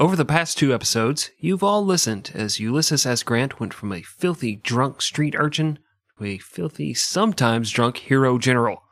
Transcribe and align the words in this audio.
Over 0.00 0.16
the 0.16 0.24
past 0.24 0.56
two 0.56 0.72
episodes, 0.72 1.30
you've 1.38 1.62
all 1.62 1.84
listened 1.84 2.32
as 2.34 2.58
Ulysses 2.58 3.04
S. 3.04 3.22
Grant 3.22 3.60
went 3.60 3.74
from 3.74 3.92
a 3.92 4.00
filthy 4.00 4.56
drunk 4.56 5.02
street 5.02 5.34
urchin 5.36 5.78
to 6.16 6.24
a 6.24 6.38
filthy, 6.38 6.94
sometimes 6.94 7.70
drunk 7.70 7.98
hero 7.98 8.38
general. 8.38 8.84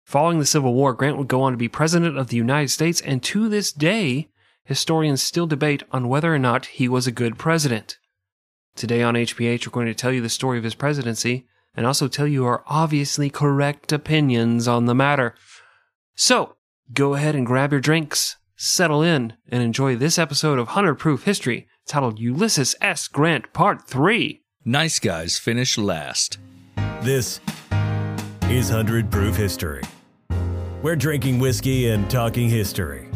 Following 0.05 0.39
the 0.39 0.45
Civil 0.45 0.73
War, 0.73 0.93
Grant 0.93 1.17
would 1.17 1.27
go 1.27 1.41
on 1.41 1.51
to 1.51 1.57
be 1.57 1.67
President 1.67 2.17
of 2.17 2.29
the 2.29 2.37
United 2.37 2.69
States, 2.69 3.01
and 3.01 3.21
to 3.23 3.49
this 3.49 3.73
day, 3.73 4.29
historians 4.63 5.21
still 5.21 5.47
debate 5.47 5.83
on 5.91 6.07
whether 6.07 6.33
or 6.33 6.39
not 6.39 6.67
he 6.67 6.87
was 6.87 7.05
a 7.05 7.11
good 7.11 7.37
president. 7.37 7.97
Today 8.77 9.03
on 9.03 9.15
HPH, 9.15 9.67
we're 9.67 9.71
going 9.71 9.87
to 9.87 9.93
tell 9.93 10.13
you 10.13 10.21
the 10.21 10.29
story 10.29 10.57
of 10.57 10.63
his 10.63 10.75
presidency 10.75 11.47
and 11.77 11.85
also 11.85 12.07
tell 12.07 12.27
you 12.27 12.43
our 12.43 12.63
obviously 12.65 13.29
correct 13.29 13.93
opinions 13.93 14.67
on 14.67 14.85
the 14.85 14.95
matter. 14.95 15.35
So, 16.15 16.55
go 16.91 17.13
ahead 17.13 17.35
and 17.35 17.45
grab 17.45 17.71
your 17.71 17.79
drinks, 17.79 18.37
settle 18.55 19.03
in, 19.03 19.33
and 19.47 19.61
enjoy 19.61 19.95
this 19.95 20.17
episode 20.17 20.57
of 20.57 20.67
100 20.67 20.95
Proof 20.95 21.23
History 21.23 21.67
titled 21.85 22.19
Ulysses 22.19 22.75
S. 22.81 23.07
Grant 23.07 23.53
Part 23.53 23.87
3. 23.87 24.41
Nice 24.65 24.99
guys 24.99 25.37
finish 25.37 25.77
last. 25.77 26.39
This 27.01 27.39
is 28.49 28.69
100 28.71 29.11
Proof 29.11 29.35
History. 29.35 29.83
We're 30.81 30.95
drinking 30.95 31.39
whiskey 31.39 31.89
and 31.89 32.09
talking 32.09 32.49
history. 32.49 33.07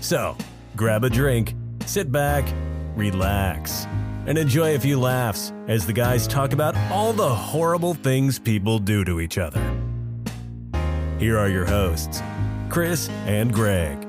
So, 0.00 0.36
grab 0.76 1.04
a 1.04 1.10
drink, 1.10 1.54
sit 1.86 2.10
back, 2.10 2.44
relax, 2.96 3.86
and 4.26 4.38
enjoy 4.38 4.74
a 4.74 4.78
few 4.78 4.98
laughs 4.98 5.52
as 5.68 5.86
the 5.86 5.92
guys 5.92 6.26
talk 6.26 6.52
about 6.52 6.76
all 6.90 7.12
the 7.12 7.28
horrible 7.28 7.94
things 7.94 8.38
people 8.38 8.78
do 8.78 9.04
to 9.04 9.20
each 9.20 9.38
other. 9.38 9.60
Here 11.18 11.38
are 11.38 11.48
your 11.48 11.66
hosts, 11.66 12.22
Chris 12.68 13.08
and 13.26 13.52
Greg. 13.52 14.06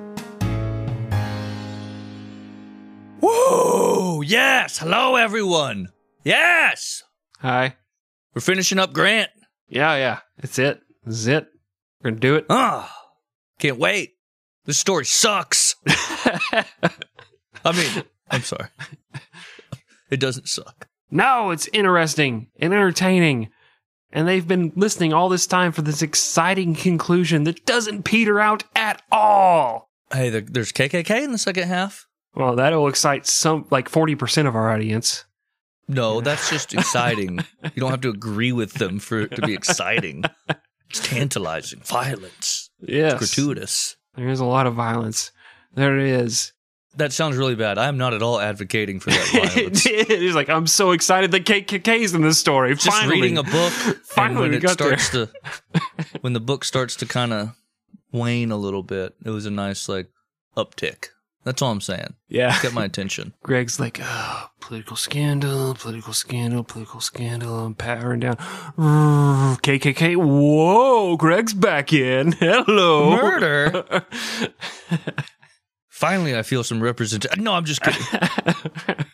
Whoa! 3.19 4.21
Yes! 4.21 4.77
Hello, 4.77 5.15
everyone! 5.15 5.89
Yes! 6.23 7.03
Hi. 7.39 7.75
We're 8.33 8.41
finishing 8.41 8.79
up 8.79 8.93
Grant. 8.93 9.29
Yeah, 9.67 9.95
yeah. 9.95 10.19
It's 10.37 10.57
it. 10.59 10.81
This 11.03 11.15
is 11.15 11.27
it. 11.27 11.47
We're 11.99 12.11
going 12.11 12.21
to 12.21 12.27
do 12.27 12.35
it. 12.35 12.45
Ah! 12.49 12.95
Can't 13.59 13.77
wait. 13.77 14.13
This 14.65 14.77
story 14.77 15.05
sucks. 15.05 15.75
I 15.87 16.65
mean, 17.73 18.03
I'm 18.29 18.41
sorry. 18.41 18.67
It 20.11 20.19
doesn't 20.19 20.49
suck. 20.49 20.87
No, 21.09 21.51
it's 21.51 21.67
interesting 21.73 22.47
and 22.59 22.73
entertaining. 22.73 23.49
And 24.13 24.27
they've 24.27 24.47
been 24.47 24.73
listening 24.75 25.13
all 25.13 25.29
this 25.29 25.47
time 25.47 25.71
for 25.71 25.81
this 25.81 26.01
exciting 26.01 26.75
conclusion 26.75 27.45
that 27.45 27.65
doesn't 27.65 28.03
peter 28.03 28.39
out 28.39 28.63
at 28.75 29.01
all. 29.11 29.89
Hey, 30.11 30.29
there's 30.29 30.73
KKK 30.73 31.23
in 31.23 31.31
the 31.31 31.37
second 31.37 31.67
half. 31.69 32.07
Well, 32.35 32.55
that'll 32.55 32.87
excite 32.87 33.25
some, 33.25 33.67
like 33.71 33.89
40% 33.89 34.47
of 34.47 34.55
our 34.55 34.69
audience. 34.71 35.25
No, 35.87 36.21
that's 36.21 36.49
just 36.49 36.73
exciting. 36.73 37.39
you 37.63 37.79
don't 37.79 37.91
have 37.91 38.01
to 38.01 38.09
agree 38.09 38.51
with 38.51 38.73
them 38.73 38.99
for 38.99 39.21
it 39.21 39.35
to 39.35 39.41
be 39.41 39.53
exciting. 39.53 40.23
It's 40.89 41.07
tantalizing. 41.07 41.79
Violence. 41.79 42.69
Yes. 42.81 43.17
Gratuitous. 43.17 43.95
There 44.15 44.27
is 44.27 44.41
a 44.41 44.45
lot 44.45 44.67
of 44.67 44.73
violence. 44.73 45.31
There 45.73 45.97
it 45.97 46.07
is. 46.07 46.51
That 46.97 47.13
sounds 47.13 47.37
really 47.37 47.55
bad. 47.55 47.77
I 47.77 47.87
am 47.87 47.97
not 47.97 48.13
at 48.13 48.21
all 48.21 48.39
advocating 48.39 48.99
for 48.99 49.11
that 49.11 49.29
violence. 49.53 49.85
it 49.85 50.09
is 50.09 50.35
like, 50.35 50.49
I'm 50.49 50.67
so 50.67 50.91
excited 50.91 51.31
that 51.31 51.45
KKK's 51.45 52.13
in 52.13 52.21
this 52.21 52.37
story. 52.37 52.73
Just 52.75 52.89
Finally. 52.89 53.21
reading 53.21 53.37
a 53.37 53.43
book, 53.43 53.71
Finally, 54.03 54.43
and 54.45 54.51
when 54.51 54.53
it 54.55 54.61
got 54.61 54.77
there. 54.77 54.97
starts 54.97 55.09
to, 55.11 56.09
when 56.21 56.33
the 56.33 56.41
book 56.41 56.65
starts 56.65 56.97
to 56.97 57.05
kind 57.05 57.31
of 57.31 57.55
wane 58.11 58.51
a 58.51 58.57
little 58.57 58.83
bit, 58.83 59.15
it 59.23 59.29
was 59.29 59.45
a 59.45 59.51
nice 59.51 59.87
like 59.87 60.09
uptick. 60.57 61.07
That's 61.43 61.61
all 61.61 61.71
I'm 61.71 61.81
saying. 61.81 62.13
Yeah. 62.27 62.61
got 62.61 62.73
my 62.73 62.83
attention. 62.85 63.33
Greg's 63.41 63.79
like, 63.79 63.99
oh, 64.03 64.49
political 64.59 64.95
scandal, 64.95 65.73
political 65.73 66.13
scandal, 66.13 66.63
political 66.63 66.99
scandal. 66.99 67.57
I'm 67.65 67.73
powering 67.73 68.19
down. 68.19 68.35
KKK. 68.35 70.17
Whoa, 70.17 71.15
Greg's 71.17 71.53
back 71.55 71.93
in. 71.93 72.33
Hello. 72.33 73.09
Murder. 73.15 74.05
Finally, 76.01 76.35
I 76.35 76.41
feel 76.41 76.63
some 76.63 76.81
representation. 76.81 77.43
No, 77.43 77.53
I'm 77.53 77.63
just 77.63 77.79
kidding. 77.83 78.01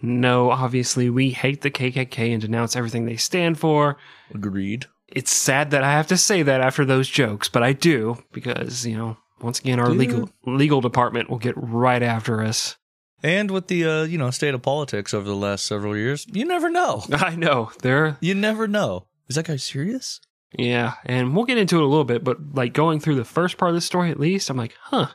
no, 0.00 0.52
obviously, 0.52 1.10
we 1.10 1.30
hate 1.30 1.62
the 1.62 1.72
KKK 1.72 2.32
and 2.32 2.40
denounce 2.40 2.76
everything 2.76 3.04
they 3.04 3.16
stand 3.16 3.58
for. 3.58 3.96
Agreed. 4.32 4.86
It's 5.08 5.32
sad 5.32 5.72
that 5.72 5.82
I 5.82 5.90
have 5.90 6.06
to 6.06 6.16
say 6.16 6.44
that 6.44 6.60
after 6.60 6.84
those 6.84 7.08
jokes, 7.08 7.48
but 7.48 7.64
I 7.64 7.72
do 7.72 8.22
because, 8.30 8.86
you 8.86 8.96
know, 8.96 9.16
once 9.40 9.58
again, 9.58 9.80
our 9.80 9.88
Dude. 9.88 9.98
legal 9.98 10.30
legal 10.46 10.80
department 10.80 11.28
will 11.28 11.38
get 11.38 11.54
right 11.56 12.02
after 12.02 12.40
us. 12.40 12.76
And 13.24 13.50
with 13.50 13.66
the 13.66 13.84
uh, 13.84 14.02
you 14.04 14.18
know 14.18 14.30
state 14.30 14.54
of 14.54 14.62
politics 14.62 15.12
over 15.12 15.26
the 15.26 15.34
last 15.34 15.64
several 15.64 15.96
years, 15.96 16.28
you 16.30 16.44
never 16.44 16.70
know. 16.70 17.02
I 17.12 17.34
know. 17.34 17.72
They're 17.82 18.18
You 18.20 18.36
never 18.36 18.68
know. 18.68 19.08
Is 19.28 19.34
that 19.34 19.46
guy 19.46 19.56
serious? 19.56 20.20
Yeah, 20.58 20.94
and 21.04 21.36
we'll 21.36 21.44
get 21.44 21.58
into 21.58 21.76
it 21.76 21.82
a 21.82 21.86
little 21.86 22.04
bit, 22.04 22.24
but 22.24 22.54
like 22.54 22.72
going 22.72 23.00
through 23.00 23.16
the 23.16 23.24
first 23.24 23.58
part 23.58 23.70
of 23.70 23.74
the 23.74 23.80
story 23.80 24.10
at 24.10 24.20
least, 24.20 24.48
I'm 24.48 24.56
like, 24.56 24.74
huh, 24.80 25.08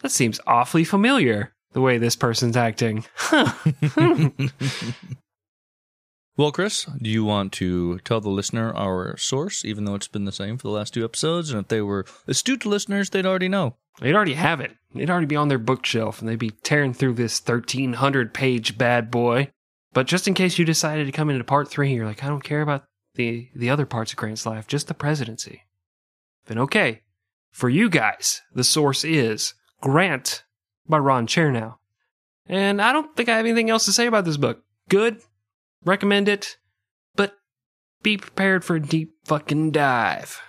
that 0.00 0.10
seems 0.10 0.40
awfully 0.46 0.84
familiar 0.84 1.54
the 1.72 1.80
way 1.80 1.98
this 1.98 2.16
person's 2.16 2.56
acting. 2.56 3.04
Huh. 3.14 3.52
Well, 6.36 6.50
Chris, 6.50 6.84
do 7.00 7.08
you 7.08 7.24
want 7.24 7.52
to 7.54 8.00
tell 8.00 8.20
the 8.20 8.28
listener 8.28 8.74
our 8.74 9.16
source, 9.16 9.64
even 9.64 9.84
though 9.84 9.94
it's 9.94 10.08
been 10.08 10.24
the 10.24 10.32
same 10.32 10.58
for 10.58 10.66
the 10.66 10.74
last 10.74 10.92
two 10.92 11.04
episodes? 11.04 11.50
And 11.50 11.60
if 11.60 11.68
they 11.68 11.80
were 11.80 12.06
astute 12.26 12.66
listeners, 12.66 13.10
they'd 13.10 13.24
already 13.24 13.48
know. 13.48 13.76
They'd 14.00 14.16
already 14.16 14.34
have 14.34 14.60
it. 14.60 14.72
They'd 14.92 15.10
already 15.10 15.26
be 15.26 15.36
on 15.36 15.46
their 15.46 15.60
bookshelf 15.60 16.18
and 16.18 16.28
they'd 16.28 16.36
be 16.36 16.50
tearing 16.50 16.92
through 16.92 17.14
this 17.14 17.40
1300 17.40 18.34
page 18.34 18.76
bad 18.76 19.12
boy. 19.12 19.50
But 19.92 20.08
just 20.08 20.26
in 20.26 20.34
case 20.34 20.58
you 20.58 20.64
decided 20.64 21.06
to 21.06 21.12
come 21.12 21.30
into 21.30 21.44
part 21.44 21.68
three, 21.68 21.94
you're 21.94 22.04
like, 22.04 22.24
I 22.24 22.26
don't 22.26 22.42
care 22.42 22.62
about 22.62 22.84
the, 23.14 23.48
the 23.54 23.70
other 23.70 23.86
parts 23.86 24.12
of 24.12 24.16
Grant's 24.16 24.46
life, 24.46 24.66
just 24.66 24.88
the 24.88 24.94
presidency. 24.94 25.62
Then 26.46 26.58
okay. 26.58 27.02
For 27.50 27.68
you 27.68 27.88
guys, 27.88 28.42
the 28.52 28.64
source 28.64 29.04
is 29.04 29.54
Grant 29.80 30.44
by 30.88 30.98
Ron 30.98 31.26
Chernow. 31.26 31.76
And 32.46 32.82
I 32.82 32.92
don't 32.92 33.16
think 33.16 33.28
I 33.28 33.36
have 33.36 33.46
anything 33.46 33.70
else 33.70 33.84
to 33.86 33.92
say 33.92 34.06
about 34.06 34.24
this 34.24 34.36
book. 34.36 34.62
Good. 34.88 35.20
Recommend 35.84 36.28
it. 36.28 36.56
But 37.14 37.36
be 38.02 38.16
prepared 38.16 38.64
for 38.64 38.76
a 38.76 38.82
deep 38.82 39.14
fucking 39.24 39.70
dive. 39.70 40.40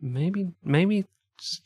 Maybe, 0.00 0.52
maybe 0.64 1.04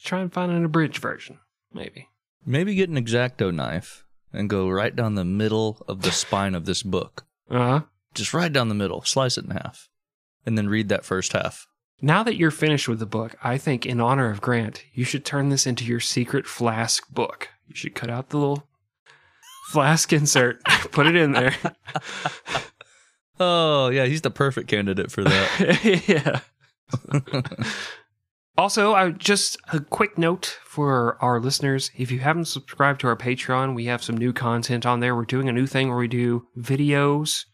try 0.02 0.20
and 0.20 0.32
find 0.32 0.50
an 0.50 0.64
abridged 0.64 0.98
version. 0.98 1.38
Maybe. 1.72 2.08
Maybe 2.44 2.74
get 2.74 2.90
an 2.90 2.96
exacto 2.96 3.54
knife 3.54 4.04
and 4.32 4.50
go 4.50 4.68
right 4.68 4.94
down 4.94 5.14
the 5.14 5.24
middle 5.24 5.84
of 5.86 6.02
the 6.02 6.12
spine 6.12 6.54
of 6.54 6.64
this 6.64 6.82
book. 6.82 7.26
Uh 7.50 7.58
huh. 7.58 7.80
Just 8.14 8.34
right 8.34 8.52
down 8.52 8.68
the 8.68 8.74
middle, 8.74 9.02
slice 9.02 9.38
it 9.38 9.44
in 9.44 9.50
half, 9.50 9.88
and 10.46 10.56
then 10.56 10.68
read 10.68 10.88
that 10.88 11.04
first 11.04 11.32
half. 11.32 11.66
Now 12.00 12.22
that 12.22 12.36
you're 12.36 12.52
finished 12.52 12.88
with 12.88 13.00
the 13.00 13.06
book, 13.06 13.34
I 13.42 13.58
think 13.58 13.84
in 13.84 14.00
honor 14.00 14.30
of 14.30 14.40
Grant, 14.40 14.84
you 14.92 15.04
should 15.04 15.24
turn 15.24 15.48
this 15.48 15.66
into 15.66 15.84
your 15.84 16.00
secret 16.00 16.46
flask 16.46 17.08
book. 17.10 17.48
You 17.66 17.74
should 17.74 17.94
cut 17.94 18.08
out 18.08 18.30
the 18.30 18.38
little 18.38 18.68
flask 19.70 20.12
insert, 20.12 20.62
put 20.92 21.06
it 21.06 21.16
in 21.16 21.32
there. 21.32 21.56
Oh, 23.40 23.88
yeah, 23.88 24.06
he's 24.06 24.22
the 24.22 24.30
perfect 24.30 24.68
candidate 24.68 25.10
for 25.12 25.22
that. 25.22 26.02
yeah. 26.08 26.40
also, 28.56 28.94
I 28.94 29.10
just 29.10 29.58
a 29.72 29.80
quick 29.80 30.18
note 30.18 30.58
for 30.64 31.16
our 31.22 31.38
listeners: 31.38 31.90
if 31.96 32.10
you 32.10 32.18
haven't 32.18 32.46
subscribed 32.46 33.00
to 33.02 33.06
our 33.06 33.16
Patreon, 33.16 33.74
we 33.74 33.84
have 33.84 34.02
some 34.02 34.16
new 34.16 34.32
content 34.32 34.84
on 34.86 35.00
there. 35.00 35.14
We're 35.14 35.24
doing 35.24 35.48
a 35.48 35.52
new 35.52 35.66
thing 35.66 35.88
where 35.88 35.98
we 35.98 36.08
do 36.08 36.48
videos 36.58 37.44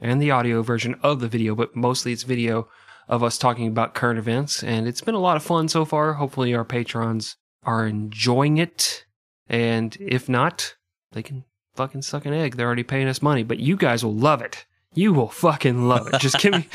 and 0.00 0.20
the 0.20 0.30
audio 0.30 0.62
version 0.62 0.94
of 1.02 1.20
the 1.20 1.28
video, 1.28 1.54
but 1.54 1.74
mostly 1.74 2.12
it's 2.12 2.22
video 2.22 2.68
of 3.08 3.22
us 3.22 3.38
talking 3.38 3.68
about 3.68 3.94
current 3.94 4.18
events, 4.18 4.62
and 4.62 4.86
it's 4.86 5.00
been 5.00 5.14
a 5.14 5.20
lot 5.20 5.36
of 5.36 5.42
fun 5.42 5.68
so 5.68 5.84
far. 5.84 6.14
Hopefully, 6.14 6.54
our 6.54 6.64
patrons 6.64 7.36
are 7.62 7.86
enjoying 7.86 8.58
it, 8.58 9.04
and 9.48 9.96
if 10.00 10.28
not, 10.28 10.74
they 11.12 11.22
can 11.22 11.44
fucking 11.74 12.02
suck 12.02 12.26
an 12.26 12.34
egg. 12.34 12.56
They're 12.56 12.66
already 12.66 12.82
paying 12.82 13.08
us 13.08 13.22
money, 13.22 13.42
but 13.42 13.60
you 13.60 13.76
guys 13.76 14.04
will 14.04 14.14
love 14.14 14.42
it. 14.42 14.66
You 14.94 15.12
will 15.12 15.28
fucking 15.28 15.88
love 15.88 16.08
it. 16.12 16.20
Just 16.20 16.38
give 16.38 16.52
me, 16.52 16.66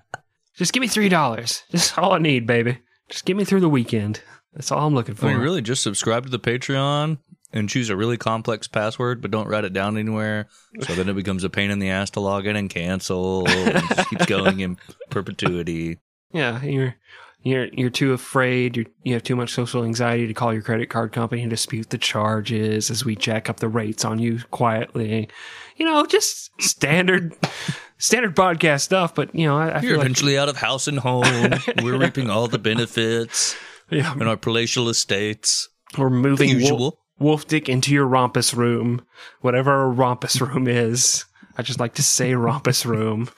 just 0.54 0.72
give 0.72 0.80
me 0.80 0.88
three 0.88 1.08
dollars. 1.08 1.62
Just 1.70 1.96
all 1.96 2.12
I 2.12 2.18
need, 2.18 2.46
baby. 2.46 2.78
Just 3.08 3.24
get 3.24 3.36
me 3.36 3.44
through 3.44 3.60
the 3.60 3.68
weekend. 3.68 4.22
That's 4.52 4.72
all 4.72 4.86
I'm 4.86 4.94
looking 4.94 5.14
for. 5.14 5.26
I 5.26 5.34
mean, 5.34 5.42
really, 5.42 5.62
just 5.62 5.82
subscribe 5.82 6.24
to 6.24 6.30
the 6.30 6.38
Patreon 6.38 7.18
and 7.52 7.68
choose 7.68 7.90
a 7.90 7.96
really 7.96 8.16
complex 8.16 8.68
password, 8.68 9.20
but 9.20 9.30
don't 9.30 9.48
write 9.48 9.64
it 9.64 9.72
down 9.72 9.96
anywhere. 9.98 10.46
So 10.82 10.94
then 10.94 11.08
it 11.08 11.14
becomes 11.14 11.44
a 11.44 11.50
pain 11.50 11.70
in 11.70 11.78
the 11.78 11.90
ass 11.90 12.10
to 12.10 12.20
log 12.20 12.46
in 12.46 12.56
and 12.56 12.70
cancel. 12.70 13.48
And 13.48 13.76
it 13.76 13.84
just 13.96 14.10
keeps 14.10 14.26
going 14.26 14.60
in 14.60 14.78
perpetuity. 15.10 15.98
Yeah, 16.32 16.62
you're 16.62 16.94
you're 17.42 17.66
you're 17.66 17.90
too 17.90 18.12
afraid. 18.12 18.76
You 18.76 18.86
you 19.02 19.14
have 19.14 19.22
too 19.22 19.36
much 19.36 19.52
social 19.52 19.84
anxiety 19.84 20.26
to 20.26 20.34
call 20.34 20.52
your 20.52 20.62
credit 20.62 20.90
card 20.90 21.12
company 21.12 21.42
and 21.42 21.50
dispute 21.50 21.90
the 21.90 21.98
charges 21.98 22.90
as 22.90 23.04
we 23.04 23.16
jack 23.16 23.48
up 23.48 23.58
the 23.60 23.68
rates 23.68 24.04
on 24.04 24.18
you 24.18 24.40
quietly. 24.50 25.28
You 25.76 25.86
know, 25.86 26.04
just 26.06 26.50
standard 26.60 27.34
standard 27.98 28.36
podcast 28.36 28.82
stuff, 28.82 29.14
but 29.14 29.34
you 29.34 29.46
know, 29.46 29.58
I, 29.58 29.68
I 29.68 29.72
You're 29.72 29.80
feel 29.80 29.90
like 29.98 30.04
eventually 30.04 30.38
out 30.38 30.48
of 30.48 30.56
house 30.56 30.86
and 30.86 30.98
home. 30.98 31.24
We're 31.82 31.98
reaping 31.98 32.30
all 32.30 32.46
the 32.46 32.58
benefits 32.58 33.56
yeah, 33.90 34.12
in 34.14 34.22
our 34.22 34.36
palatial 34.36 34.88
estates. 34.88 35.68
we're 35.98 36.10
moving 36.10 36.58
The 36.58 36.92
Wolf, 37.20 37.46
Dick 37.46 37.68
into 37.68 37.92
your 37.92 38.06
rompus 38.06 38.54
room, 38.54 39.04
whatever 39.42 39.82
a 39.82 39.88
rompus 39.88 40.40
room 40.40 40.66
is. 40.66 41.26
I 41.56 41.62
just 41.62 41.78
like 41.78 41.94
to 41.94 42.02
say 42.02 42.34
rompus 42.34 42.84
room. 42.86 43.28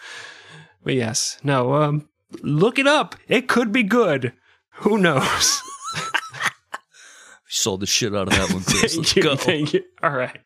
But 0.84 0.94
yes, 0.94 1.38
no, 1.42 1.74
um, 1.74 2.08
look 2.42 2.78
it 2.78 2.86
up. 2.86 3.16
It 3.28 3.48
could 3.48 3.72
be 3.72 3.82
good. 3.82 4.32
Who 4.76 4.98
knows? 4.98 5.60
We 5.94 6.00
sold 7.48 7.80
the 7.80 7.86
shit 7.86 8.14
out 8.14 8.28
of 8.28 8.34
that 8.34 8.52
one, 8.52 8.62
Chris. 8.62 8.96
Let's 8.96 9.12
Thank 9.12 9.16
you, 9.16 9.22
go. 9.22 9.36
thank 9.36 9.74
you. 9.74 9.82
All 10.02 10.10
right. 10.10 10.40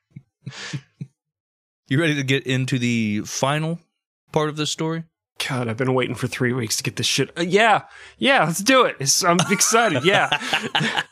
You 1.88 2.00
ready 2.00 2.14
to 2.16 2.22
get 2.24 2.46
into 2.46 2.78
the 2.78 3.20
final 3.24 3.78
part 4.32 4.48
of 4.48 4.56
this 4.56 4.70
story? 4.70 5.04
God, 5.48 5.68
I've 5.68 5.76
been 5.76 5.92
waiting 5.94 6.14
for 6.14 6.26
three 6.26 6.52
weeks 6.52 6.76
to 6.78 6.82
get 6.82 6.96
this 6.96 7.06
shit. 7.06 7.30
Uh, 7.38 7.42
yeah, 7.42 7.82
yeah, 8.18 8.44
let's 8.44 8.62
do 8.62 8.84
it. 8.84 8.96
It's, 8.98 9.22
I'm 9.22 9.36
excited. 9.50 10.02
Yeah. 10.04 10.30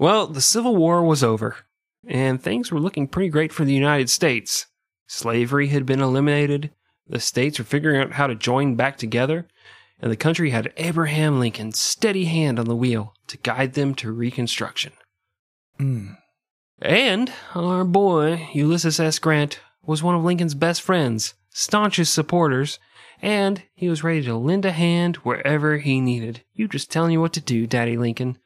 well, 0.00 0.26
the 0.26 0.40
Civil 0.40 0.76
War 0.76 1.04
was 1.04 1.22
over, 1.22 1.56
and 2.08 2.42
things 2.42 2.72
were 2.72 2.80
looking 2.80 3.06
pretty 3.06 3.28
great 3.28 3.52
for 3.52 3.66
the 3.66 3.74
United 3.74 4.08
States. 4.08 4.66
Slavery 5.06 5.68
had 5.68 5.84
been 5.84 6.00
eliminated, 6.00 6.70
the 7.06 7.20
states 7.20 7.58
were 7.58 7.66
figuring 7.66 8.00
out 8.00 8.12
how 8.12 8.26
to 8.26 8.34
join 8.34 8.76
back 8.76 8.96
together, 8.96 9.46
and 10.00 10.10
the 10.10 10.16
country 10.16 10.50
had 10.50 10.72
Abraham 10.78 11.38
Lincoln's 11.38 11.78
steady 11.78 12.24
hand 12.24 12.58
on 12.58 12.64
the 12.64 12.74
wheel 12.74 13.12
to 13.26 13.36
guide 13.36 13.74
them 13.74 13.94
to 13.96 14.10
Reconstruction. 14.10 14.92
Mm. 15.78 16.16
And 16.80 17.30
our 17.54 17.84
boy, 17.84 18.48
Ulysses 18.54 18.98
S. 18.98 19.18
Grant, 19.18 19.60
was 19.84 20.02
one 20.02 20.14
of 20.14 20.24
Lincoln's 20.24 20.54
best 20.54 20.80
friends, 20.80 21.34
staunchest 21.50 22.14
supporters, 22.14 22.78
and 23.20 23.64
he 23.74 23.90
was 23.90 24.02
ready 24.02 24.22
to 24.22 24.34
lend 24.34 24.64
a 24.64 24.72
hand 24.72 25.16
wherever 25.16 25.76
he 25.76 26.00
needed. 26.00 26.42
You 26.54 26.68
just 26.68 26.90
telling 26.90 27.12
you 27.12 27.20
what 27.20 27.34
to 27.34 27.40
do, 27.42 27.66
Daddy 27.66 27.98
Lincoln. 27.98 28.38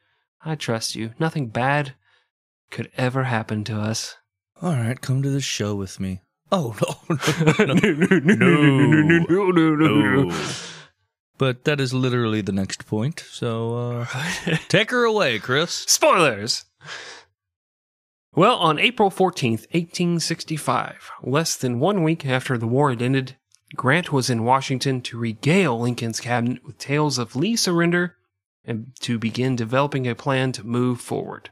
I 0.45 0.55
trust 0.55 0.95
you. 0.95 1.13
Nothing 1.19 1.47
bad 1.47 1.95
could 2.69 2.91
ever 2.97 3.23
happen 3.23 3.63
to 3.65 3.79
us. 3.79 4.17
All 4.61 4.73
right, 4.73 4.99
come 4.99 5.23
to 5.23 5.29
the 5.29 5.41
show 5.41 5.75
with 5.75 5.99
me. 5.99 6.21
Oh 6.51 6.75
no, 7.09 7.15
no, 7.65 7.73
no, 7.73 7.73
no, 7.73 8.19
no. 8.19 9.25
no, 9.27 9.75
no, 9.75 9.75
no. 9.75 10.45
But 11.37 11.65
that 11.65 11.81
is 11.81 11.93
literally 11.93 12.41
the 12.41 12.51
next 12.51 12.85
point. 12.85 13.25
So 13.29 13.75
uh, 13.75 14.05
take 14.69 14.91
her 14.91 15.03
away, 15.03 15.39
Chris. 15.39 15.73
Spoilers! 15.73 16.65
Well, 18.33 18.57
on 18.57 18.79
April 18.79 19.09
14th, 19.09 19.65
1865, 19.71 21.09
less 21.23 21.55
than 21.55 21.79
one 21.79 22.03
week 22.03 22.25
after 22.25 22.57
the 22.57 22.67
war 22.67 22.89
had 22.89 23.01
ended, 23.01 23.37
Grant 23.75 24.11
was 24.11 24.29
in 24.29 24.43
Washington 24.43 25.01
to 25.01 25.17
regale 25.17 25.79
Lincoln's 25.79 26.19
cabinet 26.19 26.63
with 26.65 26.77
tales 26.77 27.17
of 27.17 27.35
Lee's 27.35 27.61
surrender 27.61 28.17
and 28.67 28.91
to 29.01 29.17
begin 29.17 29.55
developing 29.55 30.07
a 30.07 30.15
plan 30.15 30.51
to 30.53 30.65
move 30.65 30.99
forward. 30.99 31.49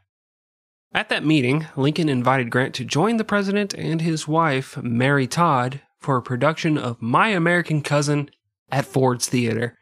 At 0.92 1.08
that 1.08 1.24
meeting, 1.24 1.66
Lincoln 1.76 2.08
invited 2.08 2.50
Grant 2.50 2.74
to 2.76 2.84
join 2.84 3.16
the 3.16 3.24
president 3.24 3.74
and 3.74 4.00
his 4.00 4.28
wife, 4.28 4.76
Mary 4.76 5.26
Todd, 5.26 5.80
for 5.98 6.16
a 6.16 6.22
production 6.22 6.78
of 6.78 7.02
My 7.02 7.28
American 7.28 7.82
Cousin 7.82 8.30
at 8.70 8.84
Ford's 8.84 9.28
Theater. 9.28 9.76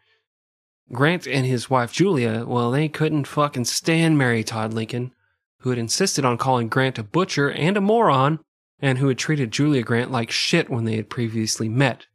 Grant 0.91 1.27
and 1.27 1.45
his 1.45 1.69
wife 1.69 1.93
Julia, 1.93 2.45
well, 2.47 2.71
they 2.71 2.89
couldn't 2.89 3.27
fucking 3.27 3.67
stand 3.67 4.17
Mary 4.17 4.43
Todd 4.43 4.73
Lincoln, 4.73 5.13
who 5.61 5.71
had 5.71 5.79
insisted 5.79 6.25
on 6.25 6.39
calling 6.39 6.69
Grant 6.69 6.99
a 6.99 7.03
butcher 7.03 7.51
and 7.51 7.77
a 7.77 7.81
moron, 7.81 8.41
and 8.81 8.99
who 8.99 9.09
had 9.09 9.19
treated 9.19 9.53
Julia 9.53 9.83
Grant 9.83 10.11
like 10.11 10.31
shit 10.31 10.71
when 10.71 10.85
they 10.85 10.97
had 10.97 11.11
previously 11.11 11.69
met. 11.69 12.07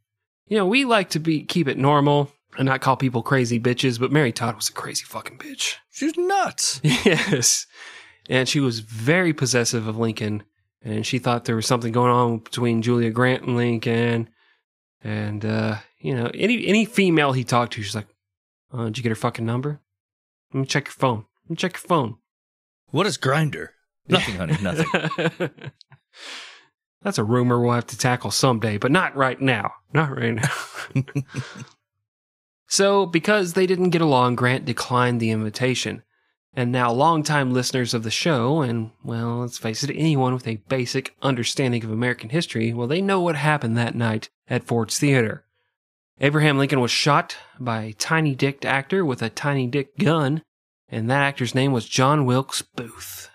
You 0.47 0.57
know, 0.57 0.65
we 0.65 0.85
like 0.85 1.09
to 1.11 1.19
be 1.19 1.43
keep 1.43 1.67
it 1.67 1.77
normal 1.77 2.31
and 2.57 2.65
not 2.65 2.81
call 2.81 2.97
people 2.97 3.21
crazy 3.21 3.59
bitches, 3.59 3.99
but 3.99 4.11
Mary 4.11 4.31
Todd 4.31 4.55
was 4.55 4.69
a 4.69 4.73
crazy 4.73 5.03
fucking 5.03 5.37
bitch. 5.37 5.75
She's 5.91 6.17
nuts. 6.17 6.79
yes. 6.83 7.65
And 8.29 8.47
she 8.47 8.59
was 8.59 8.79
very 8.79 9.33
possessive 9.33 9.87
of 9.87 9.97
Lincoln, 9.97 10.43
and 10.81 11.05
she 11.05 11.19
thought 11.19 11.45
there 11.45 11.55
was 11.55 11.67
something 11.67 11.91
going 11.91 12.11
on 12.11 12.39
between 12.39 12.81
Julia 12.81 13.09
Grant 13.09 13.43
and 13.43 13.55
Lincoln. 13.55 14.29
And 15.03 15.45
uh, 15.45 15.77
you 15.99 16.15
know, 16.15 16.29
any 16.33 16.67
any 16.67 16.85
female 16.85 17.31
he 17.31 17.43
talked 17.43 17.73
to, 17.73 17.81
she's 17.81 17.95
like, 17.95 18.07
uh, 18.73 18.85
"Did 18.85 18.97
you 18.97 19.03
get 19.03 19.09
her 19.09 19.15
fucking 19.15 19.45
number? 19.45 19.79
Let 20.53 20.59
me 20.61 20.65
check 20.65 20.85
your 20.85 20.93
phone. 20.93 21.25
Let 21.45 21.49
me 21.49 21.55
check 21.55 21.73
your 21.73 21.87
phone." 21.87 22.17
What 22.89 23.05
is 23.05 23.17
Grindr? 23.17 23.69
Nothing, 24.07 24.35
honey. 24.35 24.57
Nothing. 24.61 25.49
That's 27.03 27.17
a 27.17 27.23
rumor 27.23 27.61
we'll 27.61 27.73
have 27.73 27.87
to 27.87 27.97
tackle 27.97 28.31
someday, 28.31 28.77
but 28.77 28.91
not 28.91 29.15
right 29.15 29.39
now. 29.39 29.71
Not 29.93 30.17
right 30.17 30.33
now. 30.33 30.51
so, 32.67 33.05
because 33.05 33.53
they 33.53 33.65
didn't 33.65 33.91
get 33.91 34.01
along, 34.01 34.35
Grant 34.35 34.65
declined 34.65 35.19
the 35.19 35.31
invitation. 35.31 36.03
And 36.53 36.71
now, 36.71 36.91
longtime 36.91 37.53
listeners 37.53 37.93
of 37.93 38.03
the 38.03 38.11
show, 38.11 38.61
and 38.61 38.91
well, 39.03 39.37
let's 39.37 39.57
face 39.57 39.83
it, 39.83 39.91
anyone 39.91 40.33
with 40.33 40.47
a 40.47 40.61
basic 40.67 41.15
understanding 41.21 41.83
of 41.83 41.91
American 41.91 42.29
history, 42.29 42.73
well, 42.73 42.87
they 42.87 43.01
know 43.01 43.21
what 43.21 43.35
happened 43.35 43.77
that 43.77 43.95
night 43.95 44.29
at 44.49 44.63
Ford's 44.63 44.97
Theater. 44.97 45.45
Abraham 46.19 46.57
Lincoln 46.57 46.81
was 46.81 46.89
shot 46.89 47.37
by 47.59 47.83
a 47.83 47.93
tiny 47.93 48.33
dicked 48.33 48.65
actor 48.65 49.05
with 49.05 49.21
a 49.21 49.29
tiny 49.29 49.67
dick 49.67 49.97
gun, 49.97 50.41
and 50.89 51.09
that 51.09 51.21
actor's 51.21 51.53
name 51.53 51.71
was 51.71 51.87
John 51.87 52.25
Wilkes 52.25 52.63
Booth. 52.63 53.29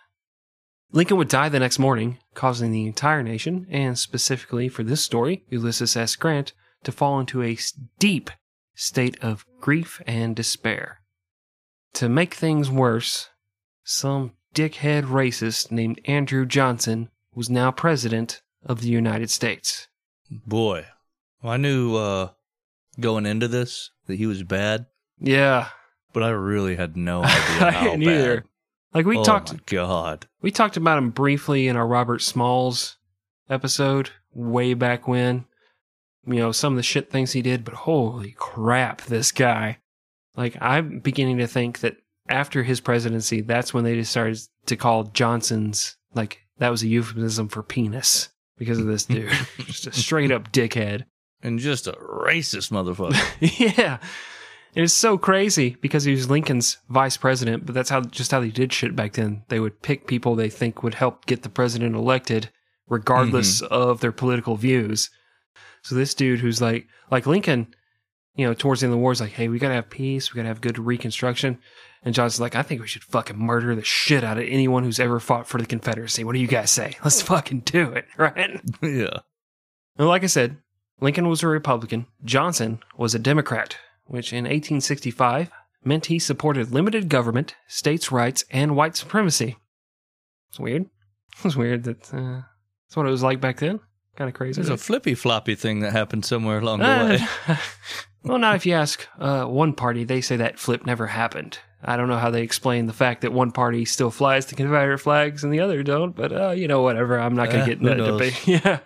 Lincoln 0.90 1.16
would 1.16 1.28
die 1.28 1.48
the 1.48 1.60
next 1.60 1.78
morning, 1.78 2.18
causing 2.34 2.72
the 2.72 2.86
entire 2.86 3.22
nation, 3.22 3.66
and 3.70 3.96
specifically 3.96 4.68
for 4.68 4.82
this 4.82 5.02
story, 5.02 5.44
Ulysses 5.48 5.96
S. 5.96 6.16
Grant, 6.16 6.52
to 6.82 6.92
fall 6.92 7.20
into 7.20 7.42
a 7.42 7.56
deep 7.98 8.30
state 8.74 9.16
of 9.22 9.44
grief 9.60 10.00
and 10.06 10.34
despair. 10.36 11.00
To 11.94 12.08
make 12.08 12.34
things 12.34 12.70
worse, 12.70 13.28
some 13.84 14.32
dickhead 14.54 15.04
racist 15.04 15.70
named 15.70 16.00
Andrew 16.06 16.46
Johnson 16.46 17.10
was 17.34 17.50
now 17.50 17.70
president 17.70 18.42
of 18.64 18.80
the 18.80 18.88
United 18.88 19.30
States. 19.30 19.88
Boy, 20.30 20.86
I 21.42 21.56
knew 21.56 21.96
uh, 21.96 22.30
going 23.00 23.26
into 23.26 23.48
this 23.48 23.90
that 24.06 24.16
he 24.16 24.26
was 24.26 24.42
bad, 24.42 24.86
Yeah, 25.18 25.68
but 26.12 26.22
I 26.22 26.30
really 26.30 26.76
had 26.76 26.96
no 26.96 27.22
idea 27.24 27.66
I 27.66 27.70
how 27.70 27.84
didn't 27.84 28.04
bad. 28.04 28.14
either. 28.20 28.44
Like 28.94 29.06
we 29.06 29.16
oh 29.18 29.24
talked 29.24 29.66
God. 29.66 30.26
We 30.42 30.50
talked 30.50 30.76
about 30.76 30.98
him 30.98 31.10
briefly 31.10 31.66
in 31.68 31.76
our 31.76 31.86
Robert 31.86 32.20
Smalls 32.20 32.98
episode 33.48 34.10
way 34.34 34.74
back 34.74 35.08
when. 35.08 35.46
You 36.26 36.34
know, 36.34 36.52
some 36.52 36.74
of 36.74 36.76
the 36.76 36.82
shit 36.82 37.10
things 37.10 37.32
he 37.32 37.42
did, 37.42 37.64
but 37.64 37.74
holy 37.74 38.32
crap, 38.38 39.02
this 39.02 39.32
guy. 39.32 39.78
Like, 40.36 40.56
I'm 40.60 41.00
beginning 41.00 41.38
to 41.38 41.46
think 41.46 41.80
that 41.80 41.96
after 42.28 42.62
his 42.62 42.80
presidency, 42.80 43.40
that's 43.40 43.74
when 43.74 43.84
they 43.84 43.94
decided 43.94 44.38
to 44.66 44.76
call 44.76 45.04
Johnson's, 45.04 45.96
like, 46.14 46.40
that 46.58 46.70
was 46.70 46.82
a 46.82 46.88
euphemism 46.88 47.48
for 47.48 47.62
penis 47.62 48.28
because 48.56 48.78
of 48.78 48.86
this 48.86 49.04
dude. 49.04 49.30
just 49.58 49.86
a 49.86 49.92
straight 49.92 50.30
up 50.30 50.52
dickhead. 50.52 51.04
And 51.42 51.58
just 51.58 51.88
a 51.88 51.92
racist 51.92 52.70
motherfucker. 52.70 53.20
yeah. 53.76 53.98
And 54.74 54.84
it's 54.84 54.94
so 54.94 55.18
crazy 55.18 55.76
because 55.80 56.04
he 56.04 56.12
was 56.12 56.30
Lincoln's 56.30 56.78
vice 56.88 57.16
president, 57.16 57.66
but 57.66 57.74
that's 57.74 57.90
how 57.90 58.00
just 58.00 58.30
how 58.30 58.40
they 58.40 58.48
did 58.48 58.72
shit 58.72 58.96
back 58.96 59.12
then. 59.12 59.42
They 59.48 59.60
would 59.60 59.82
pick 59.82 60.06
people 60.06 60.34
they 60.34 60.48
think 60.48 60.82
would 60.82 60.94
help 60.94 61.26
get 61.26 61.42
the 61.42 61.50
president 61.50 61.94
elected, 61.94 62.48
regardless 62.88 63.60
mm-hmm. 63.60 63.74
of 63.74 64.00
their 64.00 64.12
political 64.12 64.56
views. 64.56 65.10
So 65.82 65.94
this 65.94 66.14
dude 66.14 66.40
who's 66.40 66.60
like 66.60 66.86
like 67.10 67.26
Lincoln, 67.26 67.74
you 68.34 68.46
know, 68.46 68.54
towards 68.54 68.80
the 68.80 68.86
end 68.86 68.92
of 68.92 68.98
the 68.98 69.02
war 69.02 69.12
is 69.12 69.20
like, 69.20 69.32
hey, 69.32 69.48
we 69.48 69.58
gotta 69.58 69.74
have 69.74 69.90
peace, 69.90 70.32
we 70.32 70.38
gotta 70.38 70.48
have 70.48 70.60
good 70.60 70.78
reconstruction. 70.78 71.58
And 72.04 72.14
Johnson's 72.14 72.40
like, 72.40 72.56
I 72.56 72.62
think 72.62 72.80
we 72.80 72.88
should 72.88 73.04
fucking 73.04 73.38
murder 73.38 73.74
the 73.74 73.84
shit 73.84 74.24
out 74.24 74.38
of 74.38 74.44
anyone 74.48 74.82
who's 74.82 74.98
ever 74.98 75.20
fought 75.20 75.46
for 75.46 75.58
the 75.58 75.66
Confederacy. 75.66 76.24
What 76.24 76.32
do 76.32 76.40
you 76.40 76.48
guys 76.48 76.70
say? 76.70 76.96
Let's 77.04 77.22
fucking 77.22 77.60
do 77.60 77.92
it, 77.92 78.06
right? 78.16 78.60
yeah. 78.82 79.20
Well, 79.96 80.08
like 80.08 80.24
I 80.24 80.28
said, 80.28 80.56
Lincoln 81.00 81.28
was 81.28 81.42
a 81.42 81.48
Republican, 81.48 82.06
Johnson 82.24 82.80
was 82.96 83.14
a 83.14 83.18
Democrat, 83.18 83.76
which 84.06 84.32
in 84.32 84.44
1865 84.44 85.50
meant 85.84 86.06
he 86.06 86.18
supported 86.18 86.70
limited 86.70 87.08
government, 87.08 87.54
states' 87.66 88.12
rights, 88.12 88.44
and 88.50 88.76
white 88.76 88.96
supremacy. 88.96 89.56
It's 90.50 90.60
weird. 90.60 90.86
It's 91.44 91.56
weird 91.56 91.84
that 91.84 92.12
uh, 92.12 92.42
that's 92.86 92.96
what 92.96 93.06
it 93.06 93.10
was 93.10 93.22
like 93.22 93.40
back 93.40 93.58
then. 93.58 93.80
Kind 94.16 94.28
of 94.28 94.34
crazy. 94.34 94.60
There's 94.60 94.68
a 94.68 94.76
flippy 94.76 95.14
floppy 95.14 95.54
thing 95.54 95.80
that 95.80 95.92
happened 95.92 96.24
somewhere 96.24 96.58
along 96.58 96.80
the 96.80 96.86
Uh, 96.86 97.08
way. 97.48 97.56
well, 98.24 98.38
now 98.38 98.54
if 98.54 98.66
you 98.66 98.74
ask 98.74 99.06
uh, 99.18 99.44
one 99.44 99.72
party, 99.72 100.04
they 100.04 100.20
say 100.20 100.36
that 100.36 100.58
flip 100.58 100.84
never 100.86 101.06
happened. 101.06 101.58
I 101.84 101.96
don't 101.96 102.08
know 102.08 102.18
how 102.18 102.30
they 102.30 102.42
explain 102.42 102.86
the 102.86 102.92
fact 102.92 103.22
that 103.22 103.32
one 103.32 103.50
party 103.50 103.84
still 103.84 104.10
flies 104.12 104.46
the 104.46 104.54
Confederate 104.54 104.98
flags 104.98 105.42
and 105.42 105.52
the 105.52 105.58
other 105.60 105.82
don't, 105.82 106.14
but 106.14 106.30
uh, 106.32 106.50
you 106.50 106.68
know, 106.68 106.82
whatever. 106.82 107.18
I'm 107.18 107.34
not 107.34 107.50
going 107.50 107.64
to 107.64 107.66
get 107.66 107.78
in 107.80 107.84
who 107.84 107.88
that 107.88 107.96
knows? 107.96 108.20
debate. 108.20 108.46
yeah, 108.64 108.78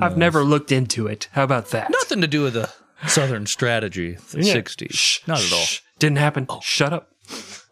I've 0.00 0.16
never 0.16 0.44
looked 0.44 0.70
into 0.70 1.06
it. 1.08 1.28
How 1.32 1.42
about 1.42 1.70
that? 1.70 1.90
Nothing 1.90 2.20
to 2.20 2.28
do 2.28 2.42
with 2.42 2.52
the 2.54 2.70
Southern 3.08 3.46
strategy, 3.46 4.16
the 4.30 4.42
Yeah. 4.44 4.54
60s. 4.54 4.92
Shh, 4.92 5.26
Not 5.26 5.38
at 5.44 5.52
all. 5.52 5.58
shh. 5.64 5.80
Didn't 5.98 6.18
happen. 6.18 6.46
Oh. 6.48 6.60
Shut 6.62 6.92
up. 6.92 7.10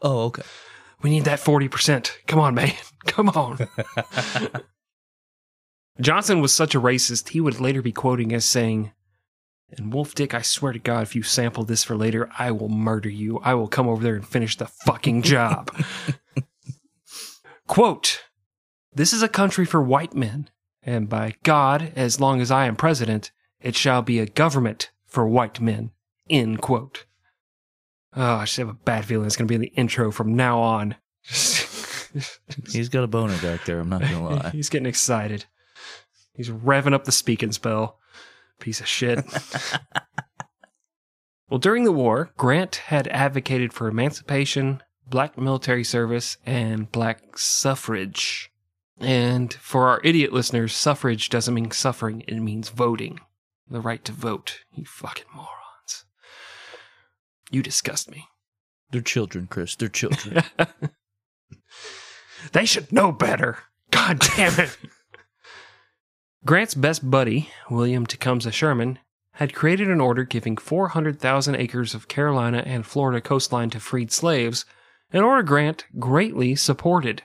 Oh, 0.02 0.22
okay. 0.24 0.42
We 1.02 1.10
need 1.10 1.24
that 1.26 1.38
40%. 1.38 2.10
Come 2.26 2.40
on, 2.40 2.54
man. 2.56 2.72
Come 3.06 3.28
on. 3.28 3.58
Johnson 6.00 6.40
was 6.40 6.54
such 6.54 6.74
a 6.74 6.80
racist, 6.80 7.30
he 7.30 7.40
would 7.40 7.60
later 7.60 7.82
be 7.82 7.92
quoting 7.92 8.32
as 8.32 8.44
saying, 8.44 8.92
And 9.76 9.92
Wolf 9.92 10.14
Dick, 10.14 10.32
I 10.32 10.42
swear 10.42 10.72
to 10.72 10.78
God, 10.78 11.02
if 11.02 11.16
you 11.16 11.22
sample 11.22 11.64
this 11.64 11.84
for 11.84 11.96
later, 11.96 12.30
I 12.38 12.52
will 12.52 12.68
murder 12.68 13.08
you. 13.08 13.38
I 13.40 13.54
will 13.54 13.68
come 13.68 13.88
over 13.88 14.02
there 14.02 14.14
and 14.14 14.26
finish 14.26 14.56
the 14.56 14.66
fucking 14.66 15.22
job. 15.22 15.74
Quote, 17.66 18.22
This 18.94 19.12
is 19.12 19.22
a 19.22 19.28
country 19.28 19.66
for 19.66 19.82
white 19.82 20.14
men, 20.14 20.50
and 20.82 21.08
by 21.08 21.34
God, 21.42 21.92
as 21.96 22.20
long 22.20 22.40
as 22.40 22.50
I 22.50 22.66
am 22.66 22.76
president, 22.76 23.30
it 23.60 23.74
shall 23.74 24.02
be 24.02 24.20
a 24.20 24.26
government 24.26 24.90
for 25.06 25.26
white 25.26 25.60
men. 25.60 25.90
End 26.30 26.60
quote. 26.60 27.06
Oh, 28.14 28.36
I 28.36 28.44
just 28.44 28.56
have 28.56 28.68
a 28.68 28.74
bad 28.74 29.04
feeling 29.04 29.26
it's 29.26 29.36
going 29.36 29.46
to 29.46 29.50
be 29.50 29.54
in 29.54 29.60
the 29.60 29.72
intro 29.74 30.10
from 30.10 30.34
now 30.34 30.60
on. 30.60 30.96
He's 32.72 32.88
got 32.88 33.04
a 33.04 33.06
boner 33.06 33.36
back 33.38 33.64
there. 33.64 33.80
I'm 33.80 33.88
not 33.88 34.00
gonna 34.00 34.24
lie. 34.28 34.50
He's 34.50 34.68
getting 34.68 34.86
excited. 34.86 35.44
He's 36.38 36.48
revving 36.48 36.94
up 36.94 37.04
the 37.04 37.12
Speak 37.12 37.42
and 37.42 37.54
Spell. 37.54 37.98
Piece 38.60 38.80
of 38.80 38.86
shit. 38.86 39.18
well, 41.50 41.58
during 41.58 41.84
the 41.84 41.92
war, 41.92 42.30
Grant 42.38 42.76
had 42.76 43.08
advocated 43.08 43.74
for 43.74 43.88
emancipation, 43.88 44.82
black 45.06 45.36
military 45.36 45.84
service, 45.84 46.38
and 46.46 46.90
black 46.90 47.36
suffrage. 47.36 48.50
And 48.98 49.52
for 49.52 49.88
our 49.88 50.00
idiot 50.02 50.32
listeners, 50.32 50.74
suffrage 50.74 51.28
doesn't 51.28 51.54
mean 51.54 51.72
suffering, 51.72 52.24
it 52.26 52.40
means 52.40 52.70
voting. 52.70 53.20
The 53.68 53.80
right 53.80 54.02
to 54.06 54.12
vote. 54.12 54.60
You 54.72 54.86
fucking 54.86 55.26
morons. 55.34 56.06
You 57.50 57.62
disgust 57.62 58.10
me. 58.10 58.28
They're 58.90 59.02
children, 59.02 59.46
Chris. 59.46 59.76
They're 59.76 59.88
children. 59.88 60.42
They 62.52 62.64
should 62.64 62.92
know 62.92 63.12
better. 63.12 63.58
God 63.90 64.20
damn 64.20 64.58
it. 64.60 64.76
Grant's 66.44 66.74
best 66.74 67.10
buddy, 67.10 67.50
William 67.68 68.06
Tecumseh 68.06 68.52
Sherman, 68.52 68.98
had 69.32 69.54
created 69.54 69.88
an 69.88 70.00
order 70.00 70.24
giving 70.24 70.56
400,000 70.56 71.54
acres 71.56 71.94
of 71.94 72.08
Carolina 72.08 72.62
and 72.64 72.86
Florida 72.86 73.20
coastline 73.20 73.70
to 73.70 73.80
freed 73.80 74.12
slaves, 74.12 74.64
an 75.12 75.22
order 75.22 75.42
Grant 75.42 75.84
greatly 75.98 76.54
supported. 76.54 77.22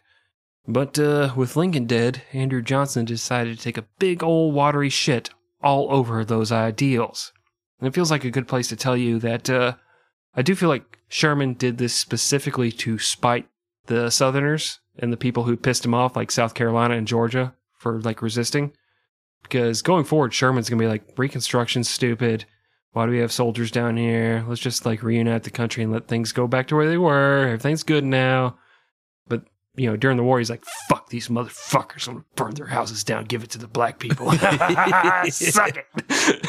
But 0.68 0.98
uh, 0.98 1.34
with 1.36 1.56
Lincoln 1.56 1.86
dead, 1.86 2.24
Andrew 2.34 2.62
Johnson 2.62 3.06
decided 3.06 3.58
to 3.58 3.64
take 3.64 3.78
a 3.78 3.88
big 4.00 4.24
old 4.24 4.56
watery 4.56 4.90
shit 4.90 5.30
all 5.62 5.92
over 5.92 6.24
those 6.24 6.52
ideals. 6.52 7.34
And 7.80 7.88
it 7.88 7.94
feels 7.94 8.12
like 8.12 8.24
a 8.24 8.32
good 8.32 8.48
place 8.48 8.68
to 8.70 8.76
tell 8.76 8.96
you 8.96 9.20
that 9.20 9.50
uh, 9.50 9.74
I 10.36 10.42
do 10.42 10.56
feel 10.56 10.70
like 10.70 11.00
Sherman 11.08 11.54
did 11.54 11.78
this 11.78 11.94
specifically 11.94 12.72
to 12.72 12.98
spite 12.98 13.48
the 13.86 14.10
Southerners 14.10 14.80
and 14.98 15.12
the 15.12 15.18
people 15.18 15.44
who 15.44 15.58
pissed 15.58 15.86
him 15.86 15.94
off, 15.94 16.16
like 16.16 16.32
South 16.32 16.54
Carolina 16.54 16.96
and 16.96 17.08
Georgia, 17.08 17.54
for 17.78 18.00
like 18.02 18.22
resisting. 18.22 18.72
Because 19.44 19.82
going 19.82 20.06
forward, 20.06 20.34
Sherman's 20.34 20.70
gonna 20.70 20.80
be 20.80 20.88
like, 20.88 21.04
Reconstruction's 21.18 21.90
stupid. 21.90 22.46
Why 22.94 23.06
do 23.06 23.12
we 23.12 23.20
have 23.20 23.32
soldiers 23.32 23.72
down 23.72 23.98
here? 23.98 24.46
Let's 24.48 24.62
just 24.62 24.86
like 24.86 25.02
reunite 25.02 25.44
the 25.44 25.50
country 25.50 25.84
and 25.84 25.92
let 25.92 26.08
things 26.08 26.32
go 26.32 26.48
back 26.48 26.68
to 26.68 26.76
where 26.76 26.88
they 26.88 26.98
were. 26.98 27.46
Everything's 27.48 27.84
good 27.84 28.04
now. 28.04 28.58
But 29.28 29.46
you 29.76 29.90
know, 29.90 29.98
during 29.98 30.18
the 30.18 30.24
war, 30.24 30.38
he's 30.38 30.52
like, 30.52 30.64
"Fuck 30.88 31.10
these 31.10 31.28
motherfuckers! 31.28 32.08
I'm 32.08 32.16
gonna 32.16 32.26
burn 32.36 32.54
their 32.54 32.68
houses 32.68 33.04
down, 33.04 33.26
give 33.26 33.44
it 33.44 33.50
to 33.52 33.58
the 33.58 33.68
black 33.68 33.98
people. 33.98 34.32
Suck 35.32 35.78
it." 35.78 36.48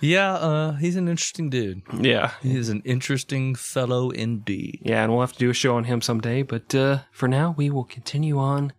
yeah, 0.00 0.34
uh, 0.34 0.72
he's 0.76 0.94
an 0.94 1.08
interesting 1.08 1.50
dude. 1.50 1.82
yeah, 2.00 2.32
he's 2.42 2.68
an 2.68 2.82
interesting 2.84 3.56
fellow 3.56 4.10
indeed. 4.10 4.80
yeah, 4.84 5.02
and 5.02 5.10
we'll 5.12 5.22
have 5.22 5.32
to 5.32 5.38
do 5.40 5.50
a 5.50 5.54
show 5.54 5.74
on 5.74 5.84
him 5.84 6.00
someday. 6.00 6.42
But 6.42 6.72
uh, 6.76 7.00
for 7.10 7.26
now, 7.26 7.56
we 7.56 7.70
will 7.70 7.84
continue 7.84 8.38
on 8.38 8.72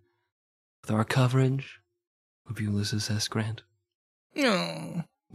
with 0.80 0.90
our 0.90 1.04
coverage 1.04 1.81
of 2.52 2.60
Ulysses 2.60 3.10
S. 3.10 3.28
Grant. 3.28 3.62
No. 4.36 5.04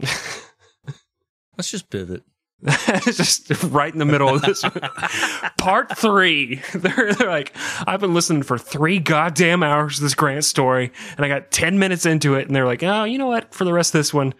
Let's 1.56 1.70
just 1.70 1.90
pivot. 1.90 2.22
just 3.04 3.50
right 3.64 3.92
in 3.92 3.98
the 3.98 4.04
middle 4.04 4.28
of 4.34 4.42
this 4.42 4.64
part 5.58 5.96
three. 5.96 6.60
They're, 6.74 7.12
they're 7.12 7.28
like, 7.28 7.56
I've 7.86 8.00
been 8.00 8.14
listening 8.14 8.42
for 8.42 8.58
three 8.58 8.98
goddamn 8.98 9.62
hours 9.62 9.96
to 9.96 10.02
this 10.02 10.14
Grant 10.14 10.44
story, 10.44 10.90
and 11.16 11.24
I 11.24 11.28
got 11.28 11.52
10 11.52 11.78
minutes 11.78 12.04
into 12.04 12.34
it, 12.34 12.48
and 12.48 12.56
they're 12.56 12.66
like, 12.66 12.82
oh, 12.82 13.04
you 13.04 13.16
know 13.16 13.28
what? 13.28 13.54
For 13.54 13.64
the 13.64 13.72
rest 13.72 13.94
of 13.94 14.00
this 14.00 14.12
one, 14.12 14.34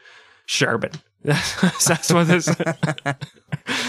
Sherbet. 0.46 0.96
That's 1.22 2.12
what 2.12 2.26
this. 2.26 2.48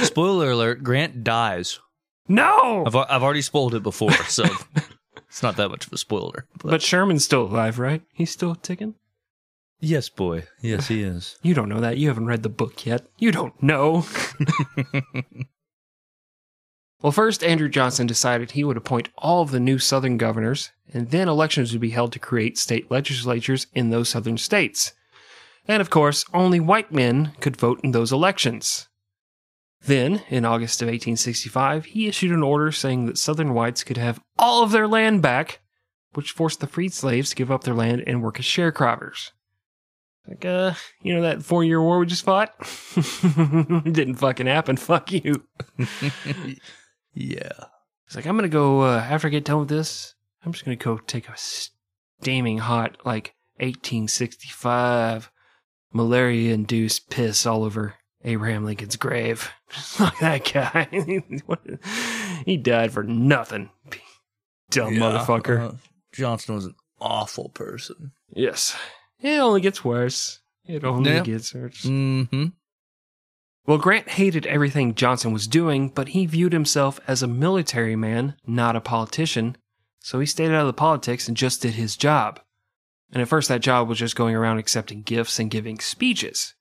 Spoiler 0.03 0.51
alert: 0.51 0.84
Grant 0.84 1.24
dies. 1.24 1.79
no! 2.27 2.84
I've 2.86 2.96
I've 2.96 3.24
already 3.24 3.43
spoiled 3.43 3.75
it 3.75 3.84
before, 3.84 4.12
so 4.12 4.46
it's 5.29 5.41
not 5.43 5.55
that 5.57 5.69
much 5.69 5.88
of 5.88 5.93
a 5.93 5.98
spoiler. 5.98 6.45
But, 6.62 6.71
But 6.71 6.81
Sherman's 6.81 7.24
still 7.24 7.43
alive, 7.43 7.79
right? 7.79 8.01
He's 8.13 8.31
still 8.31 8.55
ticking? 8.55 8.95
yes, 9.79 10.09
boy, 10.09 10.43
yes, 10.59 10.89
he 10.89 11.03
is. 11.03 11.38
You 11.41 11.53
don't 11.53 11.69
know 11.69 11.79
that. 11.79 11.98
You 11.98 12.09
haven't 12.09 12.25
read 12.25 12.43
the 12.43 12.50
book 12.50 12.86
yet. 12.86 13.07
You 13.17 13.31
don't 13.31 13.62
know. 13.63 14.03
well, 17.01 17.13
first, 17.13 17.43
Andrew 17.43 17.69
Johnson 17.69 18.05
decided 18.05 18.51
he 18.51 18.65
would 18.65 18.75
appoint 18.75 19.07
all 19.17 19.41
of 19.41 19.51
the 19.51 19.59
new 19.59 19.79
Southern 19.79 20.17
governors, 20.17 20.71
and 20.93 21.12
then 21.12 21.29
elections 21.29 21.71
would 21.71 21.79
be 21.79 21.91
held 21.91 22.12
to 22.12 22.19
create 22.19 22.57
state 22.57 22.91
legislatures 22.91 23.67
in 23.74 23.89
those 23.89 24.09
Southern 24.09 24.38
states. 24.38 24.91
And 25.65 25.79
of 25.81 25.89
course, 25.89 26.25
only 26.33 26.59
white 26.59 26.91
men 26.91 27.31
could 27.39 27.55
vote 27.55 27.79
in 27.83 27.91
those 27.91 28.12
elections. 28.12 28.88
Then, 29.81 30.24
in 30.29 30.45
August 30.45 30.81
of 30.81 30.88
1865, 30.88 31.86
he 31.86 32.07
issued 32.07 32.31
an 32.31 32.43
order 32.43 32.71
saying 32.71 33.05
that 33.05 33.17
Southern 33.17 33.53
whites 33.53 33.83
could 33.83 33.98
have 33.98 34.19
all 34.38 34.62
of 34.62 34.71
their 34.71 34.88
land 34.88 35.21
back, 35.21 35.62
which 36.13 36.31
forced 36.31 36.59
the 36.59 36.67
freed 36.67 36.93
slaves 36.93 37.29
to 37.29 37.36
give 37.36 37.50
up 37.50 37.63
their 37.63 37.74
land 37.74 38.03
and 38.05 38.21
work 38.21 38.39
as 38.39 38.45
sharecroppers. 38.45 39.31
Like, 40.27 40.45
uh, 40.45 40.74
you 41.01 41.13
know 41.13 41.21
that 41.21 41.43
four 41.43 41.63
year 41.63 41.81
war 41.81 41.98
we 41.98 42.05
just 42.05 42.25
fought? 42.25 42.53
it 42.95 43.93
didn't 43.93 44.15
fucking 44.15 44.48
happen. 44.48 44.77
Fuck 44.77 45.12
you. 45.12 45.43
Yeah. 47.13 47.65
It's 48.05 48.15
like, 48.15 48.25
I'm 48.25 48.38
gonna 48.38 48.48
go, 48.48 48.81
uh, 48.81 49.00
after 49.00 49.27
I 49.27 49.31
get 49.31 49.45
done 49.45 49.59
with 49.59 49.69
this, 49.69 50.15
I'm 50.43 50.53
just 50.53 50.65
gonna 50.65 50.77
go 50.77 50.98
take 50.98 51.27
a 51.27 51.33
steaming 51.36 52.59
hot, 52.59 52.98
like, 53.05 53.36
1865 53.57 55.29
malaria 55.91 56.53
induced 56.53 57.09
piss 57.09 57.45
all 57.45 57.63
over 57.63 57.95
Abraham 58.23 58.65
Lincoln's 58.65 58.95
grave. 58.97 59.49
Just 59.69 59.99
like 59.99 60.19
that 60.19 60.51
guy. 60.53 60.88
He 62.45 62.57
died 62.57 62.91
for 62.93 63.03
nothing. 63.03 63.69
Dumb 64.71 64.93
Yeah, 64.93 64.99
motherfucker. 65.01 65.59
uh, 65.59 65.71
Johnson 66.13 66.55
was 66.55 66.65
an 66.65 66.75
awful 66.99 67.49
person. 67.49 68.11
yes. 68.33 68.77
It 69.21 69.38
only 69.39 69.59
gets 69.61 69.83
worse. 69.83 70.39
It 70.65 70.83
only 70.85 71.11
Yeah. 71.11 71.23
gets 71.23 71.53
worse. 71.53 71.83
Mm-hmm. 71.83 72.45
Well, 73.65 73.77
Grant 73.77 74.07
hated 74.09 74.45
everything 74.47 74.95
Johnson 74.95 75.33
was 75.33 75.45
doing, 75.47 75.89
but 75.89 76.09
he 76.09 76.25
viewed 76.25 76.53
himself 76.53 76.99
as 77.07 77.21
a 77.21 77.27
military 77.27 77.95
man, 77.97 78.35
not 78.47 78.75
a 78.77 78.81
politician. 78.81 79.57
So 79.99 80.19
he 80.19 80.25
stayed 80.25 80.51
out 80.51 80.61
of 80.61 80.67
the 80.67 80.73
politics 80.73 81.27
and 81.27 81.35
just 81.35 81.61
did 81.61 81.73
his 81.73 81.97
job. 81.97 82.39
And 83.11 83.21
at 83.21 83.27
first, 83.27 83.49
that 83.49 83.61
job 83.61 83.89
was 83.89 83.99
just 83.99 84.15
going 84.15 84.35
around 84.35 84.57
accepting 84.59 85.01
gifts 85.03 85.38
and 85.39 85.51
giving 85.51 85.79
speeches. 85.79 86.53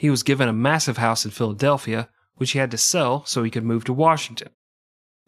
He 0.00 0.08
was 0.08 0.22
given 0.22 0.48
a 0.48 0.54
massive 0.54 0.96
house 0.96 1.26
in 1.26 1.30
Philadelphia, 1.30 2.08
which 2.36 2.52
he 2.52 2.58
had 2.58 2.70
to 2.70 2.78
sell 2.78 3.22
so 3.26 3.42
he 3.42 3.50
could 3.50 3.64
move 3.64 3.84
to 3.84 3.92
Washington. 3.92 4.48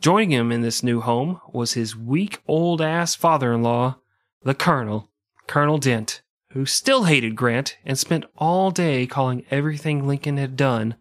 Joining 0.01 0.31
him 0.31 0.51
in 0.51 0.63
this 0.63 0.83
new 0.83 1.03
home 1.03 1.43
was 1.53 1.75
his 1.75 1.95
weak 1.95 2.41
old 2.49 2.81
ass 2.81 3.15
father 3.15 3.53
in 3.53 3.61
law, 3.63 3.99
the 4.45 4.55
Colonel, 4.55 5.11
Colonel 5.47 5.77
Dent, 5.77 6.23
who 6.53 6.65
still 6.65 7.05
hated 7.05 7.37
Grant 7.37 7.77
and 7.85 7.99
spent 7.99 8.25
all 8.39 8.71
day 8.71 9.07
calling 9.07 9.45
everything 9.51 10.07
Lincoln 10.09 10.39
had 10.39 10.57
done 10.57 10.95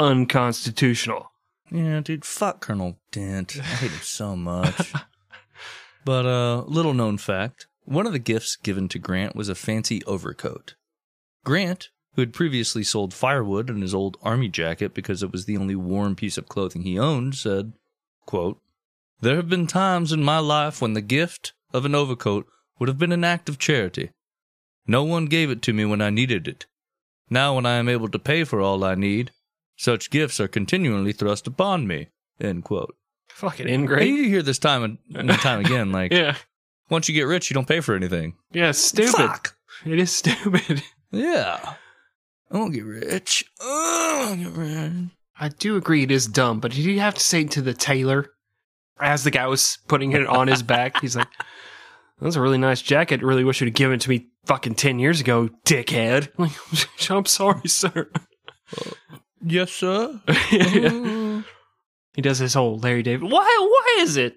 unconstitutional. 0.00 1.30
Yeah, 1.70 2.00
dude, 2.00 2.24
fuck 2.24 2.60
Colonel 2.60 2.98
Dent. 3.12 3.56
I 3.56 3.62
hate 3.62 3.92
him 3.92 4.00
so 4.02 4.34
much. 4.34 4.92
but 6.04 6.26
uh, 6.26 6.62
little 6.62 6.92
known 6.92 7.18
fact: 7.18 7.68
one 7.84 8.08
of 8.08 8.12
the 8.12 8.18
gifts 8.18 8.56
given 8.56 8.88
to 8.88 8.98
Grant 8.98 9.36
was 9.36 9.48
a 9.48 9.54
fancy 9.54 10.02
overcoat. 10.06 10.74
Grant, 11.44 11.90
who 12.14 12.22
had 12.22 12.32
previously 12.32 12.82
sold 12.82 13.14
firewood 13.14 13.70
in 13.70 13.80
his 13.80 13.94
old 13.94 14.16
army 14.22 14.48
jacket 14.48 14.92
because 14.94 15.22
it 15.22 15.32
was 15.32 15.44
the 15.46 15.56
only 15.56 15.74
warm 15.74 16.14
piece 16.14 16.36
of 16.38 16.48
clothing 16.48 16.82
he 16.82 16.98
owned, 16.98 17.34
said, 17.34 17.72
quote, 18.26 18.60
There 19.20 19.36
have 19.36 19.48
been 19.48 19.66
times 19.66 20.12
in 20.12 20.22
my 20.22 20.38
life 20.38 20.80
when 20.82 20.92
the 20.94 21.00
gift 21.00 21.52
of 21.72 21.84
an 21.84 21.94
overcoat 21.94 22.46
would 22.78 22.88
have 22.88 22.98
been 22.98 23.12
an 23.12 23.24
act 23.24 23.48
of 23.48 23.58
charity. 23.58 24.10
No 24.86 25.04
one 25.04 25.26
gave 25.26 25.50
it 25.50 25.62
to 25.62 25.72
me 25.72 25.84
when 25.84 26.02
I 26.02 26.10
needed 26.10 26.46
it. 26.48 26.66
Now, 27.30 27.54
when 27.54 27.64
I 27.66 27.74
am 27.76 27.88
able 27.88 28.08
to 28.08 28.18
pay 28.18 28.44
for 28.44 28.60
all 28.60 28.84
I 28.84 28.94
need, 28.94 29.30
such 29.76 30.10
gifts 30.10 30.38
are 30.40 30.48
continually 30.48 31.12
thrust 31.12 31.46
upon 31.46 31.86
me. 31.86 32.08
End 32.40 32.64
quote. 32.64 32.94
Fucking 33.30 33.66
And 33.66 33.74
ingrate. 33.84 34.08
you 34.08 34.24
hear 34.28 34.42
this 34.42 34.58
time 34.58 34.98
and 35.14 35.30
time 35.30 35.60
again, 35.64 35.92
like 35.92 36.12
Yeah. 36.12 36.36
once 36.90 37.08
you 37.08 37.14
get 37.14 37.22
rich, 37.22 37.48
you 37.48 37.54
don't 37.54 37.66
pay 37.68 37.80
for 37.80 37.94
anything. 37.94 38.34
Yeah, 38.52 38.72
stupid. 38.72 39.12
Fuck. 39.14 39.56
It 39.86 39.98
is 39.98 40.14
stupid. 40.14 40.82
Yeah. 41.14 41.74
I 42.52 42.56
won't 42.58 42.74
get 42.74 42.84
rich. 42.84 43.44
Oh, 43.60 44.18
I 44.20 44.28
won't 44.28 44.42
get 44.42 44.52
rich. 44.52 44.92
I 45.40 45.48
do 45.48 45.76
agree 45.76 46.02
it 46.02 46.10
is 46.10 46.26
dumb, 46.26 46.60
but 46.60 46.70
did 46.72 46.84
you 46.84 47.00
have 47.00 47.14
to 47.14 47.20
say 47.20 47.44
to 47.44 47.62
the 47.62 47.72
tailor 47.74 48.30
as 49.00 49.24
the 49.24 49.30
guy 49.30 49.46
was 49.46 49.78
putting 49.88 50.12
it 50.12 50.26
on 50.26 50.48
his 50.48 50.62
back? 50.62 51.00
He's 51.00 51.16
like, 51.16 51.28
That's 52.20 52.36
a 52.36 52.40
really 52.40 52.58
nice 52.58 52.82
jacket. 52.82 53.22
Really 53.22 53.42
wish 53.42 53.60
you'd 53.60 53.68
have 53.68 53.74
given 53.74 53.94
it 53.96 54.02
to 54.02 54.10
me 54.10 54.28
fucking 54.44 54.74
10 54.74 54.98
years 54.98 55.20
ago, 55.20 55.48
dickhead. 55.64 56.28
I'm 57.10 57.24
sorry, 57.26 57.68
sir. 57.68 58.10
Yes, 59.44 59.72
sir. 59.72 60.20
Oh. 60.54 61.44
he 62.14 62.20
does 62.20 62.38
his 62.38 62.52
whole 62.54 62.78
Larry 62.78 63.02
David. 63.02 63.30
Why 63.30 63.40
why 63.58 64.02
is 64.02 64.18
it 64.18 64.36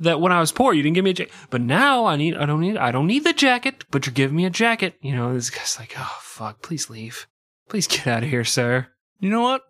that 0.00 0.20
when 0.20 0.32
I 0.32 0.40
was 0.40 0.50
poor 0.50 0.74
you 0.74 0.82
didn't 0.82 0.96
give 0.96 1.04
me 1.04 1.12
a 1.12 1.14
jacket? 1.14 1.32
But 1.48 1.60
now 1.60 2.06
I 2.06 2.16
need 2.16 2.36
I 2.36 2.44
don't 2.44 2.60
need 2.60 2.76
I 2.76 2.90
don't 2.90 3.06
need 3.06 3.22
the 3.22 3.32
jacket, 3.32 3.84
but 3.92 4.04
you're 4.04 4.12
giving 4.12 4.36
me 4.36 4.44
a 4.44 4.50
jacket. 4.50 4.96
You 5.00 5.14
know, 5.14 5.32
this 5.32 5.48
guy's 5.50 5.78
like, 5.78 5.94
oh 5.96 6.18
fuck, 6.20 6.60
please 6.60 6.90
leave. 6.90 7.26
Please 7.74 7.88
get 7.88 8.06
out 8.06 8.22
of 8.22 8.28
here, 8.28 8.44
sir. 8.44 8.86
You 9.18 9.30
know 9.30 9.40
what? 9.40 9.62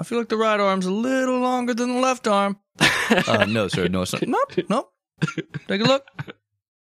I 0.00 0.02
feel 0.02 0.18
like 0.18 0.28
the 0.28 0.36
right 0.36 0.58
arm's 0.58 0.86
a 0.86 0.90
little 0.90 1.38
longer 1.38 1.72
than 1.72 1.94
the 1.94 2.00
left 2.00 2.26
arm. 2.26 2.58
Uh, 3.28 3.44
no, 3.44 3.68
sir. 3.68 3.86
No, 3.86 4.04
sir. 4.04 4.18
Nope. 4.26 4.54
Nope. 4.68 4.92
Take 5.68 5.80
a 5.82 5.84
look. 5.84 6.04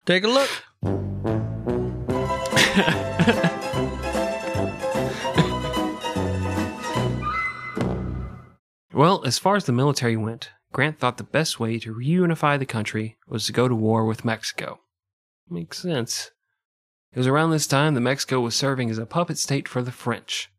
Take 0.05 0.23
a 0.23 0.29
look. 0.29 0.49
Well, 8.93 9.25
as 9.25 9.37
far 9.37 9.57
as 9.57 9.65
the 9.65 9.73
military 9.73 10.15
went, 10.15 10.51
Grant 10.71 10.99
thought 10.99 11.17
the 11.17 11.25
best 11.25 11.59
way 11.59 11.79
to 11.79 11.93
reunify 11.93 12.57
the 12.57 12.65
country 12.65 13.17
was 13.27 13.45
to 13.47 13.51
go 13.51 13.67
to 13.67 13.75
war 13.75 14.05
with 14.05 14.23
Mexico. 14.23 14.79
Makes 15.49 15.79
sense. 15.79 16.31
It 17.15 17.19
was 17.19 17.27
around 17.27 17.51
this 17.51 17.65
time 17.65 17.93
that 17.93 18.01
Mexico 18.01 18.41
was 18.41 18.55
serving 18.55 18.89
as 18.89 18.97
a 18.97 19.05
puppet 19.05 19.37
state 19.37 19.69
for 19.69 19.81
the 19.81 19.93
French. 19.93 20.51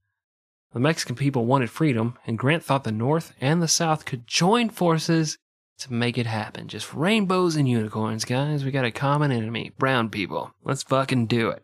The 0.73 0.81
Mexican 0.81 1.15
people 1.15 1.45
wanted 1.45 1.69
freedom, 1.69 2.19
and 2.27 2.39
Grant 2.39 2.65
thought 2.65 2.85
the 2.85 2.93
North 2.93 3.35
and 3.43 3.61
the 3.61 3.69
South 3.69 4.07
could 4.07 4.27
join 4.27 4.71
forces 4.71 5.37
to 5.81 5.93
make 5.93 6.17
it 6.17 6.25
happen. 6.25 6.69
Just 6.69 6.95
rainbows 6.95 7.57
and 7.57 7.69
unicorns, 7.69 8.25
guys. 8.25 8.65
We 8.65 8.71
got 8.71 8.87
a 8.87 8.91
common 8.91 9.33
enemy 9.33 9.73
brown 9.79 10.09
people. 10.09 10.55
Let's 10.65 10.83
fucking 10.83 11.27
do 11.27 11.51
it. 11.51 11.63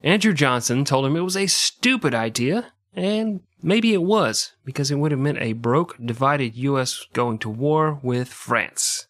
Andrew 0.00 0.32
Johnson 0.32 0.86
told 0.86 1.04
him 1.04 1.14
it 1.14 1.20
was 1.20 1.36
a 1.36 1.46
stupid 1.46 2.14
idea, 2.14 2.72
and 2.94 3.40
maybe 3.62 3.92
it 3.92 4.02
was, 4.02 4.52
because 4.64 4.90
it 4.90 4.98
would 4.98 5.12
have 5.12 5.20
meant 5.20 5.42
a 5.42 5.52
broke, 5.52 5.94
divided 6.02 6.56
U.S. 6.56 7.04
going 7.12 7.36
to 7.40 7.50
war 7.50 8.00
with 8.02 8.28
France. 8.28 9.08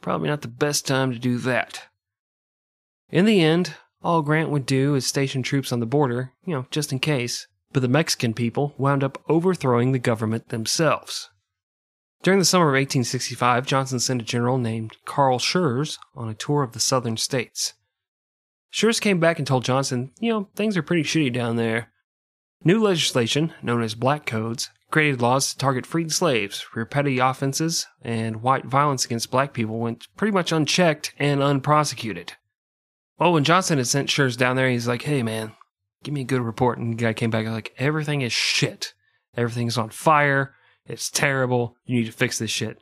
Probably 0.00 0.28
not 0.28 0.42
the 0.42 0.48
best 0.48 0.86
time 0.86 1.10
to 1.10 1.18
do 1.18 1.38
that. 1.38 1.89
In 3.12 3.24
the 3.24 3.40
end, 3.40 3.74
all 4.02 4.22
Grant 4.22 4.50
would 4.50 4.66
do 4.66 4.94
is 4.94 5.06
station 5.06 5.42
troops 5.42 5.72
on 5.72 5.80
the 5.80 5.86
border, 5.86 6.32
you 6.44 6.54
know, 6.54 6.66
just 6.70 6.92
in 6.92 6.98
case. 6.98 7.46
But 7.72 7.80
the 7.80 7.88
Mexican 7.88 8.34
people 8.34 8.74
wound 8.78 9.04
up 9.04 9.22
overthrowing 9.28 9.92
the 9.92 9.98
government 9.98 10.48
themselves. 10.48 11.28
During 12.22 12.38
the 12.38 12.44
summer 12.44 12.66
of 12.66 12.74
1865, 12.74 13.66
Johnson 13.66 13.98
sent 13.98 14.22
a 14.22 14.24
general 14.24 14.58
named 14.58 14.96
Carl 15.04 15.38
Schurz 15.38 15.98
on 16.14 16.28
a 16.28 16.34
tour 16.34 16.62
of 16.62 16.72
the 16.72 16.80
southern 16.80 17.16
states. 17.16 17.74
Schurz 18.70 19.00
came 19.00 19.18
back 19.18 19.38
and 19.38 19.46
told 19.46 19.64
Johnson, 19.64 20.12
you 20.20 20.30
know, 20.30 20.48
things 20.54 20.76
are 20.76 20.82
pretty 20.82 21.02
shitty 21.02 21.32
down 21.32 21.56
there. 21.56 21.90
New 22.62 22.80
legislation, 22.80 23.54
known 23.62 23.82
as 23.82 23.94
Black 23.94 24.26
Codes, 24.26 24.68
created 24.90 25.22
laws 25.22 25.50
to 25.50 25.58
target 25.58 25.86
freed 25.86 26.12
slaves 26.12 26.60
for 26.60 26.84
petty 26.84 27.18
offenses, 27.18 27.86
and 28.02 28.42
white 28.42 28.66
violence 28.66 29.04
against 29.04 29.30
black 29.30 29.52
people 29.54 29.78
went 29.78 30.06
pretty 30.16 30.32
much 30.32 30.52
unchecked 30.52 31.14
and 31.18 31.42
unprosecuted. 31.42 32.34
Well, 33.20 33.34
when 33.34 33.44
Johnson 33.44 33.76
had 33.76 33.86
sent 33.86 34.08
Schurz 34.08 34.34
down 34.34 34.56
there, 34.56 34.70
he's 34.70 34.88
like, 34.88 35.02
hey 35.02 35.22
man, 35.22 35.52
give 36.02 36.14
me 36.14 36.22
a 36.22 36.24
good 36.24 36.40
report. 36.40 36.78
And 36.78 36.94
the 36.94 36.96
guy 36.96 37.12
came 37.12 37.28
back 37.28 37.46
like, 37.46 37.74
everything 37.78 38.22
is 38.22 38.32
shit. 38.32 38.94
Everything's 39.36 39.76
on 39.76 39.90
fire. 39.90 40.54
It's 40.86 41.10
terrible. 41.10 41.76
You 41.84 42.00
need 42.00 42.06
to 42.06 42.12
fix 42.12 42.38
this 42.38 42.50
shit. 42.50 42.78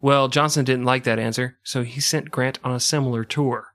Well, 0.00 0.28
Johnson 0.28 0.64
didn't 0.64 0.84
like 0.84 1.04
that 1.04 1.18
answer, 1.18 1.58
so 1.62 1.84
he 1.84 2.00
sent 2.00 2.30
Grant 2.30 2.58
on 2.62 2.74
a 2.74 2.80
similar 2.80 3.24
tour. 3.24 3.68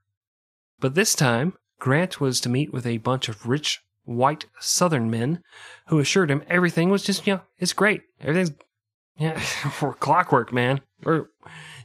But 0.79 0.93
this 0.93 1.15
time, 1.15 1.53
Grant 1.79 2.21
was 2.21 2.39
to 2.41 2.49
meet 2.49 2.71
with 2.71 2.85
a 2.85 2.99
bunch 2.99 3.27
of 3.27 3.47
rich 3.47 3.81
white 4.05 4.45
southern 4.59 5.09
men 5.09 5.41
who 5.87 5.99
assured 5.99 6.29
him 6.29 6.43
everything 6.47 6.89
was 6.89 7.03
just, 7.03 7.25
you 7.25 7.35
know, 7.35 7.41
it's 7.57 7.73
great. 7.73 8.03
Everything's, 8.21 8.51
yeah, 9.17 9.41
we're 9.81 9.93
clockwork, 9.93 10.53
man. 10.53 10.81
We're, 11.03 11.25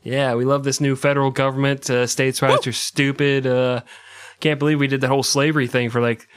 yeah, 0.02 0.34
we 0.34 0.44
love 0.44 0.64
this 0.64 0.80
new 0.80 0.96
federal 0.96 1.30
government. 1.30 1.88
Uh, 1.88 2.06
states' 2.06 2.42
rights 2.42 2.66
are 2.66 2.72
stupid. 2.72 3.46
Uh, 3.46 3.82
can't 4.42 4.58
believe 4.58 4.80
we 4.80 4.88
did 4.88 5.00
the 5.00 5.08
whole 5.08 5.22
slavery 5.22 5.66
thing 5.66 5.88
for 5.88 6.02
like 6.02 6.28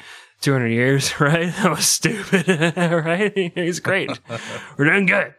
200 0.42 0.68
years, 0.68 1.20
right? 1.20 1.54
That 1.56 1.72
was 1.72 1.88
stupid, 1.88 2.48
right? 2.78 3.34
It's 3.36 3.80
great. 3.80 4.18
We're 4.78 4.86
doing 4.86 5.08
good. 5.08 5.34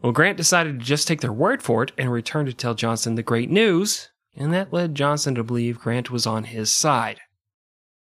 Well, 0.00 0.12
Grant 0.12 0.38
decided 0.38 0.78
to 0.78 0.84
just 0.84 1.06
take 1.06 1.20
their 1.20 1.32
word 1.32 1.62
for 1.62 1.82
it 1.82 1.92
and 1.98 2.10
return 2.10 2.46
to 2.46 2.54
tell 2.54 2.74
Johnson 2.74 3.16
the 3.16 3.22
great 3.22 3.50
news, 3.50 4.08
and 4.34 4.52
that 4.54 4.72
led 4.72 4.94
Johnson 4.94 5.34
to 5.34 5.44
believe 5.44 5.80
Grant 5.80 6.10
was 6.10 6.26
on 6.26 6.44
his 6.44 6.74
side. 6.74 7.20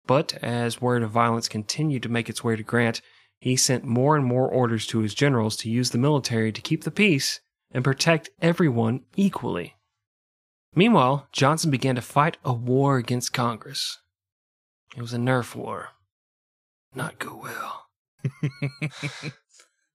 But 0.06 0.36
as 0.43 0.82
word 0.82 1.02
of 1.02 1.10
violence 1.10 1.48
continued 1.48 2.04
to 2.04 2.10
make 2.10 2.30
its 2.30 2.43
way 2.43 2.56
to 2.56 2.63
Grant, 2.63 3.02
he 3.39 3.56
sent 3.56 3.84
more 3.84 4.15
and 4.15 4.26
more 4.26 4.48
orders 4.48 4.86
to 4.88 5.00
his 5.00 5.15
generals 5.15 5.58
to 5.58 5.70
use 5.70 5.89
the 5.89 5.98
military 5.98 6.52
to 6.52 6.62
keep 6.62 6.84
the 6.84 6.91
peace 6.91 7.39
and 7.72 7.84
protect 7.84 8.30
everyone 8.41 9.02
equally. 9.15 9.77
Meanwhile, 10.78 11.28
Johnson 11.32 11.72
began 11.72 11.96
to 11.96 12.02
fight 12.02 12.38
a 12.46 12.54
war 12.54 12.98
against 12.98 13.34
Congress. 13.34 13.98
It 14.96 15.02
was 15.02 15.12
a 15.12 15.18
nerf 15.18 15.56
war. 15.56 15.90
Not 16.94 17.18
go 17.18 17.42
well. 17.44 17.88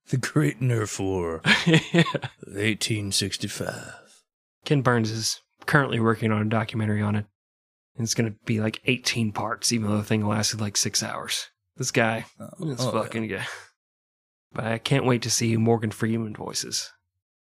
The 0.09 0.17
Great 0.17 0.59
Nerf 0.59 0.99
War, 0.99 1.41
yeah. 1.65 2.03
1865. 2.43 4.21
Ken 4.65 4.81
Burns 4.81 5.09
is 5.09 5.41
currently 5.65 5.99
working 5.99 6.29
on 6.29 6.41
a 6.41 6.49
documentary 6.49 7.01
on 7.01 7.15
it. 7.15 7.25
And 7.95 8.03
it's 8.03 8.13
going 8.13 8.29
to 8.29 8.37
be 8.45 8.59
like 8.59 8.81
18 8.85 9.31
parts, 9.31 9.71
even 9.71 9.89
though 9.89 9.97
the 9.97 10.03
thing 10.03 10.27
lasted 10.27 10.59
like 10.59 10.75
six 10.75 11.01
hours. 11.01 11.47
This 11.77 11.91
guy, 11.91 12.25
this 12.59 12.81
oh, 12.81 12.89
oh 12.89 12.91
fucking 12.91 13.27
guy. 13.27 13.47
But 14.51 14.65
I 14.65 14.77
can't 14.77 15.05
wait 15.05 15.21
to 15.21 15.31
see 15.31 15.53
who 15.53 15.59
Morgan 15.59 15.91
Freeman 15.91 16.35
voices. 16.35 16.91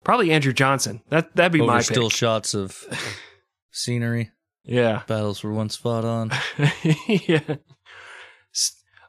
Probably 0.04 0.32
Andrew 0.32 0.54
Johnson. 0.54 1.02
That 1.10 1.36
that'd 1.36 1.52
be 1.52 1.62
Over 1.62 1.72
my 1.72 1.82
still 1.82 2.10
pick. 2.10 2.18
shots 2.18 2.54
of 2.54 2.86
scenery. 3.72 4.32
Yeah, 4.64 5.02
Battles 5.08 5.44
were 5.44 5.52
once 5.54 5.76
fought 5.76 6.06
on. 6.06 6.32
yeah. 7.08 7.56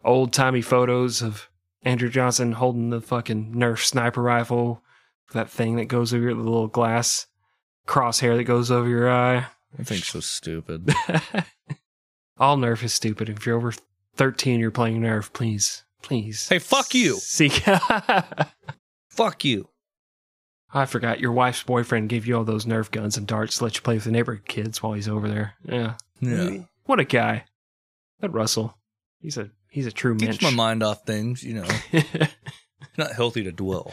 Old 0.04 0.32
timey 0.32 0.62
photos 0.62 1.22
of 1.22 1.48
Andrew 1.82 2.08
Johnson 2.08 2.52
holding 2.52 2.90
the 2.90 3.00
fucking 3.00 3.54
Nerf 3.54 3.84
sniper 3.84 4.22
rifle, 4.22 4.82
that 5.32 5.50
thing 5.50 5.76
that 5.76 5.84
goes 5.86 6.12
over 6.12 6.22
your 6.22 6.34
the 6.34 6.40
little 6.42 6.68
glass 6.68 7.26
crosshair 7.86 8.36
that 8.36 8.44
goes 8.44 8.70
over 8.70 8.88
your 8.88 9.10
eye. 9.10 9.46
I 9.78 9.82
think 9.84 10.04
so 10.04 10.20
stupid. 10.20 10.92
All 12.38 12.56
Nerf 12.56 12.82
is 12.82 12.92
stupid. 12.94 13.28
If 13.28 13.46
you're 13.46 13.56
over 13.56 13.72
13, 14.16 14.58
you're 14.58 14.70
playing 14.70 15.00
Nerf, 15.02 15.32
please, 15.32 15.84
please. 16.02 16.48
Hey, 16.48 16.58
fuck 16.58 16.94
you. 16.94 17.16
Seek. 17.16 17.62
Fuck 19.08 19.44
you. 19.44 19.68
I 20.74 20.86
forgot 20.86 21.20
your 21.20 21.32
wife's 21.32 21.62
boyfriend 21.62 22.08
gave 22.08 22.26
you 22.26 22.36
all 22.36 22.44
those 22.44 22.64
Nerf 22.64 22.90
guns 22.90 23.16
and 23.16 23.26
darts 23.26 23.58
to 23.58 23.64
let 23.64 23.76
you 23.76 23.82
play 23.82 23.94
with 23.94 24.04
the 24.04 24.10
neighborhood 24.10 24.46
kids 24.46 24.82
while 24.82 24.94
he's 24.94 25.08
over 25.08 25.28
there. 25.28 25.54
Yeah. 25.64 25.94
Yeah. 26.20 26.58
What 26.84 27.00
a 27.00 27.04
guy. 27.04 27.44
That 28.20 28.32
Russell. 28.32 28.76
He's 29.20 29.36
a 29.36 29.50
he's 29.70 29.86
a 29.86 29.92
true 29.92 30.16
Keeps 30.16 30.40
mensch. 30.40 30.42
my 30.42 30.50
mind 30.50 30.82
off 30.82 31.04
things, 31.04 31.42
you 31.42 31.54
know. 31.54 31.66
It's 31.92 32.32
not 32.96 33.12
healthy 33.12 33.44
to 33.44 33.52
dwell. 33.52 33.92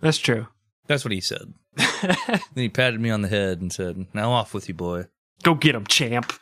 That's 0.00 0.18
true. 0.18 0.48
That's 0.86 1.04
what 1.04 1.12
he 1.12 1.20
said. 1.20 1.54
Then 2.02 2.40
he 2.54 2.68
patted 2.68 3.00
me 3.00 3.10
on 3.10 3.22
the 3.22 3.28
head 3.28 3.60
and 3.60 3.72
said, 3.72 4.06
Now 4.14 4.32
off 4.32 4.52
with 4.54 4.68
you, 4.68 4.74
boy. 4.74 5.04
Go 5.42 5.54
get 5.54 5.74
him, 5.74 5.86
champ. 5.86 6.32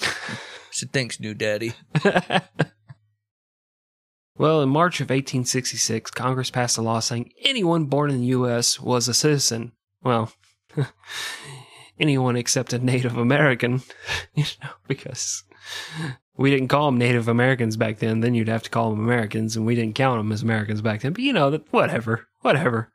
I 0.00 0.12
said, 0.70 0.92
Thanks, 0.92 1.18
new 1.20 1.34
daddy. 1.34 1.72
Well, 4.38 4.62
in 4.62 4.68
March 4.68 5.00
of 5.00 5.06
1866, 5.06 6.12
Congress 6.12 6.50
passed 6.50 6.78
a 6.78 6.82
law 6.82 7.00
saying 7.00 7.32
anyone 7.42 7.86
born 7.86 8.10
in 8.10 8.20
the 8.20 8.26
U.S. 8.26 8.78
was 8.78 9.08
a 9.08 9.14
citizen. 9.14 9.72
Well, 10.02 10.32
anyone 12.00 12.36
except 12.36 12.72
a 12.72 12.78
Native 12.78 13.16
American, 13.16 13.82
you 14.34 14.44
know, 14.62 14.70
because 14.86 15.42
we 16.36 16.50
didn't 16.50 16.68
call 16.68 16.86
them 16.86 16.98
Native 16.98 17.26
Americans 17.26 17.76
back 17.76 17.98
then. 17.98 18.20
Then 18.20 18.34
you'd 18.34 18.48
have 18.48 18.62
to 18.62 18.70
call 18.70 18.90
them 18.90 19.00
Americans, 19.00 19.56
and 19.56 19.66
we 19.66 19.74
didn't 19.74 19.96
count 19.96 20.20
them 20.20 20.30
as 20.30 20.42
Americans 20.42 20.80
back 20.82 21.00
then. 21.00 21.12
But 21.12 21.22
you 21.22 21.32
know, 21.32 21.50
that 21.50 21.70
whatever, 21.72 22.28
whatever. 22.40 22.92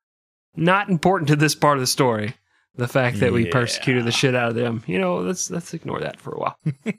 Not 0.56 0.90
important 0.90 1.28
to 1.28 1.36
this 1.36 1.56
part 1.56 1.78
of 1.78 1.82
the 1.82 1.88
story. 1.88 2.36
The 2.76 2.88
fact 2.88 3.20
that 3.20 3.34
we 3.34 3.46
persecuted 3.46 4.06
the 4.06 4.12
shit 4.12 4.34
out 4.34 4.50
of 4.50 4.56
them. 4.56 4.84
You 4.88 4.98
know, 4.98 5.18
let's 5.18 5.52
let's 5.52 5.74
ignore 5.74 6.00
that 6.00 6.20
for 6.20 6.34
a 6.34 6.40
while. 6.40 6.58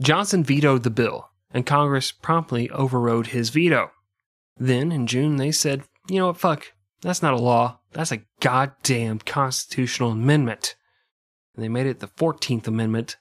Johnson 0.00 0.42
vetoed 0.44 0.82
the 0.82 0.90
bill, 0.90 1.28
and 1.52 1.66
Congress 1.66 2.12
promptly 2.12 2.70
overrode 2.70 3.28
his 3.28 3.50
veto. 3.50 3.90
Then, 4.56 4.92
in 4.92 5.06
June, 5.06 5.36
they 5.36 5.52
said, 5.52 5.84
you 6.08 6.18
know 6.18 6.28
what, 6.28 6.38
fuck, 6.38 6.72
that's 7.00 7.22
not 7.22 7.34
a 7.34 7.38
law. 7.38 7.80
That's 7.92 8.12
a 8.12 8.22
goddamn 8.40 9.20
constitutional 9.20 10.10
amendment. 10.12 10.74
And 11.54 11.64
they 11.64 11.68
made 11.68 11.86
it 11.86 12.00
the 12.00 12.08
14th 12.08 12.66
Amendment 12.66 13.16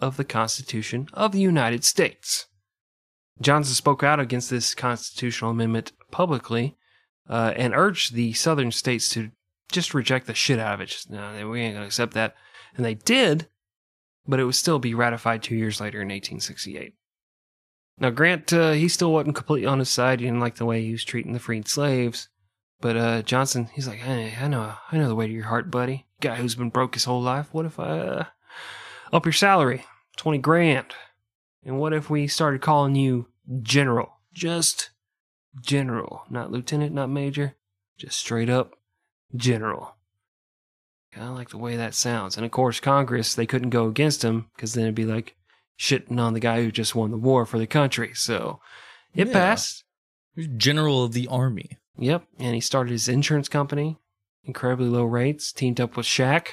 of 0.00 0.16
the 0.16 0.24
Constitution 0.24 1.08
of 1.12 1.32
the 1.32 1.40
United 1.40 1.84
States. 1.84 2.46
Johnson 3.40 3.74
spoke 3.74 4.02
out 4.02 4.20
against 4.20 4.50
this 4.50 4.74
constitutional 4.74 5.50
amendment 5.50 5.92
publicly 6.10 6.76
uh, 7.28 7.52
and 7.56 7.74
urged 7.74 8.14
the 8.14 8.32
southern 8.34 8.70
states 8.70 9.08
to 9.10 9.30
just 9.70 9.94
reject 9.94 10.26
the 10.26 10.34
shit 10.34 10.58
out 10.58 10.74
of 10.74 10.80
it. 10.80 10.86
Just, 10.86 11.10
no, 11.10 11.48
we 11.48 11.60
ain't 11.60 11.74
going 11.74 11.82
to 11.82 11.86
accept 11.86 12.14
that. 12.14 12.34
And 12.76 12.84
they 12.84 12.94
did, 12.94 13.48
but 14.26 14.38
it 14.38 14.44
would 14.44 14.54
still 14.54 14.78
be 14.78 14.94
ratified 14.94 15.42
two 15.42 15.56
years 15.56 15.80
later 15.80 15.98
in 15.98 16.08
1868. 16.08 16.94
Now, 18.02 18.10
Grant, 18.10 18.52
uh, 18.52 18.72
he 18.72 18.88
still 18.88 19.12
wasn't 19.12 19.36
completely 19.36 19.68
on 19.68 19.78
his 19.78 19.88
side. 19.88 20.18
He 20.18 20.26
didn't 20.26 20.40
like 20.40 20.56
the 20.56 20.66
way 20.66 20.82
he 20.82 20.90
was 20.90 21.04
treating 21.04 21.32
the 21.32 21.38
freed 21.38 21.68
slaves. 21.68 22.28
But 22.80 22.96
uh, 22.96 23.22
Johnson, 23.22 23.70
he's 23.72 23.86
like, 23.86 24.00
hey, 24.00 24.34
I 24.40 24.48
know, 24.48 24.74
I 24.90 24.98
know 24.98 25.06
the 25.06 25.14
way 25.14 25.28
to 25.28 25.32
your 25.32 25.44
heart, 25.44 25.70
buddy. 25.70 26.06
Guy 26.20 26.34
who's 26.34 26.56
been 26.56 26.70
broke 26.70 26.94
his 26.94 27.04
whole 27.04 27.22
life. 27.22 27.54
What 27.54 27.64
if 27.64 27.78
I 27.78 27.98
uh, 28.00 28.24
up 29.12 29.24
your 29.24 29.32
salary, 29.32 29.84
twenty 30.16 30.38
grand? 30.38 30.86
And 31.64 31.78
what 31.78 31.92
if 31.92 32.10
we 32.10 32.26
started 32.26 32.60
calling 32.60 32.96
you 32.96 33.28
General? 33.62 34.18
Just 34.34 34.90
General, 35.60 36.24
not 36.28 36.50
Lieutenant, 36.50 36.92
not 36.92 37.08
Major, 37.08 37.54
just 37.96 38.18
straight 38.18 38.50
up 38.50 38.72
General. 39.36 39.94
I 41.16 41.28
like 41.28 41.50
the 41.50 41.58
way 41.58 41.76
that 41.76 41.94
sounds. 41.94 42.36
And 42.36 42.44
of 42.44 42.50
course, 42.50 42.80
Congress, 42.80 43.34
they 43.34 43.46
couldn't 43.46 43.70
go 43.70 43.86
against 43.86 44.24
him 44.24 44.50
because 44.56 44.74
then 44.74 44.84
it'd 44.86 44.96
be 44.96 45.04
like 45.04 45.36
shitting 45.78 46.18
on 46.18 46.34
the 46.34 46.40
guy 46.40 46.62
who 46.62 46.70
just 46.70 46.94
won 46.94 47.10
the 47.10 47.16
war 47.16 47.44
for 47.46 47.58
the 47.58 47.66
country. 47.66 48.12
So 48.14 48.60
it 49.14 49.28
Yeah. 49.28 49.32
passed. 49.32 49.84
General 50.56 51.04
of 51.04 51.12
the 51.12 51.26
Army. 51.28 51.78
Yep. 51.98 52.24
And 52.38 52.54
he 52.54 52.60
started 52.60 52.90
his 52.92 53.08
insurance 53.08 53.48
company, 53.48 53.98
incredibly 54.44 54.86
low 54.88 55.04
rates, 55.04 55.52
teamed 55.52 55.80
up 55.80 55.96
with 55.96 56.06
Shaq, 56.06 56.48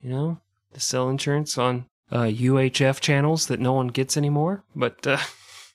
you 0.00 0.10
know, 0.10 0.40
to 0.74 0.80
sell 0.80 1.08
insurance 1.08 1.56
on 1.56 1.86
uh, 2.10 2.24
UHF 2.24 3.00
channels 3.00 3.46
that 3.46 3.60
no 3.60 3.72
one 3.72 3.88
gets 3.88 4.16
anymore. 4.16 4.64
But 4.74 5.06
uh, 5.06 5.18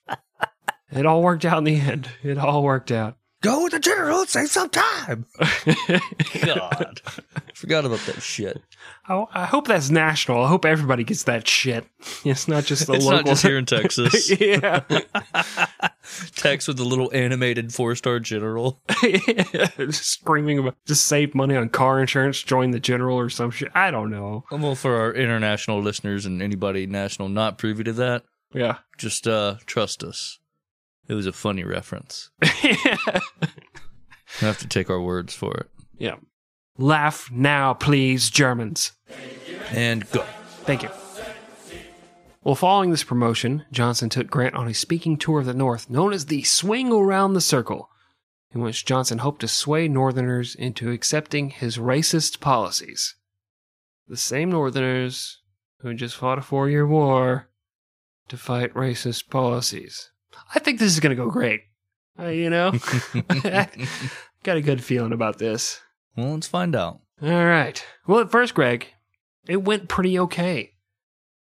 it 0.92 1.06
all 1.06 1.22
worked 1.22 1.46
out 1.46 1.60
in 1.60 1.64
the 1.64 1.80
end. 1.80 2.10
It 2.24 2.38
all 2.38 2.64
worked 2.64 2.92
out. 2.92 3.16
Go 3.46 3.64
with 3.64 3.72
the 3.74 3.80
general, 3.80 4.26
save 4.26 4.50
some 4.50 4.70
time. 4.70 5.26
God. 6.46 7.02
Forgot 7.54 7.86
about 7.86 8.00
that 8.08 8.22
shit. 8.22 8.62
I, 9.08 9.26
I 9.34 9.46
hope 9.46 9.68
that's 9.68 9.90
national. 9.90 10.44
I 10.44 10.48
hope 10.50 10.66
everybody 10.66 11.04
gets 11.04 11.24
that 11.24 11.48
shit. 11.48 11.86
It's 12.24 12.48
not 12.48 12.66
just 12.66 12.88
the 12.88 12.94
it's 12.94 13.06
local. 13.06 13.18
not 13.20 13.26
just 13.28 13.44
here 13.44 13.58
in 13.58 13.66
Texas. 13.66 14.30
yeah. 14.40 14.82
Text 16.36 16.68
with 16.68 16.78
the 16.78 16.84
little 16.84 17.10
animated 17.14 17.74
four 17.74 17.96
star 17.96 18.20
general. 18.20 18.82
just 19.02 20.06
screaming 20.06 20.60
about 20.60 20.76
just 20.86 21.06
save 21.06 21.34
money 21.36 21.56
on 21.56 21.70
car 21.70 22.00
insurance, 22.02 22.42
join 22.42 22.72
the 22.72 22.80
general 22.80 23.18
or 23.18 23.30
some 23.30 23.52
shit. 23.52 23.72
I 23.74 23.92
don't 23.92 24.10
know. 24.12 24.44
Well, 24.52 24.76
for 24.76 24.96
our 24.98 25.14
international 25.14 25.82
listeners 25.82 26.26
and 26.26 26.42
anybody 26.42 26.86
national 26.88 27.30
not 27.30 27.58
privy 27.58 27.84
to 27.86 27.94
that, 27.94 28.24
Yeah. 28.54 28.78
just 28.98 29.28
uh 29.28 29.56
trust 29.66 30.04
us. 30.04 30.40
It 31.08 31.14
was 31.14 31.28
a 31.28 31.32
funny 31.34 31.64
reference. 31.64 32.30
You 34.42 34.48
have 34.48 34.58
to 34.60 34.68
take 34.68 34.90
our 34.90 35.00
words 35.00 35.34
for 35.34 35.54
it. 35.56 35.70
yeah. 35.98 36.16
Laugh 36.78 37.30
now, 37.32 37.74
please, 37.74 38.30
Germans. 38.30 38.92
And 39.72 40.10
go. 40.12 40.26
Thank 40.64 40.84
you. 40.84 40.90
Well, 42.44 42.56
following 42.56 42.92
this 42.92 43.04
promotion, 43.04 43.64
Johnson 43.72 44.10
took 44.10 44.28
Grant 44.30 44.56
on 44.56 44.68
a 44.68 44.74
speaking 44.74 45.18
tour 45.18 45.40
of 45.40 45.46
the 45.46 45.54
North 45.54 45.90
known 45.90 46.12
as 46.12 46.26
the 46.26 46.44
Swing 46.44 46.92
Around 46.92 47.34
the 47.34 47.40
Circle, 47.42 47.90
in 48.54 48.62
which 48.62 48.86
Johnson 48.86 49.20
hoped 49.20 49.42
to 49.42 49.48
sway 49.48 49.88
Northerners 49.88 50.54
into 50.54 50.92
accepting 50.92 51.50
his 51.50 51.78
racist 51.78 52.42
policies. 52.42 53.16
The 54.08 54.18
same 54.18 54.52
Northerners 54.52 55.40
who 55.80 55.94
just 55.94 56.18
fought 56.18 56.40
a 56.40 56.42
four 56.42 56.70
year 56.70 56.86
war 56.86 57.48
to 58.28 58.38
fight 58.38 58.74
racist 58.74 59.30
policies. 59.30 60.12
I 60.54 60.60
think 60.60 60.80
this 60.80 60.92
is 60.94 61.00
going 61.00 61.16
to 61.16 61.22
go 61.24 61.30
great. 61.30 61.62
Uh, 62.20 62.28
you 62.28 62.50
know, 62.50 62.72
got 64.44 64.58
a 64.58 64.62
good 64.62 64.84
feeling 64.84 65.12
about 65.12 65.38
this. 65.38 65.82
Well, 66.16 66.34
let's 66.34 66.48
find 66.48 66.76
out. 66.76 67.02
All 67.22 67.46
right. 67.46 67.84
Well, 68.08 68.22
at 68.22 68.32
first, 68.32 68.54
Greg, 68.54 68.88
it 69.48 69.64
went 69.64 69.90
pretty 69.90 70.18
okay. 70.20 70.72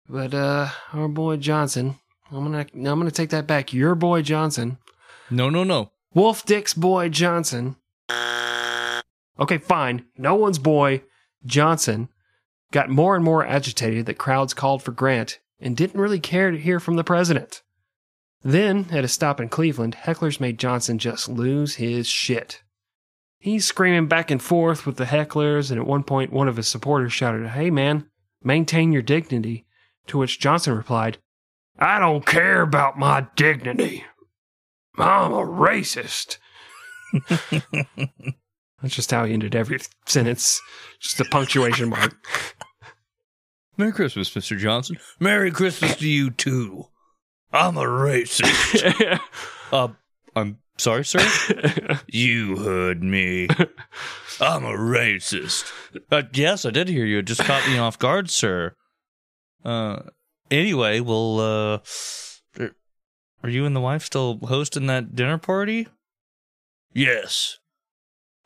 But 0.09 0.35
uh 0.35 0.69
our 0.93 1.09
boy 1.09 1.37
Johnson, 1.39 1.97
I'm 2.31 2.45
gonna 2.45 2.67
I'm 2.75 2.83
gonna 2.99 3.11
take 3.11 3.31
that 3.31 3.47
back. 3.47 3.73
Your 3.73 3.95
boy 3.95 4.21
Johnson, 4.23 4.79
No, 5.31 5.49
no, 5.49 5.65
no. 5.65 5.93
Wolf 6.13 6.45
Dick's 6.45 6.75
boy 6.75 7.09
Johnson. 7.09 7.77
Okay, 9.41 9.59
fine. 9.59 10.05
No 10.17 10.35
one's 10.35 10.59
boy 10.59 11.03
Johnson 11.47 12.09
got 12.71 12.89
more 12.91 13.17
and 13.17 13.25
more 13.25 13.45
agitated 13.47 14.07
that 14.07 14.19
crowds 14.19 14.55
called 14.55 14.83
for 14.83 14.93
Grant 14.93 15.41
and 15.59 15.77
didn't 15.77 16.01
really 16.01 16.21
care 16.21 16.51
to 16.51 16.59
hear 16.59 16.79
from 16.79 16.97
the 16.97 17.05
president. 17.05 17.63
Then, 18.45 18.89
at 18.91 19.05
a 19.05 19.09
stop 19.09 19.41
in 19.41 19.49
Cleveland, 19.49 19.97
hecklers 20.05 20.39
made 20.39 20.59
Johnson 20.59 20.99
just 20.99 21.31
lose 21.31 21.77
his 21.77 22.07
shit. 22.07 22.63
He's 23.39 23.65
screaming 23.65 24.07
back 24.07 24.31
and 24.31 24.43
forth 24.43 24.85
with 24.85 24.97
the 24.97 25.07
hecklers, 25.07 25.71
and 25.71 25.81
at 25.81 25.87
one 25.87 26.05
point, 26.05 26.33
one 26.33 26.47
of 26.47 26.57
his 26.57 26.69
supporters 26.69 27.13
shouted, 27.13 27.49
Hey 27.49 27.71
man, 27.71 28.07
maintain 28.43 28.93
your 28.93 29.03
dignity. 29.03 29.67
To 30.09 30.19
which 30.19 30.39
Johnson 30.39 30.77
replied, 30.77 31.17
I 31.79 31.99
don't 31.99 32.27
care 32.27 32.61
about 32.61 32.99
my 32.99 33.27
dignity. 33.37 34.05
I'm 34.99 35.33
a 35.33 35.37
racist. 35.37 36.37
That's 37.31 38.95
just 38.95 39.11
how 39.11 39.25
he 39.25 39.33
ended 39.33 39.57
every 39.57 39.79
sentence. 40.07 40.61
Just 41.01 41.21
a 41.21 41.25
punctuation 41.25 41.89
mark. 41.89 42.15
Merry 43.79 43.93
Christmas, 43.93 44.29
Mr. 44.35 44.59
Johnson. 44.59 44.99
Merry 45.19 45.51
Christmas 45.51 45.97
to 45.97 46.07
you 46.07 46.31
too. 46.31 46.89
I'm 47.55 47.77
a 47.77 47.83
racist. 47.85 49.21
uh, 49.73 49.89
I'm 50.35 50.59
sorry, 50.77 51.05
sir. 51.05 51.21
you 52.09 52.57
heard 52.57 53.03
me. 53.05 53.47
I'm 54.41 54.65
a 54.65 54.73
racist. 54.77 55.71
Uh, 56.11 56.23
yes, 56.33 56.65
I 56.65 56.71
did 56.71 56.89
hear 56.89 57.05
you. 57.05 57.19
It 57.19 57.27
just 57.27 57.45
caught 57.45 57.67
me 57.69 57.79
off 57.79 57.97
guard, 57.97 58.29
sir. 58.29 58.75
Uh, 59.65 60.01
anyway, 60.51 60.99
well, 60.99 61.39
uh, 61.39 61.79
are- 63.45 63.49
you 63.49 63.65
and 63.67 63.77
the 63.77 63.81
wife 63.81 64.03
still 64.03 64.39
hosting 64.43 64.87
that 64.87 65.15
dinner 65.15 65.39
party? 65.39 65.87
Yes. 66.93 67.59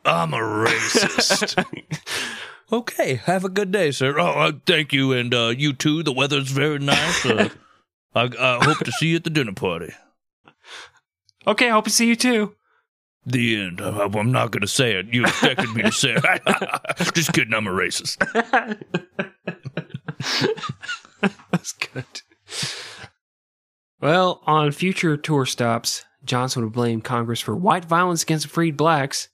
I'm 0.05 0.35
a 0.35 0.37
racist. 0.37 1.65
okay, 2.71 3.15
have 3.15 3.43
a 3.43 3.49
good 3.49 3.71
day, 3.71 3.89
sir. 3.89 4.19
Oh, 4.19 4.27
uh, 4.27 4.51
thank 4.67 4.93
you, 4.93 5.13
and 5.13 5.33
uh, 5.33 5.53
you 5.57 5.73
too. 5.73 6.03
The 6.03 6.13
weather's 6.13 6.51
very 6.51 6.77
nice. 6.77 7.25
Uh, 7.25 7.49
I, 8.13 8.29
I 8.39 8.63
hope 8.63 8.79
to 8.79 8.91
see 8.91 9.07
you 9.07 9.17
at 9.17 9.23
the 9.23 9.29
dinner 9.29 9.53
party. 9.53 9.93
okay, 11.45 11.67
I 11.69 11.73
hope 11.73 11.85
to 11.85 11.91
see 11.91 12.07
you 12.07 12.15
too. 12.15 12.55
The 13.25 13.61
end. 13.61 13.81
I, 13.81 14.05
I'm 14.05 14.31
not 14.31 14.51
going 14.51 14.61
to 14.61 14.67
say 14.67 14.93
it. 14.93 15.13
You 15.13 15.25
expected 15.25 15.73
me 15.73 15.83
to 15.83 15.91
say 15.91 16.15
it. 16.15 17.13
Just 17.13 17.33
kidding. 17.33 17.53
I'm 17.53 17.67
a 17.67 17.71
racist. 17.71 18.17
That's 21.51 21.73
good. 21.73 22.05
Well, 24.01 24.41
on 24.47 24.71
future 24.71 25.17
tour 25.17 25.45
stops, 25.45 26.05
Johnson 26.23 26.63
would 26.63 26.73
blame 26.73 27.01
Congress 27.01 27.41
for 27.41 27.55
white 27.55 27.85
violence 27.85 28.23
against 28.23 28.47
freed 28.47 28.77
blacks. 28.77 29.27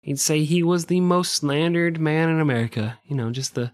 He'd 0.00 0.20
say 0.20 0.44
he 0.44 0.62
was 0.62 0.86
the 0.86 1.00
most 1.00 1.32
slandered 1.32 1.98
man 1.98 2.28
in 2.28 2.40
America. 2.40 2.98
You 3.04 3.16
know, 3.16 3.30
just 3.30 3.54
the 3.54 3.72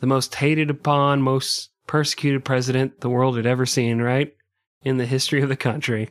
the 0.00 0.06
most 0.06 0.34
hated 0.34 0.68
upon, 0.68 1.22
most 1.22 1.70
persecuted 1.86 2.44
president 2.44 3.00
the 3.00 3.10
world 3.10 3.36
had 3.36 3.46
ever 3.46 3.66
seen, 3.66 4.00
right? 4.00 4.34
In 4.82 4.96
the 4.96 5.06
history 5.06 5.42
of 5.42 5.48
the 5.48 5.56
country. 5.56 6.10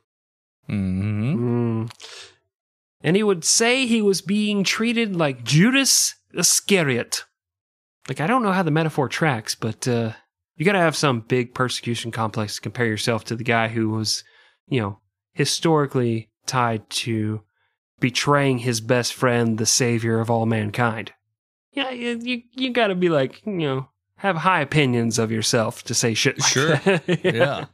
Mm-hmm. 0.69 1.83
Mm. 1.83 1.91
And 3.01 3.15
he 3.15 3.23
would 3.23 3.43
say 3.43 3.85
he 3.85 4.01
was 4.01 4.21
being 4.21 4.63
treated 4.63 5.15
like 5.15 5.43
Judas 5.43 6.15
Iscariot. 6.33 7.23
Like, 8.07 8.19
I 8.19 8.27
don't 8.27 8.43
know 8.43 8.51
how 8.51 8.63
the 8.63 8.71
metaphor 8.71 9.07
tracks, 9.07 9.55
but 9.55 9.87
uh, 9.87 10.13
you 10.55 10.65
got 10.65 10.73
to 10.73 10.79
have 10.79 10.95
some 10.95 11.21
big 11.21 11.53
persecution 11.53 12.11
complex 12.11 12.55
to 12.55 12.61
compare 12.61 12.85
yourself 12.85 13.23
to 13.25 13.35
the 13.35 13.43
guy 13.43 13.67
who 13.67 13.89
was, 13.89 14.23
you 14.67 14.79
know, 14.79 14.99
historically 15.33 16.29
tied 16.45 16.89
to 16.89 17.41
betraying 17.99 18.59
his 18.59 18.81
best 18.81 19.13
friend, 19.13 19.57
the 19.57 19.65
savior 19.65 20.19
of 20.19 20.29
all 20.29 20.45
mankind. 20.45 21.13
Yeah, 21.71 21.91
you 21.91 22.19
you, 22.21 22.41
you 22.53 22.69
got 22.71 22.87
to 22.87 22.95
be 22.95 23.09
like, 23.09 23.45
you 23.45 23.53
know, 23.53 23.89
have 24.25 24.37
high 24.37 24.61
opinions 24.61 25.17
of 25.19 25.31
yourself 25.31 25.83
to 25.83 25.93
say 25.93 26.13
shit 26.13 26.39
like 26.39 26.49
Sure. 26.51 26.75
that. 26.77 27.03
Yeah. 27.23 27.65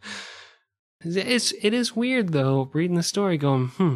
It's 1.04 1.52
it 1.62 1.74
is 1.74 1.96
weird 1.96 2.30
though 2.30 2.70
reading 2.74 2.96
the 2.96 3.04
story 3.04 3.38
going 3.38 3.68
hmm 3.70 3.96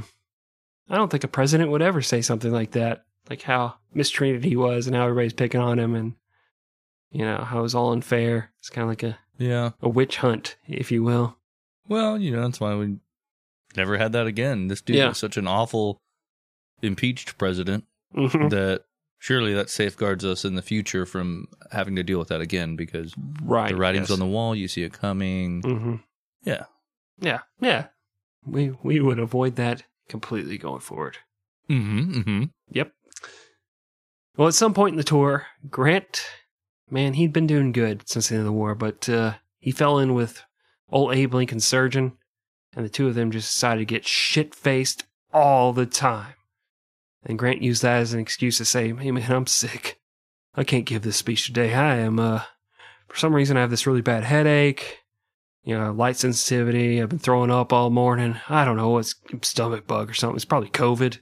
I 0.89 0.95
don't 0.95 1.09
think 1.09 1.23
a 1.23 1.27
president 1.27 1.71
would 1.71 1.81
ever 1.81 2.01
say 2.01 2.21
something 2.21 2.51
like 2.51 2.71
that 2.71 3.05
like 3.29 3.41
how 3.43 3.75
mistreated 3.93 4.43
he 4.43 4.55
was 4.55 4.87
and 4.87 4.95
how 4.95 5.03
everybody's 5.03 5.33
picking 5.33 5.59
on 5.61 5.77
him 5.79 5.93
and 5.95 6.13
you 7.11 7.23
know 7.23 7.37
how 7.37 7.59
it 7.59 7.63
was 7.63 7.75
all 7.75 7.91
unfair 7.91 8.51
it's 8.59 8.69
kind 8.69 8.83
of 8.83 8.89
like 8.89 9.03
a, 9.03 9.17
Yeah. 9.37 9.71
a 9.81 9.89
witch 9.89 10.17
hunt 10.17 10.57
if 10.67 10.91
you 10.91 11.03
will 11.03 11.37
Well, 11.87 12.19
you 12.19 12.31
know, 12.31 12.41
that's 12.41 12.59
why 12.59 12.73
we 12.75 12.97
never 13.77 13.97
had 13.97 14.13
that 14.13 14.25
again. 14.25 14.67
This 14.69 14.81
dude 14.81 14.95
Yeah. 14.95 15.09
was 15.09 15.17
such 15.19 15.37
an 15.37 15.47
awful 15.47 15.99
impeached 16.81 17.37
president 17.37 17.83
Mhm. 18.15 18.49
that 18.49 18.85
surely 19.19 19.53
that 19.53 19.69
safeguards 19.69 20.23
us 20.23 20.45
in 20.45 20.55
the 20.55 20.61
future 20.61 21.05
from 21.05 21.47
having 21.71 21.95
to 21.95 22.03
deal 22.03 22.19
with 22.19 22.27
that 22.29 22.41
again 22.41 22.75
because 22.75 23.13
right 23.43 23.69
the 23.69 23.75
writing's 23.75 24.09
yes. 24.09 24.11
on 24.11 24.19
the 24.19 24.25
wall, 24.25 24.55
you 24.55 24.67
see 24.67 24.83
it 24.83 24.93
coming. 24.93 25.61
Mhm. 25.61 26.03
Yeah. 26.43 26.65
yeah 27.19 27.39
yeah 27.59 27.87
we 28.45 28.75
we 28.83 28.99
would 28.99 29.17
avoid 29.17 29.55
that 29.55 29.83
completely 30.07 30.57
going 30.57 30.81
forward 30.81 31.17
Mm-hmm. 31.69 32.19
Mm-hmm. 32.19 32.43
Yep. 32.71 32.91
Well, 34.37 34.47
at 34.47 34.53
some 34.53 34.73
point 34.73 34.93
in 34.93 34.97
the 34.97 35.03
tour, 35.03 35.47
Grant 35.69 36.25
man, 36.89 37.13
he'd 37.13 37.33
been 37.33 37.47
doing 37.47 37.71
good 37.71 38.07
since 38.07 38.29
the 38.29 38.35
end 38.35 38.41
of 38.41 38.45
the 38.45 38.51
war, 38.51 38.75
but 38.75 39.09
uh, 39.09 39.33
he 39.57 39.71
fell 39.71 39.97
in 39.97 40.13
with 40.13 40.43
old 40.91 41.15
Abe 41.15 41.33
Lincoln's 41.33 41.65
surgeon, 41.65 42.13
and 42.75 42.85
the 42.85 42.89
two 42.89 43.07
of 43.07 43.15
them 43.15 43.31
just 43.31 43.51
decided 43.51 43.79
to 43.79 43.85
get 43.85 44.05
shit 44.05 44.53
faced 44.53 45.05
all 45.33 45.73
the 45.73 45.85
time. 45.87 46.34
And 47.25 47.39
Grant 47.39 47.61
used 47.61 47.81
that 47.81 48.01
as 48.01 48.13
an 48.13 48.19
excuse 48.19 48.57
to 48.59 48.65
say, 48.65 48.93
hey 48.93 49.11
man, 49.11 49.31
I'm 49.31 49.47
sick. 49.47 49.99
I 50.53 50.63
can't 50.63 50.85
give 50.85 51.01
this 51.01 51.17
speech 51.17 51.47
today. 51.47 51.73
I 51.73 51.97
am, 51.97 52.19
uh, 52.19 52.43
for 53.07 53.17
some 53.17 53.33
reason, 53.33 53.57
I 53.57 53.61
have 53.61 53.71
this 53.71 53.87
really 53.87 54.01
bad 54.01 54.23
headache, 54.23 54.99
you 55.63 55.77
know, 55.77 55.91
light 55.91 56.17
sensitivity. 56.17 57.01
I've 57.01 57.09
been 57.09 57.19
throwing 57.19 57.51
up 57.51 57.73
all 57.73 57.89
morning. 57.89 58.37
I 58.47 58.63
don't 58.63 58.77
know, 58.77 58.97
it's 58.99 59.15
stomach 59.41 59.87
bug 59.87 60.09
or 60.09 60.13
something. 60.13 60.35
It's 60.35 60.45
probably 60.45 60.69
COVID. 60.69 61.17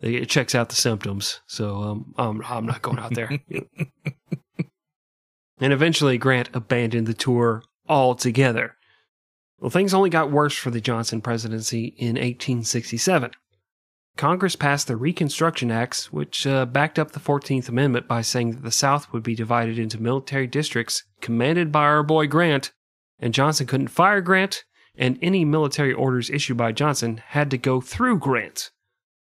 It 0.00 0.28
checks 0.28 0.54
out 0.54 0.68
the 0.68 0.76
symptoms. 0.76 1.40
So 1.46 1.82
um, 1.82 2.14
I'm, 2.16 2.42
I'm 2.44 2.66
not 2.66 2.82
going 2.82 3.00
out 3.00 3.14
there. 3.14 3.30
and 5.60 5.72
eventually, 5.72 6.18
Grant 6.18 6.50
abandoned 6.54 7.08
the 7.08 7.14
tour 7.14 7.64
altogether. 7.88 8.76
Well, 9.58 9.70
things 9.70 9.92
only 9.92 10.10
got 10.10 10.30
worse 10.30 10.56
for 10.56 10.70
the 10.70 10.80
Johnson 10.80 11.20
presidency 11.20 11.86
in 11.98 12.14
1867. 12.14 13.32
Congress 14.18 14.56
passed 14.56 14.88
the 14.88 14.96
Reconstruction 14.96 15.70
Acts, 15.70 16.12
which 16.12 16.44
uh, 16.44 16.66
backed 16.66 16.98
up 16.98 17.12
the 17.12 17.20
14th 17.20 17.68
Amendment 17.68 18.08
by 18.08 18.20
saying 18.20 18.50
that 18.50 18.64
the 18.64 18.72
South 18.72 19.12
would 19.12 19.22
be 19.22 19.36
divided 19.36 19.78
into 19.78 20.02
military 20.02 20.48
districts 20.48 21.04
commanded 21.20 21.70
by 21.70 21.84
our 21.84 22.02
boy 22.02 22.26
Grant, 22.26 22.72
and 23.20 23.32
Johnson 23.32 23.68
couldn't 23.68 23.88
fire 23.88 24.20
Grant, 24.20 24.64
and 24.96 25.20
any 25.22 25.44
military 25.44 25.92
orders 25.92 26.30
issued 26.30 26.56
by 26.56 26.72
Johnson 26.72 27.22
had 27.28 27.48
to 27.52 27.58
go 27.58 27.80
through 27.80 28.18
Grant. 28.18 28.72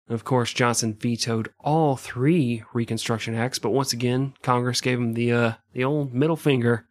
Of 0.09 0.23
course, 0.23 0.53
Johnson 0.53 0.95
vetoed 0.95 1.53
all 1.59 1.97
three 1.97 2.63
Reconstruction 2.73 3.35
Acts, 3.35 3.59
but 3.59 3.71
once 3.71 3.93
again, 3.93 4.35
Congress 4.41 4.81
gave 4.81 4.99
him 4.99 5.15
the 5.15 5.33
uh, 5.33 5.53
the 5.73 5.83
old 5.83 6.15
middle 6.15 6.37
finger 6.37 6.87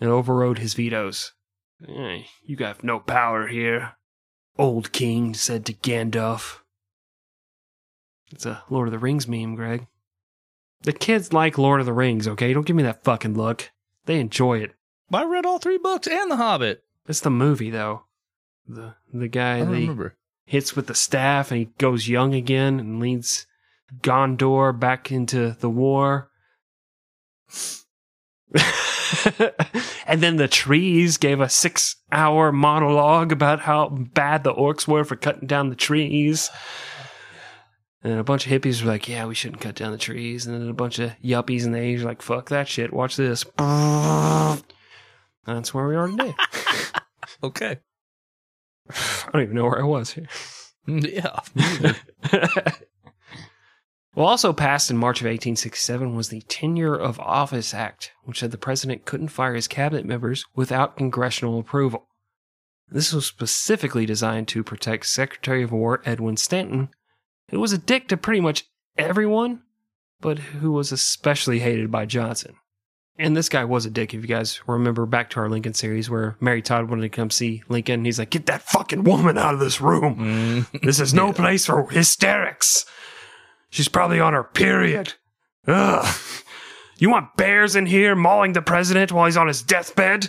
and 0.00 0.10
overrode 0.10 0.58
his 0.58 0.74
vetoes. 0.74 1.32
Hey, 1.86 2.26
you 2.42 2.56
got 2.56 2.82
no 2.82 2.98
power 2.98 3.46
here, 3.46 3.92
old 4.58 4.90
king 4.90 5.32
said 5.32 5.64
to 5.66 5.72
Gandalf. 5.72 6.56
It's 8.32 8.46
a 8.46 8.62
Lord 8.70 8.88
of 8.88 8.92
the 8.92 8.98
Rings 8.98 9.26
meme, 9.26 9.54
Greg. 9.54 9.86
The 10.82 10.92
kids 10.92 11.32
like 11.32 11.58
Lord 11.58 11.80
of 11.80 11.86
the 11.86 11.92
Rings, 11.92 12.26
okay? 12.26 12.52
Don't 12.52 12.66
give 12.66 12.76
me 12.76 12.82
that 12.84 13.04
fucking 13.04 13.34
look. 13.34 13.70
They 14.06 14.18
enjoy 14.18 14.58
it. 14.58 14.72
I 15.12 15.24
read 15.24 15.44
all 15.44 15.58
three 15.58 15.78
books 15.78 16.06
and 16.06 16.30
The 16.30 16.36
Hobbit. 16.36 16.84
It's 17.06 17.20
the 17.20 17.30
movie, 17.30 17.70
though. 17.70 18.04
The 18.66 18.94
the 19.12 19.28
guy 19.28 19.64
that 19.64 20.12
hits 20.44 20.76
with 20.76 20.86
the 20.86 20.94
staff 20.94 21.50
and 21.50 21.58
he 21.58 21.64
goes 21.78 22.08
young 22.08 22.34
again 22.34 22.78
and 22.78 23.00
leads 23.00 23.46
Gondor 24.00 24.78
back 24.78 25.10
into 25.10 25.56
the 25.58 25.70
war. 25.70 26.30
and 30.06 30.20
then 30.22 30.36
the 30.36 30.48
trees 30.48 31.16
gave 31.16 31.40
a 31.40 31.48
six 31.48 31.96
hour 32.12 32.52
monologue 32.52 33.32
about 33.32 33.60
how 33.60 33.88
bad 33.88 34.44
the 34.44 34.54
orcs 34.54 34.86
were 34.86 35.04
for 35.04 35.16
cutting 35.16 35.48
down 35.48 35.68
the 35.68 35.76
trees. 35.76 36.50
And 38.02 38.18
a 38.18 38.24
bunch 38.24 38.46
of 38.46 38.52
hippies 38.52 38.82
were 38.82 38.88
like, 38.88 39.08
yeah, 39.08 39.26
we 39.26 39.34
shouldn't 39.34 39.60
cut 39.60 39.74
down 39.74 39.92
the 39.92 39.98
trees. 39.98 40.46
And 40.46 40.58
then 40.58 40.68
a 40.68 40.74
bunch 40.74 40.98
of 40.98 41.12
yuppies 41.22 41.64
in 41.64 41.72
the 41.72 41.78
age 41.78 42.00
were 42.00 42.08
like, 42.08 42.22
fuck 42.22 42.48
that 42.48 42.66
shit. 42.66 42.92
Watch 42.92 43.16
this. 43.16 43.44
That's 45.46 45.74
where 45.74 45.86
we 45.86 45.96
are 45.96 46.08
today. 46.08 46.34
Okay. 47.42 47.78
I 48.90 49.30
don't 49.32 49.42
even 49.42 49.56
know 49.56 49.64
where 49.64 49.80
I 49.80 49.84
was 49.84 50.12
here. 50.12 50.26
Yeah. 50.86 51.38
well, 54.14 54.26
also 54.26 54.52
passed 54.52 54.90
in 54.90 54.96
March 54.96 55.20
of 55.20 55.26
1867 55.26 56.16
was 56.16 56.30
the 56.30 56.40
Tenure 56.48 56.96
of 56.96 57.20
Office 57.20 57.72
Act, 57.74 58.12
which 58.24 58.40
said 58.40 58.50
the 58.50 58.58
president 58.58 59.04
couldn't 59.04 59.28
fire 59.28 59.54
his 59.54 59.68
cabinet 59.68 60.04
members 60.04 60.44
without 60.56 60.96
congressional 60.96 61.60
approval. 61.60 62.08
This 62.88 63.12
was 63.12 63.26
specifically 63.26 64.04
designed 64.06 64.48
to 64.48 64.64
protect 64.64 65.06
Secretary 65.06 65.62
of 65.62 65.70
War 65.70 66.02
Edwin 66.04 66.36
Stanton, 66.36 66.88
who 67.50 67.60
was 67.60 67.72
a 67.72 67.78
dick 67.78 68.08
to 68.08 68.16
pretty 68.16 68.40
much 68.40 68.64
everyone, 68.96 69.62
but 70.20 70.38
who 70.38 70.72
was 70.72 70.92
especially 70.92 71.58
hated 71.58 71.90
by 71.90 72.06
Johnson. 72.06 72.54
And 73.18 73.36
this 73.36 73.50
guy 73.50 73.64
was 73.64 73.84
a 73.84 73.90
dick, 73.90 74.14
if 74.14 74.22
you 74.22 74.28
guys 74.28 74.60
remember 74.66 75.04
back 75.04 75.28
to 75.30 75.40
our 75.40 75.50
Lincoln 75.50 75.74
series 75.74 76.08
where 76.08 76.36
Mary 76.40 76.62
Todd 76.62 76.88
wanted 76.88 77.02
to 77.02 77.10
come 77.10 77.30
see 77.30 77.62
Lincoln. 77.68 78.04
He's 78.06 78.18
like, 78.18 78.30
Get 78.30 78.46
that 78.46 78.62
fucking 78.62 79.04
woman 79.04 79.36
out 79.36 79.52
of 79.52 79.60
this 79.60 79.80
room. 79.80 80.66
Mm. 80.72 80.80
This 80.82 81.00
is 81.00 81.12
no 81.12 81.32
place 81.34 81.66
for 81.66 81.86
hysterics. 81.90 82.86
She's 83.68 83.88
probably 83.88 84.20
on 84.20 84.32
her 84.32 84.44
period. 84.44 85.14
Ugh. 85.66 86.16
You 86.98 87.10
want 87.10 87.36
bears 87.36 87.76
in 87.76 87.86
here 87.86 88.14
mauling 88.14 88.52
the 88.52 88.62
president 88.62 89.10
while 89.10 89.26
he's 89.26 89.36
on 89.36 89.48
his 89.48 89.62
deathbed? 89.62 90.28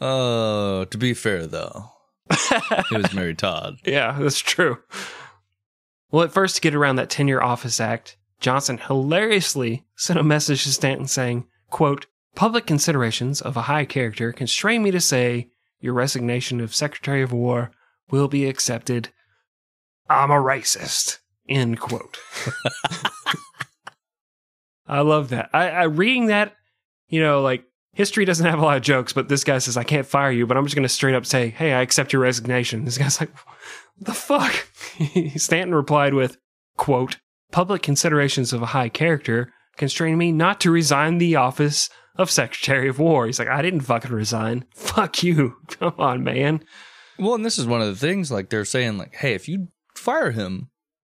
Oh, 0.00 0.84
to 0.90 0.98
be 0.98 1.12
fair 1.12 1.46
though, 1.46 1.90
it 2.30 2.90
was 2.96 3.12
Mary 3.12 3.34
Todd. 3.34 3.78
Yeah, 3.84 4.16
that's 4.18 4.40
true. 4.40 4.78
Well, 6.10 6.24
at 6.24 6.32
first, 6.32 6.56
to 6.56 6.60
get 6.60 6.74
around 6.74 6.96
that 6.96 7.10
Tenure 7.10 7.42
Office 7.42 7.80
Act, 7.80 8.16
Johnson 8.40 8.78
hilariously 8.78 9.84
sent 9.96 10.18
a 10.18 10.24
message 10.24 10.64
to 10.64 10.72
Stanton 10.72 11.06
saying, 11.06 11.46
quote, 11.70 12.06
Public 12.34 12.66
considerations 12.66 13.40
of 13.40 13.56
a 13.56 13.62
high 13.62 13.86
character 13.86 14.30
constrain 14.30 14.82
me 14.82 14.90
to 14.90 15.00
say 15.00 15.48
your 15.80 15.94
resignation 15.94 16.60
of 16.60 16.74
Secretary 16.74 17.22
of 17.22 17.32
War 17.32 17.70
will 18.10 18.28
be 18.28 18.46
accepted. 18.46 19.08
I'm 20.08 20.30
a 20.30 20.34
racist. 20.34 21.18
End 21.48 21.80
quote. 21.80 22.18
I 24.86 25.00
love 25.00 25.30
that. 25.30 25.50
I, 25.52 25.70
I 25.70 25.82
reading 25.84 26.26
that, 26.26 26.54
you 27.08 27.20
know, 27.20 27.40
like 27.40 27.64
history 27.96 28.26
doesn't 28.26 28.46
have 28.46 28.58
a 28.58 28.62
lot 28.62 28.76
of 28.76 28.82
jokes, 28.82 29.12
but 29.12 29.28
this 29.28 29.42
guy 29.42 29.58
says, 29.58 29.76
I 29.76 29.82
can't 29.82 30.06
fire 30.06 30.30
you, 30.30 30.46
but 30.46 30.56
I'm 30.56 30.64
just 30.64 30.76
going 30.76 30.84
to 30.84 30.88
straight 30.88 31.14
up 31.14 31.26
say, 31.26 31.48
Hey, 31.48 31.72
I 31.72 31.80
accept 31.80 32.12
your 32.12 32.22
resignation. 32.22 32.84
This 32.84 32.98
guy's 32.98 33.18
like, 33.18 33.30
the 33.98 34.12
fuck? 34.12 34.68
Stanton 35.36 35.74
replied 35.74 36.14
with, 36.14 36.36
quote, 36.76 37.16
Public 37.50 37.82
considerations 37.82 38.52
of 38.52 38.62
a 38.62 38.66
high 38.66 38.90
character 38.90 39.52
constrain 39.76 40.18
me 40.18 40.30
not 40.30 40.60
to 40.60 40.70
resign 40.70 41.18
the 41.18 41.36
office 41.36 41.88
of 42.16 42.30
Secretary 42.30 42.88
of 42.88 42.98
War. 42.98 43.26
He's 43.26 43.38
like, 43.38 43.48
I 43.48 43.62
didn't 43.62 43.80
fucking 43.80 44.12
resign. 44.12 44.64
Fuck 44.74 45.22
you. 45.22 45.56
Come 45.68 45.94
on, 45.98 46.22
man. 46.22 46.62
Well, 47.18 47.34
and 47.34 47.44
this 47.44 47.58
is 47.58 47.66
one 47.66 47.80
of 47.80 47.88
the 47.88 47.96
things 47.96 48.30
like 48.30 48.50
they're 48.50 48.64
saying 48.66 48.98
like, 48.98 49.14
hey, 49.16 49.32
if 49.34 49.48
you 49.48 49.68
fire 49.94 50.32
him, 50.32 50.68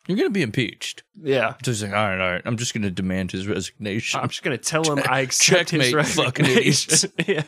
you're 0.06 0.16
going 0.16 0.28
to 0.28 0.32
be 0.32 0.42
impeached. 0.42 1.02
Yeah. 1.20 1.54
So 1.64 1.70
he's 1.70 1.82
like, 1.82 1.92
all 1.92 2.08
right, 2.08 2.20
all 2.20 2.32
right, 2.32 2.42
I'm 2.44 2.56
just 2.56 2.74
going 2.74 2.82
to 2.82 2.90
demand 2.90 3.32
his 3.32 3.46
resignation. 3.46 4.20
I'm 4.20 4.28
just 4.28 4.42
gonna 4.42 4.58
tell 4.58 4.84
him 4.84 5.02
I 5.08 5.20
accept 5.20 5.70
his 5.70 5.90
Checkmate, 5.90 5.94
resignation. 5.94 7.12
yeah. 7.26 7.42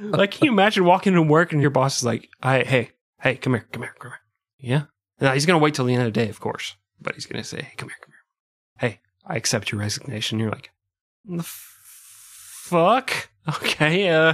like, 0.00 0.32
can 0.32 0.46
you 0.46 0.52
imagine 0.52 0.84
walking 0.84 1.12
into 1.14 1.22
work 1.22 1.52
and 1.52 1.60
your 1.60 1.70
boss 1.70 1.98
is 1.98 2.04
like, 2.04 2.28
"I, 2.42 2.62
hey, 2.62 2.90
hey, 3.20 3.36
come 3.36 3.54
here, 3.54 3.66
come 3.72 3.82
here, 3.82 3.94
come 3.98 4.10
here." 4.10 4.20
Yeah. 4.58 4.82
No, 5.20 5.32
he's 5.32 5.46
gonna 5.46 5.58
wait 5.58 5.74
till 5.74 5.84
the 5.84 5.94
end 5.94 6.02
of 6.02 6.12
the 6.12 6.20
day, 6.20 6.28
of 6.28 6.40
course, 6.40 6.76
but 7.00 7.14
he's 7.14 7.26
gonna 7.26 7.44
say, 7.44 7.62
"Hey, 7.62 7.74
come 7.76 7.88
here, 7.88 7.96
come 8.00 8.12
here." 8.12 8.90
Hey, 8.90 9.00
I 9.26 9.36
accept 9.36 9.72
your 9.72 9.80
resignation. 9.80 10.38
You're 10.38 10.50
like, 10.50 10.70
"The 11.24 11.38
f- 11.38 11.78
fuck." 12.64 13.28
Okay. 13.46 14.08
Uh, 14.08 14.32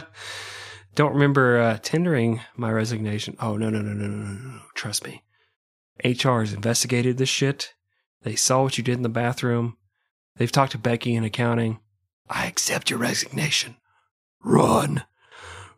don't 0.94 1.14
remember 1.14 1.58
uh, 1.58 1.78
tendering 1.82 2.40
my 2.56 2.70
resignation. 2.70 3.36
Oh 3.40 3.56
no, 3.56 3.68
no, 3.68 3.82
no, 3.82 3.92
no, 3.92 4.06
no, 4.06 4.16
no. 4.24 4.38
no. 4.52 4.60
Trust 4.74 5.04
me. 5.04 5.24
HR 6.04 6.40
has 6.40 6.52
investigated 6.52 7.16
this 7.18 7.28
shit. 7.28 7.74
They 8.22 8.34
saw 8.36 8.62
what 8.62 8.78
you 8.78 8.84
did 8.84 8.96
in 8.96 9.02
the 9.02 9.08
bathroom. 9.08 9.76
They've 10.36 10.50
talked 10.52 10.72
to 10.72 10.78
Becky 10.78 11.14
in 11.14 11.24
accounting. 11.24 11.80
I 12.28 12.46
accept 12.46 12.90
your 12.90 12.98
resignation. 12.98 13.76
Run. 14.44 15.04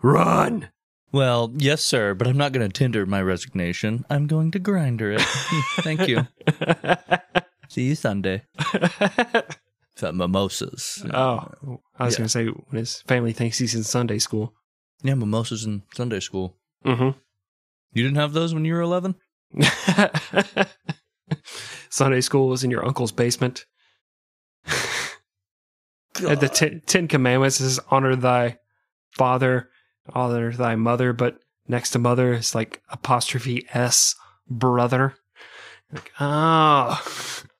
Run. 0.02 0.70
well, 1.12 1.52
yes, 1.56 1.82
sir, 1.85 2.14
but 2.14 2.26
I'm 2.26 2.37
not 2.37 2.52
going 2.52 2.68
to 2.68 2.72
tender 2.72 3.06
my 3.06 3.22
resignation. 3.22 4.04
I'm 4.11 4.26
going 4.26 4.50
to 4.52 4.58
grinder 4.58 5.12
it. 5.12 5.20
Thank 5.80 6.08
you. 6.08 6.26
See 7.68 7.85
you 7.85 7.94
Sunday. 7.94 8.42
Fat 9.96 10.14
mimosas. 10.14 11.04
oh, 11.12 11.48
I 11.98 12.04
was 12.04 12.14
Yeah. 12.14 12.18
going 12.18 12.26
to 12.26 12.28
say 12.28 12.46
when 12.46 12.78
his 12.78 13.02
family 13.02 13.32
thinks 13.32 13.58
he's 13.58 13.74
in 13.74 13.82
Sunday 13.85 14.18
school. 14.18 14.54
Yeah, 15.02 15.14
mimosas 15.14 15.64
in 15.64 15.82
Sunday 15.94 16.20
school. 16.20 16.56
Mm-hmm. 16.85 17.18
You 17.92 18.02
didn't 18.02 18.16
have 18.16 18.32
those 18.32 18.54
when 18.54 18.64
you 18.64 18.74
were 18.74 18.80
11? 18.80 19.14
Sunday 21.91 22.21
school 22.21 22.49
was 22.49 22.65
in 22.65 22.71
your 22.71 22.85
uncle's 22.85 23.12
basement. 23.12 23.67
And 26.21 26.38
the 26.41 26.49
ten, 26.49 26.83
Ten 26.87 27.09
Commandments 27.09 27.59
is 27.61 27.81
honor 27.91 28.15
thy 28.15 28.59
father, 29.12 29.71
honor 30.11 30.53
thy 30.53 30.77
mother, 30.77 31.15
but 31.15 31.38
next 31.67 31.91
to 31.93 31.99
mother 31.99 32.35
is 32.35 32.55
like 32.55 32.83
apostrophe 32.91 33.67
S, 33.73 34.15
brother. 34.49 35.15
Like, 35.91 36.12
oh. 36.21 37.03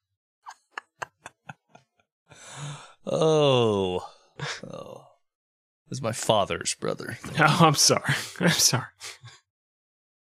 Oh. 3.05 4.07
Oh. 4.63 5.07
This 5.89 5.99
is 5.99 6.03
my 6.03 6.13
father's 6.13 6.75
brother. 6.75 7.19
Oh, 7.39 7.59
I'm 7.63 7.75
sorry. 7.75 8.15
I'm 8.39 8.51
sorry. 8.51 8.85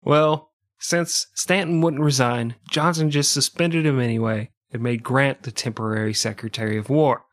Well, 0.03 0.50
since 0.81 1.27
Stanton 1.35 1.81
wouldn't 1.81 2.03
resign, 2.03 2.57
Johnson 2.71 3.11
just 3.11 3.33
suspended 3.33 3.87
him 3.87 4.01
anyway 4.01 4.51
and 4.73 4.83
made 4.83 5.03
Grant 5.03 5.43
the 5.43 5.53
temporary 5.53 6.15
Secretary 6.15 6.77
of 6.77 6.91
War. 6.91 7.25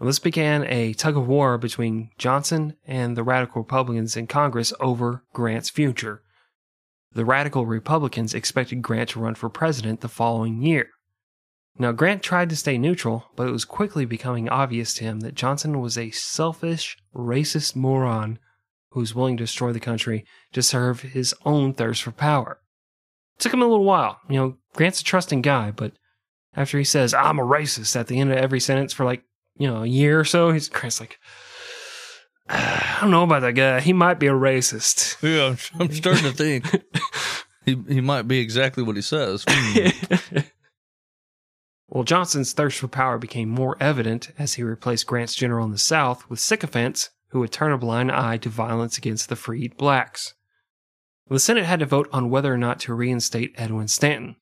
This 0.00 0.18
began 0.18 0.64
a 0.64 0.94
tug 0.94 1.16
of 1.16 1.28
war 1.28 1.58
between 1.58 2.10
Johnson 2.16 2.76
and 2.86 3.16
the 3.16 3.22
radical 3.22 3.60
Republicans 3.60 4.16
in 4.16 4.26
Congress 4.28 4.72
over 4.80 5.24
Grant's 5.34 5.68
future. 5.68 6.22
The 7.12 7.26
radical 7.26 7.66
Republicans 7.66 8.32
expected 8.32 8.80
Grant 8.80 9.10
to 9.10 9.20
run 9.20 9.34
for 9.34 9.50
president 9.50 10.00
the 10.00 10.08
following 10.08 10.62
year. 10.62 10.88
Now, 11.78 11.92
Grant 11.92 12.22
tried 12.22 12.48
to 12.50 12.56
stay 12.56 12.78
neutral, 12.78 13.30
but 13.36 13.48
it 13.48 13.52
was 13.52 13.64
quickly 13.64 14.04
becoming 14.04 14.48
obvious 14.48 14.94
to 14.94 15.04
him 15.04 15.20
that 15.20 15.34
Johnson 15.34 15.80
was 15.80 15.98
a 15.98 16.10
selfish, 16.10 16.96
racist 17.14 17.76
moron 17.76 18.38
who 18.90 19.00
was 19.00 19.14
willing 19.14 19.36
to 19.36 19.44
destroy 19.44 19.72
the 19.72 19.80
country 19.80 20.24
to 20.52 20.62
serve 20.62 21.02
his 21.02 21.34
own 21.44 21.72
thirst 21.72 22.02
for 22.02 22.10
power. 22.10 22.60
It 23.38 23.42
took 23.42 23.54
him 23.54 23.62
a 23.62 23.66
little 23.66 23.84
while. 23.84 24.18
You 24.28 24.36
know, 24.36 24.56
Grant's 24.74 25.00
a 25.00 25.04
trusting 25.04 25.42
guy, 25.42 25.70
but 25.70 25.92
after 26.54 26.78
he 26.78 26.84
says, 26.84 27.14
I'm 27.14 27.38
a 27.38 27.44
racist 27.44 27.94
at 27.96 28.08
the 28.08 28.18
end 28.18 28.32
of 28.32 28.38
every 28.38 28.60
sentence 28.60 28.92
for 28.92 29.04
like, 29.04 29.22
you 29.56 29.68
know, 29.68 29.82
a 29.82 29.86
year 29.86 30.18
or 30.18 30.24
so, 30.24 30.52
he's 30.52 30.68
Grant's 30.68 31.00
like, 31.00 31.18
I 32.48 32.98
don't 33.00 33.10
know 33.10 33.22
about 33.22 33.42
that 33.42 33.52
guy. 33.52 33.80
He 33.80 33.92
might 33.92 34.18
be 34.18 34.26
a 34.26 34.32
racist. 34.32 35.22
Yeah, 35.22 35.56
I'm, 35.78 35.80
I'm 35.80 35.92
starting 35.92 36.24
to 36.24 36.32
think 36.32 36.66
he 37.64 37.78
he 37.88 38.00
might 38.00 38.22
be 38.22 38.40
exactly 38.40 38.82
what 38.82 38.96
he 38.96 39.02
says. 39.02 39.44
Hmm. 39.48 40.38
well, 41.88 42.04
Johnson's 42.04 42.52
thirst 42.52 42.78
for 42.78 42.88
power 42.88 43.18
became 43.18 43.48
more 43.48 43.76
evident 43.78 44.32
as 44.36 44.54
he 44.54 44.64
replaced 44.64 45.06
Grant's 45.06 45.34
general 45.34 45.64
in 45.64 45.70
the 45.70 45.78
South 45.78 46.28
with 46.28 46.40
sycophants 46.40 47.10
who 47.30 47.40
would 47.40 47.52
turn 47.52 47.72
a 47.72 47.78
blind 47.78 48.10
eye 48.12 48.36
to 48.38 48.48
violence 48.48 48.98
against 48.98 49.28
the 49.28 49.36
freed 49.36 49.76
blacks. 49.76 50.34
The 51.28 51.38
Senate 51.38 51.64
had 51.64 51.80
to 51.80 51.86
vote 51.86 52.08
on 52.12 52.30
whether 52.30 52.52
or 52.52 52.58
not 52.58 52.80
to 52.80 52.94
reinstate 52.94 53.54
Edwin 53.56 53.88
Stanton. 53.88 54.36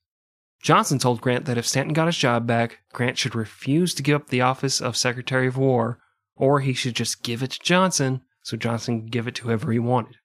Johnson 0.62 0.98
told 0.98 1.20
Grant 1.20 1.44
that 1.44 1.59
if 1.59 1.66
Stanton 1.66 1.92
got 1.92 2.07
his 2.07 2.16
job 2.16 2.46
back, 2.46 2.81
Grant 2.92 3.18
should 3.18 3.35
refuse 3.35 3.94
to 3.94 4.03
give 4.03 4.16
up 4.16 4.29
the 4.29 4.40
office 4.40 4.81
of 4.81 4.96
Secretary 4.96 5.46
of 5.46 5.57
War, 5.57 5.98
or 6.35 6.61
he 6.61 6.72
should 6.72 6.96
just 6.96 7.22
give 7.22 7.42
it 7.42 7.53
to 7.53 7.61
Johnson 7.61 8.22
so 8.42 8.57
Johnson 8.57 9.03
could 9.03 9.12
give 9.12 9.29
it 9.29 9.35
to 9.37 9.44
whoever 9.44 9.70
he 9.70 9.79
wanted. 9.79 10.16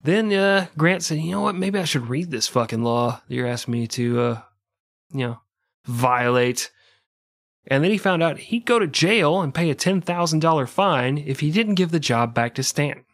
Then 0.00 0.32
uh, 0.32 0.68
Grant 0.76 1.02
said, 1.02 1.18
"You 1.18 1.32
know 1.32 1.40
what? 1.40 1.56
Maybe 1.56 1.78
I 1.78 1.84
should 1.84 2.08
read 2.08 2.30
this 2.30 2.46
fucking 2.46 2.84
law 2.84 3.20
that 3.28 3.34
you're 3.34 3.46
asking 3.46 3.72
me 3.72 3.86
to, 3.88 4.20
uh, 4.20 4.40
you 5.12 5.26
know, 5.26 5.40
violate." 5.84 6.70
And 7.70 7.84
then 7.84 7.90
he 7.90 7.98
found 7.98 8.22
out 8.22 8.38
he'd 8.38 8.64
go 8.64 8.78
to 8.78 8.86
jail 8.86 9.40
and 9.40 9.54
pay 9.54 9.68
a 9.70 9.74
ten 9.74 10.00
thousand 10.00 10.40
dollar 10.40 10.66
fine 10.66 11.18
if 11.18 11.40
he 11.40 11.50
didn't 11.50 11.74
give 11.74 11.90
the 11.90 12.00
job 12.00 12.34
back 12.34 12.54
to 12.54 12.62
Stanton. 12.62 13.04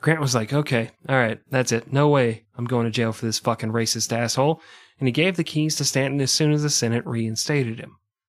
Grant 0.00 0.20
was 0.20 0.34
like, 0.34 0.52
"Okay, 0.52 0.90
all 1.08 1.16
right, 1.16 1.40
that's 1.50 1.72
it. 1.72 1.92
No 1.92 2.08
way, 2.08 2.44
I'm 2.56 2.64
going 2.64 2.86
to 2.86 2.90
jail 2.90 3.12
for 3.12 3.26
this 3.26 3.38
fucking 3.38 3.70
racist 3.72 4.16
asshole." 4.16 4.60
And 4.98 5.06
he 5.08 5.12
gave 5.12 5.36
the 5.36 5.44
keys 5.44 5.76
to 5.76 5.84
Stanton 5.84 6.20
as 6.20 6.30
soon 6.32 6.52
as 6.52 6.62
the 6.62 6.70
Senate 6.70 7.06
reinstated 7.06 7.78
him. 7.80 7.96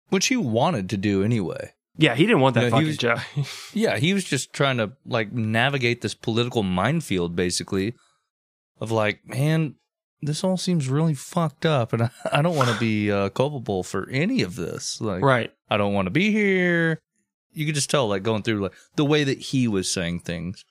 Which 0.09 0.26
he 0.28 0.37
wanted 0.37 0.88
to 0.90 0.96
do 0.96 1.22
anyway. 1.22 1.72
Yeah, 1.96 2.14
he 2.14 2.24
didn't 2.24 2.40
want 2.40 2.54
that 2.54 2.61
Yeah, 2.62 2.66
he 2.66 2.70
fucking 2.70 2.87
was- 2.87 2.96
job. 2.96 3.20
Yeah, 3.74 3.98
he 3.98 4.14
was 4.14 4.24
just 4.24 4.52
trying 4.54 4.78
to 4.78 4.92
like 5.04 5.33
navigate 5.33 6.00
this 6.00 6.14
political 6.14 6.62
minefield, 6.62 7.37
basically, 7.37 7.94
of 8.80 8.90
like, 8.90 9.20
man, 9.26 9.74
this 10.22 10.44
all 10.44 10.56
seems 10.56 10.88
really 10.88 11.14
fucked 11.14 11.64
up, 11.66 11.92
and 11.92 12.02
I, 12.02 12.11
I 12.33 12.42
don't 12.42 12.56
want 12.56 12.70
to 12.70 12.78
be 12.78 13.11
uh, 13.11 13.28
culpable 13.30 13.83
for 13.83 14.09
any 14.11 14.42
of 14.42 14.56
this. 14.56 15.00
Like, 15.00 15.22
right. 15.22 15.52
I 15.68 15.76
don't 15.76 15.94
want 15.94 16.06
to 16.06 16.11
be 16.11 16.30
here. 16.33 16.98
You 17.52 17.66
could 17.66 17.74
just 17.74 17.90
tell, 17.90 18.09
like, 18.09 18.22
going 18.22 18.42
through 18.42 18.61
like 18.61 18.74
the 18.96 19.04
way 19.04 19.24
that 19.24 19.38
he 19.38 19.66
was 19.66 19.90
saying 19.90 20.20
things 20.20 20.64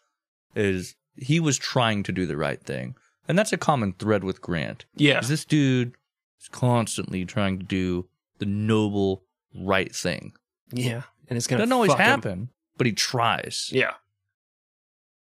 is 0.55 0.95
he 1.17 1.39
was 1.39 1.57
trying 1.57 2.03
to 2.03 2.11
do 2.11 2.25
the 2.25 2.37
right 2.37 2.61
thing, 2.61 2.95
and 3.27 3.37
that's 3.37 3.51
a 3.53 3.57
common 3.57 3.93
thread 3.93 4.23
with 4.23 4.41
Grant. 4.41 4.85
Yeah. 4.95 5.19
Is 5.19 5.27
this 5.27 5.45
dude 5.45 5.95
is 6.39 6.47
constantly 6.47 7.25
trying 7.25 7.59
to 7.59 7.65
do 7.65 8.07
the 8.37 8.45
noble 8.45 9.23
right 9.53 9.93
thing. 9.93 10.33
Yeah. 10.71 11.03
And 11.29 11.37
it's 11.37 11.47
gonna 11.47 11.61
Doesn't 11.61 11.73
always 11.73 11.91
fuck 11.91 11.99
him. 11.99 12.05
happen, 12.05 12.49
but 12.77 12.87
he 12.87 12.93
tries. 12.93 13.69
Yeah. 13.71 13.93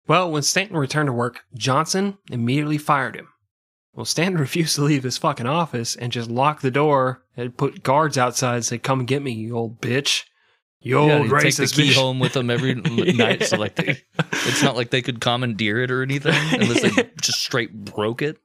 Well, 0.06 0.30
when 0.30 0.42
Stanton 0.42 0.76
returned 0.76 1.08
to 1.08 1.12
work, 1.12 1.44
Johnson 1.54 2.18
immediately 2.30 2.78
fired 2.78 3.16
him. 3.16 3.28
Well, 3.94 4.04
Stanton 4.04 4.40
refused 4.40 4.76
to 4.76 4.82
leave 4.82 5.02
his 5.02 5.18
fucking 5.18 5.46
office 5.46 5.96
and 5.96 6.12
just 6.12 6.30
locked 6.30 6.62
the 6.62 6.70
door 6.70 7.22
and 7.36 7.56
put 7.56 7.82
guards 7.82 8.16
outside 8.18 8.56
and 8.56 8.64
said, 8.64 8.82
Come 8.82 9.04
get 9.04 9.22
me, 9.22 9.32
you 9.32 9.56
old 9.56 9.80
bitch. 9.80 10.24
You 10.82 10.96
old 10.98 11.08
Yeah, 11.10 11.22
he'd 11.24 11.40
take 11.40 11.56
the 11.56 11.66
key 11.66 11.90
bitch. 11.90 11.94
home 11.94 12.20
with 12.20 12.32
them 12.32 12.48
every 12.48 12.74
night. 13.12 13.44
So 13.44 13.56
like, 13.58 13.74
they, 13.76 14.02
it's 14.32 14.62
not 14.62 14.76
like 14.76 14.90
they 14.90 15.02
could 15.02 15.20
commandeer 15.20 15.82
it 15.82 15.90
or 15.90 16.02
anything 16.02 16.34
unless 16.52 16.82
they 16.82 17.10
just 17.20 17.42
straight 17.42 17.74
broke 17.74 18.22
it. 18.22 18.38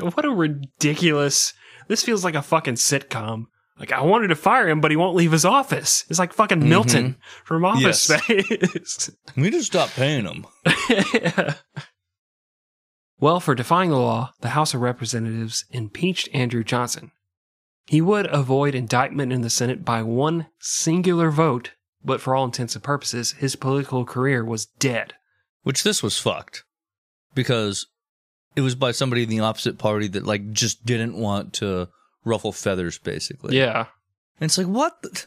what 0.00 0.24
a 0.24 0.30
ridiculous. 0.30 1.54
This 1.88 2.02
feels 2.02 2.22
like 2.24 2.34
a 2.34 2.42
fucking 2.42 2.74
sitcom. 2.74 3.46
Like, 3.78 3.90
I 3.92 4.02
wanted 4.02 4.28
to 4.28 4.36
fire 4.36 4.68
him, 4.68 4.80
but 4.80 4.90
he 4.90 4.96
won't 4.96 5.16
leave 5.16 5.32
his 5.32 5.44
office. 5.46 6.04
It's 6.10 6.18
like 6.18 6.32
fucking 6.34 6.60
mm-hmm. 6.60 6.68
Milton 6.68 7.16
from 7.44 7.64
Office 7.64 8.08
Yes. 8.08 8.22
Space. 8.22 9.10
We 9.36 9.50
just 9.50 9.66
stopped 9.66 9.96
paying 9.96 10.24
them. 10.24 10.46
Well, 13.22 13.38
for 13.38 13.54
defying 13.54 13.90
the 13.90 13.96
law, 13.98 14.32
the 14.40 14.48
House 14.48 14.74
of 14.74 14.80
Representatives 14.80 15.64
impeached 15.70 16.28
Andrew 16.34 16.64
Johnson. 16.64 17.12
He 17.86 18.00
would 18.00 18.26
avoid 18.26 18.74
indictment 18.74 19.32
in 19.32 19.42
the 19.42 19.48
Senate 19.48 19.84
by 19.84 20.02
one 20.02 20.48
singular 20.58 21.30
vote, 21.30 21.70
but 22.04 22.20
for 22.20 22.34
all 22.34 22.44
intents 22.44 22.74
and 22.74 22.82
purposes, 22.82 23.30
his 23.38 23.54
political 23.54 24.04
career 24.04 24.44
was 24.44 24.66
dead. 24.66 25.14
Which 25.62 25.84
this 25.84 26.02
was 26.02 26.18
fucked 26.18 26.64
because 27.32 27.86
it 28.56 28.62
was 28.62 28.74
by 28.74 28.90
somebody 28.90 29.22
in 29.22 29.28
the 29.28 29.38
opposite 29.38 29.78
party 29.78 30.08
that 30.08 30.26
like 30.26 30.50
just 30.50 30.84
didn't 30.84 31.14
want 31.14 31.52
to 31.54 31.90
ruffle 32.24 32.50
feathers, 32.50 32.98
basically. 32.98 33.56
Yeah. 33.56 33.86
And 34.40 34.48
it's 34.48 34.58
like, 34.58 34.66
what, 34.66 35.00
the- 35.02 35.26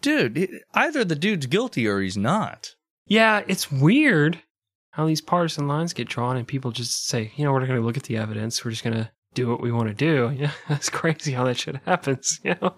dude? 0.00 0.48
either 0.74 1.04
the 1.04 1.16
dude's 1.16 1.46
guilty 1.46 1.88
or 1.88 2.00
he's 2.00 2.16
not. 2.16 2.76
Yeah, 3.04 3.42
it's 3.48 3.72
weird 3.72 4.42
how 4.96 5.06
these 5.06 5.20
partisan 5.20 5.68
lines 5.68 5.92
get 5.92 6.08
drawn 6.08 6.36
and 6.38 6.46
people 6.48 6.70
just 6.72 7.06
say, 7.06 7.30
you 7.36 7.44
know, 7.44 7.52
we're 7.52 7.60
not 7.60 7.68
going 7.68 7.78
to 7.80 7.84
look 7.86 7.96
at 7.98 8.04
the 8.04 8.16
evidence. 8.16 8.64
We're 8.64 8.70
just 8.70 8.82
going 8.82 8.96
to 8.96 9.10
do 9.34 9.46
what 9.48 9.60
we 9.60 9.70
want 9.70 9.88
to 9.88 9.94
do. 9.94 10.30
Yeah, 10.40 10.52
that's 10.68 10.88
crazy 10.88 11.32
how 11.32 11.44
that 11.44 11.58
shit 11.58 11.76
happens, 11.84 12.40
you 12.44 12.54
know, 12.62 12.74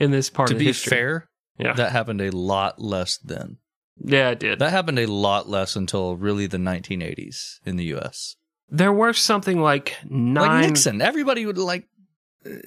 in 0.00 0.10
this 0.10 0.28
part 0.28 0.48
to 0.48 0.56
be 0.56 0.64
history. 0.66 0.90
fair, 0.90 1.28
yeah. 1.58 1.72
that 1.74 1.92
happened 1.92 2.20
a 2.20 2.30
lot 2.30 2.80
less 2.80 3.18
then. 3.18 3.58
yeah, 4.04 4.30
it 4.30 4.40
did. 4.40 4.58
That 4.58 4.70
happened 4.72 4.98
a 4.98 5.06
lot 5.06 5.48
less 5.48 5.76
until 5.76 6.16
really 6.16 6.46
the 6.48 6.58
1980s 6.58 7.60
in 7.64 7.76
the 7.76 7.84
U.S. 7.96 8.36
there 8.68 8.92
were 8.92 9.12
something 9.12 9.60
like 9.60 9.96
nine. 10.04 10.34
Like 10.62 10.66
Nixon, 10.70 11.00
everybody 11.00 11.46
would 11.46 11.56
like 11.58 11.84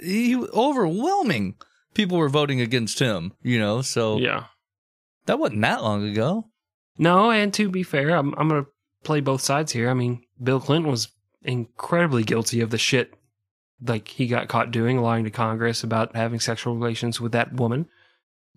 he 0.03 0.35
overwhelming 0.53 1.55
people 1.93 2.17
were 2.17 2.29
voting 2.29 2.61
against 2.61 2.99
him. 2.99 3.33
You 3.43 3.59
know, 3.59 3.81
so 3.81 4.17
Yeah. 4.17 4.45
that 5.25 5.39
wasn't 5.39 5.61
that 5.61 5.83
long 5.83 6.07
ago. 6.07 6.48
No, 6.99 7.31
and 7.31 7.51
to 7.55 7.69
be 7.69 7.81
fair, 7.81 8.11
I'm, 8.11 8.35
I'm 8.37 8.49
going 8.49 8.63
to 8.63 8.69
play 9.03 9.21
both 9.21 9.41
sides 9.41 9.71
here. 9.71 9.89
I 9.89 9.95
mean, 9.95 10.21
Bill 10.41 10.59
Clinton 10.59 10.91
was 10.91 11.07
incredibly 11.41 12.23
guilty 12.23 12.61
of 12.61 12.69
the 12.69 12.77
shit 12.77 13.15
like 13.81 14.09
he 14.09 14.27
got 14.27 14.49
caught 14.49 14.71
doing, 14.71 15.01
lying 15.01 15.23
to 15.23 15.31
Congress 15.31 15.83
about 15.83 16.15
having 16.15 16.39
sexual 16.39 16.75
relations 16.75 17.19
with 17.19 17.31
that 17.31 17.53
woman. 17.53 17.87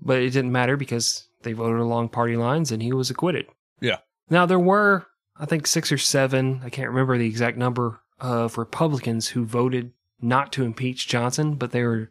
But 0.01 0.21
it 0.21 0.31
didn't 0.31 0.53
matter 0.53 0.77
because 0.77 1.29
they 1.43 1.53
voted 1.53 1.81
along 1.81 2.11
party 2.11 2.37
lines 2.37 2.73
and 2.73 2.83
he 2.83 2.93
was 2.93 3.09
acquitted. 3.09 3.47
Yeah. 3.81 3.99
Now, 4.29 4.45
there 4.45 4.59
were, 4.59 5.07
I 5.37 5.47
think, 5.47 5.67
six 5.67 5.93
or 5.93 5.99
seven, 5.99 6.61
I 6.65 6.71
can't 6.71 6.89
remember 6.89 7.17
the 7.17 7.27
exact 7.27 7.57
number, 7.57 8.01
of 8.23 8.57
Republicans 8.57 9.29
who 9.29 9.45
voted 9.45 9.93
not 10.21 10.53
to 10.53 10.65
impeach 10.65 11.09
Johnson, 11.09 11.57
but 11.57 11.73
they 11.73 11.83
were 11.83 12.11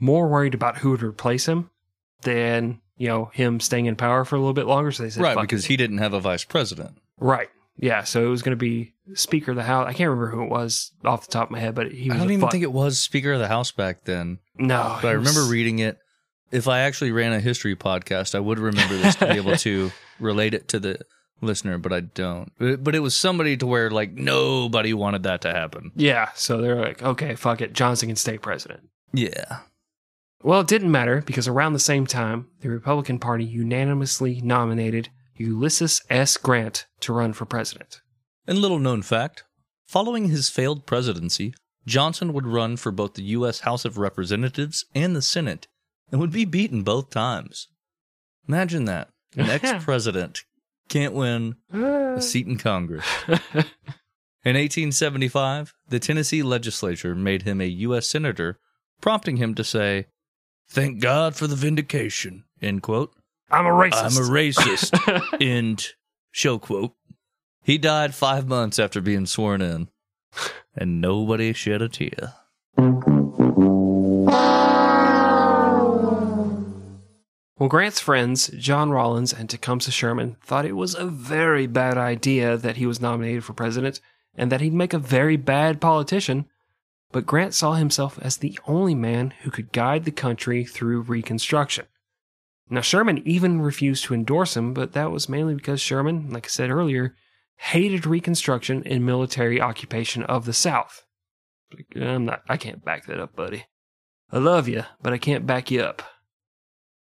more 0.00 0.26
worried 0.26 0.54
about 0.54 0.78
who 0.78 0.90
would 0.90 1.02
replace 1.02 1.46
him 1.46 1.70
than, 2.22 2.80
you 2.96 3.08
know, 3.08 3.30
him 3.34 3.60
staying 3.60 3.86
in 3.86 3.96
power 3.96 4.24
for 4.24 4.36
a 4.36 4.38
little 4.38 4.52
bit 4.54 4.66
longer. 4.66 4.92
So 4.92 5.02
they 5.02 5.10
said, 5.10 5.22
right, 5.22 5.40
because 5.40 5.64
it." 5.64 5.68
he 5.68 5.76
didn't 5.76 5.98
have 5.98 6.12
a 6.14 6.20
vice 6.20 6.44
president. 6.44 6.98
Right. 7.18 7.48
Yeah. 7.76 8.04
So 8.04 8.24
it 8.24 8.28
was 8.28 8.42
going 8.42 8.56
to 8.56 8.56
be 8.56 8.92
Speaker 9.14 9.50
of 9.50 9.56
the 9.56 9.62
House. 9.64 9.86
I 9.88 9.92
can't 9.92 10.08
remember 10.10 10.30
who 10.30 10.42
it 10.44 10.50
was 10.50 10.92
off 11.04 11.26
the 11.26 11.32
top 11.32 11.48
of 11.48 11.50
my 11.50 11.58
head, 11.60 11.74
but 11.74 11.90
he 11.92 12.08
was. 12.08 12.16
I 12.16 12.20
don't 12.20 12.30
even 12.30 12.40
fuck- 12.42 12.52
think 12.52 12.62
it 12.62 12.72
was 12.72 12.98
Speaker 12.98 13.32
of 13.32 13.40
the 13.40 13.48
House 13.48 13.72
back 13.72 14.04
then. 14.04 14.38
No, 14.56 14.98
But 15.02 15.08
I 15.08 15.14
it 15.14 15.18
was- 15.18 15.28
remember 15.34 15.50
reading 15.52 15.80
it. 15.80 15.98
If 16.52 16.68
I 16.68 16.80
actually 16.80 17.10
ran 17.10 17.32
a 17.32 17.40
history 17.40 17.74
podcast, 17.74 18.36
I 18.36 18.38
would 18.40 18.60
remember 18.60 18.96
this 18.96 19.16
to 19.16 19.26
be 19.26 19.32
able 19.34 19.56
to 19.56 19.90
relate 20.20 20.54
it 20.54 20.68
to 20.68 20.78
the 20.78 21.00
listener, 21.40 21.78
but 21.78 21.92
I 21.92 22.00
don't. 22.00 22.52
But 22.58 22.84
but 22.84 22.94
it 22.94 23.00
was 23.00 23.16
somebody 23.16 23.56
to 23.56 23.66
where 23.66 23.90
like 23.90 24.12
nobody 24.12 24.94
wanted 24.94 25.24
that 25.24 25.40
to 25.40 25.52
happen. 25.52 25.90
Yeah. 25.96 26.28
So 26.36 26.60
they're 26.60 26.80
like, 26.80 27.02
okay, 27.02 27.34
fuck 27.34 27.60
it. 27.60 27.72
Johnson 27.72 28.08
can 28.08 28.14
stay 28.16 28.38
president. 28.38 28.88
Yeah. 29.12 29.60
Well, 30.44 30.60
it 30.60 30.66
didn't 30.66 30.92
matter 30.92 31.22
because 31.22 31.48
around 31.48 31.72
the 31.72 31.78
same 31.78 32.06
time, 32.06 32.48
the 32.60 32.68
Republican 32.68 33.18
Party 33.18 33.46
unanimously 33.46 34.42
nominated 34.42 35.08
Ulysses 35.36 36.02
S. 36.10 36.36
Grant 36.36 36.84
to 37.00 37.14
run 37.14 37.32
for 37.32 37.46
president. 37.46 38.02
And 38.46 38.58
little 38.58 38.78
known 38.78 39.00
fact 39.00 39.44
following 39.86 40.28
his 40.28 40.50
failed 40.50 40.84
presidency, 40.84 41.54
Johnson 41.86 42.34
would 42.34 42.46
run 42.46 42.76
for 42.76 42.92
both 42.92 43.14
the 43.14 43.22
U.S. 43.22 43.60
House 43.60 43.86
of 43.86 43.96
Representatives 43.96 44.84
and 44.94 45.16
the 45.16 45.22
Senate 45.22 45.66
and 46.12 46.20
would 46.20 46.30
be 46.30 46.44
beaten 46.44 46.82
both 46.82 47.08
times. 47.08 47.68
Imagine 48.46 48.84
that. 48.84 49.08
An 49.38 49.48
ex 49.48 49.82
president 49.82 50.44
can't 50.90 51.14
win 51.14 51.54
a 51.72 52.20
seat 52.20 52.46
in 52.46 52.58
Congress. 52.58 53.06
In 53.26 54.56
1875, 54.56 55.72
the 55.88 55.98
Tennessee 55.98 56.42
legislature 56.42 57.14
made 57.14 57.44
him 57.44 57.62
a 57.62 57.66
U.S. 57.66 58.06
Senator 58.06 58.58
prompting 59.00 59.38
him 59.38 59.54
to 59.54 59.64
say, 59.64 60.08
Thank 60.74 60.98
God 60.98 61.36
for 61.36 61.46
the 61.46 61.54
vindication, 61.54 62.42
end 62.60 62.82
quote. 62.82 63.14
I'm 63.48 63.64
a 63.64 63.70
racist. 63.70 63.92
I'm 63.94 64.24
a 64.24 64.28
racist, 64.28 65.40
end 65.40 65.90
show 66.32 66.58
quote. 66.58 66.94
He 67.62 67.78
died 67.78 68.12
five 68.12 68.48
months 68.48 68.80
after 68.80 69.00
being 69.00 69.26
sworn 69.26 69.62
in, 69.62 69.86
and 70.74 71.00
nobody 71.00 71.52
shed 71.52 71.80
a 71.80 71.88
tear. 71.88 72.34
Well, 77.56 77.68
Grant's 77.68 78.00
friends, 78.00 78.48
John 78.58 78.90
Rawlins 78.90 79.32
and 79.32 79.48
Tecumseh 79.48 79.92
Sherman, 79.92 80.38
thought 80.42 80.66
it 80.66 80.72
was 80.72 80.96
a 80.96 81.06
very 81.06 81.68
bad 81.68 81.96
idea 81.96 82.56
that 82.56 82.78
he 82.78 82.86
was 82.86 83.00
nominated 83.00 83.44
for 83.44 83.52
president 83.52 84.00
and 84.34 84.50
that 84.50 84.60
he'd 84.60 84.74
make 84.74 84.92
a 84.92 84.98
very 84.98 85.36
bad 85.36 85.80
politician. 85.80 86.46
But 87.14 87.26
Grant 87.26 87.54
saw 87.54 87.74
himself 87.74 88.18
as 88.20 88.38
the 88.38 88.58
only 88.66 88.96
man 88.96 89.34
who 89.42 89.50
could 89.52 89.70
guide 89.70 90.04
the 90.04 90.10
country 90.10 90.64
through 90.64 91.02
Reconstruction. 91.02 91.86
Now, 92.68 92.80
Sherman 92.80 93.22
even 93.24 93.62
refused 93.62 94.02
to 94.04 94.14
endorse 94.14 94.56
him, 94.56 94.74
but 94.74 94.94
that 94.94 95.12
was 95.12 95.28
mainly 95.28 95.54
because 95.54 95.80
Sherman, 95.80 96.30
like 96.30 96.46
I 96.46 96.48
said 96.48 96.70
earlier, 96.70 97.14
hated 97.54 98.04
Reconstruction 98.04 98.82
and 98.84 99.06
military 99.06 99.60
occupation 99.60 100.24
of 100.24 100.44
the 100.44 100.52
South. 100.52 101.06
I'm 101.94 102.24
not, 102.24 102.42
I 102.48 102.56
can't 102.56 102.84
back 102.84 103.06
that 103.06 103.20
up, 103.20 103.36
buddy. 103.36 103.66
I 104.32 104.38
love 104.38 104.66
you, 104.66 104.82
but 105.00 105.12
I 105.12 105.18
can't 105.18 105.46
back 105.46 105.70
you 105.70 105.82
up. 105.82 106.02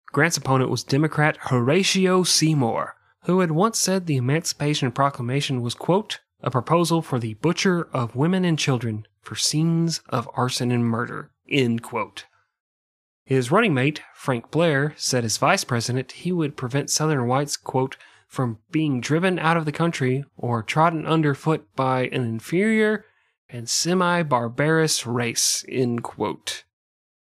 Grant's 0.08 0.36
opponent 0.36 0.70
was 0.70 0.84
Democrat 0.84 1.38
Horatio 1.44 2.24
Seymour, 2.24 2.98
who 3.24 3.40
had 3.40 3.52
once 3.52 3.80
said 3.80 4.08
the 4.08 4.18
Emancipation 4.18 4.92
Proclamation 4.92 5.62
was, 5.62 5.76
quote, 5.76 6.20
a 6.42 6.52
proposal 6.52 7.02
for 7.02 7.20
the 7.20 7.36
butcher 7.36 7.88
of 7.94 8.18
women 8.18 8.44
and 8.44 8.60
children 8.60 9.06
for 9.24 9.36
scenes 9.36 10.02
of 10.10 10.30
arson 10.36 10.72
and 10.72 10.86
murder, 10.86 11.32
end 11.50 11.82
quote. 11.82 12.26
His 13.26 13.52
running 13.52 13.74
mate, 13.74 14.02
Frank 14.14 14.52
Blair, 14.52 14.94
said 14.98 15.24
as 15.24 15.38
vice 15.38 15.64
president 15.64 16.12
he 16.12 16.32
would 16.32 16.58
prevent 16.58 16.90
Southern 16.92 17.26
whites, 17.28 17.56
quote, 17.58 17.96
from 18.28 18.60
being 18.72 19.00
driven 19.00 19.40
out 19.40 19.58
of 19.58 19.66
the 19.66 19.72
country 19.72 20.26
or 20.36 20.62
trodden 20.62 21.06
underfoot 21.06 21.68
by 21.76 22.02
an 22.08 22.24
inferior 22.26 23.06
and 23.48 23.70
semi 23.70 24.24
barbarous 24.24 25.06
race, 25.08 25.64
end 25.70 26.04
quote. 26.04 26.64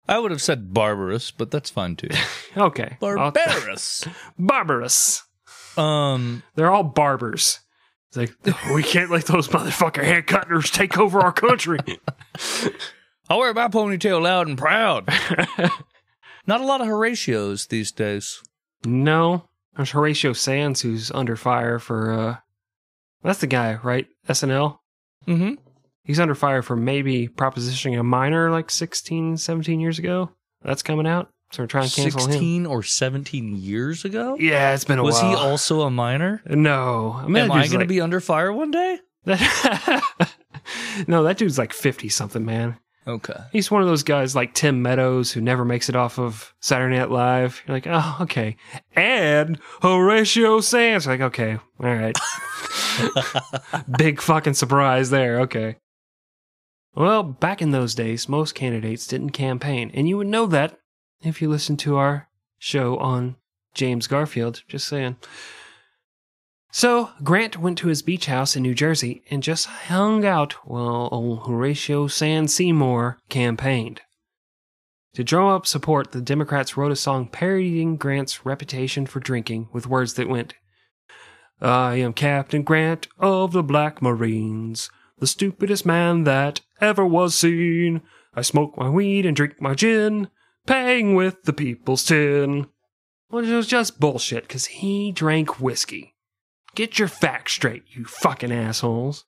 I 0.08 0.18
would 0.18 0.30
have 0.30 0.42
said 0.42 0.74
barbarous, 0.74 1.30
but 1.30 1.50
that's 1.50 1.70
fine 1.70 1.96
too. 1.96 2.08
Okay. 2.56 2.96
Barbarous. 3.00 4.06
barbarous. 4.38 5.24
um, 5.76 6.44
They're 6.54 6.70
all 6.70 6.84
barbers. 6.84 7.58
It's 8.14 8.44
like, 8.44 8.72
we 8.72 8.82
can't 8.82 9.10
let 9.10 9.26
those 9.26 9.48
motherfucker 9.48 10.04
hand 10.04 10.26
cutters 10.26 10.70
take 10.70 10.98
over 10.98 11.20
our 11.20 11.32
country. 11.32 11.78
I 13.28 13.36
wear 13.36 13.52
my 13.54 13.68
ponytail 13.68 14.22
loud 14.22 14.46
and 14.46 14.58
proud. 14.58 15.08
Not 16.46 16.60
a 16.60 16.64
lot 16.64 16.80
of 16.80 16.86
Horatios 16.86 17.68
these 17.68 17.90
days. 17.92 18.40
no. 18.84 19.48
There's 19.76 19.90
Horatio 19.90 20.34
Sanz 20.34 20.82
who's 20.82 21.10
under 21.10 21.34
fire 21.34 21.80
for, 21.80 22.12
uh, 22.12 22.36
that's 23.24 23.40
the 23.40 23.48
guy, 23.48 23.74
right? 23.82 24.06
SNL? 24.28 24.78
Mm-hmm. 25.26 25.54
He's 26.04 26.20
under 26.20 26.36
fire 26.36 26.62
for 26.62 26.76
maybe 26.76 27.26
propositioning 27.26 27.98
a 27.98 28.04
minor 28.04 28.52
like 28.52 28.70
16, 28.70 29.36
17 29.36 29.80
years 29.80 29.98
ago. 29.98 30.30
That's 30.62 30.84
coming 30.84 31.08
out. 31.08 31.33
So 31.54 31.62
we're 31.62 31.68
trying 31.68 31.88
to 31.88 31.94
cancel 31.94 32.22
him. 32.22 32.32
16 32.32 32.66
or 32.66 32.82
17 32.82 33.54
years 33.54 34.04
ago? 34.04 34.36
Yeah, 34.40 34.74
it's 34.74 34.82
been 34.82 34.98
a 34.98 35.04
Was 35.04 35.14
while. 35.14 35.30
Was 35.30 35.38
he 35.40 35.46
also 35.46 35.82
a 35.82 35.90
minor? 35.90 36.42
No. 36.46 37.12
I 37.16 37.28
mean, 37.28 37.44
Am 37.44 37.52
I 37.52 37.60
dude's 37.60 37.72
going 37.72 37.86
to 37.86 37.86
be 37.86 38.00
under 38.00 38.18
fire 38.18 38.52
one 38.52 38.72
day? 38.72 38.98
no, 41.06 41.22
that 41.22 41.36
dude's 41.38 41.56
like 41.56 41.72
50 41.72 42.08
something, 42.08 42.44
man. 42.44 42.76
Okay. 43.06 43.38
He's 43.52 43.70
one 43.70 43.82
of 43.82 43.86
those 43.88 44.02
guys 44.02 44.34
like 44.34 44.52
Tim 44.54 44.82
Meadows 44.82 45.30
who 45.30 45.40
never 45.40 45.64
makes 45.64 45.88
it 45.88 45.94
off 45.94 46.18
of 46.18 46.52
Saturday 46.58 46.96
Night 46.96 47.12
Live. 47.12 47.62
You're 47.68 47.76
like, 47.76 47.86
oh, 47.88 48.16
okay. 48.22 48.56
And 48.96 49.60
Horatio 49.80 50.60
Sanz. 50.60 51.06
You're 51.06 51.14
like, 51.14 51.20
okay, 51.20 51.58
all 51.78 51.94
right. 51.94 52.18
Big 53.96 54.20
fucking 54.20 54.54
surprise 54.54 55.10
there. 55.10 55.42
Okay. 55.42 55.76
Well, 56.96 57.22
back 57.22 57.62
in 57.62 57.70
those 57.70 57.94
days, 57.94 58.28
most 58.28 58.56
candidates 58.56 59.06
didn't 59.06 59.30
campaign, 59.30 59.92
and 59.94 60.08
you 60.08 60.16
would 60.16 60.26
know 60.26 60.46
that 60.46 60.78
if 61.24 61.40
you 61.42 61.48
listen 61.48 61.76
to 61.78 61.96
our 61.96 62.28
show 62.58 62.96
on 62.98 63.36
James 63.74 64.06
Garfield. 64.06 64.62
Just 64.68 64.86
saying. 64.86 65.16
So, 66.70 67.10
Grant 67.22 67.58
went 67.58 67.78
to 67.78 67.88
his 67.88 68.02
beach 68.02 68.26
house 68.26 68.56
in 68.56 68.62
New 68.62 68.74
Jersey 68.74 69.22
and 69.30 69.42
just 69.42 69.66
hung 69.66 70.24
out 70.24 70.54
while 70.66 71.08
old 71.12 71.46
Horatio 71.46 72.08
Sanz 72.08 72.52
Seymour 72.52 73.18
campaigned. 73.28 74.00
To 75.14 75.22
drum 75.22 75.46
up 75.46 75.66
support, 75.66 76.10
the 76.10 76.20
Democrats 76.20 76.76
wrote 76.76 76.90
a 76.90 76.96
song 76.96 77.28
parodying 77.28 77.96
Grant's 77.96 78.44
reputation 78.44 79.06
for 79.06 79.20
drinking 79.20 79.68
with 79.72 79.86
words 79.86 80.14
that 80.14 80.28
went, 80.28 80.54
I 81.60 81.94
am 81.96 82.12
Captain 82.12 82.64
Grant 82.64 83.06
of 83.20 83.52
the 83.52 83.62
Black 83.62 84.02
Marines, 84.02 84.90
the 85.20 85.28
stupidest 85.28 85.86
man 85.86 86.24
that 86.24 86.62
ever 86.80 87.06
was 87.06 87.36
seen. 87.36 88.02
I 88.34 88.42
smoke 88.42 88.76
my 88.76 88.88
weed 88.90 89.24
and 89.24 89.36
drink 89.36 89.60
my 89.60 89.74
gin, 89.74 90.28
paying 90.66 91.14
with 91.14 91.42
the 91.44 91.52
people's 91.52 92.04
tin. 92.04 92.66
Well, 93.30 93.44
it 93.44 93.54
was 93.54 93.66
just 93.66 94.00
bullshit 94.00 94.46
because 94.46 94.66
he 94.66 95.12
drank 95.12 95.60
whiskey. 95.60 96.14
Get 96.74 96.98
your 96.98 97.08
facts 97.08 97.52
straight, 97.52 97.84
you 97.88 98.04
fucking 98.04 98.52
assholes. 98.52 99.24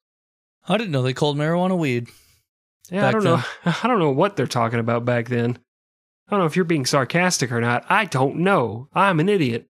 I 0.69 0.77
didn't 0.77 0.91
know 0.91 1.03
they 1.03 1.13
called 1.13 1.37
marijuana 1.37 1.79
weed. 1.79 2.09
Yeah, 2.91 3.09
I 3.09 3.13
don't 3.13 3.25
then. 3.25 3.35
know. 3.35 3.45
I 3.83 3.87
don't 3.87 3.99
know 3.99 4.11
what 4.11 4.37
they're 4.37 4.47
talking 4.47 4.81
about 4.81 5.05
back 5.05 5.29
then. 5.29 5.59
I 6.27 6.31
don't 6.31 6.41
know 6.41 6.47
if 6.47 6.57
you're 6.57 6.65
being 6.65 6.87
sarcastic 6.87 7.53
or 7.53 7.61
not. 7.61 7.85
I 7.89 8.05
don't 8.05 8.39
know. 8.39 8.89
I'm 8.95 9.21
an 9.21 9.29
idiot. 9.29 9.67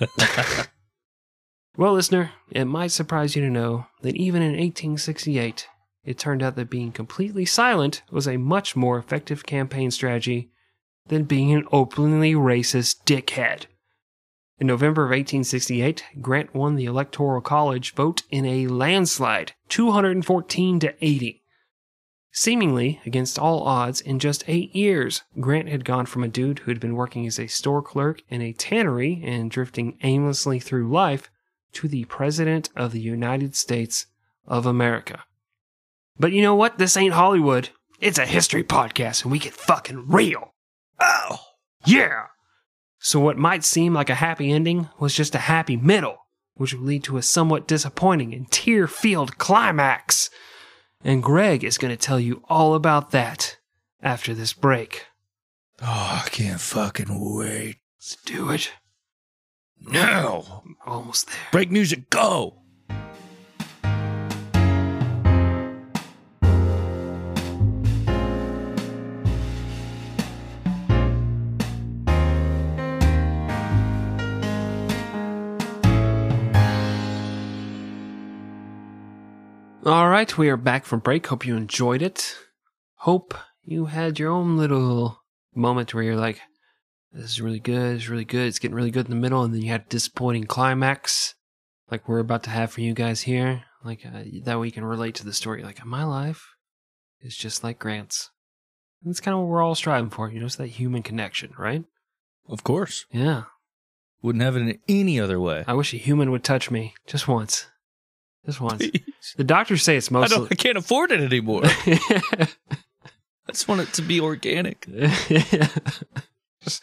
well, 1.76 1.94
listener, 1.94 2.30
it 2.50 2.66
might 2.66 2.92
surprise 2.92 3.34
you 3.34 3.42
to 3.42 3.50
know 3.50 3.86
that 4.02 4.16
even 4.16 4.40
in 4.40 4.52
1868, 4.52 5.66
it 6.04 6.18
turned 6.18 6.42
out 6.42 6.54
that 6.56 6.70
being 6.70 6.92
completely 6.92 7.44
silent 7.44 8.02
was 8.10 8.28
a 8.28 8.36
much 8.36 8.76
more 8.76 8.98
effective 8.98 9.44
campaign 9.44 9.90
strategy 9.90 10.50
than 11.10 11.24
being 11.24 11.52
an 11.52 11.66
openly 11.70 12.32
racist 12.32 13.04
dickhead. 13.04 13.66
In 14.58 14.66
November 14.66 15.02
of 15.02 15.08
1868, 15.08 16.04
Grant 16.20 16.54
won 16.54 16.76
the 16.76 16.84
Electoral 16.84 17.40
College 17.40 17.94
vote 17.94 18.22
in 18.30 18.44
a 18.46 18.66
landslide, 18.66 19.52
214 19.68 20.80
to 20.80 20.94
80. 21.00 21.42
Seemingly 22.32 23.00
against 23.04 23.38
all 23.38 23.64
odds, 23.64 24.00
in 24.00 24.18
just 24.18 24.44
eight 24.46 24.74
years, 24.74 25.22
Grant 25.40 25.68
had 25.68 25.84
gone 25.84 26.06
from 26.06 26.22
a 26.22 26.28
dude 26.28 26.60
who 26.60 26.70
had 26.70 26.78
been 26.78 26.94
working 26.94 27.26
as 27.26 27.40
a 27.40 27.48
store 27.48 27.82
clerk 27.82 28.22
in 28.28 28.40
a 28.40 28.52
tannery 28.52 29.20
and 29.24 29.50
drifting 29.50 29.98
aimlessly 30.02 30.60
through 30.60 30.92
life 30.92 31.30
to 31.72 31.88
the 31.88 32.04
President 32.04 32.70
of 32.76 32.92
the 32.92 33.00
United 33.00 33.56
States 33.56 34.06
of 34.46 34.66
America. 34.66 35.24
But 36.18 36.32
you 36.32 36.42
know 36.42 36.54
what? 36.54 36.78
This 36.78 36.96
ain't 36.96 37.14
Hollywood. 37.14 37.70
It's 37.98 38.18
a 38.18 38.26
history 38.26 38.62
podcast 38.62 39.22
and 39.22 39.32
we 39.32 39.38
get 39.38 39.54
fucking 39.54 40.08
real. 40.08 40.54
Oh! 41.00 41.38
Yeah! 41.84 42.26
So, 42.98 43.18
what 43.18 43.38
might 43.38 43.64
seem 43.64 43.94
like 43.94 44.10
a 44.10 44.14
happy 44.14 44.52
ending 44.52 44.88
was 44.98 45.14
just 45.14 45.34
a 45.34 45.38
happy 45.38 45.76
middle, 45.76 46.18
which 46.54 46.74
would 46.74 46.82
lead 46.82 47.04
to 47.04 47.16
a 47.16 47.22
somewhat 47.22 47.66
disappointing 47.66 48.34
and 48.34 48.50
tear 48.50 48.86
filled 48.86 49.38
climax. 49.38 50.28
And 51.02 51.22
Greg 51.22 51.64
is 51.64 51.78
going 51.78 51.96
to 51.96 52.06
tell 52.06 52.20
you 52.20 52.42
all 52.48 52.74
about 52.74 53.10
that 53.12 53.56
after 54.02 54.34
this 54.34 54.52
break. 54.52 55.06
Oh, 55.80 56.22
I 56.24 56.28
can't 56.28 56.60
fucking 56.60 57.06
wait. 57.08 57.78
Let's 57.98 58.16
do 58.24 58.50
it. 58.50 58.70
No! 59.80 60.62
Almost 60.84 61.28
there. 61.28 61.36
Break 61.52 61.70
music, 61.70 62.10
go! 62.10 62.59
All 79.90 80.08
right, 80.08 80.38
we 80.38 80.48
are 80.48 80.56
back 80.56 80.84
from 80.84 81.00
break. 81.00 81.26
Hope 81.26 81.44
you 81.44 81.56
enjoyed 81.56 82.00
it. 82.00 82.36
Hope 82.98 83.34
you 83.64 83.86
had 83.86 84.20
your 84.20 84.30
own 84.30 84.56
little 84.56 85.20
moment 85.52 85.92
where 85.92 86.04
you're 86.04 86.14
like, 86.14 86.40
this 87.12 87.24
is 87.24 87.40
really 87.40 87.58
good, 87.58 87.96
it's 87.96 88.08
really 88.08 88.24
good, 88.24 88.46
it's 88.46 88.60
getting 88.60 88.76
really 88.76 88.92
good 88.92 89.06
in 89.06 89.10
the 89.10 89.16
middle, 89.16 89.42
and 89.42 89.52
then 89.52 89.62
you 89.62 89.72
had 89.72 89.80
a 89.80 89.88
disappointing 89.88 90.44
climax, 90.44 91.34
like 91.90 92.08
we're 92.08 92.20
about 92.20 92.44
to 92.44 92.50
have 92.50 92.70
for 92.70 92.82
you 92.82 92.94
guys 92.94 93.22
here. 93.22 93.64
Like, 93.84 94.06
uh, 94.06 94.22
that 94.44 94.60
way 94.60 94.68
you 94.68 94.72
can 94.72 94.84
relate 94.84 95.16
to 95.16 95.24
the 95.24 95.32
story. 95.32 95.64
Like, 95.64 95.84
my 95.84 96.04
life 96.04 96.46
is 97.20 97.36
just 97.36 97.64
like 97.64 97.80
Grant's. 97.80 98.30
And 99.02 99.10
that's 99.10 99.18
kind 99.18 99.34
of 99.34 99.40
what 99.40 99.48
we're 99.48 99.62
all 99.62 99.74
striving 99.74 100.10
for, 100.10 100.30
you 100.30 100.38
know, 100.38 100.46
it's 100.46 100.54
that 100.54 100.68
human 100.68 101.02
connection, 101.02 101.52
right? 101.58 101.82
Of 102.48 102.62
course. 102.62 103.06
Yeah. 103.10 103.46
Wouldn't 104.22 104.44
have 104.44 104.54
it 104.54 104.60
in 104.60 104.78
any 104.88 105.18
other 105.18 105.40
way. 105.40 105.64
I 105.66 105.74
wish 105.74 105.92
a 105.92 105.96
human 105.96 106.30
would 106.30 106.44
touch 106.44 106.70
me 106.70 106.94
just 107.08 107.26
once. 107.26 107.66
Just 108.46 108.60
once. 108.60 108.78
Please. 108.78 109.02
The 109.36 109.44
doctors 109.44 109.82
say 109.82 109.96
it's 109.96 110.10
I, 110.10 110.14
mostly. 110.14 110.36
don't, 110.38 110.52
I 110.52 110.54
can't 110.54 110.78
afford 110.78 111.12
it 111.12 111.20
anymore. 111.20 111.62
I 111.64 112.48
just 113.52 113.68
want 113.68 113.80
it 113.82 113.92
to 113.94 114.02
be 114.02 114.20
organic. 114.20 114.86
just, 116.62 116.82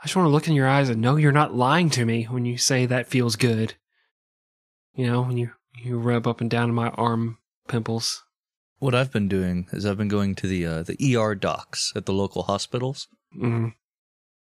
I 0.00 0.04
just 0.04 0.16
want 0.16 0.26
to 0.26 0.30
look 0.30 0.46
in 0.48 0.54
your 0.54 0.68
eyes 0.68 0.88
and 0.88 1.00
know 1.00 1.16
you're 1.16 1.32
not 1.32 1.54
lying 1.54 1.90
to 1.90 2.04
me 2.04 2.24
when 2.24 2.44
you 2.44 2.58
say 2.58 2.86
that 2.86 3.06
feels 3.08 3.36
good. 3.36 3.74
You 4.94 5.06
know, 5.06 5.22
when 5.22 5.36
you 5.36 5.50
you 5.82 5.98
rub 5.98 6.26
up 6.26 6.40
and 6.40 6.50
down 6.50 6.72
my 6.74 6.88
arm 6.90 7.38
pimples. 7.68 8.22
What 8.78 8.94
I've 8.94 9.12
been 9.12 9.28
doing 9.28 9.66
is 9.72 9.84
I've 9.86 9.98
been 9.98 10.08
going 10.08 10.34
to 10.36 10.46
the 10.46 10.66
uh, 10.66 10.82
the 10.82 11.16
ER 11.16 11.34
docs 11.34 11.92
at 11.96 12.06
the 12.06 12.12
local 12.12 12.42
hospitals, 12.44 13.08
Mm. 13.36 13.74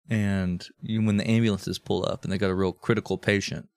and 0.10 0.66
you, 0.82 1.02
when 1.04 1.18
the 1.18 1.30
ambulances 1.30 1.80
pull 1.80 2.06
up 2.06 2.24
and 2.24 2.32
they 2.32 2.38
got 2.38 2.50
a 2.50 2.56
real 2.56 2.72
critical 2.74 3.18
patient, 3.18 3.68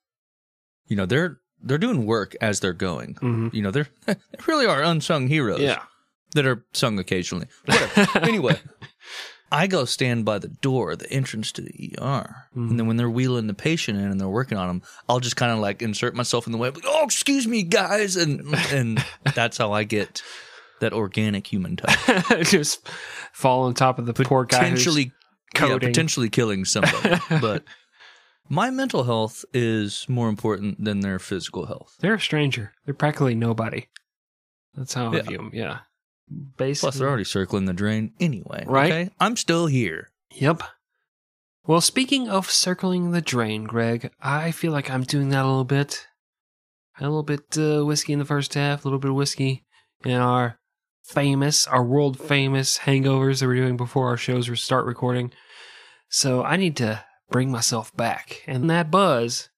you 0.87 0.95
know 0.97 1.07
they're 1.07 1.39
they're 1.63 1.79
doing 1.79 2.07
work 2.07 2.35
as 2.41 2.61
they're 2.61 2.73
going. 2.73 3.15
hmm 3.21 3.49
You 3.53 3.63
know 3.63 3.71
they're 3.71 3.89
they 4.07 4.17
really 4.47 4.67
are 4.67 4.83
unsung 4.83 5.29
heroes. 5.29 5.61
Yeah. 5.61 5.83
that 6.35 6.47
are 6.47 6.65
sung 6.73 6.99
occasionally. 6.99 7.47
Anyway, 8.23 8.59
I 9.51 9.67
go 9.67 9.85
stand 9.85 10.25
by 10.25 10.39
the 10.39 10.49
door, 10.49 10.97
the 10.97 11.11
entrance 11.13 11.53
to 11.53 11.61
the 11.63 11.95
ER, 12.01 12.47
Mhm. 12.57 12.71
and 12.71 12.79
then 12.79 12.87
when 12.87 12.97
they're 12.97 13.11
wheeling 13.11 13.49
the 13.49 13.55
patient 13.55 13.99
in 13.99 14.05
and 14.11 14.19
they're 14.21 14.29
working 14.29 14.57
on 14.57 14.67
them, 14.69 14.83
I'll 15.09 15.21
just 15.21 15.37
kind 15.37 15.53
of 15.53 15.59
like 15.59 15.83
insert 15.83 16.15
myself 16.15 16.47
in 16.47 16.53
the 16.53 16.59
way. 16.59 16.71
Like, 16.71 16.85
oh, 16.87 17.05
excuse 17.05 17.47
me, 17.47 17.63
guys, 17.63 18.17
and 18.17 18.55
and 18.73 19.05
that's 19.35 19.59
how 19.59 19.73
I 19.73 19.85
get 19.85 20.23
that 20.81 20.93
organic 20.95 21.47
human 21.53 21.77
touch. 21.77 22.51
just 22.51 22.89
fall 23.33 23.65
on 23.65 23.75
top 23.75 23.99
of 23.99 24.07
the 24.07 24.15
poor 24.15 24.45
guy 24.47 24.59
Potentially, 24.59 25.13
yeah, 25.61 25.79
potentially 25.79 26.31
killing 26.31 26.65
somebody, 26.65 27.19
but. 27.41 27.63
My 28.49 28.71
mental 28.71 29.05
health 29.05 29.45
is 29.55 30.07
more 30.09 30.29
important 30.29 30.85
than 30.85 31.01
their 31.01 31.19
physical 31.19 31.67
health. 31.67 31.97
They're 32.01 32.15
a 32.15 32.21
stranger. 32.21 32.73
They're 32.85 32.95
practically 32.95 33.35
nobody. 33.35 33.87
That's 34.75 34.95
how 34.95 35.13
I 35.13 35.17
Yeah. 35.17 35.23
view 35.23 35.37
them. 35.39 35.51
Yeah. 35.53 35.79
Basically. 36.57 36.87
Plus, 36.87 36.99
they're 36.99 37.09
already 37.09 37.25
circling 37.25 37.67
the 37.67 37.73
drain 37.73 38.13
anyway. 38.21 38.65
Right. 38.67 38.93
Okay? 38.93 39.11
I'm 39.21 39.37
still 39.37 39.67
here. 39.67 40.11
Yep. 40.35 40.63
Well, 41.67 41.81
speaking 41.81 42.29
of 42.29 42.51
circling 42.51 43.13
the 43.13 43.21
drain, 43.21 43.65
Greg, 43.65 44.11
I 44.21 44.51
feel 44.51 44.73
like 44.73 44.91
I'm 44.91 45.03
doing 45.05 45.29
that 45.29 45.45
a 45.45 45.49
little 45.49 45.65
bit. 45.65 46.07
A 46.99 47.05
little 47.05 47.23
bit 47.23 47.57
uh, 47.57 47.85
whiskey 47.85 48.13
in 48.13 48.19
the 48.19 48.25
first 48.25 48.55
half, 48.55 48.85
a 48.85 48.89
little 48.89 48.99
bit 48.99 49.11
of 49.11 49.17
whiskey 49.17 49.65
in 50.05 50.17
our 50.17 50.59
famous, 51.05 51.67
our 51.67 51.83
world 51.83 52.19
famous 52.19 52.79
hangovers 52.81 53.41
that 53.41 53.47
we're 53.47 53.55
doing 53.57 53.77
before 53.77 54.09
our 54.09 54.17
shows 54.17 54.49
start 54.61 54.85
recording. 54.87 55.33
So 56.09 56.43
I 56.45 56.57
need 56.57 56.77
to 56.77 57.05
bring 57.33 57.51
myself 57.51 57.95
back, 57.97 58.43
and 58.47 58.69
that 58.71 58.91
buzz 58.91 59.49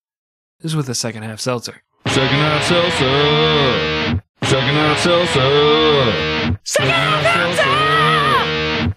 is 0.60 0.74
with 0.76 0.86
the 0.86 0.94
second 0.94 1.24
half 1.24 1.40
seltzer. 1.40 1.82
Second 2.06 2.38
half 2.38 2.62
seltzer. 2.64 4.22
Second 4.44 4.74
half 4.76 4.98
seltzer. 5.00 6.58
Second 6.64 6.90
half 6.92 7.24
seltzer. 7.34 8.94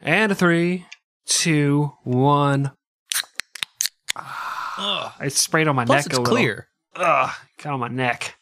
And 0.00 0.32
a 0.32 0.34
three, 0.34 0.86
two, 1.26 1.92
one. 2.02 2.72
Ugh. 4.16 5.12
I 5.18 5.28
sprayed 5.28 5.68
on 5.68 5.76
my 5.76 5.84
Plus, 5.84 5.98
neck 6.04 6.06
it's 6.06 6.16
a 6.18 6.20
little. 6.20 6.34
clear. 6.34 6.68
Ugh, 6.96 7.30
got 7.62 7.74
on 7.74 7.80
my 7.80 7.88
neck. 7.88 8.36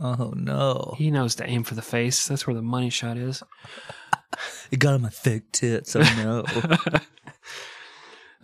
Oh 0.00 0.32
no! 0.36 0.94
He 0.96 1.10
knows 1.10 1.34
to 1.36 1.46
aim 1.46 1.62
for 1.64 1.74
the 1.74 1.82
face. 1.82 2.26
That's 2.26 2.46
where 2.46 2.54
the 2.54 2.62
money 2.62 2.90
shot 2.90 3.16
is. 3.16 3.42
It 4.70 4.78
got 4.78 4.94
on 4.94 5.02
my 5.02 5.08
thick 5.08 5.52
tits. 5.52 5.94
Oh 5.96 6.00
no! 6.16 6.44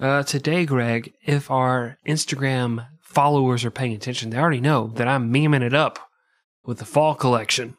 uh, 0.07 0.22
today, 0.24 0.66
Greg, 0.66 1.14
if 1.22 1.51
our 1.51 1.99
Instagram 2.07 2.86
followers 3.01 3.64
are 3.64 3.70
paying 3.70 3.95
attention, 3.95 4.30
they 4.30 4.39
already 4.39 4.61
know 4.61 4.89
that 4.95 5.09
I'm 5.09 5.32
memeing 5.32 5.62
it 5.62 5.74
up 5.74 5.99
with 6.64 6.78
the 6.78 6.84
fall 6.84 7.14
collection 7.14 7.76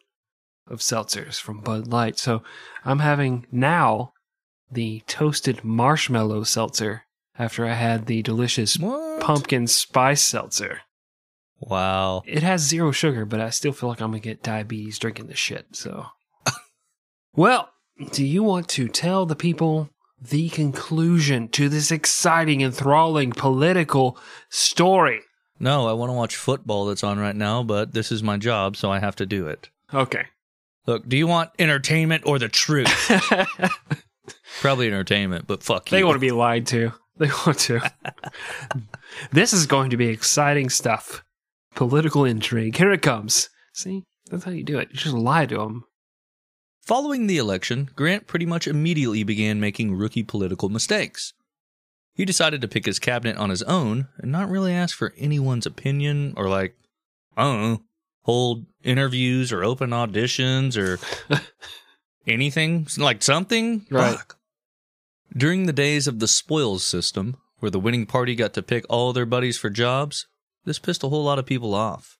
of 0.68 0.80
seltzers 0.80 1.40
from 1.40 1.62
Bud 1.62 1.88
Light. 1.88 2.18
So 2.18 2.44
I'm 2.84 3.00
having 3.00 3.46
now 3.52 4.14
the 4.72 5.02
toasted 5.08 5.64
marshmallow 5.64 6.44
seltzer 6.44 7.04
after 7.38 7.66
I 7.66 7.74
had 7.74 8.06
the 8.06 8.22
delicious 8.22 8.78
what? 8.78 9.22
pumpkin 9.22 9.68
spice 9.68 10.22
seltzer. 10.22 10.82
Wow. 11.60 12.24
It 12.26 12.44
has 12.44 12.62
zero 12.62 12.92
sugar, 12.92 13.26
but 13.26 13.42
I 13.42 13.50
still 13.50 13.72
feel 13.72 13.90
like 13.90 14.02
I'm 14.02 14.12
gonna 14.12 14.22
get 14.22 14.44
diabetes 14.44 15.00
drinking 15.00 15.28
this 15.28 15.40
shit. 15.40 15.68
So, 15.76 16.08
well, 17.34 17.70
do 18.12 18.26
you 18.26 18.44
want 18.44 18.68
to 18.70 18.88
tell 18.88 19.26
the 19.26 19.36
people 19.36 19.90
the 20.22 20.50
conclusion 20.50 21.48
to 21.50 21.70
this 21.70 21.92
exciting, 21.92 22.62
enthralling 22.62 23.32
political 23.32 24.18
story? 24.50 25.22
No, 25.60 25.88
I 25.88 25.94
want 25.94 26.10
to 26.10 26.14
watch 26.14 26.36
football 26.36 26.86
that's 26.86 27.04
on 27.04 27.20
right 27.20 27.36
now, 27.36 27.64
but 27.64 27.94
this 27.94 28.12
is 28.12 28.24
my 28.24 28.38
job, 28.38 28.78
so 28.78 28.92
I 28.92 29.00
have 29.00 29.16
to 29.18 29.26
do 29.26 29.48
it. 29.48 29.70
Okay. 29.94 30.26
Look, 30.86 31.08
do 31.08 31.18
you 31.18 31.28
want 31.28 31.52
entertainment 31.60 32.24
or 32.26 32.40
the 32.40 32.48
truth? 32.48 32.90
Probably 34.62 34.88
entertainment, 34.88 35.48
but 35.48 35.64
fuck 35.64 35.92
you. 35.92 35.96
they 35.96 36.00
you. 36.00 36.06
want 36.06 36.16
to 36.16 36.20
be 36.20 36.32
lied 36.32 36.68
to. 36.68 36.94
They 37.18 37.30
want 37.46 37.60
to. 37.60 37.82
this 39.32 39.52
is 39.52 39.66
going 39.66 39.90
to 39.90 39.98
be 39.98 40.08
exciting 40.08 40.70
stuff. 40.70 41.24
Political 41.76 42.26
intrigue. 42.26 42.78
Here 42.78 42.92
it 42.92 43.02
comes. 43.02 43.50
See, 43.74 44.04
that's 44.30 44.46
how 44.46 44.52
you 44.52 44.64
do 44.64 44.80
it. 44.80 44.90
You 44.92 44.98
just 44.98 45.16
lie 45.16 45.46
to 45.46 45.58
them. 45.58 45.84
Following 46.90 47.28
the 47.28 47.38
election, 47.38 47.92
Grant 47.96 48.26
pretty 48.26 48.48
much 48.48 48.66
immediately 48.66 49.22
began 49.22 49.60
making 49.60 49.94
rookie 49.94 50.24
political 50.24 50.70
mistakes. 50.70 51.34
He 52.16 52.26
decided 52.26 52.62
to 52.62 52.68
pick 52.68 52.88
his 52.88 52.98
cabinet 52.98 53.38
on 53.38 53.52
his 53.52 53.62
own 53.62 54.08
and 54.18 54.32
not 54.32 54.50
really 54.50 54.74
ask 54.74 54.98
for 54.98 55.14
anyone's 55.16 55.68
opinion 55.68 56.34
or, 56.36 56.50
like, 56.50 56.76
I 57.38 57.44
don't 57.44 57.62
know, 57.62 57.84
hold 58.24 58.66
interviews 58.84 59.52
or 59.52 59.64
open 59.64 59.92
auditions 59.92 60.78
or 60.78 60.98
anything, 62.28 62.88
like 62.98 63.22
something. 63.22 63.86
Right. 63.92 64.18
Fuck. 64.18 64.40
During 65.38 65.68
the 65.68 65.74
days 65.74 66.08
of 66.08 66.18
the 66.18 66.28
spoils 66.28 66.84
system, 66.84 67.38
where 67.60 67.70
the 67.70 67.80
winning 67.80 68.08
party 68.08 68.34
got 68.34 68.56
to 68.56 68.64
pick 68.64 68.84
all 68.90 69.14
their 69.14 69.28
buddies 69.28 69.60
for 69.60 69.70
jobs, 69.70 70.26
this 70.66 70.80
pissed 70.80 71.04
a 71.04 71.10
whole 71.10 71.26
lot 71.26 71.38
of 71.38 71.46
people 71.46 71.76
off. 71.76 72.18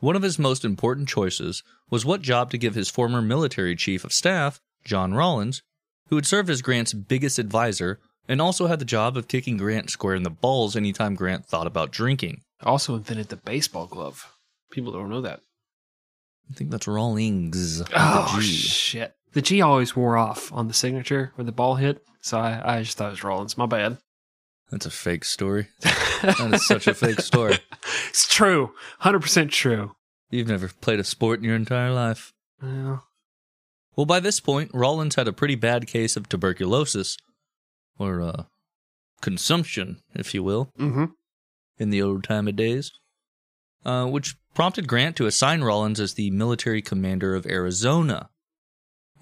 One 0.00 0.16
of 0.16 0.22
his 0.22 0.38
most 0.38 0.64
important 0.64 1.08
choices 1.08 1.62
was 1.90 2.04
what 2.04 2.22
job 2.22 2.50
to 2.50 2.58
give 2.58 2.74
his 2.74 2.88
former 2.88 3.20
military 3.20 3.76
chief 3.76 4.02
of 4.02 4.12
staff, 4.12 4.60
John 4.84 5.12
Rawlins, 5.12 5.62
who 6.08 6.16
had 6.16 6.26
served 6.26 6.48
as 6.50 6.62
Grant's 6.62 6.94
biggest 6.94 7.38
advisor 7.38 8.00
and 8.26 8.40
also 8.40 8.66
had 8.66 8.78
the 8.78 8.84
job 8.84 9.16
of 9.16 9.28
kicking 9.28 9.56
Grant 9.56 9.90
square 9.90 10.14
in 10.14 10.22
the 10.22 10.30
balls 10.30 10.74
anytime 10.74 11.14
Grant 11.14 11.46
thought 11.46 11.66
about 11.66 11.90
drinking. 11.90 12.40
Also 12.62 12.94
invented 12.94 13.28
the 13.28 13.36
baseball 13.36 13.86
glove. 13.86 14.32
People 14.70 14.92
don't 14.92 15.10
know 15.10 15.20
that. 15.20 15.40
I 16.50 16.54
think 16.54 16.70
that's 16.70 16.88
Rawlings. 16.88 17.82
Oh 17.94 18.38
G. 18.40 18.46
shit! 18.46 19.14
The 19.32 19.42
G 19.42 19.60
always 19.60 19.94
wore 19.94 20.16
off 20.16 20.52
on 20.52 20.66
the 20.66 20.74
signature 20.74 21.32
where 21.34 21.44
the 21.44 21.52
ball 21.52 21.76
hit, 21.76 22.02
so 22.20 22.38
I, 22.38 22.78
I 22.78 22.82
just 22.82 22.96
thought 22.96 23.08
it 23.08 23.10
was 23.10 23.24
Rawlins. 23.24 23.56
My 23.58 23.66
bad. 23.66 23.98
That's 24.70 24.86
a 24.86 24.90
fake 24.90 25.24
story. 25.24 25.68
That 26.22 26.52
is 26.52 26.66
such 26.66 26.86
a 26.86 26.92
fake 26.92 27.22
story. 27.22 27.56
it's 28.10 28.28
true, 28.28 28.74
hundred 28.98 29.20
percent 29.20 29.50
true. 29.50 29.92
You've 30.28 30.48
never 30.48 30.68
played 30.68 31.00
a 31.00 31.04
sport 31.04 31.38
in 31.38 31.46
your 31.46 31.56
entire 31.56 31.90
life. 31.92 32.34
Well, 32.62 33.04
Well, 33.96 34.04
by 34.04 34.20
this 34.20 34.38
point, 34.38 34.70
Rawlins 34.74 35.14
had 35.14 35.28
a 35.28 35.32
pretty 35.32 35.54
bad 35.54 35.86
case 35.86 36.18
of 36.18 36.28
tuberculosis, 36.28 37.16
or 37.98 38.20
uh, 38.20 38.42
consumption, 39.22 40.02
if 40.14 40.34
you 40.34 40.42
will, 40.42 40.72
mm-hmm. 40.78 41.06
in 41.78 41.88
the 41.88 42.02
old 42.02 42.24
time 42.24 42.48
of 42.48 42.56
days, 42.56 42.92
uh, 43.86 44.04
which 44.04 44.36
prompted 44.54 44.86
Grant 44.86 45.16
to 45.16 45.26
assign 45.26 45.62
Rawlins 45.62 46.00
as 46.00 46.14
the 46.14 46.30
military 46.30 46.82
commander 46.82 47.34
of 47.34 47.46
Arizona. 47.46 48.28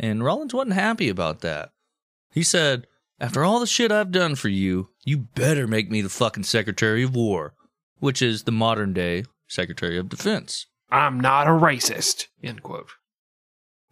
And 0.00 0.24
Rawlins 0.24 0.52
wasn't 0.52 0.74
happy 0.74 1.08
about 1.08 1.42
that. 1.42 1.70
He 2.32 2.42
said, 2.42 2.86
After 3.20 3.44
all 3.44 3.58
the 3.60 3.66
shit 3.66 3.90
I've 3.90 4.12
done 4.12 4.34
for 4.36 4.48
you, 4.48 4.90
you 5.04 5.18
better 5.18 5.66
make 5.66 5.90
me 5.90 6.00
the 6.02 6.08
fucking 6.08 6.44
Secretary 6.44 7.02
of 7.02 7.14
War, 7.14 7.54
which 7.98 8.22
is 8.22 8.44
the 8.44 8.52
modern 8.52 8.92
day 8.92 9.24
Secretary 9.48 9.98
of 9.98 10.08
Defense. 10.08 10.66
I'm 10.90 11.18
not 11.20 11.46
a 11.46 11.50
racist. 11.50 12.26
End 12.42 12.62
quote. 12.62 12.88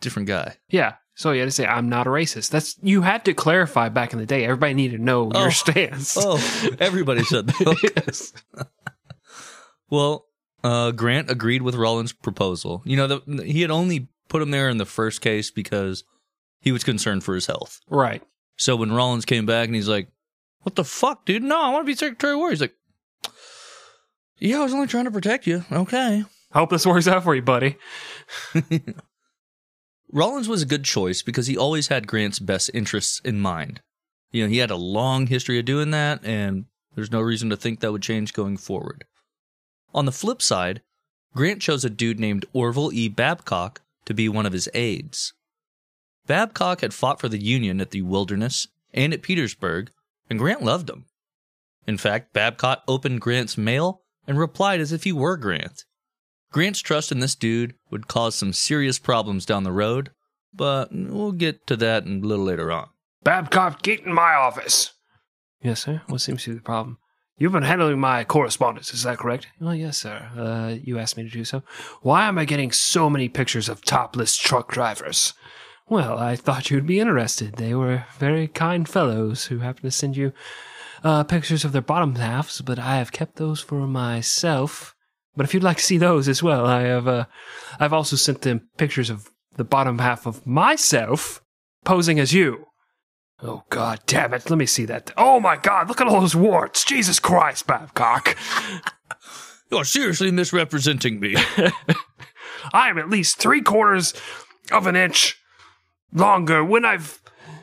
Different 0.00 0.28
guy. 0.28 0.56
Yeah. 0.68 0.94
So 1.14 1.32
you 1.32 1.40
had 1.40 1.46
to 1.46 1.50
say 1.50 1.66
I'm 1.66 1.88
not 1.88 2.06
a 2.06 2.10
racist. 2.10 2.50
That's 2.50 2.76
you 2.82 3.02
had 3.02 3.24
to 3.24 3.34
clarify 3.34 3.88
back 3.88 4.12
in 4.12 4.18
the 4.18 4.26
day. 4.26 4.44
Everybody 4.44 4.74
needed 4.74 4.98
to 4.98 5.02
know 5.02 5.30
Oh. 5.34 5.40
your 5.40 5.50
stance. 5.50 6.16
Oh, 6.18 6.36
everybody 6.78 7.24
said 7.24 7.46
that. 7.48 7.92
yes. 8.06 8.32
Well, 9.90 10.26
uh, 10.62 10.90
Grant 10.92 11.30
agreed 11.30 11.62
with 11.62 11.74
Rawlins' 11.74 12.12
proposal. 12.12 12.82
You 12.84 12.96
know, 12.96 13.06
the, 13.06 13.42
he 13.44 13.62
had 13.62 13.70
only 13.70 14.08
put 14.28 14.42
him 14.42 14.50
there 14.50 14.68
in 14.68 14.78
the 14.78 14.84
first 14.86 15.20
case 15.20 15.50
because 15.50 16.04
he 16.60 16.72
was 16.72 16.84
concerned 16.84 17.24
for 17.24 17.34
his 17.34 17.46
health. 17.46 17.80
Right. 17.88 18.22
So 18.56 18.76
when 18.76 18.92
Rawlins 18.92 19.24
came 19.24 19.46
back 19.46 19.66
and 19.66 19.74
he's 19.74 19.88
like, 19.88 20.08
"What 20.60 20.74
the 20.74 20.84
fuck, 20.84 21.24
dude? 21.24 21.42
No, 21.42 21.60
I 21.60 21.70
want 21.70 21.84
to 21.84 21.86
be 21.86 21.94
Secretary 21.94 22.32
of 22.32 22.38
War." 22.38 22.50
He's 22.50 22.60
like, 22.60 22.74
"Yeah, 24.38 24.60
I 24.60 24.64
was 24.64 24.74
only 24.74 24.86
trying 24.86 25.04
to 25.04 25.10
protect 25.10 25.46
you." 25.46 25.64
Okay. 25.70 26.24
Hope 26.52 26.70
this 26.70 26.86
works 26.86 27.08
out 27.08 27.24
for 27.24 27.34
you, 27.34 27.42
buddy. 27.42 27.76
Rawlins 30.12 30.48
was 30.48 30.62
a 30.62 30.66
good 30.66 30.84
choice 30.84 31.22
because 31.22 31.48
he 31.48 31.56
always 31.56 31.88
had 31.88 32.06
Grant's 32.06 32.38
best 32.38 32.70
interests 32.72 33.20
in 33.24 33.40
mind. 33.40 33.80
You 34.30 34.44
know, 34.44 34.48
he 34.48 34.58
had 34.58 34.70
a 34.70 34.76
long 34.76 35.26
history 35.26 35.58
of 35.58 35.64
doing 35.64 35.90
that, 35.90 36.24
and 36.24 36.66
there's 36.94 37.10
no 37.10 37.20
reason 37.20 37.50
to 37.50 37.56
think 37.56 37.80
that 37.80 37.92
would 37.92 38.02
change 38.02 38.32
going 38.32 38.56
forward. 38.56 39.04
On 39.92 40.06
the 40.06 40.12
flip 40.12 40.40
side, 40.40 40.82
Grant 41.34 41.60
chose 41.60 41.84
a 41.84 41.90
dude 41.90 42.20
named 42.20 42.46
Orville 42.52 42.92
E. 42.92 43.08
Babcock 43.08 43.82
to 44.06 44.14
be 44.14 44.28
one 44.28 44.46
of 44.46 44.52
his 44.52 44.68
aides. 44.72 45.34
Babcock 46.26 46.80
had 46.80 46.94
fought 46.94 47.20
for 47.20 47.28
the 47.28 47.42
Union 47.42 47.80
at 47.80 47.90
the 47.90 48.02
Wilderness 48.02 48.68
and 48.92 49.12
at 49.12 49.22
Petersburg, 49.22 49.90
and 50.28 50.38
Grant 50.38 50.62
loved 50.62 50.90
him. 50.90 51.04
In 51.86 51.96
fact, 51.96 52.32
Babcock 52.32 52.82
opened 52.88 53.20
Grant's 53.20 53.56
mail 53.56 54.02
and 54.26 54.38
replied 54.38 54.80
as 54.80 54.92
if 54.92 55.04
he 55.04 55.12
were 55.12 55.36
Grant. 55.36 55.84
Grant's 56.52 56.80
trust 56.80 57.12
in 57.12 57.20
this 57.20 57.34
dude 57.34 57.74
would 57.90 58.08
cause 58.08 58.34
some 58.34 58.52
serious 58.52 58.98
problems 58.98 59.46
down 59.46 59.64
the 59.64 59.72
road, 59.72 60.10
but 60.52 60.88
we'll 60.92 61.32
get 61.32 61.66
to 61.66 61.76
that 61.76 62.06
a 62.06 62.08
little 62.08 62.44
later 62.44 62.72
on. 62.72 62.88
Babcock, 63.22 63.82
get 63.82 64.00
in 64.00 64.12
my 64.12 64.34
office. 64.34 64.92
Yes, 65.62 65.84
sir. 65.84 66.02
What 66.06 66.20
seems 66.20 66.44
to 66.44 66.50
be 66.50 66.56
the 66.56 66.62
problem? 66.62 66.98
You've 67.38 67.52
been 67.52 67.64
handling 67.64 68.00
my 68.00 68.24
correspondence, 68.24 68.94
is 68.94 69.02
that 69.02 69.18
correct? 69.18 69.48
Well, 69.60 69.74
yes, 69.74 69.98
sir. 69.98 70.30
Uh, 70.36 70.78
you 70.82 70.98
asked 70.98 71.18
me 71.18 71.24
to 71.24 71.28
do 71.28 71.44
so. 71.44 71.62
Why 72.00 72.26
am 72.26 72.38
I 72.38 72.46
getting 72.46 72.72
so 72.72 73.10
many 73.10 73.28
pictures 73.28 73.68
of 73.68 73.84
topless 73.84 74.36
truck 74.36 74.72
drivers? 74.72 75.34
Well, 75.88 76.18
I 76.18 76.34
thought 76.34 76.70
you'd 76.70 76.86
be 76.86 76.98
interested. 76.98 77.54
They 77.54 77.72
were 77.72 78.04
very 78.18 78.48
kind 78.48 78.88
fellows 78.88 79.46
who 79.46 79.58
happened 79.58 79.84
to 79.84 79.90
send 79.92 80.16
you 80.16 80.32
uh, 81.04 81.22
pictures 81.22 81.64
of 81.64 81.70
their 81.70 81.82
bottom 81.82 82.16
halves, 82.16 82.60
but 82.60 82.78
I 82.78 82.96
have 82.96 83.12
kept 83.12 83.36
those 83.36 83.60
for 83.60 83.86
myself. 83.86 84.96
But 85.36 85.44
if 85.44 85.54
you'd 85.54 85.62
like 85.62 85.76
to 85.76 85.82
see 85.82 85.98
those 85.98 86.28
as 86.28 86.42
well, 86.42 86.66
I 86.66 86.82
have. 86.82 87.06
Uh, 87.06 87.26
I've 87.78 87.92
also 87.92 88.16
sent 88.16 88.40
them 88.42 88.68
pictures 88.78 89.10
of 89.10 89.30
the 89.56 89.64
bottom 89.64 89.98
half 90.00 90.26
of 90.26 90.44
myself 90.44 91.40
posing 91.84 92.18
as 92.18 92.32
you. 92.32 92.66
Oh 93.42 93.62
God, 93.68 94.00
damn 94.06 94.34
it! 94.34 94.50
Let 94.50 94.58
me 94.58 94.66
see 94.66 94.86
that. 94.86 95.12
Oh 95.16 95.38
my 95.38 95.56
God, 95.56 95.88
look 95.88 96.00
at 96.00 96.08
all 96.08 96.20
those 96.20 96.34
warts! 96.34 96.84
Jesus 96.84 97.20
Christ, 97.20 97.66
Babcock! 97.66 98.36
You're 99.70 99.84
seriously 99.84 100.30
misrepresenting 100.30 101.20
me. 101.20 101.36
I 102.72 102.88
am 102.88 102.98
at 102.98 103.10
least 103.10 103.36
three 103.36 103.60
quarters 103.60 104.14
of 104.72 104.86
an 104.86 104.96
inch 104.96 105.38
longer 106.16 106.64
when 106.64 106.84
I've, 106.84 107.22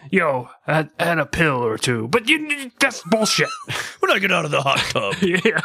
you 0.09 0.19
know, 0.19 0.49
had, 0.65 0.89
had 0.97 1.19
a 1.19 1.25
pill 1.25 1.63
or 1.63 1.77
two. 1.77 2.07
But 2.07 2.29
you, 2.29 2.71
that's 2.79 3.01
bullshit. 3.03 3.49
when 3.99 4.11
I 4.11 4.19
get 4.19 4.31
out 4.31 4.45
of 4.45 4.51
the 4.51 4.61
hot 4.61 4.79
tub, 4.79 5.15
yeah. 5.21 5.59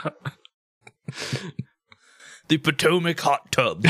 the 2.49 2.59
Potomac 2.59 3.21
hot 3.21 3.53
tub. 3.53 3.87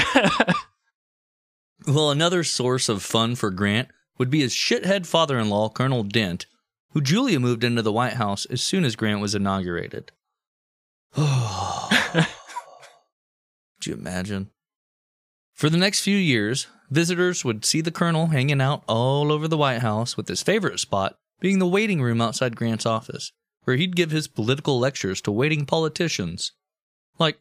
well, 1.86 2.11
another 2.11 2.44
source 2.44 2.90
of 2.90 3.03
fun 3.03 3.34
for 3.34 3.51
Grant 3.51 3.88
would 4.18 4.28
be 4.28 4.40
his 4.40 4.53
shithead 4.53 5.07
father 5.07 5.38
in 5.38 5.49
law, 5.49 5.70
Colonel 5.70 6.03
Dent, 6.03 6.44
who 6.90 7.01
Julia 7.01 7.40
moved 7.40 7.64
into 7.64 7.82
the 7.82 7.92
White 7.92 8.14
House 8.14 8.44
as 8.46 8.61
soon 8.61 8.84
as 8.84 8.96
Grant 8.96 9.20
was 9.20 9.34
inaugurated. 9.34 10.12
Could 13.78 13.86
you 13.86 13.94
imagine? 13.94 14.51
For 15.59 15.68
the 15.68 15.76
next 15.76 16.02
few 16.02 16.16
years, 16.16 16.68
visitors 16.88 17.44
would 17.44 17.64
see 17.64 17.80
the 17.80 17.90
colonel 17.90 18.28
hanging 18.28 18.61
out 18.61 18.84
all 18.86 19.32
over 19.32 19.48
the 19.48 19.56
White 19.56 19.80
House, 19.80 20.16
with 20.16 20.28
his 20.28 20.40
favorite 20.40 20.78
spot 20.78 21.18
being 21.40 21.59
the 21.59 21.66
waiting 21.66 22.00
room 22.00 22.20
outside 22.20 22.54
Grant's 22.54 22.86
office, 22.86 23.32
where 23.64 23.74
he'd 23.74 23.96
give 23.96 24.12
his 24.12 24.28
political 24.28 24.78
lectures 24.78 25.20
to 25.22 25.32
waiting 25.32 25.66
politicians. 25.66 26.52
Like, 27.18 27.40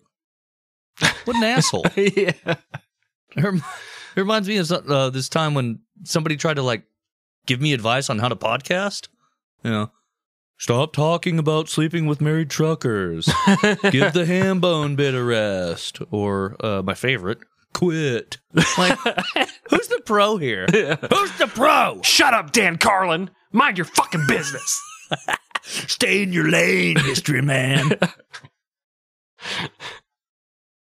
what 1.25 1.35
an 1.35 1.43
asshole. 1.43 1.85
yeah. 1.95 2.55
It 3.35 3.61
reminds 4.15 4.47
me 4.47 4.57
of 4.57 4.71
uh, 4.71 5.11
this 5.11 5.29
time 5.29 5.53
when 5.53 5.81
somebody 6.03 6.37
tried 6.37 6.55
to 6.55 6.63
like 6.63 6.85
give 7.45 7.61
me 7.61 7.71
advice 7.71 8.09
on 8.09 8.17
how 8.17 8.29
to 8.29 8.35
podcast. 8.35 9.09
You 9.63 9.69
know, 9.69 9.91
stop 10.57 10.91
talking 10.91 11.37
about 11.37 11.69
sleeping 11.69 12.07
with 12.07 12.19
married 12.19 12.49
truckers. 12.49 13.25
give 13.91 14.13
the 14.13 14.25
ham 14.25 14.59
bone 14.59 14.95
bit 14.95 15.13
a 15.13 15.23
rest. 15.23 15.99
Or 16.09 16.55
uh, 16.65 16.81
my 16.81 16.95
favorite, 16.95 17.41
quit. 17.77 18.37
Like, 18.77 18.97
who's 19.69 19.87
the 19.87 20.01
pro 20.03 20.37
here? 20.37 20.65
Who's 20.71 21.37
the 21.37 21.51
pro? 21.53 22.01
Shut 22.01 22.33
up, 22.33 22.51
Dan 22.51 22.77
Carlin. 22.77 23.29
Mind 23.51 23.77
your 23.77 23.85
fucking 23.85 24.25
business. 24.27 24.81
Stay 25.61 26.23
in 26.23 26.33
your 26.33 26.49
lane, 26.49 26.97
history 26.97 27.41
man. 27.43 27.91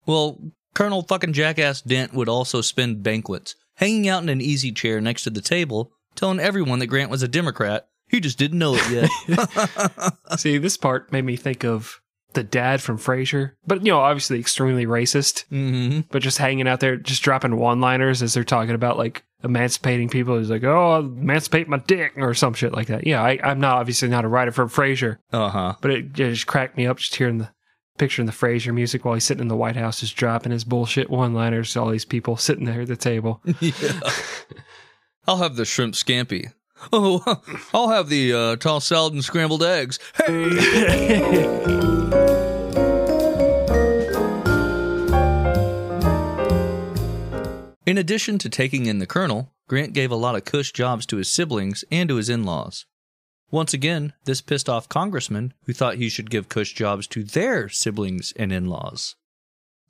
well, 0.05 0.41
Colonel 0.75 1.03
fucking 1.03 1.33
Jackass 1.33 1.81
Dent 1.83 2.13
would 2.13 2.29
also 2.29 2.61
spend 2.61 3.05
banquets, 3.05 3.55
hanging 3.75 4.09
out 4.09 4.25
in 4.25 4.29
an 4.29 4.41
easy 4.41 4.73
chair 4.73 5.01
next 5.01 5.23
to 5.25 5.31
the 5.31 5.41
table, 5.41 5.93
telling 6.17 6.41
everyone 6.41 6.81
that 6.81 6.89
Grant 6.89 7.11
was 7.11 7.23
a 7.23 7.29
Democrat. 7.29 7.89
He 8.09 8.19
just 8.19 8.39
didn't 8.39 8.59
know 8.59 8.75
it 8.77 9.09
yet. 9.29 10.41
See, 10.41 10.59
this 10.59 10.77
part 10.77 11.13
made 11.13 11.25
me 11.25 11.37
think 11.37 11.65
of 11.65 12.01
the 12.35 12.43
dad 12.45 12.81
from 12.81 12.99
Frasier, 12.99 13.53
but 13.67 13.85
you 13.85 13.93
know, 13.93 14.01
obviously 14.01 14.39
extremely 14.39 14.87
racist. 14.87 15.45
hmm 15.49 16.01
But 16.11 16.23
just 16.23 16.39
hanging 16.39 16.69
out 16.69 16.81
there, 16.81 16.97
just 16.97 17.23
dropping 17.23 17.57
one-liners 17.57 18.23
as 18.23 18.35
they're 18.35 18.45
talking 18.45 18.75
about 18.75 18.97
like 18.99 19.25
emancipating 19.43 20.09
people. 20.09 20.39
He's 20.39 20.51
like, 20.51 20.65
"Oh, 20.65 20.91
I'll 20.93 21.01
emancipate 21.01 21.69
my 21.69 21.79
dick" 21.79 22.13
or 22.17 22.35
some 22.35 22.55
shit 22.55 22.73
like 22.73 22.87
that. 22.89 23.07
Yeah, 23.07 23.23
I, 23.23 23.39
I'm 23.43 23.59
not 23.61 23.79
obviously 23.79 24.09
not 24.09 24.25
a 24.25 24.29
writer 24.29 24.53
for 24.53 24.67
Frasier, 24.67 25.19
Uh 25.33 25.49
huh. 25.49 25.75
but 25.81 25.91
it 25.91 26.13
just 26.13 26.47
cracked 26.47 26.77
me 26.77 26.87
up 26.87 26.99
just 26.99 27.15
hearing 27.17 27.39
the 27.39 27.51
picture 27.99 28.23
in 28.23 28.27
the 28.27 28.33
Frasier 28.33 28.73
music 28.73 29.05
while 29.05 29.15
he's 29.15 29.25
sitting 29.25 29.43
in 29.43 29.49
the 29.49 29.57
White 29.57 29.77
House, 29.77 30.01
just 30.01 30.17
dropping 30.17 30.53
his 30.53 30.65
bullshit 30.65 31.11
one-liners 31.11 31.73
to 31.73 31.81
all 31.81 31.91
these 31.91 32.05
people 32.05 32.37
sitting 32.37 32.65
there 32.65 32.83
at 32.83 32.89
the 32.89 32.97
table. 32.97 33.43
yeah. 33.61 33.73
I'll 35.27 35.37
have 35.39 35.57
the 35.57 35.65
shrimp 35.67 35.95
scampi. 35.95 36.53
Oh, 36.95 37.23
I'll 37.75 37.89
have 37.91 38.09
the 38.09 38.33
uh, 38.33 38.57
tossed 38.57 38.89
salad 38.89 39.13
and 39.13 39.23
scrambled 39.23 39.63
eggs. 39.63 39.99
Hey! 40.17 42.09
In 47.87 47.97
addition 47.97 48.39
to 48.39 48.49
taking 48.49 48.87
in 48.87 48.99
the 48.99 49.07
colonel, 49.07 49.53
Grant 49.69 49.93
gave 49.93 50.11
a 50.11 50.17
lot 50.17 50.35
of 50.35 50.45
cush 50.45 50.73
jobs 50.73 51.07
to 51.07 51.17
his 51.17 51.33
siblings 51.33 51.85
and 51.91 52.09
to 52.09 52.17
his 52.17 52.29
in 52.29 52.45
laws. 52.45 52.87
Once 53.51 53.73
again, 53.75 54.13
this 54.25 54.41
pissed 54.41 54.69
off 54.69 54.89
congressmen 54.89 55.55
who 55.65 55.73
thought 55.73 55.97
he 55.97 56.09
should 56.09 56.31
give 56.31 56.49
cush 56.49 56.73
jobs 56.73 57.07
to 57.07 57.25
their 57.25 57.69
siblings 57.69 58.33
and 58.37 58.53
in 58.53 58.67
laws. 58.67 59.17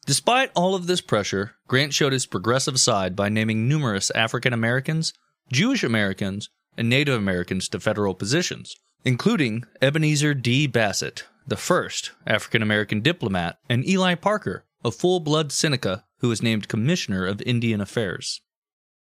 Despite 0.07 0.51
all 0.55 0.74
of 0.74 0.86
this 0.86 1.01
pressure, 1.01 1.57
Grant 1.68 1.93
showed 1.93 2.12
his 2.12 2.26
progressive 2.26 2.80
side 2.80 3.14
by 3.14 3.28
naming 3.28 3.68
numerous 3.68 4.11
African 4.12 4.53
Americans, 4.53 5.12
Jewish 5.53 5.84
Americans, 5.84 6.49
and 6.76 6.88
Native 6.88 7.14
Americans 7.14 7.68
to 7.68 7.80
federal 7.80 8.14
positions, 8.14 8.74
including 9.05 9.64
Ebenezer 9.82 10.32
D. 10.32 10.66
Bassett, 10.66 11.24
the 11.47 11.57
first 11.57 12.12
African 12.26 12.62
American 12.62 13.01
diplomat, 13.01 13.59
and 13.68 13.86
Ely 13.86 14.14
Parker, 14.14 14.64
a 14.84 14.91
full 14.91 15.20
blood 15.20 15.53
Seneca 15.53 16.05
who 16.21 16.29
was 16.29 16.43
named 16.43 16.68
Commissioner 16.68 17.27
of 17.27 17.43
Indian 17.43 17.81
Affairs. 17.81 18.41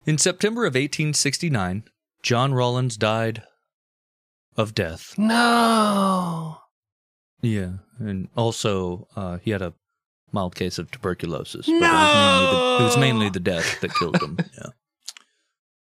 In 0.06 0.18
September 0.18 0.62
of 0.62 0.74
1869, 0.74 1.84
John 2.22 2.52
Rawlins 2.52 2.96
died 2.96 3.42
of 4.56 4.74
death. 4.74 5.14
no. 5.18 6.58
Yeah, 7.42 7.72
and 7.98 8.28
also 8.36 9.06
uh, 9.16 9.36
he 9.42 9.50
had 9.50 9.60
a 9.60 9.74
mild 10.32 10.54
case 10.54 10.78
of 10.78 10.90
tuberculosis. 10.90 11.68
No! 11.68 11.76
it, 11.76 11.80
was 11.82 11.86
mainly 11.86 12.50
the, 12.50 12.80
it 12.80 12.84
was 12.84 12.96
mainly 12.96 13.28
the 13.28 13.40
death 13.40 13.80
that 13.80 13.94
killed 13.94 14.22
him. 14.22 14.38
Yeah. 14.56 14.70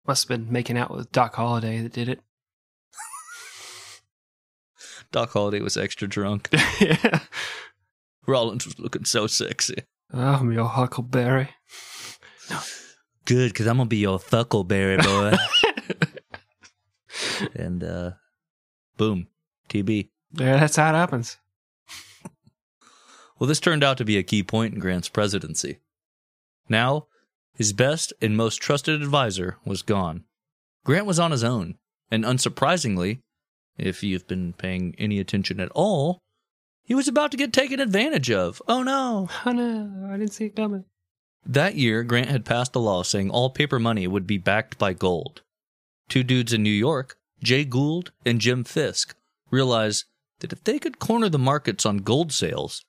Must 0.07 0.29
have 0.29 0.39
been 0.39 0.53
making 0.53 0.79
out 0.79 0.91
with 0.93 1.11
Doc 1.11 1.35
Holliday 1.35 1.83
that 1.83 1.93
did 1.93 2.09
it. 2.09 2.21
Doc 5.11 5.31
Holliday 5.31 5.61
was 5.61 5.77
extra 5.77 6.07
drunk. 6.07 6.49
yeah. 6.81 7.21
Rawlins 8.27 8.67
was 8.67 8.79
looking 8.79 9.05
so 9.05 9.27
sexy. 9.27 9.85
I'm 10.13 10.53
your 10.53 10.67
Huckleberry. 10.67 11.51
Good, 13.25 13.53
because 13.53 13.67
I'm 13.67 13.79
gonna 13.79 13.89
be 13.89 13.99
your 13.99 14.19
Thuckleberry 14.19 15.03
boy. 15.03 15.37
and 17.55 17.83
uh, 17.83 18.11
boom, 18.97 19.27
TB. 19.69 20.09
Yeah, 20.33 20.59
that's 20.59 20.77
how 20.77 20.91
it 20.91 20.97
happens. 20.97 21.39
Well, 23.39 23.49
this 23.49 23.61
turned 23.61 23.85
out 23.85 23.99
to 23.99 24.05
be 24.05 24.17
a 24.17 24.23
key 24.23 24.43
point 24.43 24.75
in 24.75 24.81
Grant's 24.81 25.09
presidency. 25.09 25.79
Now, 26.69 27.07
his 27.55 27.73
best 27.73 28.13
and 28.23 28.37
most 28.37 28.57
trusted 28.57 29.03
advisor 29.03 29.59
was 29.65 29.83
gone. 29.83 30.25
Grant 30.85 31.07
was 31.07 31.19
on 31.19 31.33
his 31.33 31.45
own, 31.45 31.77
and 32.11 32.25
unsurprisingly, 32.25 33.21
if 33.77 34.03
you've 34.03 34.27
been 34.27 34.53
paying 34.53 34.95
any 34.99 35.19
attention 35.19 35.61
at 35.61 35.71
all, 35.75 36.21
he 36.87 36.95
was 36.95 37.09
about 37.09 37.30
to 37.32 37.37
get 37.37 37.53
taken 37.53 37.80
advantage 37.80 38.30
of. 38.30 38.62
Oh 38.66 38.82
no! 38.82 39.28
Oh 39.45 39.53
no, 39.53 40.09
I 40.11 40.16
didn't 40.16 40.32
see 40.32 40.47
it 40.47 40.57
coming. 40.57 40.84
That 41.45 41.74
year, 41.74 42.03
Grant 42.03 42.30
had 42.30 42.45
passed 42.45 42.74
a 42.74 42.78
law 42.78 43.03
saying 43.03 43.30
all 43.30 43.51
paper 43.51 43.78
money 43.78 44.07
would 44.07 44.26
be 44.26 44.39
backed 44.39 44.78
by 44.78 44.95
gold. 44.95 45.43
Two 46.09 46.22
dudes 46.22 46.53
in 46.53 46.62
New 46.62 46.70
York, 46.70 47.18
Jay 47.43 47.64
Gould 47.64 48.12
and 48.24 48.41
Jim 48.41 48.64
Fisk, 48.64 49.14
realized 49.51 50.05
that 50.41 50.53
if 50.53 50.64
they 50.64 50.78
could 50.78 50.99
corner 50.99 51.28
the 51.28 51.39
markets 51.39 51.84
on 51.84 51.99
gold 51.99 52.32
sales, 52.32 52.84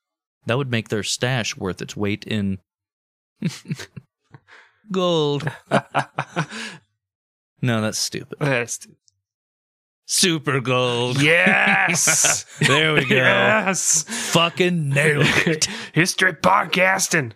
that 0.45 0.57
would 0.57 0.71
make 0.71 0.89
their 0.89 1.03
stash 1.03 1.57
worth 1.57 1.81
its 1.81 1.97
weight 1.97 2.23
in 2.25 2.59
gold. 4.91 5.51
No, 7.61 7.81
that's 7.81 7.97
stupid. 7.97 8.37
That's 8.39 8.87
Super 10.09 10.61
gold. 10.61 11.21
yes, 11.21 12.45
there 12.61 12.93
we 12.93 13.03
go. 13.03 13.15
yes. 13.15 14.03
Fucking 14.31 14.87
nailed 14.89 15.25
it. 15.45 15.65
History 15.93 16.31
podcasting. 16.31 17.33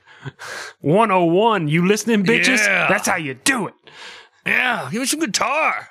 101, 0.79 1.67
you 1.67 1.85
listening, 1.85 2.23
bitches? 2.23 2.59
Yeah. 2.65 2.87
That's 2.87 3.09
how 3.09 3.17
you 3.17 3.33
do 3.33 3.67
it. 3.67 3.73
Yeah, 4.45 4.87
give 4.89 5.01
me 5.01 5.05
some 5.05 5.19
guitar. 5.19 5.89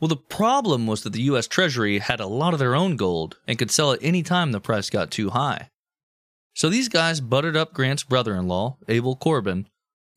Well, 0.00 0.08
the 0.08 0.16
problem 0.16 0.86
was 0.86 1.02
that 1.02 1.12
the 1.12 1.22
U.S. 1.22 1.46
Treasury 1.46 1.98
had 1.98 2.18
a 2.18 2.26
lot 2.26 2.54
of 2.54 2.58
their 2.58 2.74
own 2.74 2.96
gold 2.96 3.36
and 3.46 3.58
could 3.58 3.70
sell 3.70 3.92
it 3.92 4.00
any 4.02 4.22
time 4.22 4.52
the 4.52 4.60
price 4.60 4.88
got 4.88 5.10
too 5.10 5.30
high. 5.30 5.68
So 6.54 6.70
these 6.70 6.88
guys 6.88 7.20
buttered 7.20 7.56
up 7.56 7.74
Grant's 7.74 8.04
brother 8.04 8.34
in 8.36 8.48
law, 8.48 8.78
Abel 8.88 9.16
Corbin, 9.16 9.68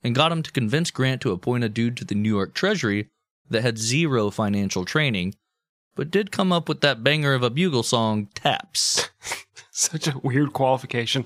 and 0.01 0.15
got 0.15 0.31
him 0.31 0.41
to 0.43 0.51
convince 0.51 0.91
Grant 0.91 1.21
to 1.21 1.31
appoint 1.31 1.65
a 1.65 1.69
dude 1.69 1.97
to 1.97 2.05
the 2.05 2.15
New 2.15 2.29
York 2.29 2.53
Treasury 2.53 3.09
that 3.49 3.61
had 3.61 3.77
zero 3.77 4.29
financial 4.29 4.85
training, 4.85 5.35
but 5.95 6.11
did 6.11 6.31
come 6.31 6.51
up 6.51 6.67
with 6.67 6.81
that 6.81 7.03
banger 7.03 7.33
of 7.33 7.43
a 7.43 7.49
bugle 7.49 7.83
song, 7.83 8.27
Taps. 8.33 9.09
Such 9.71 10.07
a 10.07 10.17
weird 10.19 10.53
qualification. 10.53 11.25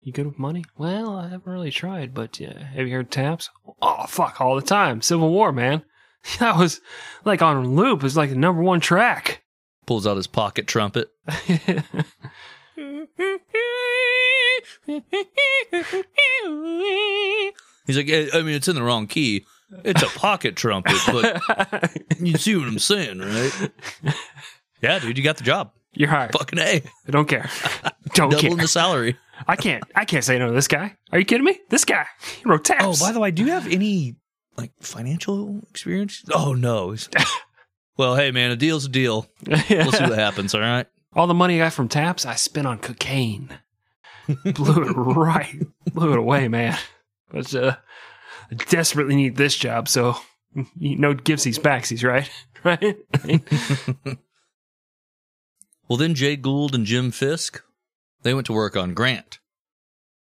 You 0.00 0.12
good 0.12 0.26
with 0.26 0.38
money? 0.38 0.64
Well, 0.76 1.16
I 1.16 1.28
haven't 1.28 1.50
really 1.50 1.70
tried, 1.70 2.14
but 2.14 2.40
uh, 2.40 2.58
have 2.58 2.86
you 2.86 2.94
heard 2.94 3.10
taps? 3.10 3.50
Oh, 3.82 4.06
fuck, 4.08 4.40
all 4.40 4.56
the 4.56 4.62
time. 4.62 5.02
Civil 5.02 5.30
War, 5.30 5.52
man. 5.52 5.82
That 6.40 6.58
was 6.58 6.80
like 7.24 7.42
on 7.42 7.76
loop. 7.76 8.00
It 8.00 8.02
was 8.02 8.16
like 8.16 8.30
the 8.30 8.36
number 8.36 8.60
one 8.60 8.80
track. 8.80 9.42
Pulls 9.86 10.06
out 10.06 10.16
his 10.16 10.26
pocket 10.26 10.66
trumpet. 10.66 11.10
He's 17.86 17.96
like, 17.96 18.08
"Eh, 18.08 18.28
I 18.34 18.42
mean, 18.42 18.54
it's 18.54 18.68
in 18.68 18.74
the 18.74 18.82
wrong 18.82 19.06
key. 19.06 19.46
It's 19.84 20.02
a 20.02 20.06
pocket 20.06 20.56
trumpet, 20.56 20.96
but 21.06 21.92
you 22.20 22.36
see 22.38 22.56
what 22.56 22.68
I'm 22.68 22.78
saying, 22.78 23.18
right? 23.18 23.70
Yeah, 24.82 24.98
dude, 24.98 25.18
you 25.18 25.24
got 25.24 25.36
the 25.36 25.44
job. 25.44 25.72
You're 25.92 26.08
hired. 26.08 26.32
Fucking 26.32 26.58
A. 26.58 26.82
I 27.06 27.10
don't 27.10 27.28
care. 27.28 27.48
Don't 28.14 28.30
Doubling 28.30 28.56
care. 28.56 28.62
the 28.62 28.68
salary. 28.68 29.16
I 29.46 29.56
can't. 29.56 29.84
I 29.94 30.04
can't 30.04 30.24
say 30.24 30.38
no 30.38 30.48
to 30.48 30.52
this 30.52 30.68
guy. 30.68 30.96
Are 31.12 31.18
you 31.18 31.24
kidding 31.24 31.44
me? 31.44 31.58
This 31.68 31.84
guy. 31.84 32.06
He 32.38 32.48
wrote 32.48 32.64
taps. 32.64 33.02
Oh, 33.02 33.06
by 33.06 33.12
the 33.12 33.20
way, 33.20 33.30
do 33.30 33.44
you 33.44 33.50
have 33.50 33.66
any 33.66 34.16
like 34.56 34.72
financial 34.80 35.60
experience? 35.70 36.24
Oh 36.32 36.54
no. 36.54 36.94
well, 37.96 38.16
hey 38.16 38.30
man, 38.30 38.50
a 38.50 38.56
deal's 38.56 38.84
a 38.86 38.88
deal. 38.88 39.26
We'll 39.46 39.58
see 39.58 39.76
what 39.76 40.18
happens, 40.18 40.54
all 40.54 40.60
right? 40.60 40.86
All 41.14 41.26
the 41.26 41.34
money 41.34 41.56
I 41.60 41.64
got 41.64 41.72
from 41.72 41.88
taps, 41.88 42.26
I 42.26 42.34
spent 42.34 42.66
on 42.66 42.78
cocaine. 42.78 43.58
Blew 44.26 44.82
it 44.82 44.92
right. 44.96 45.54
Blew 45.92 46.12
it 46.12 46.18
away, 46.18 46.48
man. 46.48 46.78
But 47.30 47.54
uh, 47.54 47.76
I 48.50 48.54
desperately 48.54 49.16
need 49.16 49.36
this 49.36 49.56
job, 49.56 49.88
so 49.88 50.16
you 50.78 50.96
know 50.96 51.14
givesies 51.14 51.58
backsies, 51.58 52.04
right? 52.04 52.30
Right? 52.64 52.96
Well, 55.88 55.96
then 55.96 56.14
Jay 56.14 56.36
Gould 56.36 56.74
and 56.74 56.84
Jim 56.84 57.10
Fisk, 57.10 57.62
they 58.22 58.34
went 58.34 58.46
to 58.48 58.52
work 58.52 58.76
on 58.76 58.92
Grant. 58.92 59.38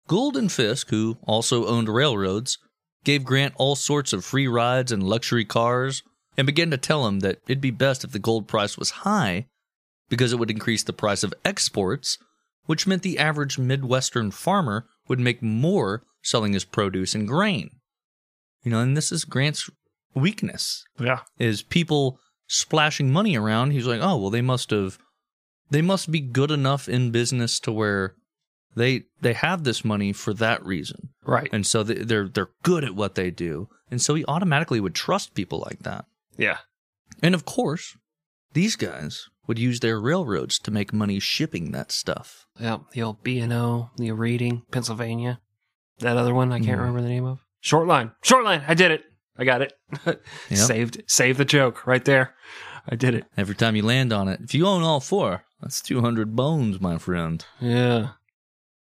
Gould 0.06 0.36
and 0.36 0.50
Fisk, 0.50 0.90
who 0.90 1.18
also 1.24 1.66
owned 1.66 1.88
railroads, 1.88 2.58
gave 3.02 3.24
Grant 3.24 3.54
all 3.56 3.74
sorts 3.74 4.12
of 4.12 4.24
free 4.24 4.46
rides 4.46 4.92
and 4.92 5.02
luxury 5.02 5.44
cars 5.44 6.04
and 6.36 6.46
began 6.46 6.70
to 6.70 6.76
tell 6.76 7.06
him 7.06 7.20
that 7.20 7.38
it'd 7.48 7.61
be 7.61 7.72
best 7.72 8.04
if 8.04 8.12
the 8.12 8.20
gold 8.20 8.46
price 8.46 8.78
was 8.78 8.90
high 8.90 9.46
because 10.08 10.32
it 10.32 10.38
would 10.38 10.50
increase 10.50 10.84
the 10.84 10.92
price 10.92 11.24
of 11.24 11.34
exports, 11.44 12.18
which 12.66 12.86
meant 12.86 13.02
the 13.02 13.18
average 13.18 13.58
Midwestern 13.58 14.30
farmer 14.30 14.86
would 15.08 15.18
make 15.18 15.42
more 15.42 16.04
selling 16.22 16.52
his 16.52 16.64
produce 16.64 17.14
and 17.14 17.26
grain. 17.26 17.70
You 18.62 18.70
know, 18.70 18.80
and 18.80 18.96
this 18.96 19.11
is 19.12 19.24
Grant's 19.24 19.70
weakness 20.14 20.84
yeah. 20.98 21.20
is 21.38 21.62
people 21.62 22.18
splashing 22.46 23.12
money 23.12 23.36
around. 23.36 23.70
He's 23.70 23.86
like, 23.86 24.00
oh 24.02 24.16
well, 24.16 24.30
they 24.30 24.42
must 24.42 24.70
have, 24.70 24.98
they 25.70 25.82
must 25.82 26.11
be 26.11 26.20
good 26.20 26.50
enough 26.50 26.88
in 26.88 27.11
business 27.11 27.61
to 27.61 27.72
where 27.72 28.14
they 28.76 29.04
they 29.20 29.32
have 29.32 29.64
this 29.64 29.84
money 29.84 30.12
for 30.12 30.32
that 30.34 30.64
reason, 30.64 31.08
Right. 31.24 31.48
and 31.52 31.66
so 31.66 31.82
they, 31.82 31.94
they're 31.94 32.28
they're 32.28 32.50
good 32.62 32.84
at 32.84 32.94
what 32.94 33.14
they 33.14 33.30
do, 33.30 33.68
and 33.90 34.00
so 34.00 34.14
he 34.14 34.24
automatically 34.26 34.80
would 34.80 34.94
trust 34.94 35.34
people 35.34 35.58
like 35.58 35.80
that. 35.80 36.04
Yeah. 36.36 36.58
And 37.22 37.34
of 37.34 37.44
course, 37.44 37.96
these 38.52 38.76
guys 38.76 39.28
would 39.46 39.58
use 39.58 39.80
their 39.80 40.00
railroads 40.00 40.58
to 40.61 40.70
make 40.70 40.92
money 40.92 41.18
shipping 41.18 41.72
that 41.72 41.90
stuff. 41.90 42.46
Yeah. 42.61 42.78
The 42.92 43.02
old 43.02 43.22
B 43.24 43.38
and 43.40 43.52
O, 43.52 43.90
the 43.96 44.12
Reading, 44.12 44.62
Pennsylvania. 44.70 45.40
That 45.98 46.16
other 46.16 46.32
one 46.32 46.52
I 46.52 46.58
can't 46.61 46.78
Mhm. 46.78 46.78
remember 46.78 47.02
the 47.02 47.08
name 47.08 47.24
of. 47.26 47.40
Short 47.61 47.86
line. 47.86 48.12
Short 48.22 48.44
line. 48.44 48.62
I 48.66 48.74
did 48.74 48.90
it. 48.90 49.04
I 49.36 49.44
got 49.44 49.62
it. 49.62 49.72
Saved 50.52 51.02
saved 51.06 51.38
the 51.38 51.44
joke 51.44 51.86
right 51.86 52.04
there. 52.04 52.34
I 52.86 52.96
did 52.96 53.14
it. 53.14 53.24
Every 53.36 53.54
time 53.54 53.76
you 53.76 53.82
land 53.82 54.12
on 54.12 54.28
it, 54.28 54.40
if 54.42 54.54
you 54.54 54.66
own 54.66 54.82
all 54.82 55.00
four, 55.00 55.44
that's 55.61 55.80
two 55.80 56.00
hundred 56.00 56.36
bones, 56.36 56.80
my 56.80 56.98
friend. 56.98 57.44
Yeah. 57.61 58.11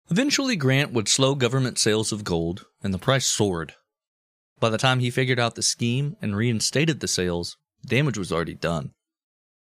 Eventually, 0.10 0.56
Grant 0.56 0.94
would 0.94 1.08
slow 1.08 1.36
government 1.36 1.78
sales 1.78 2.12
of 2.12 2.24
gold, 2.24 2.66
and 2.82 2.94
the 2.94 2.98
price 3.00 3.26
soared. 3.26 3.74
By 4.60 4.70
the 4.70 4.78
time 4.78 5.00
he 5.00 5.10
figured 5.10 5.40
out 5.40 5.56
the 5.56 5.62
scheme 5.62 6.16
and 6.22 6.36
reinstated 6.36 7.00
the 7.00 7.08
sales, 7.08 7.58
damage 7.86 8.18
was 8.18 8.32
already 8.32 8.56
done. 8.56 8.92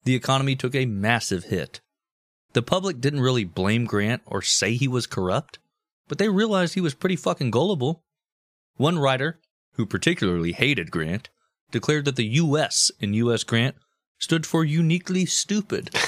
The 0.04 0.16
economy 0.16 0.56
took 0.56 0.76
a 0.76 0.86
massive 0.86 1.46
hit. 1.46 1.82
The 2.54 2.62
public 2.62 3.00
didn't 3.00 3.22
really 3.22 3.46
blame 3.46 3.86
Grant 3.86 4.22
or 4.26 4.42
say 4.42 4.76
he 4.76 4.88
was 4.88 5.08
corrupt, 5.08 5.60
but 6.08 6.18
they 6.18 6.30
realized 6.30 6.74
he 6.74 6.82
was 6.82 6.94
pretty 6.94 7.16
fucking 7.16 7.52
gullible. 7.52 8.03
One 8.76 9.00
writer, 9.00 9.40
who 9.74 9.86
particularly 9.86 10.52
hated 10.52 10.92
Grant, 10.92 11.30
declared 11.72 12.06
that 12.06 12.16
the 12.16 12.26
U.S. 12.26 12.92
in 13.00 13.14
U.S. 13.16 13.44
Grant 13.44 13.76
stood 14.20 14.46
for 14.46 14.64
uniquely 14.64 15.26
stupid. 15.26 15.90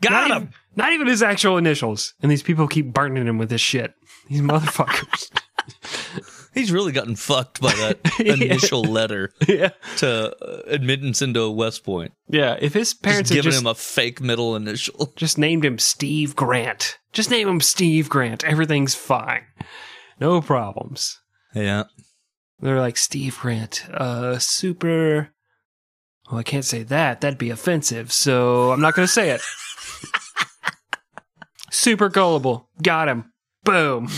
Got 0.00 0.10
not 0.12 0.30
him! 0.30 0.36
Even, 0.36 0.54
not 0.76 0.92
even 0.92 1.06
his 1.08 1.22
actual 1.22 1.56
initials. 1.56 2.14
And 2.22 2.30
these 2.30 2.42
people 2.42 2.68
keep 2.68 2.92
burning 2.92 3.26
him 3.26 3.36
with 3.38 3.50
this 3.50 3.60
shit. 3.60 3.94
These 4.28 4.42
motherfuckers. 4.42 5.30
He's 6.54 6.72
really 6.72 6.92
gotten 6.92 7.14
fucked 7.16 7.60
by 7.60 7.72
that 7.72 7.98
Yeah. 8.18 8.32
initial 8.34 8.82
letter 8.82 9.32
yeah. 9.46 9.70
to 9.98 10.34
uh, 10.44 10.62
admittance 10.66 11.20
into 11.22 11.50
West 11.50 11.84
Point. 11.84 12.12
Yeah. 12.28 12.56
If 12.60 12.74
his 12.74 12.92
Just 12.92 13.02
parents 13.02 13.30
had 13.30 13.36
giving 13.36 13.50
just, 13.52 13.62
him 13.62 13.66
a 13.68 13.74
fake 13.74 14.20
middle 14.20 14.56
initial. 14.56 15.12
just 15.16 15.36
named 15.38 15.64
him 15.64 15.78
Steve 15.78 16.34
Grant, 16.36 16.98
just 17.12 17.30
name 17.30 17.48
him 17.48 17.60
Steve 17.60 18.08
Grant. 18.08 18.44
Everything's 18.44 18.94
fine. 18.94 19.42
No 20.20 20.40
problems. 20.40 21.20
Yeah. 21.54 21.84
They're 22.60 22.80
like, 22.80 22.96
Steve 22.96 23.38
Grant, 23.40 23.88
uh, 23.90 24.38
super. 24.38 25.30
Well, 26.30 26.40
I 26.40 26.42
can't 26.42 26.64
say 26.64 26.82
that. 26.84 27.20
That'd 27.20 27.38
be 27.38 27.50
offensive. 27.50 28.12
So 28.12 28.72
I'm 28.72 28.80
not 28.80 28.94
going 28.94 29.06
to 29.06 29.12
say 29.12 29.30
it. 29.30 29.40
super 31.70 32.08
gullible. 32.08 32.68
Got 32.82 33.08
him. 33.08 33.32
Boom. 33.64 34.08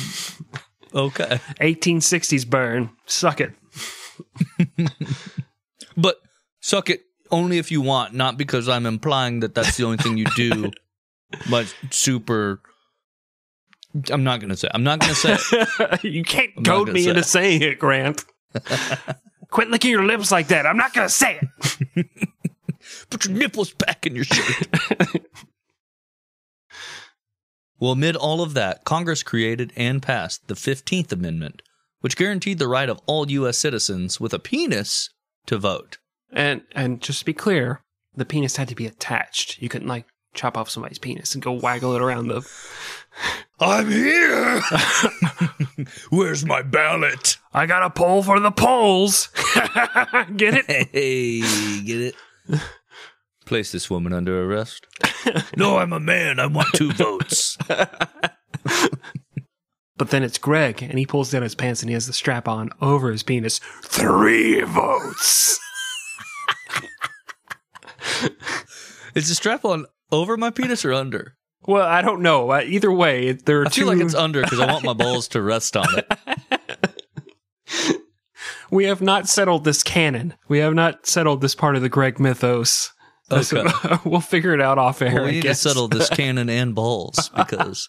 Okay. 0.94 1.40
1860s 1.60 2.48
burn. 2.48 2.90
Suck 3.06 3.40
it. 3.40 3.52
But 5.96 6.16
suck 6.60 6.90
it 6.90 7.02
only 7.30 7.58
if 7.58 7.70
you 7.70 7.80
want, 7.80 8.14
not 8.14 8.38
because 8.38 8.68
I'm 8.68 8.86
implying 8.86 9.40
that 9.40 9.54
that's 9.54 9.76
the 9.76 9.84
only 9.84 9.98
thing 9.98 10.16
you 10.16 10.26
do. 10.36 10.70
but 11.50 11.72
super. 11.90 12.60
I'm 14.10 14.22
not 14.24 14.40
going 14.40 14.50
to 14.50 14.56
say. 14.56 14.68
I'm 14.72 14.84
not 14.84 15.00
going 15.00 15.14
to 15.14 15.38
say 15.38 15.98
you 16.08 16.22
can't 16.22 16.52
I'm 16.56 16.62
goad 16.62 16.92
me 16.92 17.02
say 17.02 17.10
into 17.10 17.22
saying 17.22 17.62
it, 17.62 17.78
Grant. 17.78 18.24
Quit 19.50 19.70
licking 19.70 19.90
your 19.90 20.04
lips 20.04 20.30
like 20.30 20.48
that. 20.48 20.66
I'm 20.66 20.76
not 20.76 20.94
going 20.94 21.08
to 21.08 21.12
say 21.12 21.40
it. 21.96 22.06
Put 23.10 23.26
your 23.26 23.36
nipples 23.36 23.72
back 23.72 24.06
in 24.06 24.14
your 24.14 24.24
shirt. 24.24 24.68
well, 27.80 27.92
amid 27.92 28.14
all 28.14 28.42
of 28.42 28.54
that, 28.54 28.84
Congress 28.84 29.24
created 29.24 29.72
and 29.76 30.00
passed 30.00 30.46
the 30.46 30.54
15th 30.54 31.10
Amendment, 31.10 31.62
which 32.00 32.16
guaranteed 32.16 32.60
the 32.60 32.68
right 32.68 32.88
of 32.88 33.00
all 33.06 33.28
U.S. 33.30 33.58
citizens 33.58 34.20
with 34.20 34.32
a 34.32 34.38
penis 34.38 35.10
to 35.46 35.58
vote. 35.58 35.98
And 36.32 36.62
and 36.72 37.00
just 37.00 37.20
to 37.20 37.24
be 37.24 37.32
clear, 37.32 37.82
the 38.14 38.24
penis 38.24 38.56
had 38.56 38.68
to 38.68 38.76
be 38.76 38.86
attached. 38.86 39.60
You 39.60 39.68
couldn't 39.68 39.88
like 39.88 40.06
chop 40.34 40.56
off 40.56 40.70
somebody's 40.70 40.98
penis 40.98 41.34
and 41.34 41.42
go 41.42 41.52
waggle 41.52 41.94
it 41.94 42.02
around 42.02 42.28
the. 42.28 42.48
I'm 43.58 43.90
here! 43.90 44.60
Where's 46.10 46.44
my 46.44 46.62
ballot? 46.62 47.36
I 47.52 47.66
got 47.66 47.82
a 47.82 47.90
poll 47.90 48.22
for 48.22 48.40
the 48.40 48.50
polls. 48.50 49.28
Get 50.36 50.54
it? 50.54 50.66
Hey, 50.66 51.40
get 51.84 52.00
it? 52.00 52.14
Place 53.44 53.72
this 53.72 53.90
woman 53.90 54.12
under 54.12 54.44
arrest. 54.44 54.86
no, 55.56 55.78
I'm 55.78 55.92
a 55.92 56.00
man. 56.00 56.38
I 56.38 56.46
want 56.46 56.68
two 56.74 56.92
votes. 56.92 57.58
But 60.00 60.08
then 60.08 60.22
it's 60.22 60.38
Greg, 60.38 60.82
and 60.82 60.98
he 60.98 61.04
pulls 61.04 61.30
down 61.30 61.42
his 61.42 61.54
pants 61.54 61.82
and 61.82 61.90
he 61.90 61.92
has 61.92 62.06
the 62.06 62.14
strap 62.14 62.48
on 62.48 62.70
over 62.80 63.12
his 63.12 63.22
penis. 63.22 63.58
Three 63.82 64.62
votes. 64.62 65.60
Is 69.14 69.28
the 69.28 69.34
strap 69.34 69.62
on 69.62 69.84
over 70.12 70.36
my 70.36 70.50
penis 70.50 70.84
or 70.84 70.92
under? 70.92 71.36
Well, 71.66 71.86
I 71.86 72.02
don't 72.02 72.22
know. 72.22 72.50
Uh, 72.50 72.62
either 72.64 72.90
way, 72.90 73.32
there 73.32 73.60
are 73.62 73.66
I 73.66 73.68
two. 73.68 73.82
feel 73.82 73.88
like 73.88 74.00
it's 74.04 74.14
under 74.14 74.42
because 74.42 74.60
I 74.60 74.66
want 74.72 74.84
my 74.84 74.94
balls 74.94 75.28
to 75.28 75.42
rest 75.42 75.76
on 75.76 75.86
it. 75.98 76.10
we 78.70 78.84
have 78.84 79.02
not 79.02 79.28
settled 79.28 79.64
this 79.64 79.82
canon. 79.82 80.34
We 80.48 80.58
have 80.58 80.74
not 80.74 81.06
settled 81.06 81.40
this 81.40 81.54
part 81.54 81.76
of 81.76 81.82
the 81.82 81.88
Greg 81.88 82.18
mythos. 82.18 82.92
Okay. 83.32 83.62
we'll 84.04 84.20
figure 84.20 84.52
it 84.54 84.60
out 84.60 84.76
off 84.76 85.00
air. 85.00 85.14
Well, 85.14 85.26
we 85.26 85.30
need 85.30 85.42
to 85.44 85.54
settle 85.54 85.86
this 85.86 86.08
cannon 86.10 86.50
and 86.50 86.74
balls 86.74 87.30
because 87.36 87.88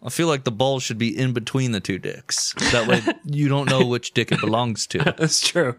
I 0.00 0.10
feel 0.10 0.28
like 0.28 0.44
the 0.44 0.52
balls 0.52 0.84
should 0.84 0.96
be 0.96 1.18
in 1.18 1.32
between 1.32 1.72
the 1.72 1.80
two 1.80 1.98
dicks. 1.98 2.52
That 2.70 2.86
way 2.86 3.02
you 3.24 3.48
don't 3.48 3.68
know 3.68 3.84
which 3.84 4.14
dick 4.14 4.30
it 4.30 4.40
belongs 4.40 4.86
to. 4.88 4.98
That's 4.98 5.40
true. 5.40 5.74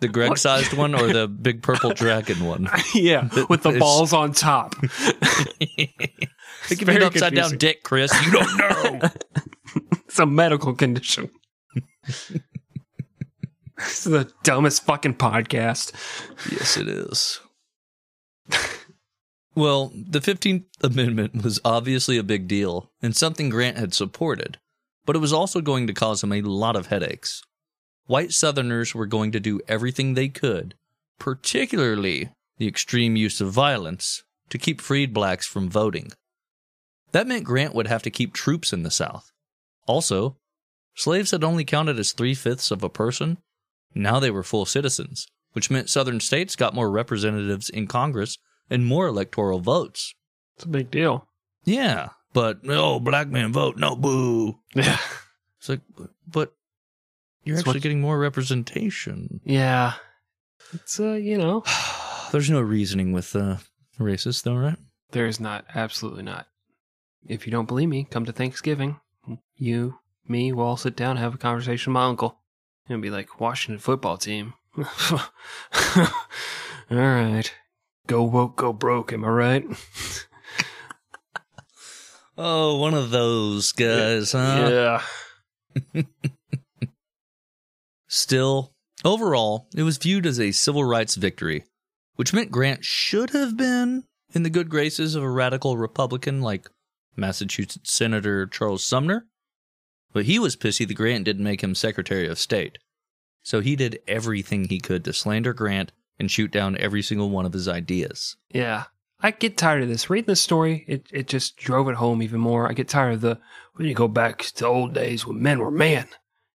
The 0.00 0.08
Greg 0.08 0.36
sized 0.36 0.74
one 0.74 0.94
or 0.94 1.12
the 1.12 1.26
big 1.42 1.62
purple 1.62 1.90
dragon 1.92 2.44
one. 2.44 2.68
Yeah, 2.94 3.28
with 3.48 3.62
the 3.62 3.78
balls 3.78 4.12
on 4.12 4.32
top. 4.32 4.74
They 6.68 6.74
give 6.74 6.88
you 6.88 6.96
an 6.96 7.02
upside 7.02 7.34
down 7.34 7.56
dick, 7.56 7.82
Chris. 7.82 8.12
You 8.24 8.32
don't 8.32 8.56
know. 8.58 9.10
It's 10.06 10.18
a 10.18 10.24
medical 10.24 10.72
condition. 10.72 11.28
this 12.06 12.30
is 13.78 14.04
the 14.04 14.32
dumbest 14.44 14.84
fucking 14.84 15.16
podcast. 15.16 15.92
yes, 16.50 16.78
it 16.78 16.88
is. 16.88 17.40
Well, 19.54 19.92
the 19.94 20.20
15th 20.20 20.64
Amendment 20.82 21.42
was 21.42 21.60
obviously 21.66 22.16
a 22.16 22.22
big 22.22 22.48
deal 22.48 22.90
and 23.02 23.14
something 23.14 23.50
Grant 23.50 23.76
had 23.76 23.92
supported, 23.92 24.58
but 25.04 25.16
it 25.16 25.18
was 25.20 25.34
also 25.34 25.60
going 25.60 25.86
to 25.86 25.92
cause 25.92 26.22
him 26.22 26.32
a 26.32 26.40
lot 26.40 26.76
of 26.76 26.86
headaches. 26.86 27.42
White 28.06 28.32
Southerners 28.32 28.94
were 28.94 29.06
going 29.06 29.32
to 29.32 29.40
do 29.40 29.60
everything 29.66 30.14
they 30.14 30.28
could, 30.28 30.74
particularly 31.18 32.30
the 32.58 32.68
extreme 32.68 33.16
use 33.16 33.40
of 33.40 33.50
violence, 33.50 34.22
to 34.48 34.58
keep 34.58 34.80
freed 34.80 35.12
blacks 35.12 35.46
from 35.46 35.68
voting. 35.68 36.12
That 37.12 37.26
meant 37.26 37.44
Grant 37.44 37.74
would 37.74 37.86
have 37.86 38.02
to 38.02 38.10
keep 38.10 38.32
troops 38.32 38.72
in 38.72 38.82
the 38.82 38.90
South. 38.90 39.32
Also, 39.86 40.36
slaves 40.94 41.30
had 41.32 41.44
only 41.44 41.64
counted 41.64 41.98
as 41.98 42.12
three 42.12 42.34
fifths 42.34 42.70
of 42.70 42.82
a 42.82 42.88
person. 42.88 43.38
Now 43.94 44.20
they 44.20 44.30
were 44.30 44.42
full 44.42 44.66
citizens, 44.66 45.26
which 45.52 45.70
meant 45.70 45.90
Southern 45.90 46.20
states 46.20 46.56
got 46.56 46.74
more 46.74 46.90
representatives 46.90 47.68
in 47.68 47.86
Congress 47.86 48.38
and 48.70 48.86
more 48.86 49.06
electoral 49.06 49.60
votes. 49.60 50.14
It's 50.56 50.64
a 50.64 50.68
big 50.68 50.90
deal. 50.90 51.28
Yeah, 51.64 52.10
but 52.32 52.60
oh, 52.68 53.00
black 53.00 53.28
man 53.28 53.52
vote, 53.52 53.76
no 53.76 53.96
boo. 53.96 54.58
Yeah. 54.74 54.98
It's 55.58 55.68
like, 55.68 55.80
but 56.28 56.52
you're 57.46 57.58
actually 57.58 57.80
getting 57.80 58.00
more 58.00 58.18
representation. 58.18 59.40
Yeah. 59.44 59.94
It's, 60.72 60.98
uh, 61.00 61.12
you 61.12 61.38
know, 61.38 61.62
There's 62.32 62.50
no 62.50 62.60
reasoning 62.60 63.12
with 63.12 63.34
uh, 63.36 63.56
racists, 63.98 64.42
though, 64.42 64.56
right? 64.56 64.76
there's 65.12 65.38
not. 65.38 65.64
Absolutely 65.74 66.24
not. 66.24 66.46
If 67.26 67.46
you 67.46 67.52
don't 67.52 67.68
believe 67.68 67.88
me, 67.88 68.04
come 68.10 68.24
to 68.26 68.32
Thanksgiving. 68.32 69.00
You, 69.56 69.98
me, 70.28 70.52
we'll 70.52 70.66
all 70.66 70.76
sit 70.76 70.96
down 70.96 71.12
and 71.12 71.20
have 71.20 71.34
a 71.34 71.38
conversation 71.38 71.92
with 71.92 71.94
my 71.94 72.06
uncle. 72.06 72.40
He'll 72.88 73.00
be 73.00 73.10
like, 73.10 73.40
Washington 73.40 73.78
football 73.78 74.18
team. 74.18 74.54
all 74.76 76.08
right. 76.90 77.50
Go 78.06 78.24
woke, 78.24 78.56
go 78.56 78.72
broke, 78.72 79.12
am 79.12 79.24
I 79.24 79.28
right? 79.28 79.64
Oh, 82.38 82.76
one 82.76 82.92
of 82.92 83.08
those 83.08 83.72
guys, 83.72 84.32
huh? 84.32 85.00
yeah. 85.94 86.02
Still, 88.16 88.72
overall, 89.04 89.68
it 89.76 89.82
was 89.82 89.98
viewed 89.98 90.24
as 90.24 90.40
a 90.40 90.50
civil 90.50 90.86
rights 90.86 91.16
victory, 91.16 91.64
which 92.14 92.32
meant 92.32 92.50
Grant 92.50 92.82
should 92.82 93.30
have 93.30 93.58
been 93.58 94.04
in 94.32 94.42
the 94.42 94.48
good 94.48 94.70
graces 94.70 95.14
of 95.14 95.22
a 95.22 95.28
radical 95.28 95.76
Republican 95.76 96.40
like 96.40 96.70
Massachusetts 97.14 97.92
Senator 97.92 98.46
Charles 98.46 98.82
Sumner. 98.82 99.26
But 100.14 100.24
he 100.24 100.38
was 100.38 100.56
pissy 100.56 100.88
that 100.88 100.94
Grant 100.94 101.26
didn't 101.26 101.44
make 101.44 101.62
him 101.62 101.74
Secretary 101.74 102.26
of 102.26 102.38
State. 102.38 102.78
So 103.42 103.60
he 103.60 103.76
did 103.76 104.00
everything 104.08 104.64
he 104.64 104.80
could 104.80 105.04
to 105.04 105.12
slander 105.12 105.52
Grant 105.52 105.92
and 106.18 106.30
shoot 106.30 106.50
down 106.50 106.78
every 106.78 107.02
single 107.02 107.28
one 107.28 107.44
of 107.44 107.52
his 107.52 107.68
ideas. 107.68 108.36
Yeah. 108.48 108.84
I 109.20 109.30
get 109.30 109.58
tired 109.58 109.82
of 109.82 109.90
this. 109.90 110.08
Reading 110.08 110.28
this 110.28 110.40
story, 110.40 110.86
it, 110.88 111.06
it 111.12 111.26
just 111.28 111.58
drove 111.58 111.86
it 111.90 111.96
home 111.96 112.22
even 112.22 112.40
more. 112.40 112.66
I 112.66 112.72
get 112.72 112.88
tired 112.88 113.16
of 113.16 113.20
the 113.20 113.40
when 113.74 113.86
you 113.86 113.94
go 113.94 114.08
back 114.08 114.38
to 114.38 114.66
old 114.66 114.94
days 114.94 115.26
when 115.26 115.42
men 115.42 115.58
were 115.58 115.70
men, 115.70 116.08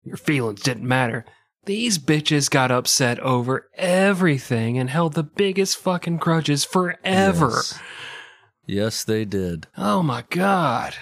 your 0.03 0.17
feelings 0.17 0.61
didn't 0.61 0.87
matter. 0.87 1.25
These 1.67 1.99
bitches 1.99 2.49
got 2.49 2.71
upset 2.71 3.19
over 3.19 3.69
everything 3.75 4.77
and 4.77 4.89
held 4.89 5.15
the 5.15 5.23
biggest 5.23 5.75
fucking 5.75 6.15
grudges 6.15 6.63
forever. 6.63 7.49
Yes. 7.49 7.79
Yes, 8.65 9.03
they 9.03 9.25
did. 9.25 9.67
Oh 9.77 10.01
my 10.01 10.23
god. 10.29 10.95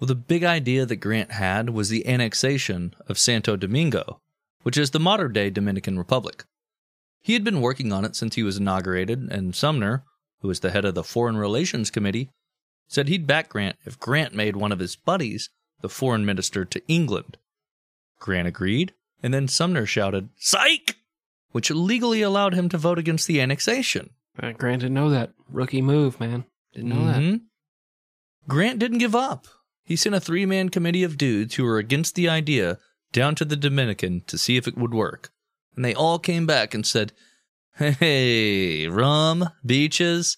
Well, 0.00 0.06
the 0.06 0.14
big 0.14 0.44
idea 0.44 0.86
that 0.86 0.96
Grant 0.96 1.32
had 1.32 1.68
was 1.68 1.90
the 1.90 2.06
annexation 2.08 2.94
of 3.06 3.18
Santo 3.18 3.54
Domingo, 3.56 4.22
which 4.62 4.78
is 4.78 4.92
the 4.92 4.98
modern 4.98 5.34
day 5.34 5.50
Dominican 5.50 5.98
Republic. 5.98 6.44
He 7.20 7.34
had 7.34 7.44
been 7.44 7.60
working 7.60 7.92
on 7.92 8.06
it 8.06 8.16
since 8.16 8.34
he 8.34 8.42
was 8.42 8.56
inaugurated, 8.56 9.28
and 9.30 9.54
Sumner, 9.54 10.04
who 10.40 10.48
was 10.48 10.60
the 10.60 10.70
head 10.70 10.86
of 10.86 10.94
the 10.94 11.04
Foreign 11.04 11.36
Relations 11.36 11.90
Committee, 11.90 12.30
said 12.86 13.08
he'd 13.08 13.26
back 13.26 13.50
Grant 13.50 13.76
if 13.84 14.00
Grant 14.00 14.34
made 14.34 14.56
one 14.56 14.72
of 14.72 14.78
his 14.78 14.96
buddies 14.96 15.50
the 15.82 15.90
foreign 15.90 16.24
minister 16.24 16.64
to 16.64 16.82
England. 16.88 17.36
Grant 18.18 18.48
agreed, 18.48 18.94
and 19.22 19.32
then 19.34 19.48
Sumner 19.48 19.86
shouted, 19.86 20.28
Psych! 20.36 20.96
which 21.50 21.70
legally 21.70 22.20
allowed 22.22 22.54
him 22.54 22.68
to 22.68 22.76
vote 22.78 22.98
against 22.98 23.26
the 23.26 23.40
annexation. 23.40 24.10
Uh, 24.40 24.52
Grant 24.52 24.82
didn't 24.82 24.94
know 24.94 25.10
that. 25.10 25.32
Rookie 25.50 25.80
move, 25.82 26.20
man. 26.20 26.44
Didn't 26.74 26.90
know 26.90 27.06
that. 27.06 27.16
Mhm. 27.20 27.40
Grant 28.46 28.78
didn't 28.78 28.98
give 28.98 29.14
up. 29.14 29.46
He 29.82 29.96
sent 29.96 30.14
a 30.14 30.20
three 30.20 30.44
man 30.46 30.68
committee 30.68 31.02
of 31.02 31.16
dudes 31.16 31.54
who 31.54 31.64
were 31.64 31.78
against 31.78 32.14
the 32.14 32.28
idea 32.28 32.78
down 33.12 33.34
to 33.36 33.44
the 33.46 33.56
Dominican 33.56 34.20
to 34.26 34.36
see 34.36 34.56
if 34.58 34.68
it 34.68 34.76
would 34.76 34.92
work. 34.92 35.30
And 35.74 35.84
they 35.84 35.94
all 35.94 36.18
came 36.18 36.46
back 36.46 36.74
and 36.74 36.86
said, 36.86 37.12
Hey, 37.76 38.86
rum, 38.88 39.48
beaches, 39.64 40.36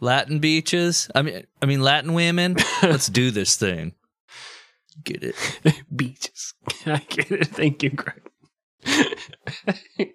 Latin 0.00 0.38
beaches. 0.38 1.10
I 1.14 1.22
mean, 1.22 1.42
I 1.60 1.66
mean 1.66 1.80
Latin 1.82 2.12
women. 2.12 2.56
Let's 2.82 3.08
do 3.08 3.30
this 3.30 3.56
thing. 3.56 3.94
Get 5.02 5.22
it? 5.22 5.34
Beaches. 5.96 6.54
I 6.86 6.98
get 7.08 7.30
it. 7.30 7.46
Thank 7.48 7.82
you, 7.82 7.90
Greg. 7.90 8.22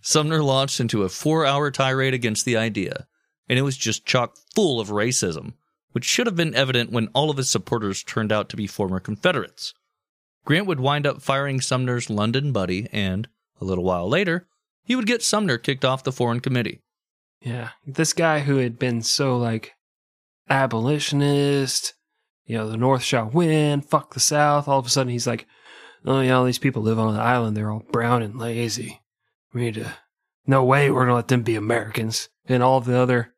Sumner 0.00 0.42
launched 0.42 0.80
into 0.80 1.02
a 1.02 1.08
four 1.08 1.44
hour 1.44 1.70
tirade 1.70 2.14
against 2.14 2.44
the 2.44 2.56
idea, 2.56 3.06
and 3.48 3.58
it 3.58 3.62
was 3.62 3.76
just 3.76 4.06
chock 4.06 4.36
full 4.54 4.80
of 4.80 4.88
racism, 4.88 5.54
which 5.92 6.04
should 6.04 6.26
have 6.26 6.36
been 6.36 6.54
evident 6.54 6.92
when 6.92 7.08
all 7.08 7.30
of 7.30 7.36
his 7.36 7.50
supporters 7.50 8.02
turned 8.02 8.32
out 8.32 8.48
to 8.48 8.56
be 8.56 8.66
former 8.66 9.00
Confederates. 9.00 9.74
Grant 10.44 10.66
would 10.66 10.80
wind 10.80 11.06
up 11.06 11.22
firing 11.22 11.60
Sumner's 11.60 12.08
London 12.08 12.52
buddy, 12.52 12.88
and, 12.92 13.28
a 13.60 13.64
little 13.64 13.84
while 13.84 14.08
later, 14.08 14.46
he 14.84 14.94
would 14.94 15.06
get 15.06 15.22
Sumner 15.22 15.58
kicked 15.58 15.84
off 15.84 16.04
the 16.04 16.12
Foreign 16.12 16.40
Committee. 16.40 16.82
Yeah. 17.40 17.70
This 17.84 18.12
guy 18.12 18.40
who 18.40 18.58
had 18.58 18.78
been 18.78 19.02
so 19.02 19.36
like 19.36 19.72
abolitionist, 20.48 21.94
you 22.46 22.56
know, 22.56 22.68
the 22.68 22.76
North 22.76 23.02
shall 23.02 23.28
win, 23.28 23.80
fuck 23.80 24.14
the 24.14 24.20
South, 24.20 24.68
all 24.68 24.78
of 24.78 24.86
a 24.86 24.88
sudden 24.88 25.12
he's 25.12 25.26
like, 25.26 25.46
oh 26.04 26.20
yeah, 26.20 26.34
all 26.34 26.44
these 26.44 26.58
people 26.58 26.82
live 26.82 26.98
on 26.98 27.14
an 27.14 27.20
island, 27.20 27.56
they're 27.56 27.70
all 27.70 27.84
brown 27.90 28.22
and 28.22 28.38
lazy. 28.38 29.00
We 29.52 29.62
need 29.62 29.74
to, 29.74 29.92
no 30.46 30.64
way 30.64 30.90
we're 30.90 31.02
gonna 31.02 31.16
let 31.16 31.28
them 31.28 31.42
be 31.42 31.56
Americans. 31.56 32.28
And 32.48 32.62
all 32.62 32.80
the 32.80 32.96
other, 32.96 33.34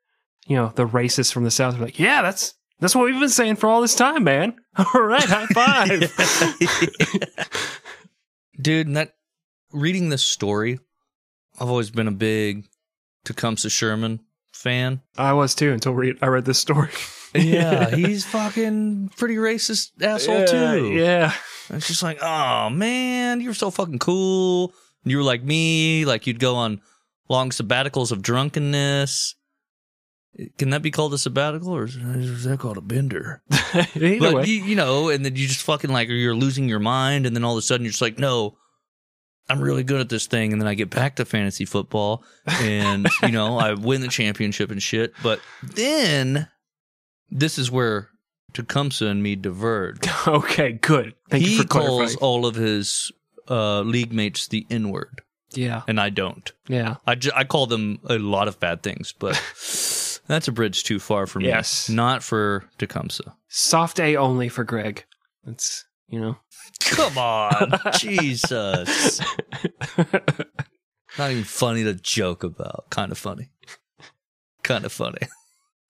you 0.47 0.57
know, 0.57 0.73
the 0.75 0.87
racists 0.87 1.33
from 1.33 1.45
the 1.45 1.51
South 1.51 1.77
are 1.77 1.83
like, 1.83 1.99
yeah, 1.99 2.23
that's, 2.23 2.55
that's 2.81 2.95
what 2.95 3.07
we've 3.07 3.19
been 3.19 3.29
saying 3.29 3.57
for 3.57 3.69
all 3.69 3.81
this 3.81 3.95
time, 3.97 4.23
man. 4.23 4.55
All 4.95 5.03
right, 5.03 5.25
high 5.25 5.47
five. 5.47 5.89
Dude, 8.61 8.87
and 8.87 8.97
that 8.97 9.15
reading 9.73 10.11
this 10.11 10.25
story, 10.25 10.79
I've 11.59 11.69
always 11.69 11.91
been 11.91 12.07
a 12.07 12.13
big 12.13 12.67
Tecumseh 13.25 13.71
Sherman 13.71 14.21
fan. 14.53 15.03
I 15.17 15.33
was 15.33 15.57
too 15.57 15.73
until 15.73 15.95
re- 15.95 16.19
I 16.23 16.27
read 16.27 16.45
this 16.45 16.61
story. 16.61 16.91
Yeah, 17.35 17.91
he's 17.95 18.25
fucking 18.25 19.11
pretty 19.17 19.37
racist 19.37 19.91
asshole 20.03 20.41
yeah, 20.41 20.47
too. 20.47 20.93
Yeah. 20.93 21.33
It's 21.71 21.87
just 21.87 22.03
like, 22.03 22.23
oh 22.23 22.71
man, 22.71 23.41
you're 23.41 23.55
so 23.55 23.71
fucking 23.71 23.99
cool. 23.99 24.73
You 25.05 25.19
were 25.19 25.23
like 25.23 25.43
me, 25.43 26.05
like 26.05 26.27
you'd 26.27 26.41
go 26.41 26.57
on 26.57 26.81
long 27.29 27.51
sabbaticals 27.51 28.13
of 28.13 28.23
drunkenness. 28.23 29.35
Can 30.57 30.71
that 30.71 30.83
be 30.83 30.91
called 30.91 31.13
a 31.15 31.19
sabbatical, 31.19 31.75
or 31.75 31.85
is 31.85 31.97
is 31.97 32.45
that 32.45 32.61
called 32.61 32.77
a 32.77 32.81
bender? 32.81 33.43
Either 33.75 34.19
but 34.21 34.35
way. 34.35 34.45
you, 34.45 34.65
you 34.65 34.77
know, 34.77 35.09
and 35.09 35.25
then 35.25 35.35
you 35.35 35.49
just 35.49 35.63
fucking 35.63 35.91
like, 35.91 36.09
you're 36.09 36.35
losing 36.35 36.69
your 36.69 36.79
mind, 36.79 37.27
and 37.27 37.35
then 37.35 37.45
all 37.45 37.55
of 37.55 37.59
a 37.59 37.63
sudden 37.63 37.85
you're 37.85 37.91
just 37.91 38.03
like, 38.03 38.19
no, 38.19 38.57
I'm 39.49 39.61
really 39.61 39.83
good 39.83 40.01
at 40.01 40.11
this 40.11 40.27
thing, 40.27 40.53
and 40.53 40.61
then 40.61 40.69
I 40.69 40.75
get 40.75 40.91
back 40.91 41.17
to 41.17 41.25
fantasy 41.25 41.65
football, 41.65 42.23
and 42.47 43.09
you 43.23 43.33
know, 43.33 43.59
I 43.59 43.75
win 43.75 44.01
the 44.01 44.09
championship 44.09 44.71
and 44.71 44.83
shit. 44.83 45.13
But 45.23 45.41
then 45.63 46.49
this 47.31 47.59
is 47.59 47.71
where 47.71 48.09
Tecumseh 48.53 49.07
and 49.07 49.23
me 49.23 49.37
diverge. 49.37 50.09
okay, 50.27 50.73
good. 50.73 51.15
Thank 51.31 51.45
he 51.45 51.53
you 51.57 51.63
for 51.63 51.69
calls 51.69 52.17
all 52.17 52.47
of 52.47 52.55
his 52.55 53.13
uh, 53.49 53.81
league 53.83 54.13
mates 54.13 54.49
the 54.49 54.67
N 54.71 54.91
word, 54.91 55.23
Yeah, 55.53 55.83
and 55.89 56.01
I 56.01 56.11
don't. 56.11 56.51
yeah. 56.69 56.97
I, 57.07 57.15
ju- 57.15 57.31
I 57.35 57.45
call 57.45 57.67
them 57.67 57.99
a 58.09 58.19
lot 58.19 58.49
of 58.49 58.59
bad 58.61 58.83
things, 58.83 59.13
but 59.19 59.33
that's 60.27 60.49
a 60.49 60.53
bridge 60.53 60.85
too 60.85 60.99
far 60.99 61.27
for 61.27 61.41
me. 61.41 61.47
Yes. 61.49 61.89
Not 61.89 62.23
for 62.23 62.65
Tecumseh. 62.79 63.35
Soft 63.49 63.99
A 64.01 64.17
only 64.17 64.49
for 64.49 64.65
Greg. 64.65 65.05
That's 65.45 65.85
you 66.09 66.21
know. 66.21 66.37
Come 66.81 67.17
on. 67.19 67.73
Jesus. 67.99 69.21
Not 71.19 71.31
even 71.31 71.45
funny 71.45 71.85
to 71.85 71.95
joke 71.95 72.45
about. 72.45 72.87
Kind 72.91 73.11
of 73.13 73.19
funny. 73.19 73.51
kind 74.63 74.85
of 74.85 74.93
funny. 74.93 75.19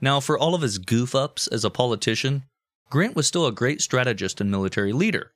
now, 0.00 0.20
for 0.20 0.38
all 0.38 0.54
of 0.54 0.62
his 0.62 0.78
goof 0.78 1.14
ups 1.14 1.46
as 1.46 1.64
a 1.64 1.70
politician, 1.70 2.44
Grant 2.90 3.16
was 3.16 3.26
still 3.26 3.46
a 3.46 3.52
great 3.52 3.80
strategist 3.80 4.40
and 4.40 4.50
military 4.50 4.92
leader. 4.92 5.32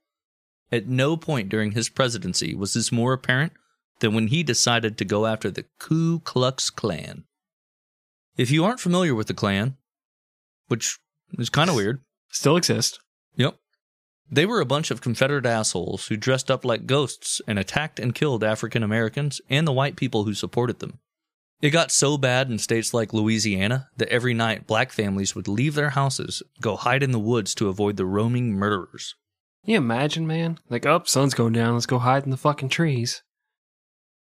At 0.72 0.88
no 0.88 1.16
point 1.16 1.48
during 1.48 1.72
his 1.72 1.88
presidency 1.88 2.54
was 2.54 2.74
this 2.74 2.90
more 2.90 3.12
apparent 3.12 3.52
than 4.00 4.14
when 4.14 4.28
he 4.28 4.42
decided 4.42 4.98
to 4.98 5.04
go 5.04 5.26
after 5.26 5.50
the 5.50 5.66
Ku 5.78 6.20
Klux 6.20 6.70
Klan. 6.70 7.24
If 8.36 8.50
you 8.50 8.64
aren't 8.64 8.80
familiar 8.80 9.14
with 9.14 9.28
the 9.28 9.34
Klan, 9.34 9.76
which 10.66 10.98
is 11.38 11.48
kind 11.48 11.70
of 11.70 11.76
weird, 11.76 12.00
Still 12.34 12.56
exist. 12.56 12.98
Yep. 13.36 13.56
They 14.28 14.44
were 14.44 14.60
a 14.60 14.66
bunch 14.66 14.90
of 14.90 15.00
Confederate 15.00 15.46
assholes 15.46 16.08
who 16.08 16.16
dressed 16.16 16.50
up 16.50 16.64
like 16.64 16.84
ghosts 16.84 17.40
and 17.46 17.60
attacked 17.60 18.00
and 18.00 18.12
killed 18.12 18.42
African 18.42 18.82
Americans 18.82 19.40
and 19.48 19.66
the 19.66 19.72
white 19.72 19.94
people 19.94 20.24
who 20.24 20.34
supported 20.34 20.80
them. 20.80 20.98
It 21.60 21.70
got 21.70 21.90
so 21.90 22.18
bad 22.18 22.50
in 22.50 22.58
states 22.58 22.92
like 22.92 23.12
Louisiana 23.14 23.88
that 23.96 24.08
every 24.08 24.34
night 24.34 24.66
black 24.66 24.92
families 24.92 25.34
would 25.34 25.48
leave 25.48 25.74
their 25.74 25.90
houses, 25.90 26.42
go 26.60 26.76
hide 26.76 27.02
in 27.02 27.12
the 27.12 27.18
woods 27.18 27.54
to 27.56 27.68
avoid 27.68 27.96
the 27.96 28.04
roaming 28.04 28.52
murderers. 28.52 29.14
Can 29.64 29.72
you 29.72 29.78
imagine, 29.78 30.26
man? 30.26 30.58
Like, 30.68 30.84
oh, 30.84 31.02
sun's 31.06 31.32
going 31.32 31.54
down. 31.54 31.72
Let's 31.72 31.86
go 31.86 31.98
hide 31.98 32.24
in 32.24 32.30
the 32.30 32.36
fucking 32.36 32.68
trees. 32.68 33.22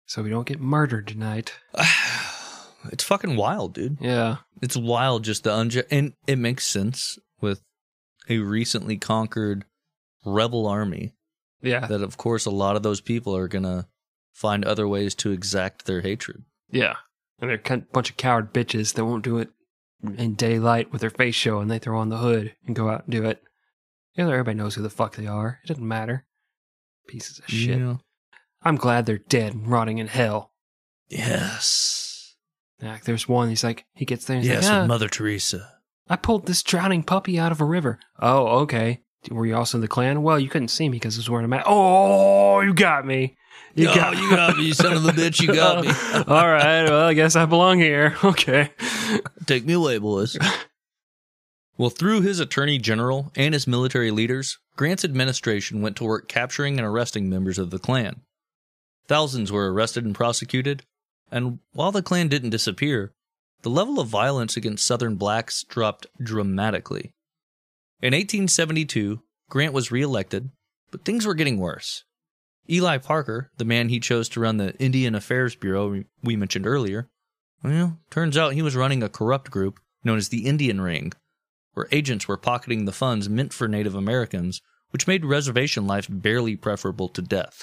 So 0.07 0.23
we 0.23 0.31
don't 0.31 0.47
get 0.47 0.61
murdered 0.61 1.09
tonight. 1.09 1.55
it's 2.93 3.05
fucking 3.05 3.37
wild, 3.37 3.75
dude. 3.75 3.99
Yeah. 4.01 4.37
It's 4.61 4.77
wild 4.77 5.25
just 5.25 5.43
the 5.45 5.51
unju- 5.51 5.87
and 5.91 6.13
it 6.27 6.37
makes 6.39 6.67
sense 6.67 7.19
with 7.41 7.61
a 8.29 8.39
recently 8.39 8.99
conquered 8.99 9.65
rebel 10.25 10.67
army 10.69 11.15
Yeah. 11.61 11.87
that 11.87 12.03
of 12.03 12.17
course 12.17 12.47
a 12.47 12.51
lot 12.51 12.77
of 12.77 12.85
those 12.85 13.01
people 13.01 13.37
are 13.37 13.49
going 13.49 13.65
to 13.65 13.87
find 14.33 14.65
other 14.65 14.87
ways 14.87 15.15
to 15.17 15.33
exact 15.33 15.87
their 15.87 16.03
hatred. 16.03 16.45
Yeah. 16.71 16.97
And 17.43 17.51
they're 17.51 17.61
a 17.77 17.79
bunch 17.93 18.09
of 18.09 18.17
coward 18.17 18.55
bitches 18.55 18.95
that 18.95 19.05
won't 19.05 19.25
do 19.25 19.39
it 19.39 19.51
in 20.17 20.35
daylight 20.35 20.93
with 20.93 21.01
their 21.01 21.11
face 21.11 21.35
showing. 21.35 21.67
They 21.69 21.81
throw 21.81 21.99
on 21.99 22.09
the 22.09 22.19
hood 22.19 22.55
and 22.67 22.77
go 22.77 22.89
out 22.89 23.03
and 23.03 23.11
do 23.11 23.25
it. 23.25 23.43
Yeah, 24.15 24.31
everybody 24.31 24.57
knows 24.57 24.77
who 24.77 24.83
the 24.83 24.89
fuck 24.91 25.17
they 25.17 25.27
are. 25.27 25.59
It 25.65 25.67
doesn't 25.69 25.87
matter. 25.87 26.25
Pieces 27.09 27.41
of 27.41 27.47
shit. 27.47 27.79
Yeah. 27.81 27.97
I'm 28.63 28.77
glad 28.77 29.07
they're 29.07 29.19
dead 29.19 29.55
and 29.55 29.67
rotting 29.67 29.99
in 29.99 30.07
hell. 30.07 30.53
Yes. 31.09 32.37
Like, 32.81 33.05
there's 33.05 33.29
one, 33.29 33.49
he's 33.49 33.65
like, 33.65 33.85
he 33.95 34.05
gets 34.05 34.25
there 34.25 34.37
and 34.37 34.45
he's 34.45 34.53
Yes, 34.53 34.65
like, 34.65 34.73
"Ah, 34.73 34.87
Mother 34.87 35.09
Teresa. 35.09 35.69
I 36.09 36.17
pulled 36.17 36.47
this 36.47 36.63
drowning 36.63 37.03
puppy 37.03 37.39
out 37.39 37.53
of 37.53 37.61
a 37.61 37.65
river. 37.65 37.99
Oh, 38.21 38.61
okay. 38.61 39.03
Were 39.31 39.47
you 39.47 39.57
also 39.57 39.79
in 39.79 39.83
the 39.83 39.89
Klan? 39.89 40.23
Well, 40.23 40.39
you 40.39 40.49
couldn't 40.49 40.69
see 40.69 40.89
me 40.89 40.97
because 40.97 41.17
I 41.17 41.21
was 41.21 41.31
wearing 41.31 41.45
a 41.45 41.49
mask. 41.49 41.67
Oh, 41.69 42.61
you 42.61 42.75
got 42.75 43.07
me. 43.07 43.37
You 43.75 43.89
Oh, 43.89 44.13
you 44.13 44.31
got 44.31 44.57
me, 44.57 44.67
you 44.67 44.75
son 44.75 44.93
of 44.93 45.05
a 45.07 45.13
bitch, 45.13 45.41
you 45.41 45.55
got 45.55 45.85
me. 45.85 45.89
All 46.27 46.49
right. 46.49 46.85
Well, 46.85 47.07
I 47.07 47.15
guess 47.15 47.37
I 47.37 47.47
belong 47.47 47.79
here. 47.79 48.17
Okay. 48.25 48.71
Take 49.47 49.65
me 49.65 49.73
away, 49.73 49.99
boys. 49.99 50.37
well, 51.79 51.91
through 51.91 52.21
his 52.21 52.39
attorney 52.41 52.79
general 52.79 53.33
and 53.35 53.55
his 53.55 53.67
military 53.67 54.11
leaders, 54.11 54.59
Grant's 54.77 55.05
administration 55.05 55.81
went 55.83 55.97
to 55.97 56.05
work 56.05 56.29
capturing 56.29 56.79
and 56.79 56.87
arresting 56.87 57.29
members 57.29 57.59
of 57.59 57.71
the 57.71 57.79
Klan. 57.79 58.21
Thousands 59.07 59.51
were 59.51 59.73
arrested 59.73 60.05
and 60.05 60.15
prosecuted, 60.15 60.85
and 61.31 61.59
while 61.73 61.93
the 61.93 62.03
Klan 62.03 62.29
didn't 62.29 62.51
disappear, 62.51 63.13
the 63.63 63.71
level 63.71 64.01
of 64.01 64.09
violence 64.09 64.57
against 64.57 64.87
Southern 64.87 65.17
blacks 65.17 65.65
dropped 65.65 66.07
dramatically. 66.23 67.13
In 68.01 68.13
1872, 68.13 69.23
Grant 69.49 69.73
was 69.73 69.91
reelected, 69.93 70.51
but 70.91 71.05
things 71.05 71.27
were 71.27 71.35
getting 71.35 71.59
worse. 71.59 72.05
Ely 72.71 72.99
Parker, 72.99 73.51
the 73.57 73.65
man 73.65 73.89
he 73.89 74.01
chose 74.01 74.29
to 74.31 74.41
run 74.41 74.57
the 74.57 74.77
Indian 74.79 75.15
Affairs 75.15 75.55
Bureau 75.55 76.05
we 76.23 76.37
mentioned 76.37 76.67
earlier, 76.67 77.09
well, 77.63 77.99
turns 78.11 78.37
out 78.37 78.55
he 78.55 78.63
was 78.63 78.77
running 78.77 79.03
a 79.03 79.09
corrupt 79.09 79.51
group 79.51 79.81
known 80.05 80.19
as 80.19 80.29
the 80.29 80.47
Indian 80.47 80.81
Ring, 80.81 81.13
where 81.75 81.89
agents 81.93 82.27
were 82.27 82.37
pocketing 82.37 82.85
the 82.85 82.93
funds 82.93 83.29
meant 83.29 83.53
for 83.53 83.69
Native 83.69 83.95
Americans, 83.95 84.61
which 84.91 85.07
made 85.07 85.25
reservation 85.25 85.87
life 85.87 86.07
barely 86.11 86.57
preferable 86.57 87.09
to 87.09 87.23
death. 87.23 87.63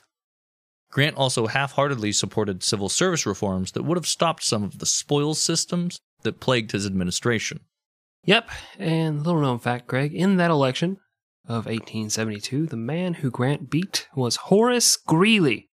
Grant 0.92 1.16
also 1.16 1.48
half 1.48 1.74
heartedly 1.74 2.12
supported 2.12 2.64
civil 2.64 2.90
service 2.90 3.26
reforms 3.26 3.74
that 3.74 3.84
would 3.84 3.98
have 3.98 4.08
stopped 4.08 4.44
some 4.44 4.64
of 4.64 4.80
the 4.80 4.86
spoils 4.86 5.42
systems 5.42 6.00
that 6.24 6.40
plagued 6.40 6.72
his 6.72 6.86
administration. 6.86 7.60
Yep. 8.26 8.50
And 8.80 9.24
little 9.24 9.42
known 9.42 9.60
fact, 9.60 9.88
Greg, 9.88 10.14
in 10.14 10.38
that 10.38 10.52
election 10.52 10.98
of 11.50 11.66
1872, 11.66 12.68
the 12.68 12.78
man 12.78 13.16
who 13.16 13.32
Grant 13.32 13.72
beat 13.72 14.08
was 14.16 14.36
Horace 14.36 14.96
Greeley. 14.96 15.68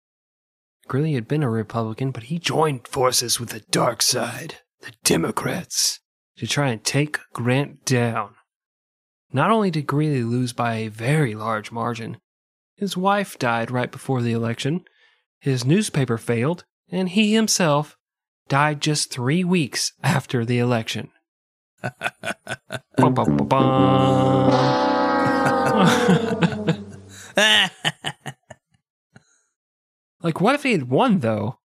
Greeley 0.88 1.14
had 1.14 1.28
been 1.28 1.44
a 1.44 1.50
Republican, 1.50 2.12
but 2.12 2.24
he 2.24 2.40
joined 2.40 2.88
forces 2.88 3.40
with 3.40 3.50
the 3.50 3.60
dark 3.72 4.02
side, 4.02 4.60
the 4.82 4.94
Democrats, 5.04 6.00
to 6.38 6.48
try 6.48 6.70
and 6.70 6.82
take 6.84 7.20
Grant 7.34 7.84
down. 7.84 8.36
Not 9.34 9.52
only 9.52 9.70
did 9.70 9.86
Greeley 9.86 10.24
lose 10.24 10.54
by 10.54 10.76
a 10.76 10.88
very 10.88 11.36
large 11.36 11.74
margin, 11.74 12.18
his 12.76 12.96
wife 12.96 13.38
died 13.38 13.70
right 13.70 13.92
before 13.92 14.22
the 14.22 14.32
election, 14.32 14.86
his 15.40 15.66
newspaper 15.66 16.18
failed, 16.18 16.64
and 16.90 17.10
he 17.10 17.34
himself 17.34 17.98
died 18.48 18.80
just 18.82 19.12
three 19.12 19.44
weeks 19.44 19.92
after 20.04 20.46
the 20.46 20.60
election. 20.60 21.10
Bum, 22.98 23.14
bum, 23.14 23.38
bum. 23.38 25.05
like, 30.22 30.42
what 30.42 30.56
if 30.56 30.64
he 30.64 30.72
had 30.72 30.90
won, 30.90 31.20
though? 31.20 31.60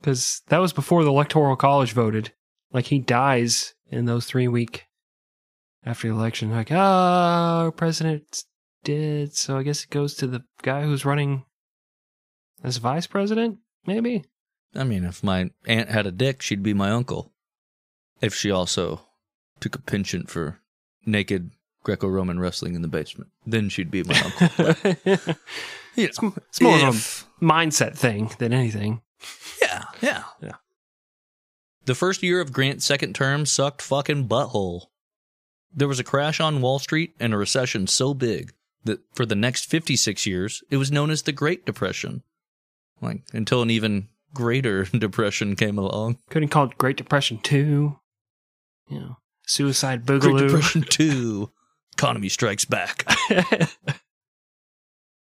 Because 0.00 0.42
that 0.48 0.58
was 0.58 0.72
before 0.72 1.04
the 1.04 1.10
Electoral 1.10 1.56
College 1.56 1.92
voted. 1.92 2.32
Like, 2.72 2.86
he 2.86 2.98
dies 2.98 3.74
in 3.90 4.06
those 4.06 4.26
three 4.26 4.48
week 4.48 4.86
after 5.84 6.08
the 6.08 6.14
election. 6.14 6.50
Like, 6.50 6.70
oh, 6.70 7.72
president's 7.76 8.46
dead, 8.84 9.34
so 9.34 9.58
I 9.58 9.62
guess 9.62 9.84
it 9.84 9.90
goes 9.90 10.14
to 10.16 10.26
the 10.26 10.42
guy 10.62 10.82
who's 10.82 11.04
running 11.04 11.44
as 12.64 12.78
vice 12.78 13.06
president, 13.06 13.58
maybe? 13.86 14.24
I 14.74 14.84
mean, 14.84 15.04
if 15.04 15.22
my 15.22 15.50
aunt 15.66 15.90
had 15.90 16.06
a 16.06 16.12
dick, 16.12 16.40
she'd 16.40 16.62
be 16.62 16.74
my 16.74 16.90
uncle. 16.90 17.32
If 18.20 18.34
she 18.34 18.50
also 18.50 19.02
took 19.60 19.74
a 19.74 19.82
penchant 19.82 20.30
for 20.30 20.60
naked 21.04 21.50
Greco 21.82 22.08
Roman 22.08 22.38
wrestling 22.38 22.74
in 22.74 22.82
the 22.82 22.88
basement, 22.88 23.30
then 23.46 23.68
she'd 23.68 23.90
be 23.90 24.02
my 24.04 24.20
uncle. 24.20 25.34
You 25.94 26.04
know, 26.04 26.32
it's 26.48 26.60
more 26.62 26.78
if- 26.78 26.84
of 26.84 27.26
a 27.42 27.44
mindset 27.44 27.98
thing 27.98 28.30
than 28.38 28.54
anything. 28.54 29.02
Yeah, 29.60 29.84
yeah. 30.00 30.24
Yeah. 30.40 30.54
The 31.84 31.94
first 31.94 32.22
year 32.22 32.40
of 32.40 32.50
Grant's 32.52 32.86
second 32.86 33.14
term 33.14 33.44
sucked 33.44 33.82
fucking 33.82 34.26
butthole. 34.26 34.86
There 35.70 35.88
was 35.88 36.00
a 36.00 36.04
crash 36.04 36.40
on 36.40 36.62
Wall 36.62 36.78
Street 36.78 37.12
and 37.20 37.34
a 37.34 37.36
recession 37.36 37.86
so 37.88 38.14
big 38.14 38.52
that 38.84 39.00
for 39.14 39.26
the 39.26 39.34
next 39.34 39.66
56 39.66 40.26
years, 40.26 40.62
it 40.70 40.78
was 40.78 40.90
known 40.90 41.10
as 41.10 41.22
the 41.22 41.32
Great 41.32 41.66
Depression. 41.66 42.22
Like, 43.02 43.22
until 43.34 43.60
an 43.60 43.70
even 43.70 44.08
greater 44.32 44.84
depression 44.98 45.56
came 45.56 45.76
along. 45.76 46.18
Couldn't 46.30 46.48
call 46.48 46.64
it 46.70 46.78
Great 46.78 46.96
Depression 46.96 47.38
2. 47.42 47.98
You 48.88 48.98
know, 48.98 49.16
Suicide 49.46 50.06
Great 50.06 50.22
Boogaloo. 50.22 50.38
Depression 50.48 50.82
2. 50.88 51.50
Economy 51.92 52.28
strikes 52.28 52.64
back. 52.64 53.04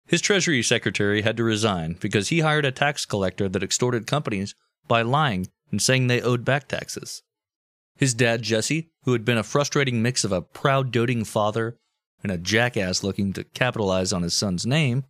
His 0.07 0.21
Treasury 0.21 0.61
Secretary 0.61 1.21
had 1.21 1.37
to 1.37 1.43
resign 1.43 1.95
because 1.99 2.29
he 2.29 2.41
hired 2.41 2.65
a 2.65 2.71
tax 2.71 3.05
collector 3.05 3.47
that 3.47 3.63
extorted 3.63 4.07
companies 4.07 4.55
by 4.87 5.01
lying 5.03 5.47
and 5.71 5.81
saying 5.81 6.07
they 6.07 6.21
owed 6.21 6.43
back 6.43 6.67
taxes. 6.67 7.23
His 7.95 8.13
dad, 8.13 8.41
Jesse, 8.41 8.89
who 9.03 9.13
had 9.13 9.23
been 9.23 9.37
a 9.37 9.43
frustrating 9.43 10.01
mix 10.01 10.23
of 10.23 10.31
a 10.31 10.41
proud, 10.41 10.91
doting 10.91 11.23
father 11.23 11.77
and 12.23 12.31
a 12.31 12.37
jackass 12.37 13.03
looking 13.03 13.31
to 13.33 13.43
capitalize 13.43 14.11
on 14.11 14.23
his 14.23 14.33
son's 14.33 14.65
name, 14.65 15.05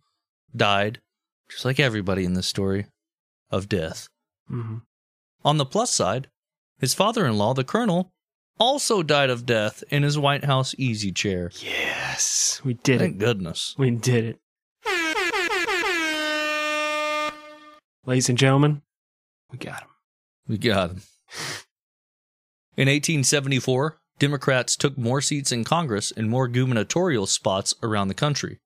died, 0.54 1.00
just 1.50 1.64
like 1.64 1.80
everybody 1.80 2.24
in 2.24 2.34
this 2.34 2.46
story, 2.46 2.86
of 3.50 3.68
death. 3.68 4.08
Mm-hmm. 4.50 4.78
On 5.44 5.56
the 5.56 5.66
plus 5.66 5.92
side, 5.92 6.28
his 6.78 6.94
father 6.94 7.26
in 7.26 7.36
law, 7.38 7.54
the 7.54 7.64
colonel, 7.64 8.12
also 8.62 9.02
died 9.02 9.28
of 9.28 9.44
death 9.44 9.82
in 9.90 10.04
his 10.04 10.16
White 10.16 10.44
House 10.44 10.72
easy 10.78 11.10
chair. 11.10 11.50
Yes, 11.56 12.60
we 12.64 12.74
did 12.74 13.00
Thank 13.00 13.16
it. 13.16 13.18
goodness. 13.18 13.74
We 13.76 13.90
did 13.90 14.24
it. 14.24 14.38
Ladies 18.06 18.28
and 18.28 18.38
gentlemen, 18.38 18.82
we 19.50 19.58
got 19.58 19.82
him. 19.82 19.88
We 20.46 20.58
got 20.58 20.90
him. 20.90 21.02
In 22.76 22.86
1874, 22.86 23.98
Democrats 24.20 24.76
took 24.76 24.96
more 24.96 25.20
seats 25.20 25.50
in 25.50 25.64
Congress 25.64 26.12
and 26.16 26.30
more 26.30 26.46
gubernatorial 26.46 27.26
spots 27.26 27.74
around 27.82 28.06
the 28.06 28.14
country. 28.14 28.60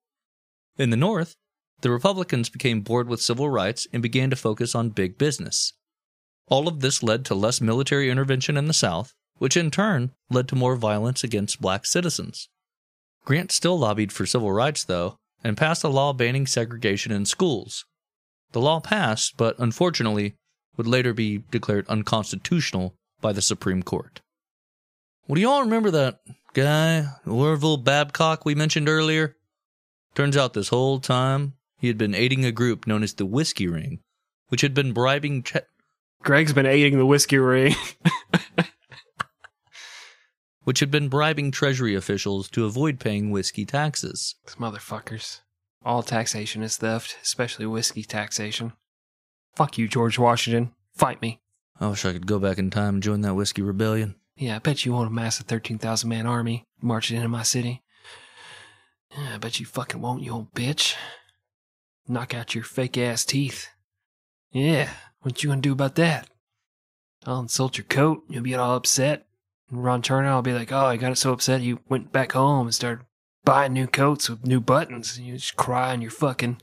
In 0.77 0.91
the 0.91 0.97
North, 0.97 1.35
the 1.81 1.89
Republicans 1.89 2.49
became 2.49 2.81
bored 2.81 3.07
with 3.09 3.19
civil 3.21 3.49
rights 3.49 3.87
and 3.91 4.03
began 4.03 4.29
to 4.29 4.35
focus 4.35 4.75
on 4.75 4.89
big 4.89 5.17
business. 5.17 5.73
All 6.47 6.67
of 6.67 6.81
this 6.81 7.01
led 7.01 7.25
to 7.25 7.33
less 7.35 7.59
military 7.61 8.11
intervention 8.11 8.57
in 8.57 8.65
the 8.65 8.73
South, 8.73 9.15
which 9.37 9.57
in 9.57 9.71
turn 9.71 10.11
led 10.29 10.47
to 10.47 10.55
more 10.55 10.75
violence 10.75 11.23
against 11.23 11.61
black 11.61 11.85
citizens. 11.85 12.49
Grant 13.25 13.51
still 13.51 13.77
lobbied 13.77 14.11
for 14.11 14.25
civil 14.25 14.51
rights, 14.51 14.83
though, 14.83 15.17
and 15.43 15.57
passed 15.57 15.83
a 15.83 15.89
law 15.89 16.13
banning 16.13 16.47
segregation 16.47 17.11
in 17.11 17.25
schools, 17.25 17.85
The 18.53 18.61
law 18.61 18.79
passed, 18.79 19.35
but 19.37 19.57
unfortunately 19.59 20.35
would 20.77 20.87
later 20.87 21.13
be 21.13 21.43
declared 21.51 21.87
unconstitutional 21.87 22.95
by 23.19 23.33
the 23.33 23.41
Supreme 23.41 23.83
Court. 23.83 24.21
Well, 25.27 25.35
do 25.35 25.41
y'all 25.41 25.61
remember 25.61 25.91
that 25.91 26.19
guy, 26.53 27.05
Orville 27.25 27.77
Babcock, 27.77 28.45
we 28.45 28.55
mentioned 28.55 28.87
earlier? 28.87 29.35
Turns 30.15 30.37
out 30.37 30.53
this 30.53 30.69
whole 30.69 30.99
time 30.99 31.53
he 31.77 31.87
had 31.87 31.97
been 31.97 32.15
aiding 32.15 32.45
a 32.45 32.51
group 32.51 32.87
known 32.87 33.03
as 33.03 33.13
the 33.13 33.25
Whiskey 33.25 33.67
Ring, 33.67 33.99
which 34.47 34.61
had 34.61 34.73
been 34.73 34.93
bribing. 34.93 35.43
Che- 35.43 35.61
Greg's 36.23 36.53
been 36.53 36.65
aiding 36.65 36.97
the 36.97 37.05
whiskey 37.05 37.37
ring. 37.37 37.75
which 40.67 40.81
had 40.81 40.91
been 40.91 41.07
bribing 41.07 41.49
Treasury 41.49 41.95
officials 41.95 42.49
to 42.49 42.65
avoid 42.65 42.99
paying 42.99 43.31
whiskey 43.31 43.63
taxes. 43.63 44.35
These 44.45 44.55
motherfuckers. 44.55 45.39
All 45.85 46.03
taxation 46.03 46.61
is 46.61 46.75
theft, 46.75 47.15
especially 47.23 47.65
whiskey 47.65 48.03
taxation. 48.03 48.73
Fuck 49.55 49.77
you, 49.77 49.87
George 49.87 50.19
Washington. 50.19 50.73
Fight 50.93 51.21
me. 51.21 51.39
I 51.79 51.87
wish 51.87 52.03
I 52.03 52.11
could 52.11 52.27
go 52.27 52.37
back 52.37 52.57
in 52.57 52.69
time 52.69 52.95
and 52.95 53.03
join 53.03 53.21
that 53.21 53.35
whiskey 53.35 53.61
rebellion. 53.61 54.15
Yeah, 54.35 54.57
I 54.57 54.59
bet 54.59 54.83
you 54.83 54.91
won't 54.91 55.07
amass 55.07 55.39
a 55.39 55.43
13,000 55.43 56.09
man 56.09 56.25
army 56.25 56.65
marching 56.81 57.15
into 57.15 57.29
my 57.29 57.43
city. 57.43 57.81
Yeah, 59.17 59.35
I 59.35 59.37
bet 59.37 59.61
you 59.61 59.65
fucking 59.65 60.01
won't, 60.01 60.21
you 60.21 60.33
old 60.33 60.53
bitch. 60.53 60.95
Knock 62.09 62.33
out 62.33 62.55
your 62.55 62.65
fake 62.65 62.97
ass 62.97 63.23
teeth. 63.23 63.69
Yeah, 64.51 64.89
what 65.21 65.41
you 65.41 65.49
gonna 65.49 65.61
do 65.61 65.71
about 65.71 65.95
that? 65.95 66.27
I'll 67.25 67.39
insult 67.39 67.77
your 67.77 67.85
coat, 67.85 68.25
you'll 68.27 68.43
be 68.43 68.53
all 68.53 68.75
upset. 68.75 69.26
Ron 69.71 70.01
Chernow 70.01 70.35
will 70.35 70.41
be 70.41 70.53
like, 70.53 70.71
oh, 70.71 70.85
I 70.85 70.97
got 70.97 71.11
it 71.11 71.17
so 71.17 71.33
upset 71.33 71.61
you 71.61 71.79
went 71.89 72.11
back 72.11 72.31
home 72.31 72.67
and 72.67 72.75
started 72.75 73.05
buying 73.43 73.73
new 73.73 73.87
coats 73.87 74.29
with 74.29 74.45
new 74.45 74.59
buttons. 74.61 75.17
And 75.17 75.25
you 75.27 75.33
just 75.35 75.55
cry 75.55 75.91
on 75.91 76.01
your 76.01 76.11
fucking 76.11 76.61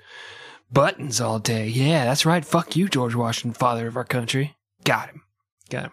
buttons 0.73 1.21
all 1.21 1.39
day. 1.39 1.67
Yeah, 1.69 2.05
that's 2.05 2.25
right. 2.27 2.45
Fuck 2.45 2.77
you, 2.77 2.89
George 2.89 3.15
Washington, 3.15 3.55
father 3.55 3.87
of 3.87 3.97
our 3.97 4.05
country. 4.05 4.57
Got 4.85 5.11
him. 5.11 5.23
Got 5.71 5.85
him. 5.85 5.93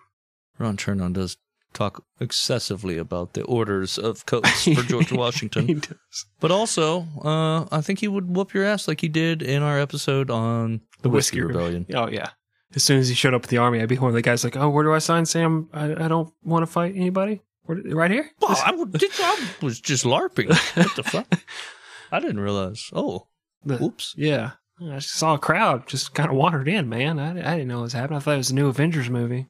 Ron 0.58 0.78
Chernow 0.78 1.12
does 1.12 1.38
talk 1.74 2.04
excessively 2.20 2.98
about 2.98 3.34
the 3.34 3.44
orders 3.44 3.98
of 3.98 4.26
coats 4.26 4.64
for 4.76 4.84
George 4.84 5.10
he 5.10 5.18
Washington. 5.18 5.80
does. 5.80 6.26
But 6.40 6.52
also, 6.52 7.08
uh, 7.24 7.66
I 7.72 7.82
think 7.82 8.00
he 8.00 8.08
would 8.08 8.36
whoop 8.36 8.54
your 8.54 8.66
ass 8.66 8.88
like 8.88 9.02
he 9.02 9.08
did 9.08 9.42
in 9.42 9.64
our 9.64 9.80
episode 9.80 10.30
on 10.30 10.82
the, 11.02 11.10
Whiskey, 11.10 11.42
Whiskey 11.42 11.42
Rebellion. 11.42 11.86
Oh 11.94 12.08
yeah. 12.10 12.32
As 12.76 12.84
soon 12.84 13.00
as 13.00 13.10
he 13.10 13.16
showed 13.16 13.34
up 13.34 13.44
at 13.44 13.50
the 13.50 13.58
army, 13.58 13.82
I'd 13.82 13.90
be 13.90 13.98
one 13.98 14.10
of 14.10 14.14
the 14.16 14.22
guys 14.22 14.44
like, 14.44 14.56
"Oh, 14.56 14.70
where 14.70 14.84
do 14.84 14.94
I 14.94 15.00
sign, 15.00 15.26
Sam? 15.26 15.70
I, 15.74 16.06
I 16.06 16.08
don't 16.08 16.34
want 16.44 16.64
to 16.64 16.68
fight 16.72 16.96
anybody. 16.96 17.42
Where, 17.64 17.78
right 17.78 18.12
here." 18.12 18.30
Well, 18.42 18.52
I, 18.52 18.72
I 18.72 19.64
was 19.66 19.80
just 19.82 20.06
LARPing. 20.06 20.50
What 20.78 20.96
the 20.96 21.04
fuck? 21.04 21.28
I 22.12 22.20
didn't 22.20 22.40
realize. 22.40 22.90
Oh, 22.94 23.28
The- 23.66 23.82
oops. 23.84 24.14
yeah. 24.18 24.52
I 24.84 24.98
saw 25.00 25.36
a 25.36 25.40
crowd 25.40 25.86
just 25.88 26.16
kind 26.16 26.30
of 26.30 26.36
wandered 26.36 26.68
in, 26.68 26.90
man. 26.90 27.20
I, 27.20 27.32
I 27.32 27.56
didn't 27.58 27.68
know 27.68 27.78
what 27.78 27.84
was 27.84 27.94
happening. 27.94 28.18
I 28.18 28.20
thought 28.20 28.34
it 28.34 28.38
was 28.38 28.50
a 28.50 28.56
new 28.56 28.68
Avengers 28.68 29.10
movie. 29.12 29.48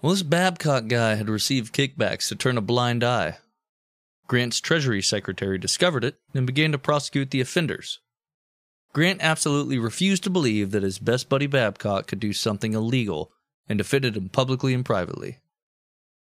Well, 0.00 0.12
this 0.12 0.22
Babcock 0.22 0.86
guy 0.86 1.16
had 1.16 1.28
received 1.28 1.74
kickbacks 1.74 2.28
to 2.28 2.34
turn 2.36 2.56
a 2.56 2.62
blind 2.62 3.04
eye. 3.04 3.36
Grant's 4.26 4.60
Treasury 4.60 5.02
Secretary 5.02 5.58
discovered 5.58 6.04
it 6.04 6.16
and 6.32 6.46
began 6.46 6.72
to 6.72 6.78
prosecute 6.78 7.30
the 7.32 7.42
offenders. 7.42 8.00
Grant 8.94 9.20
absolutely 9.20 9.76
refused 9.76 10.22
to 10.22 10.30
believe 10.30 10.70
that 10.70 10.84
his 10.84 11.00
best 11.00 11.28
buddy 11.28 11.48
Babcock 11.48 12.06
could 12.06 12.20
do 12.20 12.32
something 12.32 12.74
illegal 12.74 13.32
and 13.68 13.76
defended 13.76 14.16
him 14.16 14.28
publicly 14.28 14.72
and 14.72 14.84
privately. 14.84 15.40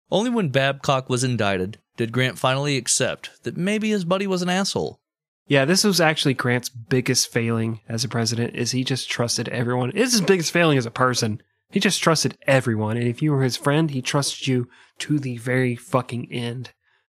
Only 0.09 0.31
when 0.31 0.49
Babcock 0.49 1.07
was 1.07 1.23
indicted 1.23 1.77
did 1.97 2.11
Grant 2.11 2.39
finally 2.39 2.75
accept 2.75 3.43
that 3.43 3.57
maybe 3.57 3.91
his 3.91 4.05
buddy 4.05 4.25
was 4.25 4.41
an 4.41 4.49
asshole. 4.49 4.99
Yeah, 5.45 5.65
this 5.65 5.83
was 5.83 6.01
actually 6.01 6.33
Grant's 6.33 6.67
biggest 6.67 7.31
failing 7.31 7.81
as 7.87 8.03
a 8.03 8.09
president. 8.09 8.55
Is 8.55 8.71
he 8.71 8.83
just 8.83 9.07
trusted 9.07 9.47
everyone? 9.49 9.91
It's 9.93 10.13
his 10.13 10.21
biggest 10.21 10.51
failing 10.51 10.79
as 10.79 10.87
a 10.87 10.91
person. 10.91 11.43
He 11.69 11.79
just 11.79 12.01
trusted 12.01 12.39
everyone, 12.47 12.97
and 12.97 13.07
if 13.07 13.21
you 13.21 13.33
were 13.33 13.43
his 13.43 13.57
friend, 13.57 13.91
he 13.91 14.01
trusted 14.01 14.47
you 14.47 14.67
to 14.99 15.19
the 15.19 15.37
very 15.37 15.75
fucking 15.75 16.31
end. 16.31 16.71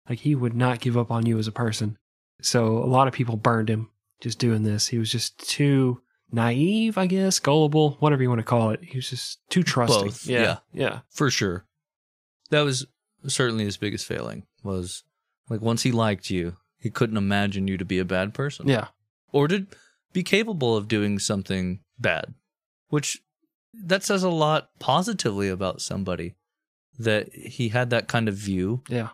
Like 0.09 0.21
he 0.21 0.35
would 0.35 0.55
not 0.55 0.81
give 0.81 0.97
up 0.97 1.11
on 1.11 1.27
you 1.27 1.39
as 1.39 1.49
a 1.49 1.53
person. 1.53 1.99
So 2.41 2.79
a 2.79 2.87
lot 2.87 3.09
of 3.09 3.15
people 3.15 3.37
burned 3.37 3.69
him 3.69 3.91
just 4.25 4.39
doing 4.39 4.63
this. 4.63 4.89
He 4.89 4.99
was 4.99 5.13
just 5.13 5.39
too 5.39 6.01
naive, 6.33 6.97
I 6.97 7.07
guess, 7.07 7.39
gullible, 7.39 7.99
whatever 8.01 8.23
you 8.23 8.31
want 8.31 8.39
to 8.39 8.45
call 8.45 8.71
it. 8.71 8.83
He 8.83 8.97
was 8.97 9.11
just 9.11 9.39
too 9.51 9.63
trusting. 9.63 10.07
Both, 10.07 10.27
yeah, 10.27 10.41
yeah. 10.41 10.57
yeah. 10.73 10.99
For 11.11 11.31
sure. 11.31 11.67
That 12.49 12.63
was 12.63 12.87
certainly 13.27 13.65
his 13.65 13.77
biggest 13.77 14.07
failing 14.07 14.45
was 14.63 15.05
like 15.51 15.61
once 15.61 15.83
he 15.83 15.93
liked 15.93 16.31
you, 16.31 16.57
he 16.79 16.89
couldn't 16.89 17.19
imagine 17.19 17.69
you 17.69 17.77
to 17.77 17.85
be 17.85 17.99
a 17.99 18.05
bad 18.05 18.33
person. 18.33 18.67
Yeah. 18.67 18.89
or 19.31 19.47
to 19.49 19.67
be 20.15 20.23
capable 20.23 20.75
of 20.75 20.89
doing 20.89 21.19
something 21.19 21.81
bad, 21.99 22.33
which 22.89 23.21
that 23.75 24.05
says 24.05 24.23
a 24.23 24.31
lot 24.31 24.71
positively 24.79 25.51
about 25.51 25.83
somebody 25.83 26.35
that 26.99 27.35
he 27.35 27.69
had 27.69 27.91
that 27.91 28.09
kind 28.09 28.29
of 28.29 28.37
view. 28.37 28.83
Yeah. 28.89 29.11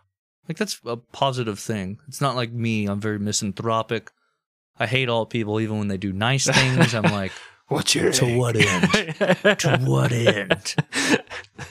Like 0.49 0.57
that's 0.57 0.81
a 0.85 0.97
positive 0.97 1.59
thing. 1.59 1.99
It's 2.07 2.21
not 2.21 2.37
like 2.37 2.53
me. 2.53 2.87
I'm 2.87 3.01
very 3.01 3.19
misanthropic. 3.19 4.13
I 4.81 4.87
hate 4.87 5.09
all 5.09 5.27
people, 5.27 5.61
even 5.61 5.79
when 5.79 5.87
they 5.89 5.99
do 5.99 6.13
nice 6.13 6.47
things. 6.47 6.95
I'm 6.95 7.05
like, 7.05 7.31
What's 7.69 7.95
your 7.95 8.11
To 8.11 8.37
what 8.37 8.57
end? 8.57 8.91
to 9.61 9.79
what 9.85 10.11
end? 10.11 10.75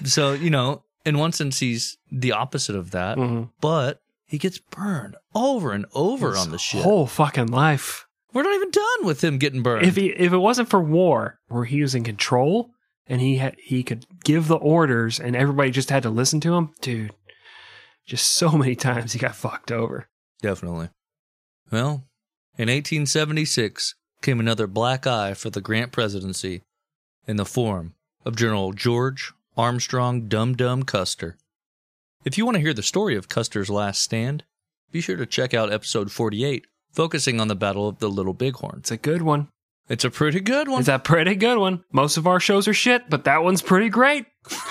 So 0.05 0.31
you 0.33 0.49
know, 0.49 0.83
in 1.05 1.17
one 1.17 1.33
sense, 1.33 1.59
he's 1.59 1.97
the 2.11 2.31
opposite 2.31 2.75
of 2.77 2.91
that, 2.91 3.17
Mhm. 3.17 3.49
but 3.59 3.99
he 4.25 4.37
gets 4.37 4.59
burned 4.59 5.17
over 5.35 5.73
and 5.73 5.85
over 5.93 6.37
on 6.37 6.51
the 6.51 6.57
shit. 6.57 6.83
Whole 6.83 7.05
fucking 7.07 7.47
life. 7.47 8.05
We're 8.31 8.43
not 8.43 8.53
even 8.55 8.69
done 8.71 9.05
with 9.05 9.23
him 9.23 9.39
getting 9.39 9.61
burned. 9.63 9.85
If 9.87 9.95
he 9.97 10.07
if 10.11 10.31
it 10.31 10.37
wasn't 10.37 10.69
for 10.69 10.79
war, 10.81 11.39
where 11.47 11.65
he 11.65 11.81
was 11.81 11.95
in 11.95 12.03
control 12.03 12.69
and 13.07 13.19
he 13.19 13.37
had 13.37 13.55
he 13.59 13.83
could 13.83 14.05
give 14.23 14.47
the 14.47 14.55
orders 14.57 15.19
and 15.19 15.35
everybody 15.35 15.71
just 15.71 15.89
had 15.89 16.03
to 16.03 16.09
listen 16.09 16.39
to 16.41 16.53
him, 16.53 16.69
dude. 16.79 17.11
Just 18.05 18.27
so 18.31 18.51
many 18.51 18.75
times 18.75 19.13
he 19.13 19.19
got 19.19 19.35
fucked 19.35 19.71
over. 19.71 20.07
Definitely. 20.41 20.89
Well, 21.71 22.05
in 22.59 22.67
1876 22.67 23.95
came 24.21 24.37
another 24.37 24.67
black 24.67 25.07
eye 25.07 25.33
for 25.33 25.49
the 25.49 25.61
Grant 25.61 25.93
presidency 25.93 26.61
in 27.25 27.37
the 27.37 27.45
form 27.45 27.93
of 28.25 28.35
General 28.35 28.73
George 28.73 29.31
Armstrong 29.55 30.27
Dum 30.27 30.55
Dum 30.55 30.83
Custer. 30.83 31.37
If 32.25 32.37
you 32.37 32.43
want 32.43 32.55
to 32.55 32.61
hear 32.61 32.73
the 32.73 32.83
story 32.83 33.15
of 33.15 33.29
Custer's 33.29 33.69
last 33.69 34.01
stand, 34.01 34.43
be 34.91 34.99
sure 34.99 35.15
to 35.15 35.25
check 35.25 35.53
out 35.53 35.71
episode 35.71 36.11
48, 36.11 36.67
focusing 36.91 37.39
on 37.39 37.47
the 37.47 37.55
Battle 37.55 37.87
of 37.87 37.99
the 37.99 38.09
Little 38.09 38.33
Bighorn. 38.33 38.79
It's 38.79 38.91
a 38.91 38.97
good 38.97 39.21
one. 39.21 39.47
It's 39.87 40.03
a 40.03 40.09
pretty 40.09 40.41
good 40.41 40.67
one. 40.67 40.81
It's 40.81 40.89
a 40.89 40.99
pretty 40.99 41.35
good 41.35 41.57
one. 41.57 41.85
Most 41.93 42.17
of 42.17 42.27
our 42.27 42.41
shows 42.41 42.67
are 42.67 42.73
shit, 42.73 43.09
but 43.09 43.23
that 43.23 43.41
one's 43.41 43.61
pretty 43.61 43.87
great. 43.87 44.25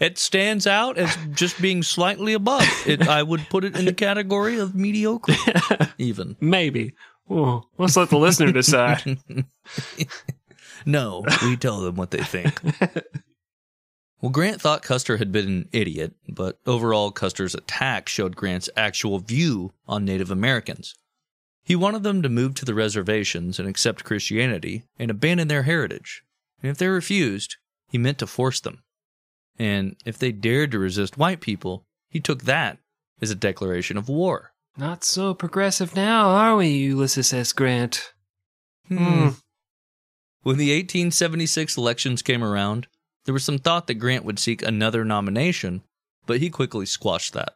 It 0.00 0.18
stands 0.18 0.66
out 0.66 0.98
as 0.98 1.16
just 1.32 1.62
being 1.62 1.84
slightly 1.84 2.32
above. 2.32 2.66
It, 2.84 3.06
I 3.06 3.22
would 3.22 3.48
put 3.48 3.64
it 3.64 3.76
in 3.76 3.84
the 3.84 3.92
category 3.92 4.58
of 4.58 4.74
mediocre, 4.74 5.34
even. 5.98 6.36
Maybe. 6.40 6.94
Ooh, 7.30 7.62
let's 7.78 7.96
let 7.96 8.10
the 8.10 8.18
listener 8.18 8.52
decide. 8.52 9.18
No, 10.84 11.24
we 11.42 11.56
tell 11.56 11.80
them 11.80 11.96
what 11.96 12.10
they 12.10 12.22
think. 12.22 12.60
well, 14.20 14.30
Grant 14.32 14.60
thought 14.60 14.82
Custer 14.82 15.16
had 15.16 15.32
been 15.32 15.46
an 15.46 15.68
idiot, 15.72 16.14
but 16.28 16.58
overall, 16.66 17.10
Custer's 17.10 17.54
attack 17.54 18.08
showed 18.08 18.36
Grant's 18.36 18.70
actual 18.76 19.18
view 19.18 19.72
on 19.86 20.04
Native 20.04 20.30
Americans. 20.30 20.94
He 21.64 21.76
wanted 21.76 22.02
them 22.02 22.22
to 22.22 22.28
move 22.28 22.54
to 22.56 22.64
the 22.64 22.74
reservations 22.74 23.58
and 23.58 23.68
accept 23.68 24.04
Christianity 24.04 24.84
and 24.98 25.10
abandon 25.10 25.48
their 25.48 25.62
heritage. 25.62 26.24
And 26.60 26.70
if 26.70 26.78
they 26.78 26.88
refused, 26.88 27.56
he 27.88 27.98
meant 27.98 28.18
to 28.18 28.26
force 28.26 28.58
them. 28.60 28.82
And 29.58 29.96
if 30.04 30.18
they 30.18 30.32
dared 30.32 30.72
to 30.72 30.78
resist 30.78 31.16
white 31.18 31.40
people, 31.40 31.86
he 32.08 32.18
took 32.18 32.44
that 32.44 32.78
as 33.20 33.30
a 33.30 33.36
declaration 33.36 33.96
of 33.96 34.08
war. 34.08 34.51
Not 34.76 35.04
so 35.04 35.34
progressive 35.34 35.94
now, 35.94 36.30
are 36.30 36.56
we, 36.56 36.68
Ulysses 36.68 37.32
S. 37.32 37.52
Grant? 37.52 38.12
Hmm. 38.88 39.30
When 40.42 40.56
the 40.56 40.74
1876 40.74 41.76
elections 41.76 42.22
came 42.22 42.42
around, 42.42 42.86
there 43.24 43.34
was 43.34 43.44
some 43.44 43.58
thought 43.58 43.86
that 43.86 43.94
Grant 43.94 44.24
would 44.24 44.38
seek 44.38 44.62
another 44.62 45.04
nomination, 45.04 45.82
but 46.26 46.40
he 46.40 46.50
quickly 46.50 46.86
squashed 46.86 47.34
that. 47.34 47.52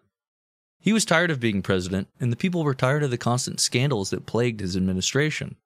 He 0.79 0.93
was 0.93 1.05
tired 1.05 1.31
of 1.31 1.41
being 1.41 1.63
president, 1.63 2.09
and 2.21 2.31
the 2.31 2.37
people 2.37 2.63
were 2.63 2.75
tired 2.75 3.03
of 3.03 3.11
the 3.11 3.19
constant 3.19 3.61
scandals 3.61 4.11
that 4.11 4.27
plagued 4.27 4.61
his 4.61 4.77
administration. 4.77 5.57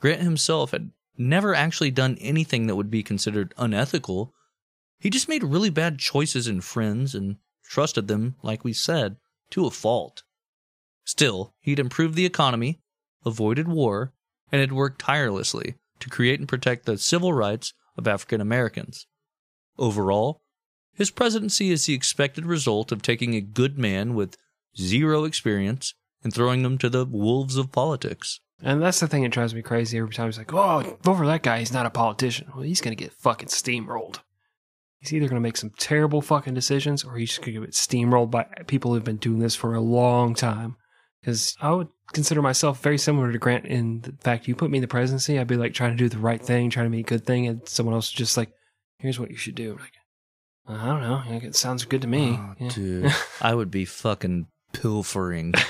Grant 0.00 0.22
himself 0.22 0.72
had 0.72 0.90
never 1.16 1.54
actually 1.54 1.90
done 1.90 2.16
anything 2.20 2.66
that 2.66 2.76
would 2.76 2.90
be 2.90 3.02
considered 3.02 3.54
unethical. 3.56 4.34
He 4.98 5.10
just 5.10 5.28
made 5.28 5.44
really 5.44 5.70
bad 5.70 5.98
choices 5.98 6.48
in 6.48 6.60
friends 6.60 7.14
and 7.14 7.36
trusted 7.62 8.08
them, 8.08 8.36
like 8.42 8.64
we 8.64 8.72
said, 8.72 9.16
to 9.50 9.66
a 9.66 9.70
fault. 9.70 10.22
Still, 11.04 11.54
he'd 11.60 11.78
improved 11.78 12.14
the 12.14 12.26
economy, 12.26 12.80
avoided 13.24 13.68
war, 13.68 14.12
and 14.50 14.60
had 14.60 14.72
worked 14.72 15.00
tirelessly 15.00 15.76
to 16.00 16.10
create 16.10 16.38
and 16.38 16.48
protect 16.48 16.86
the 16.86 16.98
civil 16.98 17.32
rights 17.32 17.72
of 17.96 18.08
African 18.08 18.40
Americans. 18.40 19.06
Overall, 19.78 20.40
his 20.94 21.10
presidency 21.10 21.70
is 21.70 21.86
the 21.86 21.94
expected 21.94 22.44
result 22.44 22.92
of 22.92 23.02
taking 23.02 23.34
a 23.34 23.40
good 23.40 23.78
man 23.78 24.14
with 24.14 24.36
zero 24.76 25.24
experience 25.24 25.94
and 26.22 26.32
throwing 26.32 26.64
him 26.64 26.78
to 26.78 26.88
the 26.88 27.04
wolves 27.04 27.56
of 27.56 27.72
politics. 27.72 28.40
And 28.62 28.80
that's 28.80 29.00
the 29.00 29.08
thing 29.08 29.22
that 29.22 29.32
drives 29.32 29.54
me 29.54 29.62
crazy 29.62 29.98
every 29.98 30.12
time. 30.12 30.26
He's 30.26 30.38
like, 30.38 30.52
oh, 30.52 30.98
vote 31.02 31.16
for 31.16 31.26
that 31.26 31.42
guy. 31.42 31.58
He's 31.58 31.72
not 31.72 31.86
a 31.86 31.90
politician. 31.90 32.48
Well, 32.54 32.62
he's 32.62 32.80
going 32.80 32.96
to 32.96 33.02
get 33.02 33.12
fucking 33.12 33.48
steamrolled. 33.48 34.20
He's 35.00 35.12
either 35.12 35.26
going 35.26 35.40
to 35.40 35.40
make 35.40 35.56
some 35.56 35.70
terrible 35.70 36.22
fucking 36.22 36.54
decisions 36.54 37.02
or 37.02 37.16
he's 37.16 37.36
going 37.38 37.54
to 37.54 37.60
get 37.60 37.70
steamrolled 37.70 38.30
by 38.30 38.44
people 38.68 38.94
who've 38.94 39.02
been 39.02 39.16
doing 39.16 39.40
this 39.40 39.56
for 39.56 39.74
a 39.74 39.80
long 39.80 40.34
time. 40.34 40.76
Because 41.22 41.56
I 41.62 41.70
would 41.70 41.88
consider 42.12 42.42
myself 42.42 42.82
very 42.82 42.98
similar 42.98 43.30
to 43.32 43.38
Grant 43.38 43.64
in 43.66 44.00
the 44.02 44.12
fact 44.20 44.48
you 44.48 44.54
put 44.56 44.70
me 44.70 44.78
in 44.78 44.82
the 44.82 44.88
presidency, 44.88 45.38
I'd 45.38 45.46
be 45.46 45.56
like 45.56 45.72
trying 45.72 45.92
to 45.92 45.96
do 45.96 46.08
the 46.08 46.18
right 46.18 46.42
thing, 46.44 46.68
trying 46.68 46.86
to 46.86 46.90
make 46.90 47.06
a 47.06 47.14
good 47.14 47.24
thing, 47.26 47.46
and 47.46 47.66
someone 47.68 47.94
else 47.94 48.06
is 48.08 48.12
just 48.12 48.36
like, 48.36 48.50
here's 48.98 49.20
what 49.20 49.30
you 49.30 49.36
should 49.36 49.54
do. 49.54 49.72
I'm 49.72 49.78
like, 49.78 49.92
I 50.82 50.86
don't 50.86 51.00
know. 51.00 51.22
Like, 51.28 51.44
It 51.44 51.54
sounds 51.56 51.84
good 51.84 52.02
to 52.02 52.08
me. 52.08 52.36
Oh, 52.38 52.54
Yeah. 52.58 52.68
dude, 52.70 53.14
I 53.40 53.54
would 53.54 53.70
be 53.70 53.84
fucking 53.84 54.46
pilfering. 54.72 55.54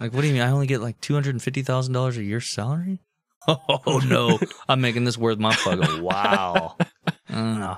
Like, 0.00 0.12
what 0.14 0.20
do 0.20 0.28
you 0.28 0.32
mean? 0.32 0.42
I 0.42 0.50
only 0.52 0.68
get 0.68 0.80
like 0.80 1.00
two 1.00 1.14
hundred 1.14 1.30
and 1.34 1.42
fifty 1.42 1.62
thousand 1.62 1.92
dollars 1.92 2.16
a 2.16 2.22
year 2.22 2.40
salary? 2.40 3.00
Oh 3.48 4.00
no, 4.06 4.38
I'm 4.68 4.80
making 4.80 5.02
this 5.04 5.18
worth 5.18 5.38
my 5.38 5.52
fucking 5.54 6.02
wow. 6.02 6.76
Uh, 7.28 7.74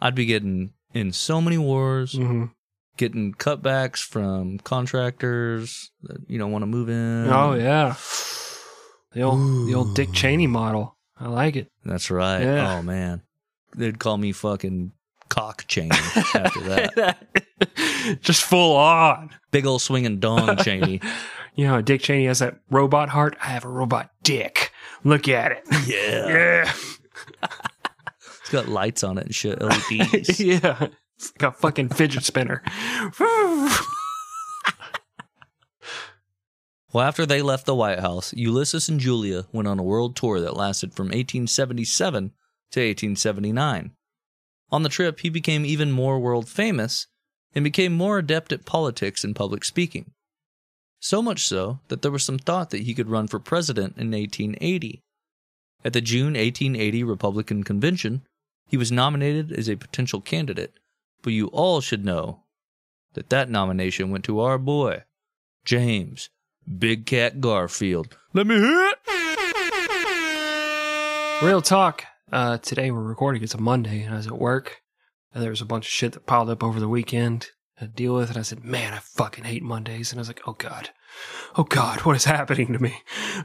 I'd 0.00 0.14
be 0.14 0.26
getting 0.26 0.72
in 0.92 1.12
so 1.12 1.40
many 1.40 1.56
wars, 1.58 2.12
Mhm. 2.14 2.50
Getting 2.96 3.32
cutbacks 3.34 3.98
from 4.04 4.58
contractors 4.58 5.90
that 6.02 6.18
you 6.28 6.38
don't 6.38 6.52
want 6.52 6.62
to 6.62 6.66
move 6.66 6.88
in. 6.88 7.28
Oh 7.28 7.54
yeah, 7.54 7.94
the 9.12 9.22
old 9.22 9.68
the 9.68 9.74
old 9.74 9.94
Dick 9.94 10.12
Cheney 10.12 10.46
model. 10.46 10.96
I 11.18 11.28
like 11.28 11.56
it. 11.56 11.68
that's 11.84 12.10
right. 12.10 12.42
Yeah. 12.42 12.78
Oh 12.78 12.82
man, 12.82 13.22
they'd 13.76 13.98
call 13.98 14.16
me 14.18 14.32
fucking 14.32 14.92
cock 15.28 15.66
chain 15.68 15.90
after 15.92 16.60
that. 16.64 17.18
Just 18.20 18.42
full 18.42 18.76
on. 18.76 19.30
Big 19.50 19.64
old 19.66 19.80
swinging 19.82 20.18
dong 20.18 20.56
Cheney. 20.64 21.00
You 21.54 21.66
know, 21.66 21.80
Dick 21.82 22.00
Cheney 22.00 22.26
has 22.26 22.40
that 22.40 22.58
robot 22.70 23.08
heart. 23.10 23.36
I 23.42 23.46
have 23.48 23.64
a 23.64 23.68
robot 23.68 24.10
dick. 24.22 24.72
Look 25.04 25.28
at 25.28 25.52
it. 25.52 25.62
Yeah, 25.86 26.28
Yeah. 26.28 26.72
it's 28.40 28.50
got 28.50 28.68
lights 28.68 29.04
on 29.04 29.18
it 29.18 29.26
and 29.26 29.34
shit. 29.34 29.60
LEDs. 29.60 30.40
yeah. 30.40 30.88
It's 31.22 31.32
like 31.40 31.54
a 31.54 31.56
fucking 31.56 31.90
fidget 31.90 32.24
spinner. 32.24 32.64
Well, 36.92 37.06
after 37.06 37.24
they 37.24 37.40
left 37.40 37.64
the 37.64 37.76
White 37.76 38.00
House, 38.00 38.34
Ulysses 38.34 38.88
and 38.88 38.98
Julia 38.98 39.44
went 39.52 39.68
on 39.68 39.78
a 39.78 39.84
world 39.84 40.16
tour 40.16 40.40
that 40.40 40.56
lasted 40.56 40.92
from 40.92 41.06
1877 41.06 42.32
to 42.72 42.80
1879. 42.80 43.92
On 44.72 44.82
the 44.82 44.88
trip, 44.88 45.20
he 45.20 45.28
became 45.28 45.64
even 45.64 45.92
more 45.92 46.18
world 46.18 46.48
famous 46.48 47.06
and 47.54 47.62
became 47.62 47.92
more 47.92 48.18
adept 48.18 48.52
at 48.52 48.66
politics 48.66 49.22
and 49.22 49.36
public 49.36 49.64
speaking. 49.64 50.10
So 51.00 51.22
much 51.22 51.46
so 51.46 51.78
that 51.86 52.02
there 52.02 52.10
was 52.10 52.24
some 52.24 52.38
thought 52.38 52.70
that 52.70 52.82
he 52.82 52.94
could 52.94 53.08
run 53.08 53.28
for 53.28 53.38
president 53.38 53.96
in 53.96 54.10
1880. 54.10 55.00
At 55.84 55.92
the 55.92 56.00
June 56.00 56.34
1880 56.34 57.04
Republican 57.04 57.62
Convention, 57.62 58.22
he 58.66 58.76
was 58.76 58.90
nominated 58.90 59.52
as 59.52 59.68
a 59.68 59.76
potential 59.76 60.20
candidate, 60.20 60.74
but 61.22 61.32
you 61.32 61.46
all 61.48 61.80
should 61.80 62.04
know 62.04 62.42
that 63.14 63.30
that 63.30 63.48
nomination 63.48 64.10
went 64.10 64.24
to 64.24 64.40
our 64.40 64.58
boy, 64.58 65.04
James 65.64 66.30
Big 66.78 67.06
Cat 67.06 67.40
Garfield. 67.40 68.16
Let 68.32 68.46
me 68.46 68.56
hear 68.56 68.92
it. 68.92 68.98
Real 71.42 71.62
talk. 71.62 72.04
Uh, 72.30 72.58
today 72.58 72.90
we're 72.90 73.02
recording. 73.02 73.42
It's 73.42 73.54
a 73.54 73.60
Monday, 73.60 74.02
and 74.02 74.14
I 74.14 74.16
was 74.16 74.26
at 74.26 74.38
work, 74.38 74.80
and 75.34 75.42
there 75.42 75.50
was 75.50 75.60
a 75.60 75.66
bunch 75.66 75.86
of 75.86 75.90
shit 75.90 76.12
that 76.12 76.26
piled 76.26 76.48
up 76.50 76.62
over 76.62 76.80
the 76.80 76.88
weekend 76.88 77.50
to 77.78 77.86
deal 77.88 78.14
with. 78.14 78.30
And 78.30 78.38
I 78.38 78.42
said, 78.42 78.64
"Man, 78.64 78.94
I 78.94 78.98
fucking 78.98 79.44
hate 79.44 79.62
Mondays." 79.62 80.12
And 80.12 80.18
I 80.18 80.22
was 80.22 80.28
like, 80.28 80.42
"Oh 80.46 80.52
God, 80.52 80.90
oh 81.56 81.64
God, 81.64 82.00
what 82.00 82.16
is 82.16 82.24
happening 82.24 82.72
to 82.72 82.78
me? 82.78 82.96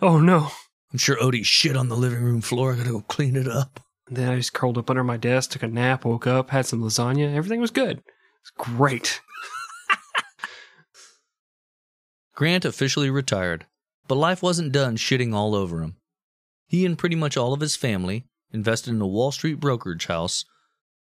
Oh 0.01 0.19
no!" 0.19 0.51
I'm 0.93 0.99
sure 0.99 1.17
Odie 1.17 1.43
shit 1.43 1.75
on 1.75 1.89
the 1.89 1.97
living 1.97 2.23
room 2.23 2.41
floor. 2.41 2.73
I 2.73 2.77
gotta 2.77 2.91
go 2.91 3.01
clean 3.01 3.35
it 3.35 3.47
up. 3.47 3.81
Then 4.09 4.29
I 4.29 4.37
just 4.37 4.53
curled 4.53 4.77
up 4.77 4.89
under 4.89 5.03
my 5.03 5.17
desk, 5.17 5.51
took 5.51 5.63
a 5.63 5.67
nap, 5.67 6.05
woke 6.05 6.27
up, 6.27 6.51
had 6.51 6.65
some 6.65 6.81
lasagna. 6.81 7.35
Everything 7.35 7.59
was 7.59 7.71
good. 7.71 8.01
It's 8.41 8.51
great. 8.51 9.21
Grant 12.35 12.65
officially 12.65 13.09
retired, 13.09 13.65
but 14.07 14.15
life 14.15 14.41
wasn't 14.41 14.71
done 14.71 14.95
shitting 14.95 15.33
all 15.33 15.53
over 15.53 15.81
him. 15.81 15.97
He 16.67 16.85
and 16.85 16.97
pretty 16.97 17.15
much 17.15 17.35
all 17.35 17.53
of 17.53 17.61
his 17.61 17.75
family 17.75 18.25
invested 18.51 18.93
in 18.93 19.01
a 19.01 19.07
Wall 19.07 19.31
Street 19.31 19.59
brokerage 19.59 20.05
house, 20.05 20.45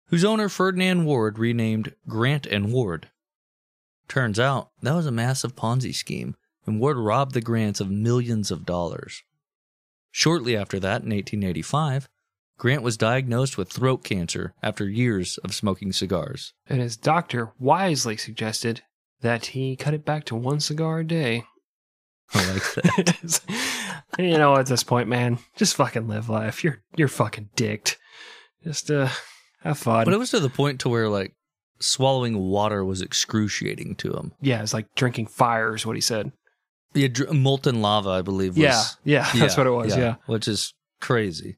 whose 0.08 0.24
owner 0.24 0.48
Ferdinand 0.48 1.04
Ward 1.04 1.38
renamed 1.38 1.94
Grant 2.06 2.46
and 2.46 2.72
Ward. 2.72 3.08
Turns 4.08 4.40
out 4.40 4.70
that 4.82 4.94
was 4.94 5.06
a 5.06 5.12
massive 5.12 5.54
Ponzi 5.54 5.94
scheme, 5.94 6.34
and 6.66 6.80
Ward 6.80 6.96
robbed 6.96 7.32
the 7.32 7.40
Grants 7.40 7.80
of 7.80 7.90
millions 7.90 8.50
of 8.50 8.66
dollars. 8.66 9.22
Shortly 10.10 10.56
after 10.56 10.80
that, 10.80 11.02
in 11.02 11.10
1885, 11.10 12.08
Grant 12.60 12.82
was 12.82 12.98
diagnosed 12.98 13.56
with 13.56 13.72
throat 13.72 14.04
cancer 14.04 14.52
after 14.62 14.86
years 14.86 15.38
of 15.38 15.54
smoking 15.54 15.94
cigars. 15.94 16.52
And 16.68 16.78
his 16.78 16.94
doctor 16.94 17.52
wisely 17.58 18.18
suggested 18.18 18.82
that 19.22 19.46
he 19.46 19.76
cut 19.76 19.94
it 19.94 20.04
back 20.04 20.24
to 20.26 20.36
one 20.36 20.60
cigar 20.60 20.98
a 20.98 21.04
day. 21.04 21.44
I 22.34 22.52
like 22.52 22.74
that. 22.74 23.40
you 24.18 24.36
know, 24.36 24.58
at 24.58 24.66
this 24.66 24.82
point, 24.82 25.08
man, 25.08 25.38
just 25.56 25.74
fucking 25.74 26.06
live 26.06 26.28
life. 26.28 26.62
You're 26.62 26.82
you're 26.96 27.08
fucking 27.08 27.48
dicked. 27.56 27.96
Just 28.62 28.90
uh, 28.90 29.08
have 29.62 29.78
fun. 29.78 30.04
But 30.04 30.12
it 30.12 30.18
was 30.18 30.30
to 30.32 30.38
the 30.40 30.50
point 30.50 30.80
to 30.80 30.90
where 30.90 31.08
like 31.08 31.32
swallowing 31.80 32.36
water 32.36 32.84
was 32.84 33.00
excruciating 33.00 33.96
to 33.96 34.12
him. 34.12 34.32
yeah, 34.42 34.60
it's 34.60 34.74
like 34.74 34.94
drinking 34.94 35.28
fire, 35.28 35.74
is 35.74 35.86
what 35.86 35.96
he 35.96 36.02
said. 36.02 36.30
Yeah, 36.92 37.08
dr- 37.08 37.32
molten 37.32 37.80
lava, 37.80 38.10
I 38.10 38.20
believe. 38.20 38.58
Was, 38.58 38.98
yeah, 39.02 39.24
yeah, 39.32 39.32
that's 39.34 39.56
what 39.56 39.66
it 39.66 39.70
was. 39.70 39.96
Yeah. 39.96 40.16
which 40.26 40.46
is 40.46 40.74
crazy. 41.00 41.56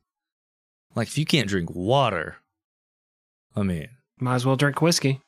Like 0.95 1.09
if 1.09 1.19
you 1.19 1.25
can't 1.25 1.49
drink 1.49 1.71
water, 1.75 2.37
I 3.57 3.63
mean, 3.63 3.89
might 4.19 4.37
as 4.37 4.47
well 4.47 4.57
drink 4.57 4.81
whiskey. 4.81 5.21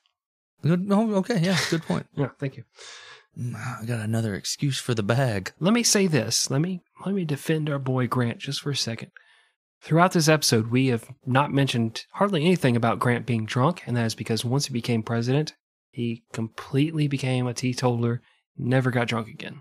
good. 0.62 0.86
Oh, 0.90 1.14
okay, 1.16 1.38
yeah, 1.40 1.58
good 1.70 1.82
point. 1.82 2.06
Yeah, 2.16 2.28
thank 2.38 2.56
you. 2.56 2.64
Mm, 3.38 3.54
I 3.56 3.84
got 3.84 4.00
another 4.00 4.34
excuse 4.34 4.78
for 4.78 4.94
the 4.94 5.02
bag. 5.02 5.52
Let 5.58 5.74
me 5.74 5.82
say 5.82 6.06
this. 6.06 6.50
Let 6.50 6.60
me 6.60 6.80
let 7.04 7.14
me 7.14 7.24
defend 7.24 7.68
our 7.68 7.78
boy 7.78 8.06
Grant 8.06 8.38
just 8.38 8.60
for 8.60 8.70
a 8.70 8.76
second. 8.76 9.10
Throughout 9.82 10.12
this 10.12 10.28
episode, 10.28 10.70
we 10.70 10.86
have 10.86 11.10
not 11.26 11.52
mentioned 11.52 12.06
hardly 12.12 12.42
anything 12.42 12.74
about 12.74 12.98
Grant 12.98 13.26
being 13.26 13.44
drunk, 13.44 13.82
and 13.86 13.96
that 13.96 14.06
is 14.06 14.14
because 14.14 14.44
once 14.44 14.66
he 14.66 14.72
became 14.72 15.02
president, 15.02 15.54
he 15.90 16.24
completely 16.32 17.06
became 17.06 17.46
a 17.46 17.52
teetotaler, 17.52 18.22
never 18.56 18.90
got 18.90 19.08
drunk 19.08 19.28
again. 19.28 19.60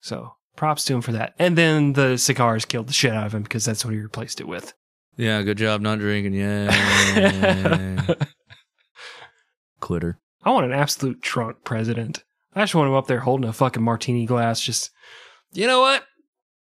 So 0.00 0.34
props 0.56 0.84
to 0.86 0.94
him 0.94 1.00
for 1.00 1.12
that. 1.12 1.34
And 1.38 1.56
then 1.56 1.92
the 1.92 2.16
cigars 2.16 2.64
killed 2.64 2.88
the 2.88 2.92
shit 2.92 3.12
out 3.12 3.26
of 3.26 3.34
him 3.34 3.44
because 3.44 3.64
that's 3.64 3.84
what 3.84 3.94
he 3.94 4.00
replaced 4.00 4.40
it 4.40 4.48
with. 4.48 4.74
Yeah, 5.16 5.42
good 5.42 5.58
job 5.58 5.80
not 5.80 5.98
drinking. 5.98 6.34
Yeah, 6.34 8.02
quitter. 9.80 10.18
I 10.42 10.50
want 10.50 10.66
an 10.66 10.72
absolute 10.72 11.20
drunk 11.20 11.58
president. 11.64 12.24
I 12.54 12.62
just 12.62 12.74
want 12.74 12.88
him 12.88 12.94
up 12.94 13.06
there 13.06 13.20
holding 13.20 13.48
a 13.48 13.52
fucking 13.52 13.82
martini 13.82 14.26
glass, 14.26 14.60
just, 14.60 14.90
you 15.52 15.66
know 15.66 15.80
what? 15.80 16.04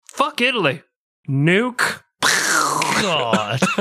Fuck 0.09 0.41
Italy. 0.41 0.81
Nuke. 1.29 2.01
God, 3.01 3.59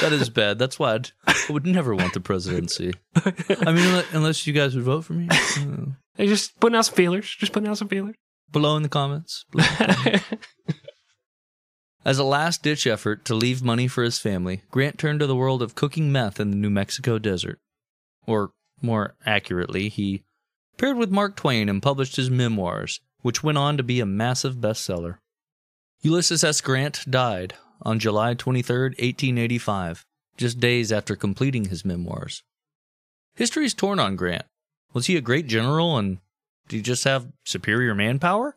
that 0.00 0.10
is 0.12 0.28
bad. 0.28 0.58
That's 0.58 0.78
why 0.78 0.94
I'd, 0.94 1.10
I 1.26 1.34
would 1.48 1.64
never 1.66 1.94
want 1.94 2.12
the 2.12 2.20
presidency. 2.20 2.92
I 3.16 3.72
mean, 3.72 4.04
unless 4.12 4.46
you 4.46 4.52
guys 4.52 4.74
would 4.74 4.84
vote 4.84 5.02
for 5.04 5.14
me. 5.14 5.28
Hey, 6.16 6.26
just 6.26 6.58
putting 6.58 6.76
out 6.76 6.84
some 6.84 6.96
feelers. 6.96 7.32
Just 7.38 7.52
putting 7.52 7.68
out 7.68 7.78
some 7.78 7.86
feelers. 7.86 8.16
below 8.50 8.76
in 8.76 8.82
the 8.82 8.88
comments. 8.88 9.44
As 12.08 12.18
a 12.18 12.24
last 12.24 12.62
ditch 12.62 12.86
effort 12.86 13.26
to 13.26 13.34
leave 13.34 13.62
money 13.62 13.86
for 13.86 14.02
his 14.02 14.18
family, 14.18 14.62
Grant 14.70 14.98
turned 14.98 15.20
to 15.20 15.26
the 15.26 15.36
world 15.36 15.60
of 15.60 15.74
cooking 15.74 16.10
meth 16.10 16.40
in 16.40 16.50
the 16.50 16.56
New 16.56 16.70
Mexico 16.70 17.18
desert. 17.18 17.58
Or, 18.26 18.52
more 18.80 19.14
accurately, 19.26 19.90
he 19.90 20.22
paired 20.78 20.96
with 20.96 21.10
Mark 21.10 21.36
Twain 21.36 21.68
and 21.68 21.82
published 21.82 22.16
his 22.16 22.30
memoirs, 22.30 23.02
which 23.20 23.42
went 23.42 23.58
on 23.58 23.76
to 23.76 23.82
be 23.82 24.00
a 24.00 24.06
massive 24.06 24.54
bestseller. 24.54 25.18
Ulysses 26.00 26.42
S. 26.42 26.62
Grant 26.62 27.04
died 27.10 27.52
on 27.82 27.98
July 27.98 28.32
23, 28.32 28.84
1885, 28.84 30.06
just 30.38 30.58
days 30.58 30.90
after 30.90 31.14
completing 31.14 31.66
his 31.66 31.84
memoirs. 31.84 32.42
History 33.34 33.66
is 33.66 33.74
torn 33.74 34.00
on 34.00 34.16
Grant. 34.16 34.46
Was 34.94 35.08
he 35.08 35.16
a 35.18 35.20
great 35.20 35.46
general 35.46 35.98
and 35.98 36.20
did 36.68 36.76
he 36.76 36.82
just 36.82 37.04
have 37.04 37.30
superior 37.44 37.94
manpower? 37.94 38.56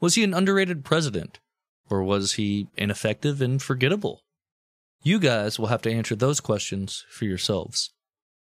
Was 0.00 0.16
he 0.16 0.22
an 0.22 0.34
underrated 0.34 0.84
president? 0.84 1.38
Or 1.90 2.02
was 2.02 2.34
he 2.34 2.68
ineffective 2.76 3.40
and 3.40 3.62
forgettable? 3.62 4.20
You 5.02 5.18
guys 5.18 5.58
will 5.58 5.68
have 5.68 5.82
to 5.82 5.92
answer 5.92 6.14
those 6.14 6.40
questions 6.40 7.04
for 7.10 7.24
yourselves. 7.24 7.90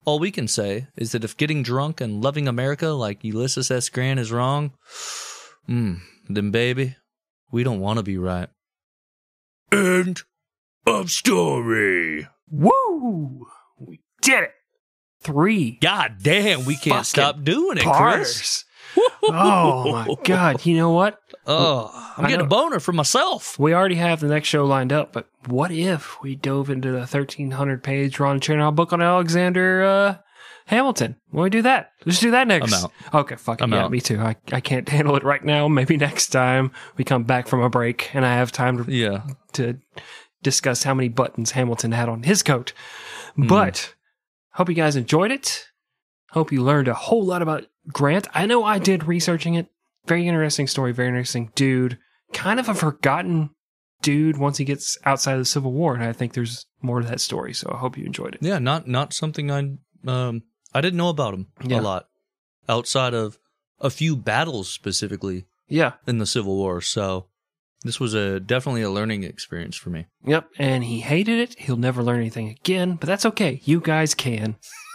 All 0.03 0.19
we 0.19 0.31
can 0.31 0.47
say 0.47 0.87
is 0.95 1.11
that 1.11 1.23
if 1.23 1.37
getting 1.37 1.61
drunk 1.61 2.01
and 2.01 2.23
loving 2.23 2.47
America 2.47 2.89
like 2.89 3.23
Ulysses 3.23 3.69
S. 3.69 3.89
Grant 3.89 4.19
is 4.19 4.31
wrong, 4.31 4.73
mm, 5.69 5.99
then 6.27 6.51
baby, 6.51 6.95
we 7.51 7.63
don't 7.63 7.79
want 7.79 7.97
to 7.97 8.03
be 8.03 8.17
right. 8.17 8.49
End 9.71 10.23
of 10.85 11.11
story. 11.11 12.27
Woo! 12.49 13.45
We 13.77 14.01
did 14.21 14.43
it. 14.43 14.51
Three 15.21 15.77
God 15.79 16.17
damn, 16.23 16.65
we 16.65 16.75
can't 16.75 17.05
stop 17.05 17.43
doing 17.43 17.77
it, 17.77 17.83
Chris. 17.83 18.65
Oh 19.23 19.91
my 19.91 20.15
god! 20.23 20.65
You 20.65 20.75
know 20.77 20.91
what? 20.91 21.17
oh, 21.47 22.13
I'm 22.17 22.25
I 22.25 22.29
getting 22.29 22.45
a 22.45 22.49
boner 22.49 22.79
for 22.79 22.93
myself. 22.93 23.57
We 23.59 23.73
already 23.73 23.95
have 23.95 24.19
the 24.19 24.27
next 24.27 24.47
show 24.47 24.65
lined 24.65 24.93
up, 24.93 25.11
but 25.13 25.27
what 25.47 25.71
if 25.71 26.21
we 26.21 26.35
dove 26.35 26.69
into 26.69 26.91
the 26.91 26.99
1300 26.99 27.83
page 27.83 28.19
Ron 28.19 28.39
Chernow 28.39 28.73
book 28.75 28.93
on 28.93 29.01
Alexander 29.01 29.83
uh, 29.83 30.17
Hamilton? 30.67 31.15
When 31.31 31.43
we 31.43 31.49
do 31.49 31.61
that, 31.63 31.91
let's 32.05 32.19
do 32.19 32.31
that 32.31 32.47
next. 32.47 32.73
I'm 32.73 32.85
out. 32.85 32.91
Okay, 33.21 33.35
fuck 33.35 33.59
it. 33.59 33.63
I'm 33.63 33.71
yeah, 33.71 33.85
out. 33.85 33.91
me 33.91 34.01
too. 34.01 34.19
I, 34.19 34.35
I 34.51 34.59
can't 34.61 34.87
handle 34.97 35.15
it 35.15 35.23
right 35.23 35.43
now. 35.43 35.67
Maybe 35.67 35.97
next 35.97 36.27
time 36.27 36.71
we 36.97 37.03
come 37.03 37.23
back 37.23 37.47
from 37.47 37.61
a 37.61 37.69
break 37.69 38.13
and 38.13 38.25
I 38.25 38.35
have 38.35 38.51
time 38.51 38.83
to, 38.83 38.91
Yeah. 38.91 39.23
to 39.53 39.79
discuss 40.43 40.83
how 40.83 40.93
many 40.93 41.09
buttons 41.09 41.51
Hamilton 41.51 41.91
had 41.91 42.09
on 42.09 42.23
his 42.23 42.43
coat. 42.43 42.73
Hmm. 43.35 43.47
But 43.47 43.95
hope 44.53 44.69
you 44.69 44.75
guys 44.75 44.95
enjoyed 44.95 45.31
it. 45.31 45.65
Hope 46.31 46.51
you 46.51 46.61
learned 46.63 46.87
a 46.87 46.93
whole 46.93 47.25
lot 47.25 47.41
about 47.41 47.65
Grant. 47.87 48.27
I 48.33 48.45
know 48.45 48.63
I 48.63 48.79
did 48.79 49.05
researching 49.05 49.55
it. 49.55 49.67
Very 50.07 50.27
interesting 50.27 50.67
story, 50.67 50.91
very 50.91 51.09
interesting 51.09 51.51
dude. 51.55 51.97
Kind 52.33 52.59
of 52.59 52.67
a 52.69 52.73
forgotten 52.73 53.51
dude 54.01 54.37
once 54.37 54.57
he 54.57 54.65
gets 54.65 54.97
outside 55.05 55.33
of 55.33 55.39
the 55.39 55.45
Civil 55.45 55.71
War, 55.73 55.93
and 55.93 56.03
I 56.03 56.13
think 56.13 56.33
there's 56.33 56.65
more 56.81 57.01
to 57.01 57.07
that 57.07 57.19
story. 57.21 57.53
So 57.53 57.69
I 57.73 57.77
hope 57.77 57.97
you 57.97 58.05
enjoyed 58.05 58.35
it. 58.35 58.41
Yeah, 58.43 58.57
not 58.59 58.87
not 58.87 59.13
something 59.13 59.51
I 59.51 59.59
um 60.07 60.43
I 60.73 60.81
didn't 60.81 60.97
know 60.97 61.09
about 61.09 61.33
him 61.33 61.47
Yeah. 61.63 61.79
a 61.79 61.81
lot 61.81 62.05
outside 62.69 63.13
of 63.13 63.37
a 63.79 63.89
few 63.89 64.15
battles 64.15 64.69
specifically 64.69 65.45
Yeah. 65.67 65.93
in 66.07 66.17
the 66.19 66.25
Civil 66.25 66.55
War. 66.55 66.81
So 66.81 67.27
this 67.83 67.99
was 67.99 68.13
a 68.13 68.39
definitely 68.39 68.81
a 68.83 68.89
learning 68.91 69.23
experience 69.23 69.75
for 69.75 69.89
me. 69.89 70.05
Yep. 70.25 70.49
And 70.57 70.83
he 70.83 71.01
hated 71.01 71.39
it. 71.39 71.59
He'll 71.59 71.77
never 71.77 72.01
learn 72.03 72.19
anything 72.19 72.47
again, 72.49 72.95
but 72.95 73.07
that's 73.07 73.25
okay. 73.25 73.59
You 73.65 73.79
guys 73.81 74.13
can 74.15 74.55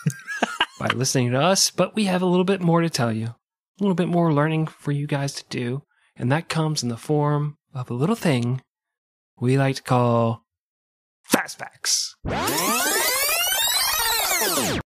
by 0.78 0.88
listening 0.88 1.32
to 1.32 1.40
us. 1.40 1.70
But 1.70 1.94
we 1.94 2.04
have 2.04 2.22
a 2.22 2.26
little 2.26 2.44
bit 2.44 2.60
more 2.60 2.80
to 2.80 2.90
tell 2.90 3.12
you, 3.12 3.26
a 3.26 3.36
little 3.80 3.94
bit 3.94 4.08
more 4.08 4.32
learning 4.32 4.66
for 4.66 4.92
you 4.92 5.06
guys 5.06 5.32
to 5.34 5.44
do. 5.48 5.82
And 6.16 6.30
that 6.32 6.48
comes 6.48 6.82
in 6.82 6.88
the 6.88 6.96
form 6.96 7.56
of 7.74 7.90
a 7.90 7.94
little 7.94 8.16
thing 8.16 8.62
we 9.38 9.58
like 9.58 9.76
to 9.76 9.82
call 9.82 10.44
Fast 11.22 11.58
Facts. 11.58 12.16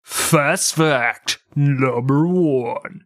Fast 0.04 0.76
Fact 0.76 1.40
number 1.56 2.28
one. 2.28 3.02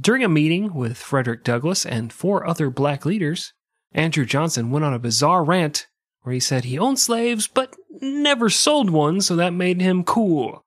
During 0.00 0.24
a 0.24 0.28
meeting 0.28 0.74
with 0.74 0.96
Frederick 0.96 1.44
Douglass 1.44 1.84
and 1.84 2.12
four 2.12 2.46
other 2.46 2.70
black 2.70 3.04
leaders, 3.04 3.52
Andrew 3.92 4.24
Johnson 4.24 4.70
went 4.70 4.84
on 4.84 4.94
a 4.94 4.98
bizarre 4.98 5.44
rant 5.44 5.86
where 6.22 6.32
he 6.32 6.40
said 6.40 6.64
he 6.64 6.78
owned 6.78 6.98
slaves 6.98 7.46
but 7.46 7.76
never 8.00 8.48
sold 8.48 8.90
one, 8.90 9.20
so 9.20 9.36
that 9.36 9.52
made 9.52 9.80
him 9.80 10.04
cool. 10.04 10.64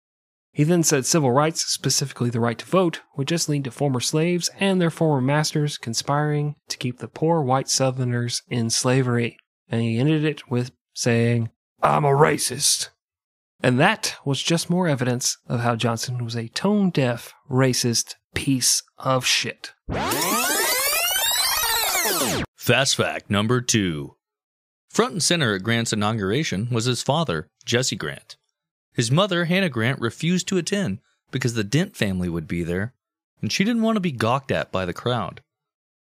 He 0.53 0.63
then 0.63 0.83
said 0.83 1.07
civil 1.07 1.31
rights, 1.31 1.65
specifically 1.65 2.29
the 2.29 2.39
right 2.39 2.59
to 2.59 2.65
vote, 2.65 3.01
would 3.17 3.27
just 3.27 3.49
lead 3.49 3.63
to 3.63 3.71
former 3.71 3.99
slaves 3.99 4.51
and 4.59 4.79
their 4.79 4.91
former 4.91 5.19
masters 5.19 5.79
conspiring 5.79 6.55
to 6.67 6.77
keep 6.77 6.99
the 6.99 7.07
poor 7.07 7.41
white 7.41 7.67
Southerners 7.67 8.43
in 8.47 8.69
slavery. 8.69 9.35
And 9.67 9.81
he 9.81 9.97
ended 9.97 10.23
it 10.23 10.51
with 10.51 10.71
saying, 10.93 11.49
I'm 11.81 12.05
a 12.05 12.09
racist. 12.09 12.89
And 13.63 13.79
that 13.79 14.15
was 14.25 14.43
just 14.43 14.69
more 14.69 14.87
evidence 14.87 15.37
of 15.47 15.61
how 15.61 15.75
Johnson 15.75 16.23
was 16.23 16.35
a 16.35 16.49
tone 16.49 16.91
deaf, 16.91 17.33
racist 17.49 18.13
piece 18.35 18.83
of 18.99 19.25
shit. 19.25 19.73
Fast 22.55 22.95
fact 22.95 23.27
number 23.27 23.59
two. 23.59 24.17
Front 24.91 25.13
and 25.13 25.23
center 25.23 25.55
at 25.55 25.63
Grant's 25.63 25.93
inauguration 25.93 26.67
was 26.71 26.85
his 26.85 27.01
father, 27.01 27.47
Jesse 27.65 27.95
Grant. 27.95 28.37
His 28.93 29.11
mother, 29.11 29.45
Hannah 29.45 29.69
Grant, 29.69 29.99
refused 29.99 30.47
to 30.47 30.57
attend 30.57 30.99
because 31.31 31.55
the 31.55 31.63
Dent 31.63 31.95
family 31.95 32.29
would 32.29 32.47
be 32.47 32.63
there, 32.63 32.93
and 33.41 33.51
she 33.51 33.63
didn't 33.63 33.81
want 33.81 33.95
to 33.95 34.01
be 34.01 34.11
gawked 34.11 34.51
at 34.51 34.71
by 34.71 34.85
the 34.85 34.93
crowd. 34.93 35.41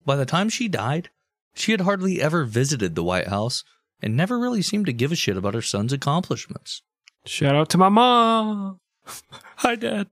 By 0.05 0.15
the 0.15 0.25
time 0.25 0.49
she 0.49 0.67
died, 0.67 1.09
she 1.53 1.71
had 1.71 1.81
hardly 1.81 2.21
ever 2.21 2.45
visited 2.45 2.95
the 2.95 3.03
White 3.03 3.27
House 3.27 3.63
and 4.01 4.15
never 4.15 4.37
really 4.37 4.61
seemed 4.61 4.85
to 4.85 4.93
give 4.93 5.11
a 5.11 5.15
shit 5.15 5.37
about 5.37 5.55
her 5.55 5.61
son's 5.61 5.91
accomplishments. 5.91 6.83
Shout 7.25 7.55
out 7.55 7.69
to 7.69 7.77
my 7.77 7.89
mom. 7.89 8.79
Hi, 9.57 9.75
Dad. 9.75 10.07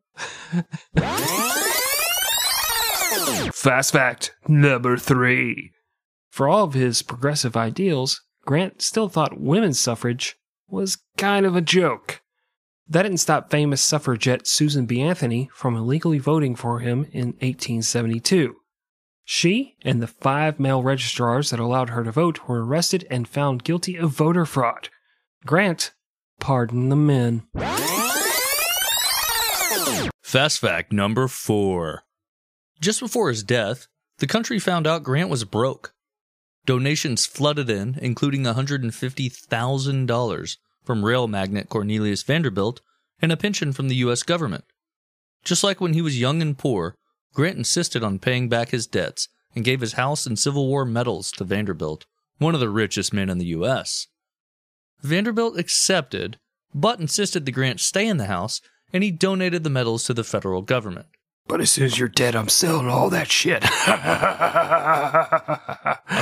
Fast 3.54 3.94
fact 3.94 4.34
number 4.48 4.98
three. 4.98 5.72
For 6.32 6.50
all 6.50 6.66
of 6.66 6.74
his 6.74 7.02
progressive 7.02 7.56
ideals, 7.56 8.22
Grant 8.46 8.82
still 8.82 9.08
thought 9.08 9.40
women's 9.40 9.80
suffrage 9.80 10.36
was 10.68 10.98
kind 11.18 11.46
of 11.46 11.56
a 11.56 11.62
joke. 11.62 12.22
That 12.88 13.04
didn't 13.04 13.18
stop 13.18 13.50
famous 13.50 13.82
suffragette 13.82 14.46
Susan 14.46 14.86
B. 14.86 15.02
Anthony 15.02 15.50
from 15.54 15.76
illegally 15.76 16.20
voting 16.20 16.56
for 16.56 16.80
him 16.80 17.06
in 17.12 17.30
1872. 17.40 18.58
She 19.24 19.76
and 19.82 20.04
the 20.04 20.08
five 20.08 20.60
male 20.60 20.84
registrars 20.84 21.50
that 21.50 21.60
allowed 21.60 21.90
her 21.90 22.04
to 22.04 22.12
vote 22.12 22.48
were 22.48 22.64
arrested 22.64 23.08
and 23.10 23.28
found 23.28 23.64
guilty 23.64 23.96
of 23.96 24.12
voter 24.12 24.46
fraud. 24.46 24.90
Grant 25.48 25.94
pardon 26.40 26.90
the 26.90 26.96
men. 26.96 27.48
Fast 30.22 30.60
fact 30.60 30.92
number 30.92 31.28
four. 31.28 32.04
Just 32.80 33.00
before 33.00 33.30
his 33.30 33.44
death, 33.44 33.88
the 34.20 34.28
country 34.28 34.60
found 34.60 34.86
out 34.86 35.04
Grant 35.04 35.30
was 35.30 35.44
broke. 35.44 35.96
Donations 36.68 37.26
flooded 37.26 37.70
in, 37.70 37.98
including 38.00 38.44
$150,000 38.44 40.58
from 40.86 41.04
rail 41.04 41.28
magnate 41.28 41.70
Cornelius 41.70 42.24
Vanderbilt 42.24 42.82
and 43.22 43.32
a 43.32 43.38
pension 43.38 43.74
from 43.74 43.88
the 43.88 43.96
U.S. 43.96 44.24
government. 44.24 44.66
Just 45.44 45.64
like 45.64 45.80
when 45.80 45.94
he 45.94 46.02
was 46.02 46.20
young 46.20 46.42
and 46.42 46.58
poor, 46.58 46.96
Grant 47.34 47.58
insisted 47.58 48.04
on 48.04 48.20
paying 48.20 48.50
back 48.50 48.70
his 48.70 48.88
debts 48.88 49.28
and 49.54 49.66
gave 49.66 49.82
his 49.82 49.94
house 49.94 50.26
and 50.26 50.38
Civil 50.38 50.68
War 50.68 50.86
medals 50.86 51.32
to 51.34 51.44
Vanderbilt, 51.44 52.06
one 52.38 52.54
of 52.54 52.60
the 52.60 52.70
richest 52.70 53.14
men 53.14 53.30
in 53.30 53.38
the 53.38 53.46
U.S. 53.48 54.08
Vanderbilt 55.02 55.58
accepted, 55.58 56.38
but 56.74 57.00
insisted 57.00 57.46
the 57.46 57.52
Grant 57.52 57.80
stay 57.80 58.08
in 58.08 58.18
the 58.18 58.26
house, 58.26 58.62
and 58.92 59.04
he 59.04 59.12
donated 59.12 59.64
the 59.64 59.70
medals 59.70 60.04
to 60.06 60.14
the 60.14 60.24
federal 60.24 60.62
government. 60.62 61.08
But 61.48 61.62
as 61.62 61.72
soon 61.72 61.86
as 61.86 62.00
you're 62.00 62.10
dead, 62.10 62.36
I'm 62.36 62.50
selling 62.50 62.88
all 62.88 63.12
that 63.12 63.30
shit. 63.30 63.62
I 63.64 63.88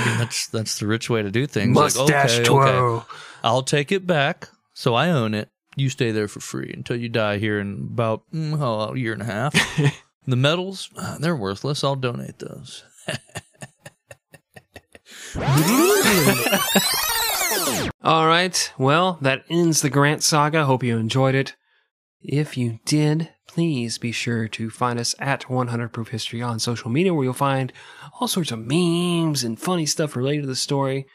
mean, 0.05 0.17
that's 0.17 0.47
that's 0.47 0.79
the 0.79 0.87
rich 0.87 1.09
way 1.09 1.21
to 1.21 1.31
do 1.31 1.47
things. 1.47 1.75
Like, 1.75 1.95
Mustache 1.95 2.39
okay, 2.39 2.43
twirl. 2.43 2.95
okay, 2.97 3.05
I'll 3.43 3.63
take 3.63 3.93
it 3.93 4.05
back, 4.05 4.49
so 4.73 4.95
I 4.95 5.09
own 5.09 5.33
it. 5.33 5.49
You 5.75 5.89
stay 5.89 6.11
there 6.11 6.27
for 6.27 6.39
free 6.41 6.71
until 6.73 6.97
you 6.97 7.09
die 7.09 7.37
here 7.37 7.59
in 7.59 7.89
about 7.93 8.23
mm, 8.33 8.59
oh, 8.59 8.93
a 8.93 8.97
year 8.97 9.13
and 9.13 9.21
a 9.21 9.25
half. 9.25 9.53
the 10.27 10.35
medals, 10.35 10.89
uh, 10.97 11.17
they're 11.19 11.35
worthless. 11.35 11.83
I'll 11.83 11.95
donate 11.95 12.39
those. 12.39 12.83
All 18.03 18.27
right. 18.27 18.73
Well, 18.77 19.17
that 19.21 19.45
ends 19.49 19.81
the 19.81 19.89
Grant 19.89 20.21
saga. 20.21 20.65
Hope 20.65 20.83
you 20.83 20.97
enjoyed 20.97 21.33
it. 21.33 21.55
If 22.21 22.57
you 22.57 22.79
did, 22.85 23.32
please 23.53 23.99
be 23.99 24.11
sure 24.11 24.47
to 24.47 24.71
find 24.71 24.97
us 24.97 25.13
at 25.19 25.47
100 25.47 25.89
Proof 25.89 26.07
History 26.07 26.41
on 26.41 26.57
social 26.57 26.89
media, 26.89 27.13
where 27.13 27.25
you'll 27.25 27.33
find 27.33 27.71
all 28.19 28.27
sorts 28.27 28.51
of 28.51 28.57
memes 28.57 29.43
and 29.43 29.59
funny 29.59 29.85
stuff 29.85 30.15
related 30.15 30.41
to 30.41 30.47
the 30.47 30.55
story. 30.55 31.05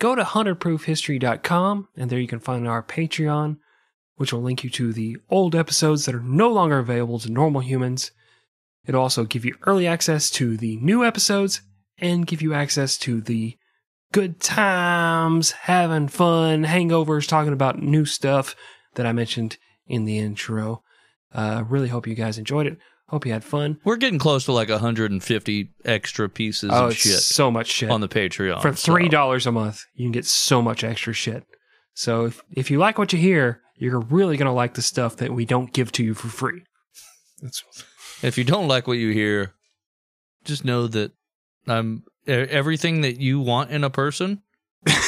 Go 0.00 0.16
to 0.16 0.24
100proofhistory.com, 0.24 1.88
and 1.96 2.10
there 2.10 2.18
you 2.18 2.26
can 2.26 2.40
find 2.40 2.66
our 2.66 2.82
Patreon, 2.82 3.58
which 4.16 4.32
will 4.32 4.42
link 4.42 4.64
you 4.64 4.70
to 4.70 4.92
the 4.92 5.18
old 5.30 5.54
episodes 5.54 6.04
that 6.04 6.16
are 6.16 6.20
no 6.20 6.48
longer 6.48 6.80
available 6.80 7.20
to 7.20 7.30
normal 7.30 7.60
humans. 7.60 8.10
It'll 8.88 9.00
also 9.00 9.22
give 9.22 9.44
you 9.44 9.54
early 9.62 9.86
access 9.86 10.30
to 10.32 10.56
the 10.56 10.76
new 10.78 11.04
episodes 11.04 11.62
and 11.98 12.26
give 12.26 12.42
you 12.42 12.54
access 12.54 12.98
to 12.98 13.20
the 13.20 13.56
good 14.10 14.40
times, 14.40 15.52
having 15.52 16.08
fun, 16.08 16.64
hangovers, 16.64 17.28
talking 17.28 17.52
about 17.52 17.80
new 17.80 18.04
stuff 18.04 18.56
that 18.96 19.06
I 19.06 19.12
mentioned 19.12 19.58
in 19.86 20.06
the 20.06 20.18
intro. 20.18 20.82
Uh, 21.34 21.64
really 21.68 21.88
hope 21.88 22.06
you 22.06 22.14
guys 22.14 22.38
enjoyed 22.38 22.66
it. 22.66 22.78
Hope 23.08 23.26
you 23.26 23.32
had 23.32 23.44
fun. 23.44 23.78
We're 23.84 23.96
getting 23.96 24.18
close 24.18 24.44
to 24.46 24.52
like 24.52 24.70
150 24.70 25.70
extra 25.84 26.28
pieces 26.28 26.70
oh, 26.72 26.86
of 26.86 26.92
it's 26.92 27.00
shit 27.00 27.18
so 27.18 27.50
much 27.50 27.66
shit. 27.66 27.90
on 27.90 28.00
the 28.00 28.08
Patreon. 28.08 28.62
For 28.62 28.72
three 28.72 29.06
so- 29.06 29.10
dollars 29.10 29.46
a 29.46 29.52
month, 29.52 29.84
you 29.94 30.06
can 30.06 30.12
get 30.12 30.24
so 30.24 30.62
much 30.62 30.82
extra 30.84 31.12
shit. 31.12 31.44
So 31.92 32.26
if 32.26 32.42
if 32.50 32.70
you 32.70 32.78
like 32.78 32.98
what 32.98 33.12
you 33.12 33.18
hear, 33.18 33.60
you're 33.76 34.00
really 34.00 34.36
gonna 34.36 34.54
like 34.54 34.74
the 34.74 34.82
stuff 34.82 35.16
that 35.16 35.32
we 35.32 35.44
don't 35.44 35.72
give 35.72 35.92
to 35.92 36.04
you 36.04 36.14
for 36.14 36.28
free. 36.28 36.62
That's 37.42 37.62
If 38.22 38.38
you 38.38 38.44
don't 38.44 38.68
like 38.68 38.86
what 38.86 38.98
you 38.98 39.10
hear, 39.10 39.52
just 40.44 40.64
know 40.64 40.86
that 40.88 41.12
I'm 41.66 42.04
e- 42.26 42.32
everything 42.32 43.02
that 43.02 43.20
you 43.20 43.40
want 43.40 43.70
in 43.70 43.84
a 43.84 43.90
person, 43.90 44.42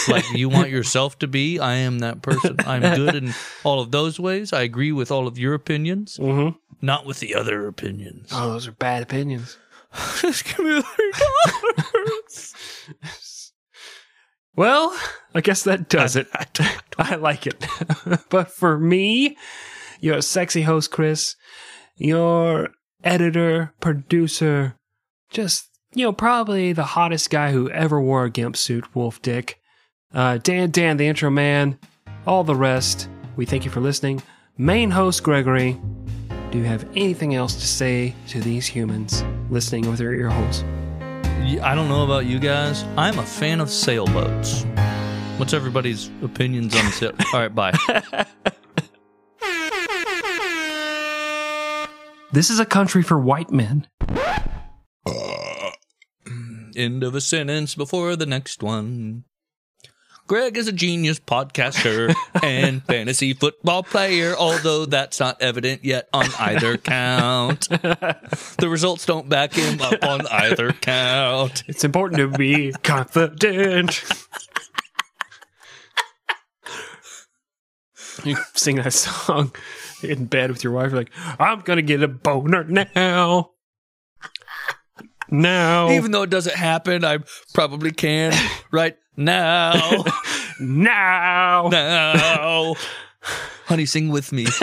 like 0.08 0.24
you 0.34 0.48
want 0.48 0.70
yourself 0.70 1.18
to 1.20 1.26
be. 1.26 1.58
I 1.58 1.76
am 1.76 2.00
that 2.00 2.22
person. 2.22 2.56
I'm 2.60 2.82
good 2.82 3.14
in 3.14 3.34
all 3.64 3.80
of 3.80 3.90
those 3.90 4.18
ways. 4.18 4.52
I 4.52 4.62
agree 4.62 4.92
with 4.92 5.10
all 5.10 5.26
of 5.26 5.38
your 5.38 5.54
opinions, 5.54 6.18
mm-hmm. 6.18 6.56
not 6.80 7.06
with 7.06 7.20
the 7.20 7.34
other 7.34 7.66
opinions. 7.66 8.30
Oh, 8.32 8.50
those 8.50 8.66
are 8.66 8.72
bad 8.72 9.02
opinions. 9.02 9.56
Just 10.20 10.44
give 10.44 10.58
me 10.58 10.82
three 10.82 11.12
dollars. 11.12 12.54
Well, 14.56 14.98
I 15.34 15.42
guess 15.42 15.64
that 15.64 15.90
does 15.90 16.16
it. 16.16 16.28
I 16.98 17.16
like 17.16 17.46
it. 17.46 17.62
but 18.30 18.50
for 18.50 18.78
me, 18.78 19.36
your 20.00 20.22
sexy 20.22 20.62
host, 20.62 20.90
Chris, 20.90 21.36
your 21.96 22.70
editor, 23.04 23.74
producer, 23.80 24.76
just 25.30 25.68
you 25.96 26.04
know, 26.04 26.12
probably 26.12 26.72
the 26.72 26.84
hottest 26.84 27.30
guy 27.30 27.52
who 27.52 27.70
ever 27.70 28.00
wore 28.00 28.24
a 28.24 28.30
gimp 28.30 28.56
suit, 28.56 28.94
Wolf 28.94 29.20
Dick. 29.22 29.58
Uh, 30.14 30.38
Dan, 30.38 30.70
Dan, 30.70 30.96
the 30.96 31.06
intro 31.06 31.30
man, 31.30 31.78
all 32.26 32.44
the 32.44 32.54
rest. 32.54 33.08
We 33.36 33.44
thank 33.46 33.64
you 33.64 33.70
for 33.70 33.80
listening. 33.80 34.22
Main 34.56 34.90
host 34.90 35.22
Gregory, 35.22 35.78
do 36.50 36.58
you 36.58 36.64
have 36.64 36.84
anything 36.94 37.34
else 37.34 37.54
to 37.54 37.66
say 37.66 38.14
to 38.28 38.40
these 38.40 38.66
humans 38.66 39.22
listening 39.50 39.88
with 39.88 39.98
their 39.98 40.14
ear 40.14 40.30
holes? 40.30 40.62
I 41.62 41.74
don't 41.74 41.88
know 41.88 42.04
about 42.04 42.24
you 42.26 42.38
guys. 42.38 42.82
I'm 42.96 43.18
a 43.18 43.26
fan 43.26 43.60
of 43.60 43.70
sailboats. 43.70 44.64
What's 45.36 45.52
everybody's 45.52 46.10
opinions 46.22 46.74
on 46.74 46.90
sail? 46.92 47.12
All 47.34 47.40
right, 47.40 47.54
bye. 47.54 47.72
This 52.32 52.50
is 52.50 52.58
a 52.58 52.66
country 52.66 53.02
for 53.02 53.18
white 53.18 53.50
men. 53.50 53.86
End 56.76 57.02
of 57.02 57.14
a 57.14 57.20
sentence 57.20 57.74
before 57.74 58.16
the 58.16 58.26
next 58.26 58.62
one. 58.62 59.24
Greg 60.26 60.56
is 60.56 60.66
a 60.66 60.72
genius 60.72 61.20
podcaster 61.20 62.12
and 62.42 62.82
fantasy 62.84 63.32
football 63.32 63.84
player, 63.84 64.34
although 64.36 64.84
that's 64.84 65.20
not 65.20 65.40
evident 65.40 65.84
yet 65.84 66.08
on 66.12 66.26
either 66.38 66.76
count. 66.76 67.68
The 67.68 68.68
results 68.68 69.06
don't 69.06 69.28
back 69.28 69.52
him 69.52 69.80
up 69.80 70.02
on 70.02 70.26
either 70.26 70.72
count. 70.72 71.62
It's 71.68 71.84
important 71.84 72.18
to 72.18 72.36
be 72.36 72.72
confident. 72.82 74.02
you 78.24 78.36
sing 78.54 78.76
that 78.76 78.92
song 78.92 79.52
in 80.02 80.26
bed 80.26 80.50
with 80.50 80.64
your 80.64 80.72
wife, 80.72 80.92
like, 80.92 81.10
I'm 81.38 81.60
gonna 81.60 81.82
get 81.82 82.02
a 82.02 82.08
boner 82.08 82.64
now. 82.64 83.50
Now. 85.30 85.90
Even 85.90 86.10
though 86.12 86.22
it 86.22 86.30
doesn't 86.30 86.56
happen, 86.56 87.04
I 87.04 87.18
probably 87.54 87.90
can 87.92 88.32
right 88.70 88.96
now. 89.16 90.04
now. 90.60 91.68
Now. 91.70 92.74
Honey, 93.66 93.86
sing 93.86 94.10
with 94.10 94.32
me. 94.32 94.46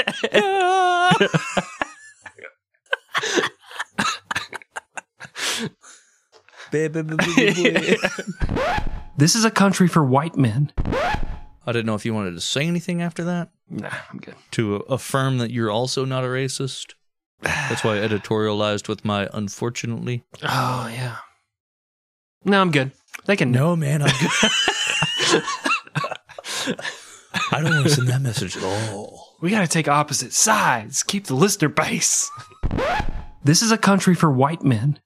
This 9.16 9.36
is 9.36 9.46
a 9.46 9.52
country 9.52 9.88
for 9.88 10.04
white 10.04 10.36
men. 10.36 10.72
I 11.66 11.72
didn't 11.72 11.86
know 11.86 11.96
if 11.96 12.06
you 12.06 12.14
wanted 12.14 12.32
to 12.34 12.42
say 12.42 12.66
anything 12.68 13.02
after 13.02 13.24
that 13.26 13.50
Nah, 13.70 13.90
I'm 14.12 14.20
good. 14.20 14.36
to 14.52 14.76
affirm 14.90 15.38
that 15.38 15.52
you're 15.52 15.72
also 15.72 16.04
not 16.04 16.24
a 16.24 16.28
racist. 16.28 16.94
That's 17.44 17.84
why 17.84 17.96
I 17.98 18.08
editorialized 18.08 18.88
with 18.88 19.06
my 19.06 19.30
unfortunately. 19.34 20.24
Oh, 20.44 20.90
yeah. 20.92 21.18
No, 22.46 22.62
I'm 22.62 22.72
good. 22.72 22.92
They 23.26 23.36
can 23.36 23.52
No, 23.52 23.76
man, 23.76 24.02
I'm 24.02 24.12
good. 24.20 24.30
I 27.52 27.62
don't 27.62 27.72
want 27.76 27.84
to 27.84 27.90
send 27.90 28.08
that 28.08 28.22
message 28.22 28.58
at 28.58 28.64
all. 28.64 29.38
We 29.42 29.50
gotta 29.50 29.68
take 29.68 29.88
opposite 29.88 30.34
sides. 30.34 31.04
Keep 31.04 31.28
the 31.28 31.36
listener 31.36 31.70
base. 31.70 32.30
This 33.44 33.62
is 33.62 33.72
a 33.72 33.78
country 33.78 34.16
for 34.16 34.32
white 34.32 34.64
men. 34.64 35.00